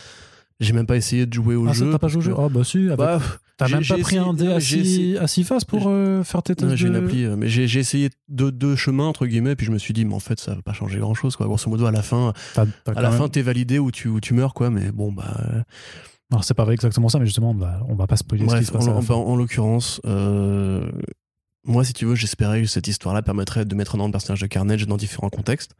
J'ai 0.61 0.73
même 0.73 0.87
pas 0.87 0.97
essayé 0.97 1.27
de 1.27 1.33
jouer 1.33 1.57
au 1.57 1.67
Ah, 1.69 1.73
jeu. 1.73 1.91
t'as 1.91 1.99
pas 1.99 2.07
joué 2.09 2.19
au 2.19 2.21
jeu 2.23 2.35
Ah, 2.39 2.49
bah 2.49 2.63
si, 2.65 2.79
avec- 2.87 2.97
Bah, 2.97 3.21
t'as 3.57 3.69
même 3.69 3.81
pas 3.85 3.95
pris 3.95 4.01
essayé- 4.03 4.19
un 4.19 4.33
dé 4.35 4.45
non, 4.45 4.55
à 4.55 4.59
j'ai 4.61 4.85
six, 4.85 4.93
essayé- 4.95 5.19
à 5.19 5.27
six 5.27 5.43
faces 5.45 5.65
pour 5.65 5.85
euh, 5.89 6.23
faire 6.23 6.43
tes 6.45 6.55
tests 6.55 6.77
J'ai 6.77 6.87
une 6.87 6.93
de- 6.95 6.99
appli, 7.01 7.25
euh, 7.25 7.35
mais 7.37 7.49
j'ai 7.49 7.65
essayé 7.81 8.11
deux, 8.29 8.53
deux 8.53 8.77
chemins 8.77 9.07
entre 9.07 9.27
guillemets, 9.27 9.57
puis 9.57 9.67
je 9.67 9.73
me 9.73 9.79
suis 9.79 9.93
dit, 9.93 10.05
mais 10.05 10.15
en 10.15 10.21
fait, 10.21 10.39
ça 10.39 10.55
va 10.55 10.63
pas 10.63 10.73
changer 10.73 11.01
grand 11.01 11.15
chose, 11.15 11.35
quoi. 11.35 11.47
Grosso 11.47 11.69
modo, 11.69 11.87
à 11.87 11.91
la 11.91 12.03
fin, 12.03 12.33
T'as- 12.55 12.67
t'as 12.85 12.93
à 12.93 13.03
la 13.03 13.11
même- 13.11 13.19
fin, 13.19 13.29
t'es 13.29 13.43
validé 13.43 13.79
ou 13.81 13.91
tu, 13.91 14.07
ou 14.09 14.21
tu 14.21 14.33
meurs, 14.33 14.55
quoi. 14.55 14.71
Mais 14.71 14.93
bon, 14.93 15.11
bah, 15.13 15.25
euh, 15.55 15.63
Alors, 16.31 16.43
c'est 16.45 16.55
pas 16.55 16.67
exactement 16.73 17.09
ça, 17.09 17.19
mais 17.19 17.27
justement, 17.27 17.51
on 17.51 17.55
va, 17.55 17.81
on 17.89 17.95
va 17.95 18.07
pas 18.07 18.17
spoiler 18.17 18.49
ce 18.49 18.57
qui 18.57 18.65
se 18.65 18.73
passe 18.73 18.87
en, 18.89 18.99
en- 18.99 19.11
en 19.29 19.37
l'occurrence, 19.37 20.01
euh, 20.07 20.89
moi, 21.67 21.85
si 21.85 21.93
tu 21.93 22.07
veux, 22.07 22.15
j'espérais 22.15 22.63
que 22.63 22.69
cette 22.69 22.89
histoire-là 22.89 23.23
permettrait 23.23 23.65
de 23.65 23.75
mettre 23.75 23.95
en 23.95 23.99
avant 23.99 24.07
le 24.09 24.13
personnage 24.13 24.41
de 24.41 24.47
Carnage 24.47 24.87
dans 24.87 24.97
différents 24.97 25.31
contextes, 25.31 25.73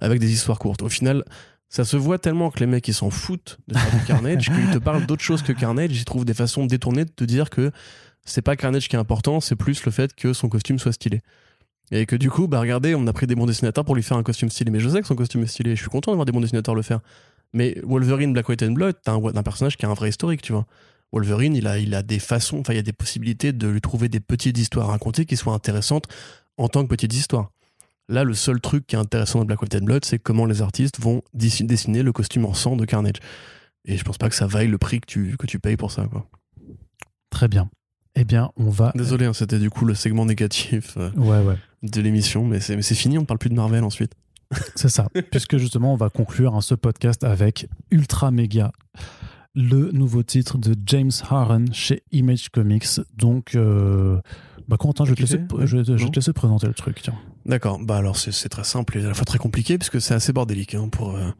avec 0.00 0.18
des 0.20 0.32
histoires 0.32 0.58
courtes. 0.58 0.82
Au 0.82 0.88
final, 0.88 1.24
ça 1.70 1.84
se 1.84 1.96
voit 1.96 2.18
tellement 2.18 2.50
que 2.50 2.58
les 2.58 2.66
mecs 2.66 2.86
ils 2.88 2.94
s'en 2.94 3.10
foutent 3.10 3.58
de 3.68 3.78
faire 3.78 4.00
du 4.00 4.04
Carnage 4.04 4.46
qu'ils 4.46 4.70
te 4.72 4.78
parlent 4.78 5.06
d'autre 5.06 5.22
chose 5.22 5.40
que 5.40 5.52
Carnage. 5.52 5.96
Ils 5.96 6.04
trouvent 6.04 6.24
des 6.24 6.34
façons 6.34 6.66
détournées 6.66 7.04
de 7.04 7.10
te 7.10 7.22
dire 7.22 7.48
que 7.48 7.70
c'est 8.24 8.42
pas 8.42 8.56
Carnage 8.56 8.88
qui 8.88 8.96
est 8.96 8.98
important, 8.98 9.40
c'est 9.40 9.54
plus 9.54 9.84
le 9.84 9.92
fait 9.92 10.12
que 10.14 10.32
son 10.32 10.48
costume 10.48 10.80
soit 10.80 10.92
stylé. 10.92 11.20
Et 11.92 12.06
que 12.06 12.16
du 12.16 12.28
coup, 12.28 12.48
bah 12.48 12.60
regardez, 12.60 12.96
on 12.96 13.06
a 13.06 13.12
pris 13.12 13.26
des 13.28 13.36
bons 13.36 13.46
dessinateurs 13.46 13.84
pour 13.84 13.94
lui 13.94 14.02
faire 14.02 14.16
un 14.16 14.24
costume 14.24 14.50
stylé. 14.50 14.72
Mais 14.72 14.80
je 14.80 14.88
sais 14.88 15.00
que 15.00 15.06
son 15.06 15.14
costume 15.14 15.44
est 15.44 15.46
stylé, 15.46 15.76
je 15.76 15.80
suis 15.80 15.90
content 15.90 16.10
d'avoir 16.10 16.26
des 16.26 16.32
bons 16.32 16.40
dessinateurs 16.40 16.74
le 16.74 16.82
faire. 16.82 17.00
Mais 17.52 17.80
Wolverine, 17.84 18.32
Black, 18.32 18.48
White 18.48 18.64
and 18.64 18.72
Blood, 18.72 18.96
t'as 19.04 19.12
un, 19.12 19.42
personnage 19.42 19.76
qui 19.76 19.86
a 19.86 19.90
un 19.90 19.94
vrai 19.94 20.08
historique, 20.08 20.42
tu 20.42 20.52
vois. 20.52 20.66
Wolverine, 21.12 21.54
il 21.54 21.68
a, 21.68 21.78
il 21.78 21.94
a 21.94 22.02
des 22.02 22.18
façons, 22.18 22.60
enfin, 22.60 22.72
il 22.72 22.76
y 22.76 22.80
a 22.80 22.82
des 22.82 22.92
possibilités 22.92 23.52
de 23.52 23.68
lui 23.68 23.80
trouver 23.80 24.08
des 24.08 24.20
petites 24.20 24.58
histoires 24.58 24.88
à 24.88 24.92
raconter 24.92 25.24
qui 25.24 25.36
soient 25.36 25.54
intéressantes 25.54 26.06
en 26.58 26.68
tant 26.68 26.82
que 26.82 26.88
petites 26.88 27.14
histoires. 27.14 27.50
Là, 28.10 28.24
le 28.24 28.34
seul 28.34 28.60
truc 28.60 28.86
qui 28.88 28.96
est 28.96 28.98
intéressant 28.98 29.38
dans 29.38 29.44
Black, 29.44 29.62
White 29.62 29.76
and 29.76 29.84
Blood, 29.84 30.04
c'est 30.04 30.18
comment 30.18 30.44
les 30.44 30.62
artistes 30.62 31.00
vont 31.00 31.22
dessiner 31.32 32.02
le 32.02 32.12
costume 32.12 32.44
en 32.44 32.54
sang 32.54 32.76
de 32.76 32.84
Carnage. 32.84 33.20
Et 33.84 33.96
je 33.96 34.02
pense 34.04 34.18
pas 34.18 34.28
que 34.28 34.34
ça 34.34 34.46
vaille 34.46 34.66
le 34.68 34.78
prix 34.78 35.00
que 35.00 35.06
tu, 35.06 35.36
que 35.38 35.46
tu 35.46 35.58
payes 35.60 35.76
pour 35.76 35.92
ça, 35.92 36.04
quoi. 36.06 36.26
Très 37.30 37.46
bien. 37.46 37.70
Eh 38.16 38.24
bien, 38.24 38.50
on 38.56 38.68
va. 38.68 38.92
Désolé, 38.96 39.26
hein, 39.26 39.32
c'était 39.32 39.60
du 39.60 39.70
coup 39.70 39.84
le 39.84 39.94
segment 39.94 40.26
négatif 40.26 40.96
euh, 40.96 41.10
Ouais, 41.12 41.40
ouais. 41.44 41.56
de 41.84 42.00
l'émission, 42.00 42.44
mais 42.44 42.58
c'est 42.58 42.74
mais 42.74 42.82
c'est 42.82 42.96
fini, 42.96 43.16
on 43.16 43.20
ne 43.20 43.26
parle 43.26 43.38
plus 43.38 43.50
de 43.50 43.54
Marvel 43.54 43.84
ensuite. 43.84 44.14
C'est 44.74 44.88
ça. 44.88 45.06
Puisque 45.30 45.58
justement, 45.58 45.92
on 45.92 45.96
va 45.96 46.10
conclure 46.10 46.56
hein, 46.56 46.60
ce 46.60 46.74
podcast 46.74 47.22
avec 47.22 47.68
Ultra 47.92 48.32
Mega, 48.32 48.72
le 49.54 49.92
nouveau 49.92 50.24
titre 50.24 50.58
de 50.58 50.74
James 50.86 51.12
Harren 51.30 51.72
chez 51.72 52.02
Image 52.10 52.48
Comics. 52.48 53.00
Donc, 53.16 53.54
euh, 53.54 54.20
bah, 54.70 54.76
Quentin, 54.78 55.04
je 55.04 55.14
te 55.14 55.26
je, 55.26 55.26
je 55.66 56.04
Non 56.04 56.10
te 56.10 56.30
présenter 56.30 56.66
le 56.68 56.74
truc. 56.74 57.00
Tiens. 57.02 57.18
D'accord, 57.44 57.80
bah 57.80 57.96
alors 57.96 58.16
c'est 58.16 58.48
très 58.48 58.64
simple 58.64 58.96
et 58.98 59.04
à 59.04 59.08
la 59.08 59.14
fois 59.14 59.24
très 59.24 59.38
compliqué 59.38 59.76
parce 59.76 59.90
que 59.90 59.98
c'est 59.98 60.14
assez 60.14 60.32
bordélique 60.32 60.74
hein, 60.74 60.88
pour 60.88 61.16
euh, 61.16 61.30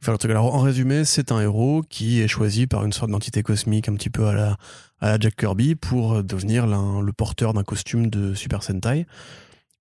faire 0.00 0.12
le 0.12 0.18
truc. 0.18 0.32
Alors 0.32 0.52
en 0.54 0.60
résumé, 0.60 1.04
c'est 1.04 1.30
un 1.30 1.40
héros 1.40 1.82
qui 1.88 2.20
est 2.20 2.28
choisi 2.28 2.66
par 2.66 2.84
une 2.84 2.92
sorte 2.92 3.10
d'entité 3.12 3.42
cosmique 3.42 3.88
un 3.88 3.94
petit 3.94 4.10
peu 4.10 4.26
à 4.26 4.34
la, 4.34 4.56
à 5.00 5.10
la 5.10 5.18
Jack 5.20 5.36
Kirby 5.36 5.76
pour 5.76 6.14
euh, 6.14 6.22
devenir 6.22 6.66
le 6.66 7.12
porteur 7.12 7.54
d'un 7.54 7.62
costume 7.62 8.10
de 8.10 8.34
Super 8.34 8.62
Sentai 8.62 9.06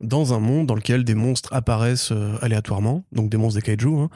dans 0.03 0.33
un 0.33 0.39
monde 0.39 0.67
dans 0.67 0.75
lequel 0.75 1.03
des 1.03 1.15
monstres 1.15 1.51
apparaissent 1.53 2.11
euh, 2.11 2.35
aléatoirement, 2.41 3.05
donc 3.11 3.29
des 3.29 3.37
monstres 3.37 3.59
des 3.59 3.65
kaiju, 3.65 3.97
hein, 3.97 4.09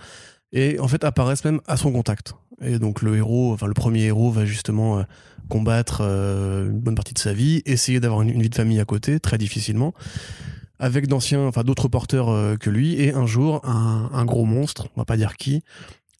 et 0.51 0.79
en 0.79 0.87
fait 0.87 1.03
apparaissent 1.03 1.45
même 1.45 1.61
à 1.65 1.77
son 1.77 1.91
contact. 1.91 2.35
Et 2.61 2.77
donc 2.77 3.01
le 3.01 3.15
héros, 3.15 3.53
enfin 3.53 3.67
le 3.67 3.73
premier 3.73 4.03
héros 4.03 4.31
va 4.31 4.45
justement 4.45 4.99
euh, 4.99 5.03
combattre 5.47 5.99
euh, 6.01 6.69
une 6.69 6.79
bonne 6.79 6.95
partie 6.95 7.13
de 7.13 7.19
sa 7.19 7.33
vie, 7.33 7.61
essayer 7.65 7.99
d'avoir 7.99 8.21
une, 8.21 8.41
vie 8.41 8.49
de 8.49 8.55
famille 8.55 8.79
à 8.79 8.85
côté, 8.85 9.19
très 9.19 9.37
difficilement 9.37 9.93
avec 10.79 11.07
d'anciens, 11.07 11.41
enfin 11.47 11.63
d'autres 11.63 11.87
porteurs 11.87 12.29
euh, 12.29 12.55
que 12.55 12.69
lui, 12.69 13.01
et 13.01 13.11
un 13.11 13.25
jour, 13.25 13.61
un, 13.65 14.25
gros 14.25 14.45
monstre, 14.45 14.89
on 14.95 15.01
va 15.01 15.05
pas 15.05 15.17
dire 15.17 15.35
qui, 15.35 15.63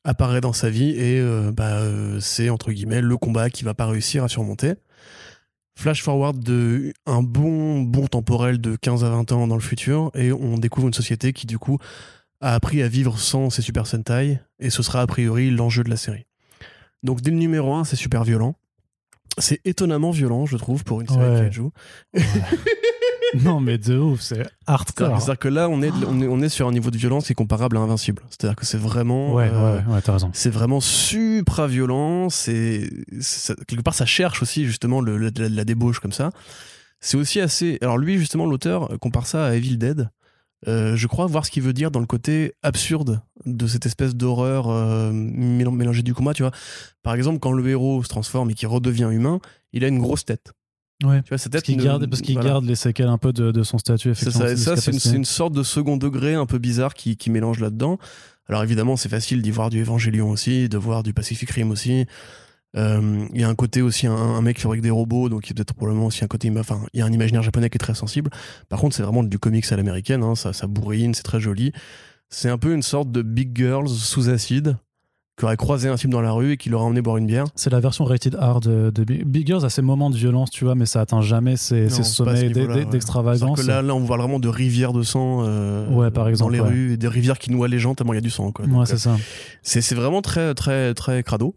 apparaît 0.03 0.41
dans 0.41 0.53
sa 0.53 0.69
vie 0.69 0.91
et 0.91 1.19
euh, 1.19 1.51
bah, 1.51 1.79
c'est 2.21 2.49
entre 2.49 2.71
guillemets 2.71 3.01
le 3.01 3.17
combat 3.17 3.49
qui 3.49 3.63
va 3.63 3.73
pas 3.73 3.85
réussir 3.85 4.23
à 4.23 4.27
surmonter. 4.27 4.73
Flash 5.75 6.01
forward 6.01 6.39
de 6.39 6.91
un 7.05 7.21
bon 7.21 7.81
bon 7.81 8.07
temporel 8.07 8.59
de 8.59 8.75
15 8.75 9.03
à 9.03 9.09
20 9.09 9.31
ans 9.33 9.47
dans 9.47 9.55
le 9.55 9.61
futur 9.61 10.09
et 10.15 10.31
on 10.31 10.57
découvre 10.57 10.87
une 10.87 10.93
société 10.93 11.33
qui 11.33 11.45
du 11.45 11.59
coup 11.59 11.77
a 12.41 12.55
appris 12.55 12.81
à 12.81 12.87
vivre 12.87 13.19
sans 13.19 13.51
ses 13.51 13.61
Super 13.61 13.85
Sentai 13.85 14.39
et 14.59 14.69
ce 14.71 14.81
sera 14.81 15.01
a 15.01 15.07
priori 15.07 15.51
l'enjeu 15.51 15.83
de 15.83 15.89
la 15.89 15.97
série. 15.97 16.25
Donc 17.03 17.21
dès 17.21 17.31
le 17.31 17.37
numéro 17.37 17.73
1, 17.73 17.83
c'est 17.83 17.95
super 17.95 18.23
violent. 18.23 18.55
C'est 19.37 19.61
étonnamment 19.65 20.11
violent, 20.11 20.45
je 20.45 20.57
trouve, 20.57 20.83
pour 20.83 21.01
une 21.01 21.07
série 21.07 21.19
Ouais. 21.19 21.49
kaiju. 21.49 21.69
non, 23.43 23.59
mais 23.59 23.77
de 23.77 23.97
ouf, 23.97 24.21
c'est 24.21 24.47
hardcore. 24.65 25.21
C'est-à-dire 25.21 25.39
que 25.39 25.47
là, 25.47 25.69
on 25.69 25.81
est, 25.81 25.91
on, 26.07 26.21
est, 26.21 26.27
on 26.27 26.41
est 26.41 26.49
sur 26.49 26.67
un 26.67 26.71
niveau 26.71 26.89
de 26.91 26.97
violence 26.97 27.25
qui 27.27 27.33
est 27.33 27.35
comparable 27.35 27.77
à 27.77 27.81
Invincible. 27.81 28.21
C'est-à-dire 28.29 28.55
que 28.55 28.65
c'est 28.65 28.77
vraiment. 28.77 29.33
Ouais, 29.33 29.49
euh, 29.51 29.77
ouais, 29.79 29.93
ouais, 29.93 30.01
t'as 30.01 30.13
raison. 30.13 30.29
C'est 30.33 30.49
vraiment 30.49 30.79
supra 30.79 31.67
violent. 31.67 32.29
C'est 32.29 32.89
quelque 33.67 33.81
part, 33.81 33.93
ça 33.93 34.05
cherche 34.05 34.41
aussi 34.41 34.65
justement 34.65 35.01
le, 35.01 35.17
la, 35.17 35.29
la 35.49 35.65
débauche 35.65 35.99
comme 35.99 36.13
ça. 36.13 36.31
C'est 36.99 37.17
aussi 37.17 37.39
assez. 37.39 37.77
Alors 37.81 37.97
lui, 37.97 38.17
justement, 38.17 38.45
l'auteur 38.45 38.89
compare 38.99 39.27
ça 39.27 39.45
à 39.45 39.53
Evil 39.53 39.77
Dead. 39.77 40.09
Euh, 40.67 40.95
je 40.95 41.05
crois 41.07 41.27
voir 41.27 41.45
ce 41.45 41.51
qu'il 41.51 41.61
veut 41.61 41.73
dire 41.73 41.91
dans 41.91 41.99
le 41.99 42.05
côté 42.07 42.53
absurde 42.63 43.21
de 43.45 43.67
cette 43.67 43.85
espèce 43.85 44.15
d'horreur 44.15 44.69
euh, 44.69 45.11
mélan- 45.13 45.71
mélangée 45.71 46.01
du 46.01 46.13
combat. 46.15 46.33
Tu 46.33 46.41
vois, 46.41 46.51
par 47.03 47.13
exemple, 47.13 47.39
quand 47.39 47.51
le 47.51 47.67
héros 47.69 48.01
se 48.03 48.07
transforme 48.09 48.49
et 48.49 48.53
qu'il 48.55 48.67
redevient 48.67 49.07
humain, 49.11 49.39
il 49.73 49.83
a 49.83 49.87
une 49.87 49.99
grosse 49.99 50.25
tête. 50.25 50.53
Ouais. 51.03 51.21
Tu 51.21 51.29
vois, 51.29 51.37
sa 51.37 51.51
Parce 51.51 51.61
tête. 51.61 51.63
qu'il 51.65 51.77
ne- 51.77 51.83
garde, 51.83 52.07
parce 52.09 52.23
qu'il 52.23 52.33
voilà. 52.33 52.49
garde 52.49 52.65
les 52.65 52.73
séquelles 52.75 53.07
un 53.07 53.19
peu 53.19 53.31
de, 53.33 53.51
de 53.51 53.61
son 53.63 53.77
statut. 53.77 54.15
C'est 54.15 54.31
ça, 54.31 54.51
et 54.51 54.55
c'est 54.57 54.61
une, 54.71 54.75
capacités. 54.77 54.99
c'est 54.99 55.15
une 55.15 55.25
sorte 55.25 55.53
de 55.53 55.61
second 55.61 55.95
degré 55.95 56.33
un 56.33 56.47
peu 56.47 56.57
bizarre 56.57 56.95
qui, 56.95 57.17
qui 57.17 57.29
mélange 57.29 57.59
là-dedans. 57.59 57.99
Alors 58.47 58.63
évidemment, 58.63 58.95
c'est 58.97 59.09
facile 59.09 59.43
d'y 59.43 59.51
voir 59.51 59.69
du 59.69 59.81
Evangelion 59.81 60.31
aussi, 60.31 60.69
de 60.69 60.77
voir 60.79 61.03
du 61.03 61.13
Pacific 61.13 61.51
Rim 61.51 61.69
aussi. 61.69 62.05
Euh, 62.75 63.25
Il 63.33 63.39
y 63.41 63.43
a 63.43 63.49
un 63.49 63.55
côté 63.55 63.81
aussi, 63.81 64.07
un, 64.07 64.13
un 64.13 64.41
mec 64.41 64.57
qui 64.57 64.61
fabrique 64.63 64.81
des 64.81 64.89
robots, 64.89 65.29
donc 65.29 65.47
il 65.47 65.49
y 65.49 65.53
a 65.53 65.55
peut-être 65.55 65.73
probablement 65.73 66.07
aussi 66.07 66.23
un 66.23 66.27
côté, 66.27 66.51
enfin, 66.59 66.81
il 66.93 66.99
y 66.99 67.01
a 67.01 67.05
un 67.05 67.11
imaginaire 67.11 67.41
japonais 67.43 67.69
qui 67.69 67.75
est 67.75 67.79
très 67.79 67.95
sensible. 67.95 68.29
Par 68.69 68.79
contre, 68.79 68.95
c'est 68.95 69.03
vraiment 69.03 69.23
du 69.23 69.39
comics 69.39 69.71
à 69.71 69.77
l'américaine, 69.77 70.23
hein, 70.23 70.35
ça, 70.35 70.53
ça 70.53 70.67
bourrine, 70.67 71.13
c'est 71.13 71.23
très 71.23 71.39
joli. 71.39 71.71
C'est 72.29 72.49
un 72.49 72.57
peu 72.57 72.73
une 72.73 72.83
sorte 72.83 73.11
de 73.11 73.21
Big 73.21 73.55
Girls 73.57 73.87
sous 73.89 74.29
acide, 74.29 74.77
qui 75.39 75.45
aurait 75.45 75.55
croisé 75.55 75.87
un 75.87 75.95
type 75.95 76.09
dans 76.09 76.19
la 76.19 76.31
rue 76.31 76.53
et 76.53 76.57
qui 76.57 76.67
l'aurait 76.69 76.85
emmené 76.85 77.01
boire 77.01 77.17
une 77.17 77.27
bière. 77.27 77.45
C'est 77.55 77.69
la 77.69 77.79
version 77.79 78.03
rated 78.05 78.35
R 78.35 78.59
de, 78.59 78.89
de 78.89 79.03
Big 79.03 79.45
Girls 79.47 79.63
a 79.63 79.69
ses 79.69 79.83
moments 79.83 80.09
de 80.09 80.17
violence, 80.17 80.49
tu 80.49 80.65
vois, 80.65 80.73
mais 80.75 80.87
ça 80.87 80.99
atteint 80.99 81.21
jamais 81.21 81.55
ses, 81.57 81.83
Non, 81.83 81.89
ses 81.89 81.95
pas 81.95 82.01
à 82.01 82.03
ce 82.03 82.13
sommets 82.13 82.65
ouais. 82.67 82.85
d'extravagance. 82.85 83.61
Que 83.61 83.67
là, 83.67 83.81
là, 83.83 83.93
on 83.95 83.99
voit 83.99 84.17
vraiment 84.17 84.39
de 84.39 84.47
rivières 84.49 84.93
de 84.93 85.03
sang 85.03 85.43
euh, 85.45 85.87
Ouais, 85.89 86.09
par 86.11 86.27
exemple, 86.27 86.51
dans 86.51 86.57
les 86.57 86.61
ouais. 86.61 86.67
rues, 86.67 86.93
et 86.93 86.97
des 86.97 87.07
rivières 87.07 87.37
qui 87.39 87.51
noient 87.51 87.67
les 87.67 87.79
gens 87.79 87.93
tellement 87.95 88.13
il 88.13 88.17
y 88.17 88.19
a 88.19 88.21
du 88.21 88.31
sang. 88.31 88.51
Quoi. 88.51 88.65
Ouais, 88.65 88.71
Donc, 88.71 88.81
euh, 88.81 88.85
c'est 88.85 88.97
ça. 88.97 89.15
C'est 89.61 89.81
c'est 89.81 89.95
vraiment 89.95 90.21
très, 90.23 90.53
très, 90.55 90.93
très 90.95 91.21
crado. 91.23 91.55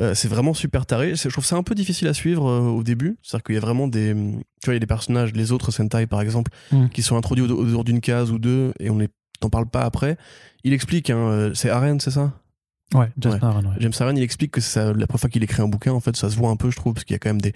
Euh, 0.00 0.14
c'est 0.14 0.26
vraiment 0.28 0.54
super 0.54 0.86
taré. 0.86 1.14
Je 1.14 1.28
trouve 1.28 1.44
ça 1.44 1.56
un 1.56 1.62
peu 1.62 1.74
difficile 1.76 2.08
à 2.08 2.14
suivre 2.14 2.48
euh, 2.48 2.60
au 2.62 2.82
début. 2.82 3.16
C'est-à-dire 3.22 3.44
qu'il 3.44 3.54
y 3.54 3.58
a 3.58 3.60
vraiment 3.60 3.86
des. 3.86 4.12
Tu 4.12 4.66
vois, 4.66 4.74
il 4.74 4.76
y 4.76 4.76
a 4.76 4.80
des 4.80 4.86
personnages, 4.86 5.32
les 5.32 5.52
autres 5.52 5.70
Sentai 5.70 6.06
par 6.06 6.20
exemple, 6.20 6.50
Mm. 6.72 6.88
qui 6.88 7.02
sont 7.02 7.16
introduits 7.16 7.44
au- 7.44 7.50
autour 7.64 7.84
d'une 7.84 8.00
case 8.00 8.30
ou 8.32 8.38
deux 8.38 8.72
et 8.80 8.90
on 8.90 8.98
les- 8.98 9.08
t'en 9.40 9.50
parle 9.50 9.66
pas 9.66 9.82
après. 9.82 10.16
Il 10.64 10.72
explique, 10.72 11.10
hein, 11.10 11.16
euh, 11.18 11.54
c'est 11.54 11.70
Aren, 11.70 12.00
c'est 12.00 12.10
ça? 12.10 12.32
Ouais, 12.94 13.10
James 13.18 13.32
Ouais. 13.34 13.38
Aaron, 13.44 13.60
ouais. 13.64 13.76
James 13.80 13.92
Aren, 14.00 14.16
il 14.16 14.22
explique 14.22 14.52
que 14.52 14.60
c'est 14.60 14.78
la 14.84 15.06
première 15.06 15.20
fois 15.20 15.30
qu'il 15.30 15.42
écrit 15.42 15.62
un 15.62 15.68
bouquin, 15.68 15.92
en 15.92 16.00
fait, 16.00 16.16
ça 16.16 16.28
se 16.30 16.36
voit 16.36 16.50
un 16.50 16.56
peu, 16.56 16.70
je 16.70 16.76
trouve, 16.76 16.92
parce 16.94 17.04
qu'il 17.04 17.14
y 17.14 17.16
a 17.16 17.18
quand 17.18 17.30
même 17.30 17.40
des, 17.40 17.52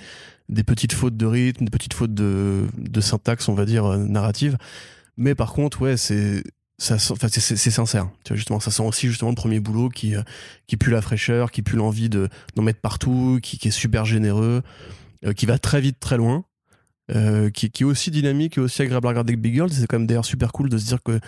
des 0.49 0.65
petites 0.65 0.93
fautes 0.93 1.17
de 1.17 1.27
rythme, 1.27 1.65
des 1.67 1.71
petites 1.71 1.95
fautes 1.95 2.15
de, 2.15 2.67
de 2.77 3.01
syntaxe, 3.01 3.49
on 3.49 3.55
va 3.55 3.65
dire, 3.65 3.85
narrative. 3.99 4.57
Mais 5.17 5.35
par 5.35 5.53
contre, 5.53 5.81
ouais, 5.83 5.97
c'est 5.97 6.43
ça 6.79 6.99
c'est- 6.99 7.71
sincère. 7.71 8.09
Tu 8.25 8.29
vois, 8.33 8.37
justement, 8.37 8.61
ça 8.61 8.71
sent 8.71 8.83
aussi 8.85 9.09
justement 9.09 9.31
le 9.31 9.35
premier 9.37 9.61
boulot 9.61 9.89
qui, 9.89 10.15
euh, 10.15 10.23
qui 10.67 10.77
pue 10.77 10.91
la 10.91 11.03
fraîcheur, 11.03 11.51
qui 11.51 11.63
pue 11.63 11.77
l'envie 11.77 12.09
de- 12.09 12.29
d'en 12.55 12.63
mettre 12.63 12.81
partout, 12.81 13.41
qui, 13.43 13.59
qui 13.59 13.69
est 13.69 13.73
super 13.73 14.05
généreux, 14.05 14.63
euh, 15.27 15.33
qui 15.33 15.47
va 15.47 15.59
très 15.59 15.81
vite, 15.81 15.99
très 16.01 16.17
loin. 16.17 16.45
euh, 17.11 17.49
qui, 17.49 17.71
qui 17.71 17.85
est 17.85 17.87
aussi 17.87 18.11
dynamique 18.11 18.59
et 18.59 18.61
aussi 18.61 18.83
agréable 18.83 19.07
à 19.07 19.09
regarder 19.11 19.33
que 19.33 19.39
Big 19.39 19.55
Girl. 19.55 19.71
C'est 19.71 19.87
quand 19.87 19.99
même 19.99 20.07
d'ailleurs 20.07 20.27
super 20.27 20.53
cool 20.53 20.69
de 20.69 20.77
se 20.77 20.85
dire 20.85 21.03
que 21.03 21.19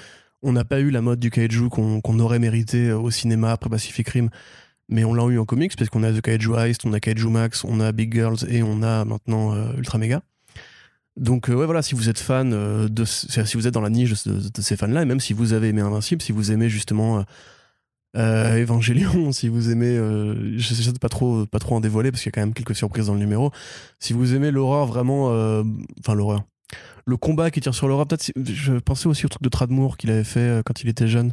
on 0.43 0.53
n'a 0.53 0.63
pas 0.63 0.79
eu 0.81 0.91
la 0.91 1.01
mode 1.01 1.19
du 1.21 1.31
kaiju 1.31 1.71
qu'on 1.71 2.03
qu'on 2.03 2.19
aurait 2.21 2.39
mérité 2.39 2.93
au 2.93 3.11
cinéma 3.11 3.53
après 3.53 3.71
Pacific 3.71 4.07
Rim, 4.11 4.29
mais 4.91 5.05
on 5.05 5.15
l'a 5.15 5.25
eu 5.33 5.39
en 5.39 5.47
comics 5.47 5.75
parce 5.77 5.89
qu'on 5.89 6.03
a 6.03 6.13
The 6.13 6.21
Kaiju 6.21 6.55
Heist, 6.59 6.85
on 6.85 6.93
a 6.93 7.01
Kaiju 7.01 7.29
Max, 7.31 7.65
on 7.65 7.81
a 7.81 7.93
Big 7.93 8.13
Girls 8.13 8.41
et 8.51 8.63
on 8.63 8.83
a 8.83 9.07
maintenant 9.07 9.55
euh, 9.55 9.73
Ultra 9.79 9.97
Mega. 9.97 10.23
Donc 11.21 11.49
euh, 11.51 11.55
ouais 11.55 11.67
voilà, 11.67 11.83
si 11.83 11.95
vous 11.95 12.09
êtes 12.09 12.19
fan 12.19 12.53
euh, 12.53 12.89
de, 12.89 13.05
si 13.05 13.57
vous 13.57 13.67
êtes 13.67 13.75
dans 13.75 13.81
la 13.83 13.91
niche 13.91 14.25
de, 14.25 14.41
de 14.41 14.61
ces 14.63 14.77
fans-là, 14.77 15.03
et 15.03 15.05
même 15.05 15.21
si 15.21 15.33
vous 15.35 15.53
avez 15.53 15.69
aimé 15.69 15.83
Invincible, 15.83 16.23
si 16.23 16.33
vous 16.33 16.51
aimez 16.51 16.69
justement 16.69 17.19
euh, 17.19 17.23
euh, 18.17 18.63
Evangelion, 18.63 19.31
si 19.33 19.49
vous 19.49 19.71
aimez, 19.71 19.97
euh, 19.97 20.59
je 20.59 20.75
sais 20.75 20.93
pas 20.99 21.09
trop, 21.09 21.47
pas 21.47 21.59
trop 21.59 21.77
en 21.77 21.81
dévoiler 21.81 22.11
parce 22.11 22.23
qu'il 22.23 22.31
y 22.31 22.33
a 22.33 22.37
quand 22.37 22.41
même 22.41 22.55
quelques 22.55 22.75
surprises 22.75 23.07
dans 23.07 23.13
le 23.15 23.21
numéro. 23.21 23.53
Si 23.99 24.13
vous 24.15 24.35
aimez 24.35 24.51
l'horreur 24.51 24.87
vraiment, 24.87 25.31
euh, 25.31 25.63
enfin 26.01 26.15
l'horreur, 26.15 26.43
le 27.07 27.17
combat 27.17 27.51
qui 27.51 27.61
tire 27.61 27.75
sur 27.75 27.87
l'horreur, 27.87 28.07
peut-être. 28.07 28.23
si- 28.23 28.33
Je 28.37 28.73
pensais 28.75 29.07
aussi 29.07 29.27
au 29.27 29.29
truc 29.29 29.43
de 29.43 29.49
Tradmoor 29.49 29.97
qu'il 29.99 30.11
avait 30.11 30.25
fait 30.25 30.63
quand 30.65 30.83
il 30.83 30.89
était 30.89 31.07
jeune. 31.09 31.33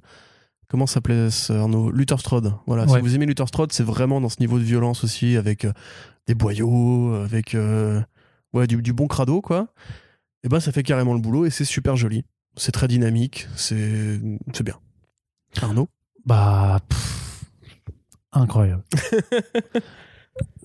Comment 0.70 0.86
s'appelait 0.86 1.30
ce 1.32 1.54
Arnaud? 1.54 1.92
Luther 1.92 2.20
Strode. 2.20 2.54
Voilà. 2.68 2.86
Ouais. 2.86 2.98
Si 2.98 3.02
vous 3.02 3.16
aimez 3.16 3.26
Luther 3.26 3.48
Strode, 3.48 3.72
c'est 3.72 3.84
vraiment 3.84 4.20
dans 4.20 4.28
ce 4.30 4.40
niveau 4.42 4.60
de 4.60 4.64
violence 4.66 5.04
aussi, 5.06 5.38
avec 5.38 5.66
des 6.28 6.36
boyaux, 6.36 7.14
avec 7.16 7.56
ouais 8.58 8.68
du, 8.68 8.82
du 8.82 8.93
bon 8.93 9.08
crado 9.08 9.41
quoi. 9.41 9.74
Et 10.43 10.49
ben 10.49 10.60
ça 10.60 10.72
fait 10.72 10.84
carrément 10.84 11.14
le 11.14 11.20
boulot 11.20 11.45
et 11.45 11.49
c'est 11.49 11.66
super 11.66 11.95
joli. 11.95 12.26
C'est 12.55 12.72
très 12.72 12.88
dynamique, 12.88 13.47
c'est 13.55 14.20
bien. 14.64 14.80
Arnaud? 15.62 15.89
Bah, 16.26 16.80
pff, 16.89 17.45
incroyable. 18.32 18.84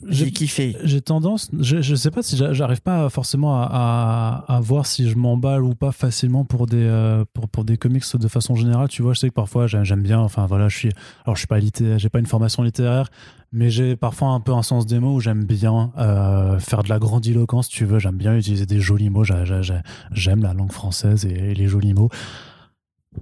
J'ai- 0.09 0.31
kiffé. 0.31 0.77
J'ai 0.85 1.01
tendance, 1.01 1.51
je, 1.59 1.81
je 1.83 1.95
sais 1.95 2.11
pas 2.11 2.23
si 2.23 2.37
j'a- 2.37 2.53
j'arrive 2.53 2.81
pas 2.83 3.09
forcément 3.11 3.61
à, 3.61 4.45
à, 4.49 4.57
à 4.57 4.61
voir 4.61 4.87
si 4.87 5.09
je 5.09 5.17
m'emballe 5.17 5.63
ou 5.65 5.75
pas 5.75 5.93
facilement 5.93 6.45
pour 6.45 6.67
des 6.67 6.77
euh, 6.83 7.25
pour, 7.35 7.49
pour 7.49 7.65
des 7.65 7.77
comics 7.77 8.05
de 8.17 8.29
façon 8.29 8.55
générale. 8.55 8.89
Tu 8.89 9.03
vois, 9.03 9.15
je 9.15 9.21
sais 9.21 9.29
que 9.29 9.35
parfois 9.35 9.67
j'aime 9.67 10.03
bien. 10.03 10.19
Enfin 10.21 10.47
voilà, 10.47 10.69
je 10.69 10.77
suis 10.77 10.91
alors 11.25 11.37
je 11.37 11.41
suis 11.41 11.47
pas 11.47 11.59
littéraire, 11.59 11.99
j'ai 11.99 12.09
pas 12.09 12.19
une 12.19 12.27
formation 12.27 12.63
littéraire, 12.63 13.09
mais 13.53 13.71
j'ai 13.71 13.97
parfois 13.97 14.29
un 14.29 14.41
peu 14.41 14.53
un 14.53 14.63
sens 14.63 14.87
des 14.87 14.99
mots 14.99 15.15
où 15.15 15.21
j'aime 15.21 15.45
bien 15.45 15.93
euh, 15.99 16.59
faire 16.59 16.83
de 16.83 16.89
la 16.89 16.99
grandiloquence. 16.99 17.69
Tu 17.69 17.85
veux, 17.85 17.99
j'aime 17.99 18.17
bien 18.17 18.37
utiliser 18.37 18.67
des 18.67 18.81
jolis 18.81 19.11
mots. 19.11 19.25
J'a- 19.25 19.45
j'a- 19.45 19.63
j'a- 19.63 19.83
J'aime 20.13 20.43
la 20.43 20.53
langue 20.55 20.73
française 20.73 21.25
et, 21.27 21.31
et 21.51 21.55
les 21.55 21.69
jolis 21.69 21.95
mots. 21.95 22.09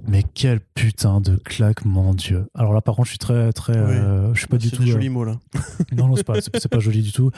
Mais 0.07 0.23
quel 0.35 0.61
putain 0.61 1.21
de 1.21 1.37
claque, 1.37 1.85
mon 1.85 2.15
dieu. 2.15 2.47
Alors 2.55 2.73
là, 2.73 2.81
par 2.81 2.95
contre, 2.95 3.07
je 3.07 3.11
suis 3.13 3.19
très, 3.19 3.53
très, 3.53 3.77
euh, 3.77 4.33
je 4.35 4.39
suis 4.39 4.47
pas 4.49 4.57
du 4.57 4.69
C'est 4.69 4.77
tout. 4.77 4.85
des 4.85 4.91
euh, 4.91 4.93
jolis 4.95 5.09
mots 5.09 5.25
là. 5.25 5.39
non, 5.93 6.07
non, 6.09 6.17
c'est 6.17 6.25
pas, 6.25 6.41
c'est, 6.41 6.57
c'est 6.59 6.69
pas 6.69 6.79
joli 6.79 7.03
du 7.03 7.13
tout. 7.13 7.31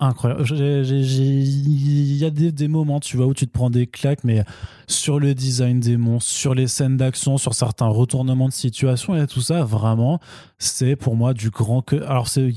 Incroyable. 0.00 0.44
Il 0.52 2.16
y 2.16 2.24
a 2.24 2.30
des, 2.30 2.50
des 2.50 2.66
moments, 2.68 2.98
tu 2.98 3.16
vois, 3.16 3.26
où 3.26 3.34
tu 3.34 3.46
te 3.46 3.52
prends 3.52 3.70
des 3.70 3.86
claques, 3.86 4.24
mais 4.24 4.44
sur 4.88 5.20
le 5.20 5.34
design 5.34 5.78
des 5.78 5.96
monstres, 5.96 6.30
sur 6.30 6.54
les 6.54 6.66
scènes 6.66 6.96
d'action, 6.96 7.38
sur 7.38 7.54
certains 7.54 7.86
retournements 7.86 8.48
de 8.48 8.52
situation 8.52 9.14
et 9.16 9.26
tout 9.28 9.40
ça, 9.40 9.62
vraiment, 9.62 10.18
c'est 10.58 10.96
pour 10.96 11.14
moi 11.14 11.32
du 11.32 11.50
grand 11.50 11.80
que. 11.82 11.96
Alors, 12.02 12.26
c'est. 12.26 12.52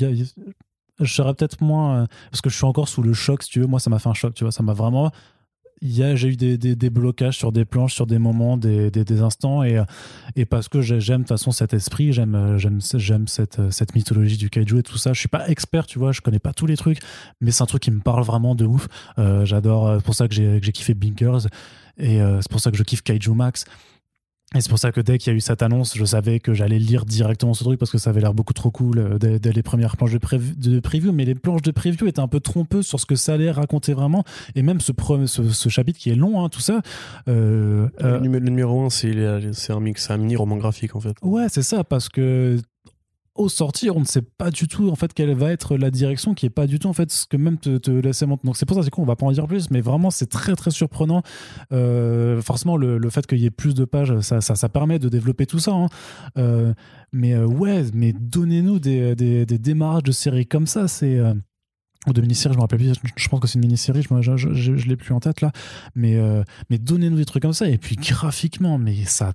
serais 1.04 1.34
peut-être 1.36 1.62
moins. 1.62 1.98
euh, 2.02 2.06
Parce 2.32 2.42
que 2.42 2.50
je 2.50 2.56
suis 2.56 2.66
encore 2.66 2.88
sous 2.90 3.04
le 3.04 3.14
choc, 3.14 3.44
si 3.44 3.52
tu 3.52 3.60
veux. 3.60 3.68
Moi, 3.68 3.80
ça 3.80 3.92
m'a 3.92 4.00
fait 4.00 4.10
un 4.10 4.16
choc, 4.16 4.34
tu 4.34 4.44
vois. 4.44 4.52
Ça 4.52 4.64
m'a 4.64 4.74
vraiment. 4.74 5.12
J'ai 5.82 6.28
eu 6.28 6.36
des, 6.36 6.58
des, 6.58 6.76
des 6.76 6.90
blocages 6.90 7.38
sur 7.38 7.52
des 7.52 7.66
planches, 7.66 7.94
sur 7.94 8.08
des 8.08 8.18
moments, 8.18 8.58
des, 8.58 8.90
des, 8.90 9.22
instants, 9.22 9.64
et, 9.64 9.82
et 10.36 10.46
parce 10.46 10.68
que 10.70 10.82
j'ai- 10.82 11.00
j'aime 11.00 11.18
de 11.22 11.24
toute 11.24 11.30
façon 11.38 11.52
cet 11.52 11.74
esprit, 11.74 12.14
j'aime 12.14 12.58
j'aime 12.58 13.28
cette 13.28 13.60
cette 13.72 13.94
mythologie 13.96 14.38
du 14.38 14.50
kaiju 14.50 14.80
et 14.80 14.84
tout 14.84 14.98
ça. 14.98 15.14
Je 15.14 15.20
suis 15.20 15.30
pas 15.30 15.48
expert, 15.50 15.86
tu 15.86 16.00
vois, 16.00 16.12
je 16.12 16.22
connais 16.22 16.40
pas 16.40 16.54
tous 16.54 16.66
les 16.66 16.78
trucs, 16.78 17.00
mais 17.42 17.52
c'est 17.52 17.64
un 17.64 17.68
truc 17.68 17.84
qui 17.84 17.92
me 17.92 18.00
parle 18.02 18.24
vraiment 18.24 18.56
de 18.56 18.66
ouf. 18.66 18.88
Euh, 19.20 19.46
J'adore, 19.46 19.88
euh, 19.88 19.98
c'est 20.00 20.06
pour 20.06 20.16
ça 20.16 20.28
que 20.28 20.34
j'ai 20.34 20.60
kiffé 20.72 20.94
Big 20.94 21.18
Girls 21.18 21.48
et 21.98 22.22
euh, 22.22 22.42
c'est 22.42 22.50
pour 22.52 22.60
ça 22.60 22.72
que 22.72 22.78
je 22.78 22.84
kiffe 22.84 23.02
Kaiju 23.04 23.32
Max. 23.34 23.66
Et 24.56 24.62
c'est 24.62 24.70
pour 24.70 24.80
ça 24.80 24.94
que 24.94 25.02
dès 25.02 25.18
qu'il 25.18 25.32
y 25.32 25.36
a 25.36 25.38
eu 25.38 25.42
cette 25.42 25.62
annonce, 25.62 25.96
je 25.98 26.06
savais 26.06 26.40
que 26.40 26.54
j'allais 26.54 26.80
lire 26.80 27.04
directement 27.04 27.54
ce 27.54 27.66
truc 27.66 27.78
parce 27.78 27.92
que 27.92 27.98
ça 27.98 28.12
avait 28.12 28.22
l'air 28.22 28.34
beaucoup 28.34 28.54
trop 28.54 28.72
cool 28.72 28.98
euh, 28.98 29.18
dès, 29.18 29.40
dès 29.40 29.52
les 29.52 29.62
premières 29.62 29.98
planches 29.98 30.14
de, 30.14 30.20
prév- 30.20 30.58
de 30.58 30.80
preview. 30.80 31.12
Mais 31.12 31.26
les 31.26 31.36
planches 31.36 31.62
de 31.64 31.72
preview 31.72 32.08
étaient 32.08 32.22
un 32.22 32.30
peu 32.30 32.40
trompeuses 32.40 32.88
sur 32.88 32.98
ce 33.00 33.06
que 33.06 33.16
ça 33.16 33.34
allait 33.34 33.52
raconter 33.52 33.94
vraiment. 33.94 34.24
Et 34.56 34.62
même 34.62 34.80
ce, 34.80 34.94
ce, 35.26 35.50
ce 35.50 35.70
chapitre 35.70 36.00
qui 36.00 36.12
est 36.12 36.16
long, 36.16 36.42
hein, 36.44 36.48
tout 36.48 36.62
ça. 36.62 36.82
euh, 37.28 37.90
le, 38.00 38.06
euh, 38.06 38.20
le 38.20 38.40
numéro 38.40 38.86
1, 38.86 38.90
c'est 38.90 39.14
c'est 39.52 39.74
un 39.74 39.82
mix, 39.82 40.08
c'est 40.08 40.14
un 40.14 40.18
mini 40.18 40.38
roman 40.38 40.56
graphique 40.56 40.96
en 40.96 41.02
fait. 41.02 41.16
Ouais, 41.24 41.48
c'est 41.50 41.62
ça, 41.62 41.84
parce 41.84 42.08
que 42.08 42.58
au 43.38 43.50
sortir, 43.50 43.96
on 43.96 44.02
ne 44.02 44.06
sait 44.06 44.22
pas 44.22 44.52
du 44.52 44.68
tout 44.68 44.90
en 44.90 44.96
fait 44.96 45.14
quelle 45.14 45.34
va 45.36 45.52
être 45.52 45.78
la 45.78 45.92
direction, 45.92 46.34
qui 46.34 46.46
est 46.46 46.50
pas 46.52 46.68
du 46.68 46.80
tout 46.80 46.88
en 46.88 46.94
fait 46.94 47.12
ce 47.12 47.26
que 47.26 47.38
même 47.38 47.58
te, 47.58 47.78
te 47.78 47.92
laissait. 47.92 48.26
Donc 48.44 48.58
c'est 48.58 48.66
pour 48.66 48.76
ça 48.78 48.84
c'est 48.84 48.90
con, 48.90 49.02
on 49.04 49.06
va 49.06 49.16
pas 49.16 49.26
en 49.26 49.32
dire 49.32 49.48
plus, 49.48 49.70
mais 49.72 49.82
vraiment 49.82 50.10
c'est 50.12 50.28
très 50.28 50.56
très 50.56 50.72
surprenant. 50.72 51.22
Euh, 51.72 52.42
forcément, 52.42 52.78
le, 52.78 52.98
fait 53.10 53.26
qu'il 53.28 53.40
y 53.40 53.46
ait 53.46 53.50
plus 53.52 53.74
de 53.74 53.86
pages, 53.86 54.20
ça, 54.22 54.42
ça, 54.42 54.56
permet 54.70 55.00
de 55.00 55.10
développer 55.10 55.46
tout 55.46 55.60
ça. 55.60 55.72
hein. 55.74 55.88
Euh, 56.38 56.74
mais 57.14 57.34
euh, 57.34 57.46
ouais, 57.46 57.84
mais 57.94 58.14
donnez-nous 58.14 58.80
des, 58.80 59.16
des, 59.16 59.46
des 59.46 59.58
démarrages 59.60 60.04
de 60.04 60.12
séries 60.12 60.46
comme 60.48 60.68
ça, 60.68 60.88
c'est 60.88 61.20
ou 62.08 62.14
de 62.14 62.22
mini-série, 62.22 62.54
je 62.54 62.58
me 62.58 62.62
rappelle 62.62 62.80
plus, 62.80 62.94
je- 63.18 63.28
pense 63.28 63.40
que 63.40 63.48
c'est 63.48 63.56
une 63.56 63.62
mini-série, 63.66 64.02
je, 64.02 64.22
je, 64.38 64.54
je, 64.54 64.76
je- 64.78 64.88
l'ai 64.88 64.96
plus 64.96 65.14
en 65.14 65.20
tête 65.20 65.42
là, 65.42 65.52
mais, 65.96 66.18
mais 66.70 66.78
donnez-nous 66.78 67.18
des 67.18 67.26
trucs 67.26 67.42
comme 67.44 67.54
ça, 67.54 67.68
et 67.70 67.78
puis 67.78 67.96
graphiquement, 67.98 68.78
mais 68.78 69.04
ça 69.06 69.34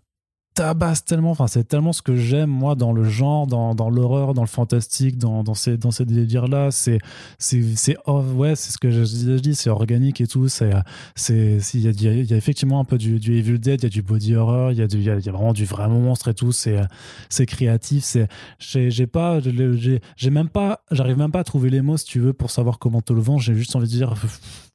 tabasse 0.55 1.05
tellement. 1.05 1.30
Enfin, 1.30 1.46
c'est 1.46 1.64
tellement 1.64 1.92
ce 1.92 2.03
que 2.03 2.16
j'aime, 2.16 2.50
moi, 2.50 2.74
dans 2.74 2.92
le 2.92 3.05
genre, 3.05 3.46
dans, 3.46 3.74
dans 3.74 3.90
l'horreur, 3.90 4.34
dans 4.34 4.42
le 4.42 4.48
fantastique, 4.48 5.18
dans, 5.18 5.42
dans 5.42 5.55
ces, 5.55 5.76
dans 5.76 5.90
ces 5.90 6.05
délires-là. 6.05 6.70
C'est, 6.70 6.98
c'est, 7.38 7.62
c'est, 7.76 7.96
ouais, 8.07 8.57
c'est 8.57 8.72
ce 8.72 8.78
que 8.78 8.90
je, 8.90 9.05
je 9.05 9.53
c'est 9.53 9.70
organique 9.70 10.20
et 10.20 10.26
tout. 10.26 10.48
C'est, 10.48 10.72
c'est, 11.14 11.59
il 11.74 11.80
y 11.80 11.88
a, 11.88 12.12
il 12.12 12.30
y 12.30 12.34
a 12.34 12.36
effectivement 12.36 12.80
un 12.80 12.84
peu 12.84 12.98
du, 12.98 13.18
du 13.18 13.36
Evil 13.38 13.59
Dead, 13.59 13.80
il 13.80 13.84
y 13.84 13.86
a 13.86 13.90
du 13.90 14.03
body 14.03 14.34
horror, 14.34 14.72
il 14.72 14.78
y 14.78 14.82
a 14.82 14.86
y 14.86 15.03
y 15.03 15.28
a 15.28 15.32
vraiment 15.32 15.53
du 15.53 15.64
vrai 15.64 15.88
monstre 15.88 16.28
et 16.28 16.34
tout. 16.34 16.53
C'est, 16.53 16.80
c'est 17.28 17.46
créatif. 17.46 18.05
C'est, 18.05 18.28
j'ai, 18.59 18.90
j'ai 18.90 19.07
pas, 19.07 19.40
j'ai, 19.40 20.00
j'ai 20.16 20.30
même 20.30 20.48
pas, 20.48 20.80
j'arrive 20.90 21.18
même 21.18 21.32
pas 21.32 21.40
à 21.40 21.44
trouver 21.44 21.70
les 21.70 21.82
mots, 21.82 21.96
si 21.96 22.05
tu 22.05 22.20
veux, 22.20 22.32
pour 22.32 22.50
savoir 22.50 22.78
comment 22.78 23.00
te 23.00 23.12
le 23.12 23.20
vendre. 23.20 23.40
J'ai 23.40 23.55
juste 23.55 23.74
envie 23.76 23.86
de 23.86 23.92
dire, 23.92 24.14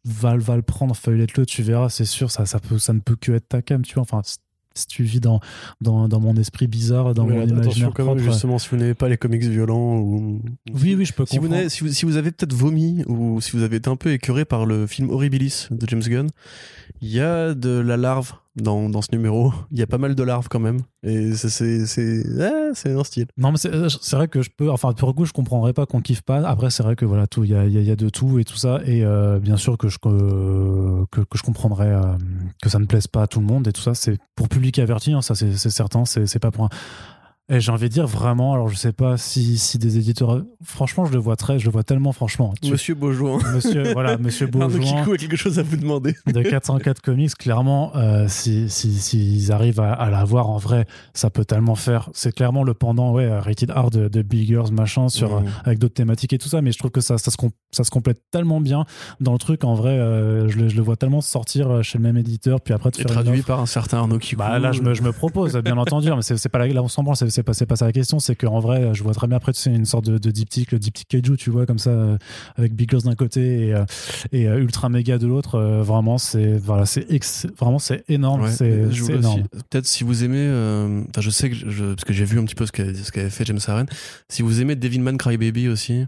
va, 0.06 0.38
va 0.38 0.56
le 0.56 0.62
prendre, 0.62 0.96
feuillette-le, 0.96 1.46
tu 1.46 1.62
verras, 1.64 1.90
c'est 1.90 2.06
sûr, 2.06 2.32
ça, 2.32 2.46
ça, 2.46 2.60
peut, 2.60 2.80
ça 2.80 2.94
ne 2.94 3.00
peut 3.00 3.16
que 3.16 3.32
être 3.34 3.48
ta 3.48 3.62
cam, 3.62 3.84
tu 3.84 3.96
vois. 3.96 4.04
Enfin, 4.04 4.22
si 4.78 4.88
tu 4.88 5.04
vis 5.04 5.20
dans, 5.20 5.40
dans, 5.82 6.08
dans 6.08 6.20
mon 6.20 6.36
esprit 6.38 6.68
bizarre, 6.68 7.14
dans 7.14 7.26
Mais 7.26 7.34
mon 7.36 7.42
attention 7.42 7.62
imaginaire 7.64 7.92
quand 7.94 8.06
même, 8.06 8.16
propre. 8.18 8.32
justement, 8.32 8.58
si 8.60 8.70
vous 8.70 8.78
n'avez 8.78 8.94
pas 8.94 9.10
les 9.10 9.18
comics 9.18 9.42
violents 9.44 9.98
ou. 9.98 10.42
Oui, 10.74 10.96
oui, 10.96 11.06
je 11.06 11.14
peux 11.14 11.26
Si 11.26 11.36
vous, 11.36 11.42
comprendre. 11.42 11.56
n'avez- 11.58 11.70
si, 11.70 11.84
vous, 11.84 11.90
si 11.90 12.06
vous 12.06 12.16
avez 12.18 12.32
peut-être 12.32 12.54
vomi 12.54 13.04
ou 13.08 13.42
si 13.42 13.52
vous 13.58 13.64
avez 13.64 13.78
été 13.78 13.90
un 13.90 13.96
peu 13.96 14.12
écœuré 14.12 14.46
par 14.46 14.66
le 14.66 14.88
film 14.88 15.10
Horribilis 15.10 15.68
de 15.72 15.88
James 15.88 16.02
Gunn, 16.04 16.30
il 17.02 17.10
y 17.10 17.20
a 17.20 17.54
de 17.54 17.70
la 17.80 17.98
larve 17.98 18.34
dans, 18.62 18.90
dans 18.90 19.02
ce 19.02 19.10
numéro. 19.12 19.54
Il 19.72 19.80
y 19.80 19.84
a 19.84 19.88
pas 19.88 19.98
mal 19.98 20.16
de 20.16 20.24
larves 20.24 20.48
quand 20.50 20.60
même. 20.60 20.80
Et 21.04 21.34
c'est- 21.36 22.24
ah, 22.42 22.72
un 22.90 23.04
style. 23.04 23.28
Non, 23.38 23.52
mais 23.52 23.58
c'est 23.58 23.74
euh, 23.74 23.88
c'est 23.90 24.16
vrai 24.16 24.28
que 24.28 24.42
je 24.42 24.50
peux. 24.56 24.70
Enfin, 24.70 24.92
pour 24.94 25.08
le 25.08 25.14
coup, 25.14 25.26
je 25.26 25.34
comprendrais 25.34 25.74
pas 25.74 25.86
qu'on 25.86 26.02
kiffe 26.02 26.22
pas. 26.22 26.40
Après, 26.48 26.70
c'est 26.70 26.84
vrai 26.84 26.96
que 26.96 27.06
voilà, 27.06 27.26
il 27.38 27.46
y 27.46 27.56
a, 27.56 27.66
y 27.66 27.78
a- 27.78 27.82
y 27.82 27.92
a 27.92 27.96
de 27.96 28.10
tout 28.10 28.40
et 28.40 28.44
tout 28.46 28.58
ça. 28.58 28.80
Et 28.86 29.04
euh, 29.06 29.40
bien 29.40 29.58
sûr 29.58 29.78
que 29.78 29.88
je 29.88 29.98
que, 30.00 31.06
que, 31.12 31.22
je 31.38 31.44
comprendrais 31.44 31.92
euh, 31.94 32.02
que 32.62 32.70
ça 32.70 32.80
ne 32.80 32.86
plaise 32.86 33.08
pas 33.08 33.24
à 33.24 33.28
tout 33.28 33.40
le 33.40 33.46
monde 33.46 33.68
et 33.68 33.72
tout 33.72 33.82
ça. 33.82 33.94
C'est 33.94 34.18
pour 34.36 34.50
public 34.50 34.80
averti, 34.80 35.14
hein, 35.14 35.22
ça 35.22 35.36
c'est 35.36 35.56
certain. 35.70 36.06
C'est 36.06 36.40
pas 36.40 36.52
pour 36.52 36.66
un. 36.66 36.70
Et 37.50 37.62
j'ai 37.62 37.72
envie 37.72 37.88
de 37.88 37.94
dire 37.94 38.08
vraiment. 38.08 38.54
Alors, 38.54 38.68
je 38.68 38.76
sais 38.76 38.92
pas 38.92 39.16
si, 39.16 39.58
si 39.58 39.78
des 39.78 39.98
éditeurs. 39.98 40.44
Franchement, 40.66 41.06
je 41.06 41.14
le 41.14 41.18
vois 41.20 41.38
très. 41.38 41.60
Je 41.60 41.66
le 41.66 41.72
vois 41.72 41.84
tellement. 41.84 42.12
Franchement, 42.12 42.54
Tu- 42.62 42.70
Monsieur 42.72 42.94
Beaujoin. 42.94 43.40
Monsieur, 43.56 43.94
voilà, 43.94 44.18
Monsieur 44.20 44.50
Arnaud 44.54 44.68
Beaujoin. 44.68 45.00
Kikou 45.00 45.14
a 45.14 45.18
quelque 45.18 45.38
chose 45.38 45.58
à 45.58 45.64
vous 45.64 45.78
demander. 45.78 46.14
de 46.26 46.42
404 46.42 47.02
comics, 47.02 47.34
clairement, 47.36 47.96
euh, 47.96 48.26
si, 48.28 48.70
si, 48.70 48.92
s'ils 48.94 49.54
arrivent 49.54 49.80
à, 49.80 49.94
à 49.94 50.10
l'avoir 50.10 50.50
en 50.50 50.58
vrai, 50.58 50.86
ça 51.14 51.30
peut 51.30 51.46
tellement 51.46 51.76
faire. 51.76 52.10
C'est 52.14 52.34
clairement 52.36 52.64
le 52.66 52.74
pendant, 52.74 53.14
ouais, 53.14 53.24
euh, 53.24 53.40
Rated 53.40 53.72
R 53.72 53.92
de, 53.92 54.10
de 54.10 54.22
Biggers, 54.24 54.70
machin, 54.74 55.08
sur, 55.08 55.38
euh, 55.38 55.42
avec 55.64 55.80
d'autres 55.80 55.94
thématiques 55.94 56.34
et 56.34 56.38
tout 56.38 56.50
ça, 56.50 56.62
mais 56.62 56.74
je 56.74 56.78
trouve 56.80 56.92
que 56.92 57.00
ça, 57.02 57.18
ça, 57.18 57.32
se, 57.32 57.38
ça 57.72 57.86
se 57.86 57.92
complète 57.92 58.20
tellement 58.30 58.60
bien 58.60 58.84
dans 59.22 59.32
le 59.32 59.40
truc. 59.40 59.64
En 59.64 59.74
vrai, 59.74 59.92
euh, 59.98 60.50
je, 60.50 60.58
le, 60.58 60.68
je 60.68 60.76
le 60.76 60.82
vois 60.82 60.98
tellement 60.98 61.22
sortir 61.22 61.82
chez 61.82 61.98
le 61.98 62.04
même 62.04 62.18
éditeur, 62.18 62.60
puis 62.60 62.74
après 62.74 62.92
de 62.92 62.98
Et 62.98 63.04
faire 63.04 63.12
une 63.18 63.24
traduit 63.24 63.42
par 63.42 63.62
un 63.62 63.66
certain 63.66 64.00
Arnaud 64.00 64.18
Kikou. 64.20 64.38
Bah 64.40 64.60
là, 64.60 64.74
je 64.74 64.82
me, 64.82 64.94
je 64.94 65.02
me 65.02 65.14
propose, 65.14 65.56
bien 65.58 65.78
entendu, 65.78 66.10
mais 66.14 66.22
c'est 66.24 66.36
c'est 66.36 66.50
pas 66.50 66.60
la, 66.60 66.68
là, 66.68 66.84
on 66.84 66.90
s'en 66.90 67.04
branle, 67.04 67.16
c'est 67.38 67.44
pas, 67.44 67.54
pas 67.68 67.76
ça 67.76 67.86
la 67.86 67.92
question, 67.92 68.20
c'est 68.20 68.36
qu'en 68.36 68.60
vrai, 68.60 68.94
je 68.94 69.04
vois 69.04 69.14
très 69.14 69.28
bien 69.28 69.38
après, 69.38 69.54
tu 69.54 69.60
sais, 69.60 69.70
une 69.74 69.86
sorte 69.86 70.06
de, 70.06 70.18
de 70.18 70.32
diptyque, 70.32 70.72
le 70.72 70.80
diptyque 70.80 71.08
Kaiju, 71.08 71.38
tu 71.38 71.50
vois, 71.50 71.66
comme 71.66 71.80
ça, 71.80 71.92
euh, 71.92 72.18
avec 72.56 72.74
Big 72.76 72.90
Girls 72.90 73.04
d'un 73.04 73.16
côté 73.16 73.68
et, 73.68 73.74
euh, 73.74 73.86
et 74.32 74.48
euh, 74.48 74.60
Ultra 74.60 74.90
Mega 74.90 75.18
de 75.18 75.28
l'autre, 75.28 75.60
vraiment, 75.60 76.18
c'est, 76.18 76.58
voilà, 76.58 76.86
c'est 76.86 77.06
ex- 77.12 77.48
vraiment, 77.60 77.80
c'est 77.80 78.04
énorme, 78.10 78.42
Ouais, 78.42 78.52
c'est 78.52 78.70
énorme. 79.14 79.44
Peut-être 79.70 79.86
si 79.86 80.04
vous 80.04 80.24
aimez, 80.24 80.48
enfin 81.10 81.22
je 81.22 81.30
sais 81.30 81.50
que 81.50 81.56
je, 81.56 81.86
parce 81.94 82.04
que 82.06 82.14
j'ai 82.14 82.26
vu 82.26 82.40
un 82.40 82.44
petit 82.46 82.56
peu 82.56 82.66
ce 82.66 82.72
qu'avait 82.72 82.94
ce 82.94 83.12
qu'avait 83.12 83.30
fait 83.30 83.46
James 83.46 83.60
Harren. 83.68 83.86
Si 84.30 84.42
vous 84.42 84.62
aimez 84.62 84.76
Devilman 84.76 85.18
Crybaby 85.18 85.68
aussi, 85.68 86.06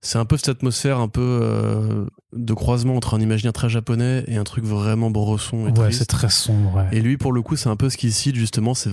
c'est 0.00 0.18
un 0.18 0.24
peu 0.24 0.36
cette 0.36 0.50
atmosphère 0.50 0.98
un 0.98 1.08
peu 1.08 1.20
euh, 1.42 2.04
de 2.34 2.52
croisement 2.52 2.94
entre 2.96 3.14
un 3.14 3.20
imaginaire 3.20 3.52
très 3.54 3.68
japonais 3.70 4.24
et 4.26 4.36
un 4.36 4.44
truc 4.44 4.64
vraiment 4.64 5.10
brosson 5.10 5.66
et 5.68 5.78
Ouais, 5.78 5.92
c'est 5.92 6.04
très 6.04 6.28
sombre, 6.28 6.74
ouais. 6.76 6.88
Et 6.92 7.00
lui, 7.00 7.16
pour 7.16 7.32
le 7.32 7.40
coup, 7.42 7.56
c'est 7.56 7.68
un 7.70 7.76
peu 7.76 7.88
ce 7.90 7.96
qu'il 7.96 8.12
cite 8.12 8.36
justement. 8.36 8.74
C'est 8.74 8.90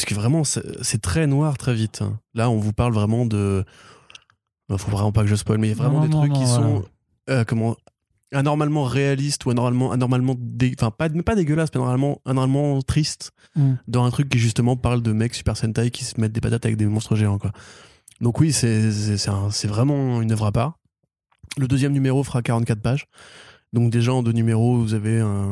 parce 0.00 0.04
que 0.08 0.14
vraiment, 0.14 0.44
c'est 0.44 1.02
très 1.02 1.26
noir 1.26 1.58
très 1.58 1.74
vite. 1.74 2.00
hein. 2.02 2.18
Là, 2.34 2.48
on 2.50 2.58
vous 2.58 2.72
parle 2.72 2.92
vraiment 2.94 3.26
de. 3.26 3.64
Il 4.70 4.78
faut 4.78 4.90
vraiment 4.90 5.12
pas 5.12 5.22
que 5.22 5.28
je 5.28 5.34
spoil, 5.34 5.58
mais 5.58 5.66
il 5.68 5.70
y 5.70 5.74
a 5.74 5.76
vraiment 5.76 6.00
Non, 6.00 6.06
des 6.06 6.08
non, 6.08 6.18
trucs 6.20 6.32
non, 6.32 6.38
qui 6.38 6.44
voilà. 6.46 6.62
sont 6.64 6.84
euh, 7.28 7.44
comment 7.44 7.76
anormalement 8.32 8.84
réalistes 8.84 9.44
ou 9.44 9.50
anormalement 9.50 9.90
anormalement 9.90 10.36
dé- 10.38 10.72
enfin 10.78 10.90
pas 10.92 11.08
pas 11.08 11.34
dégueulasses, 11.34 11.70
mais 11.74 11.80
anormalement 11.80 12.20
anormalement 12.24 12.80
tristes 12.82 13.32
Mm. 13.56 13.72
dans 13.88 14.04
un 14.04 14.10
truc 14.10 14.28
qui 14.28 14.38
justement 14.38 14.76
parle 14.76 15.02
de 15.02 15.10
mecs 15.12 15.34
Super 15.34 15.56
Sentai 15.56 15.90
qui 15.90 16.04
se 16.04 16.20
mettent 16.20 16.30
des 16.30 16.40
patates 16.40 16.64
avec 16.64 16.76
des 16.76 16.86
monstres 16.86 17.16
géants 17.16 17.38
quoi. 17.38 17.50
Donc 18.20 18.38
oui, 18.38 18.52
c'est 18.52 18.92
c'est 18.92 19.18
c'est 19.18 19.30
un- 19.30 19.50
c'est 19.50 19.66
vraiment 19.66 20.22
une 20.22 20.30
œuvre 20.30 20.46
à 20.46 20.52
part. 20.52 20.78
Le 21.58 21.66
deuxième 21.66 21.92
numéro 21.92 22.22
fera 22.22 22.40
44 22.42 22.80
pages. 22.80 23.06
Donc 23.72 23.90
déjà 23.92 24.12
en 24.12 24.22
deux 24.22 24.32
numéros, 24.32 24.78
vous 24.78 24.94
avez 24.94 25.20
un 25.20 25.48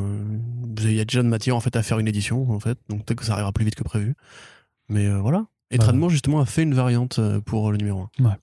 vous 0.77 0.85
avez- 0.85 0.93
il 0.93 0.97
y 0.97 1.01
a 1.01 1.05
déjà 1.05 1.23
de 1.23 1.29
matière 1.29 1.57
en 1.57 1.61
fait 1.61 1.77
à 1.77 1.83
faire 1.83 1.99
une 1.99 2.09
édition 2.09 2.51
en 2.51 2.61
fait. 2.61 2.79
Donc 2.89 3.05
peut-être 3.05 3.21
que 3.21 3.25
ça 3.25 3.35
arrivera 3.35 3.53
plus 3.53 3.65
vite 3.65 3.75
que 3.77 3.85
prévu. 3.85 4.15
Mais 4.89 5.07
euh, 5.07 5.19
voilà. 5.19 5.47
Et. 5.71 5.79
Tradement 5.79 6.09
justement 6.09 6.41
a 6.41 6.47
fait 6.47 6.63
une 6.63 6.75
variante 6.75 7.19
euh, 7.19 7.41
pour 7.41 7.71
le 7.71 7.77
numéro 7.79 8.09
1. 8.21 8.37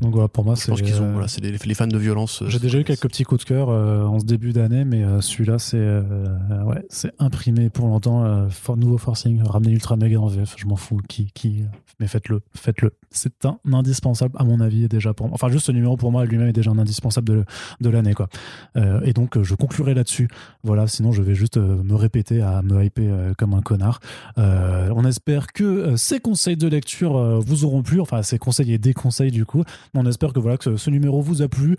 Donc 0.00 0.12
voilà, 0.14 0.26
pour 0.28 0.44
moi, 0.44 0.54
Je 0.56 0.62
c'est. 0.62 0.68
pense 0.72 0.82
qu'ils 0.82 1.00
ont 1.00 1.04
euh, 1.04 1.12
voilà, 1.12 1.28
c'est 1.28 1.40
les, 1.40 1.52
les 1.52 1.74
fans 1.74 1.86
de 1.86 1.98
violence. 1.98 2.42
J'ai 2.48 2.58
déjà 2.58 2.78
eu 2.80 2.84
quelques 2.84 3.06
petits 3.08 3.22
coups 3.24 3.42
de 3.44 3.48
cœur 3.48 3.68
euh, 3.68 4.04
en 4.04 4.18
ce 4.18 4.24
début 4.24 4.52
d'année, 4.52 4.84
mais 4.84 5.04
euh, 5.04 5.20
celui-là, 5.20 5.58
c'est 5.60 5.78
ouais, 5.78 6.84
c'est 6.88 7.12
imprimé 7.20 7.70
pour 7.70 7.86
longtemps. 7.86 8.48
for- 8.50 8.76
nouveau 8.76 8.98
forcing, 8.98 9.42
ramener 9.42 9.72
Ultra 9.72 9.96
Mega 9.96 10.18
en 10.18 10.26
VF, 10.26 10.54
je 10.56 10.66
m'en 10.66 10.74
fous. 10.76 10.98
Qui, 11.08 11.30
qui, 11.34 11.62
mais 12.00 12.08
faites-le, 12.08 12.40
faites-le. 12.54 12.92
C'est 13.14 13.46
un 13.46 13.58
indispensable, 13.72 14.34
à 14.38 14.44
mon 14.44 14.60
avis, 14.60 14.88
déjà 14.88 15.14
pour 15.14 15.28
moi. 15.28 15.34
Enfin, 15.34 15.48
juste 15.48 15.66
ce 15.66 15.72
numéro 15.72 15.96
pour 15.96 16.12
moi 16.12 16.24
lui-même 16.24 16.48
est 16.48 16.52
déjà 16.52 16.70
un 16.70 16.78
indispensable 16.78 17.26
de, 17.28 17.44
de 17.80 17.88
l'année, 17.88 18.14
quoi. 18.14 18.28
Euh, 18.76 19.00
et 19.04 19.12
donc, 19.12 19.36
euh, 19.36 19.44
je 19.44 19.54
conclurai 19.54 19.94
là-dessus. 19.94 20.28
Voilà, 20.62 20.86
sinon, 20.86 21.12
je 21.12 21.22
vais 21.22 21.34
juste 21.34 21.56
euh, 21.56 21.82
me 21.82 21.94
répéter 21.94 22.42
à 22.42 22.62
me 22.62 22.84
hyper 22.84 23.34
comme 23.38 23.54
un 23.54 23.62
connard. 23.62 24.00
On 24.36 25.04
espère 25.04 25.52
que 25.52 25.96
ces 25.96 26.20
conseils 26.20 26.56
de 26.56 26.68
lecture 26.68 27.40
vous 27.40 27.64
auront 27.64 27.82
plu. 27.82 28.00
Enfin, 28.00 28.22
ces 28.22 28.38
conseils 28.38 28.72
et 28.72 28.78
des 28.78 28.94
conseils, 28.94 29.30
du 29.30 29.44
coup. 29.44 29.62
On 29.94 30.06
espère 30.06 30.32
que 30.32 30.40
voilà 30.40 30.56
que 30.56 30.76
ce, 30.76 30.90
numéro 30.90 31.22
vous 31.22 31.42
a 31.42 31.48
plu 31.48 31.76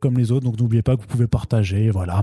comme 0.00 0.18
les 0.18 0.32
autres. 0.32 0.44
Donc 0.44 0.58
n'oubliez 0.58 0.82
pas 0.82 0.96
que 0.96 1.00
vous 1.00 1.06
pouvez 1.06 1.26
partager, 1.26 1.90
voilà. 1.90 2.22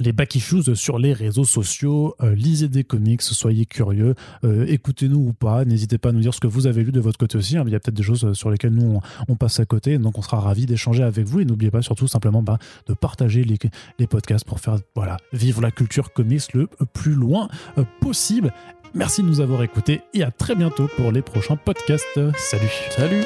Les 0.00 0.12
back 0.12 0.34
issues 0.34 0.74
sur 0.74 0.98
les 0.98 1.12
réseaux 1.12 1.44
sociaux, 1.44 2.16
euh, 2.20 2.34
lisez 2.34 2.68
des 2.68 2.82
comics, 2.82 3.22
soyez 3.22 3.64
curieux, 3.64 4.16
euh, 4.42 4.66
écoutez-nous 4.66 5.28
ou 5.28 5.32
pas, 5.32 5.64
n'hésitez 5.64 5.98
pas 5.98 6.08
à 6.08 6.12
nous 6.12 6.20
dire 6.20 6.34
ce 6.34 6.40
que 6.40 6.48
vous 6.48 6.66
avez 6.66 6.82
lu 6.82 6.90
de 6.90 6.98
votre 6.98 7.16
côté 7.16 7.38
aussi, 7.38 7.56
hein. 7.56 7.62
il 7.64 7.72
y 7.72 7.76
a 7.76 7.80
peut-être 7.80 7.94
des 7.94 8.02
choses 8.02 8.32
sur 8.32 8.50
lesquelles 8.50 8.74
nous 8.74 9.00
on, 9.28 9.36
passe 9.36 9.60
à 9.60 9.66
côté, 9.66 9.96
donc 9.98 10.18
on 10.18 10.22
sera 10.22 10.40
ravis 10.40 10.66
d'échanger 10.66 11.04
avec 11.04 11.26
vous. 11.26 11.40
Et 11.40 11.44
n'oubliez 11.44 11.70
pas 11.70 11.80
surtout 11.80 12.08
simplement 12.08 12.42
bah, 12.42 12.58
de 12.86 12.94
partager 12.94 13.44
les, 13.44 13.58
les 14.00 14.06
podcasts 14.08 14.44
pour 14.44 14.58
faire 14.58 14.78
voilà, 14.96 15.16
vivre 15.32 15.60
la 15.60 15.70
culture 15.70 16.12
comics 16.12 16.52
le 16.54 16.68
plus 16.92 17.14
loin 17.14 17.48
euh, 17.78 17.84
possible. 18.00 18.52
Merci 18.94 19.22
de 19.22 19.28
nous 19.28 19.40
avoir 19.40 19.62
écoutés 19.62 20.02
et 20.12 20.24
à 20.24 20.32
très 20.32 20.56
bientôt 20.56 20.88
pour 20.96 21.12
les 21.12 21.22
prochains 21.22 21.56
podcasts. 21.56 22.20
Salut. 22.36 22.70
Salut 22.90 23.24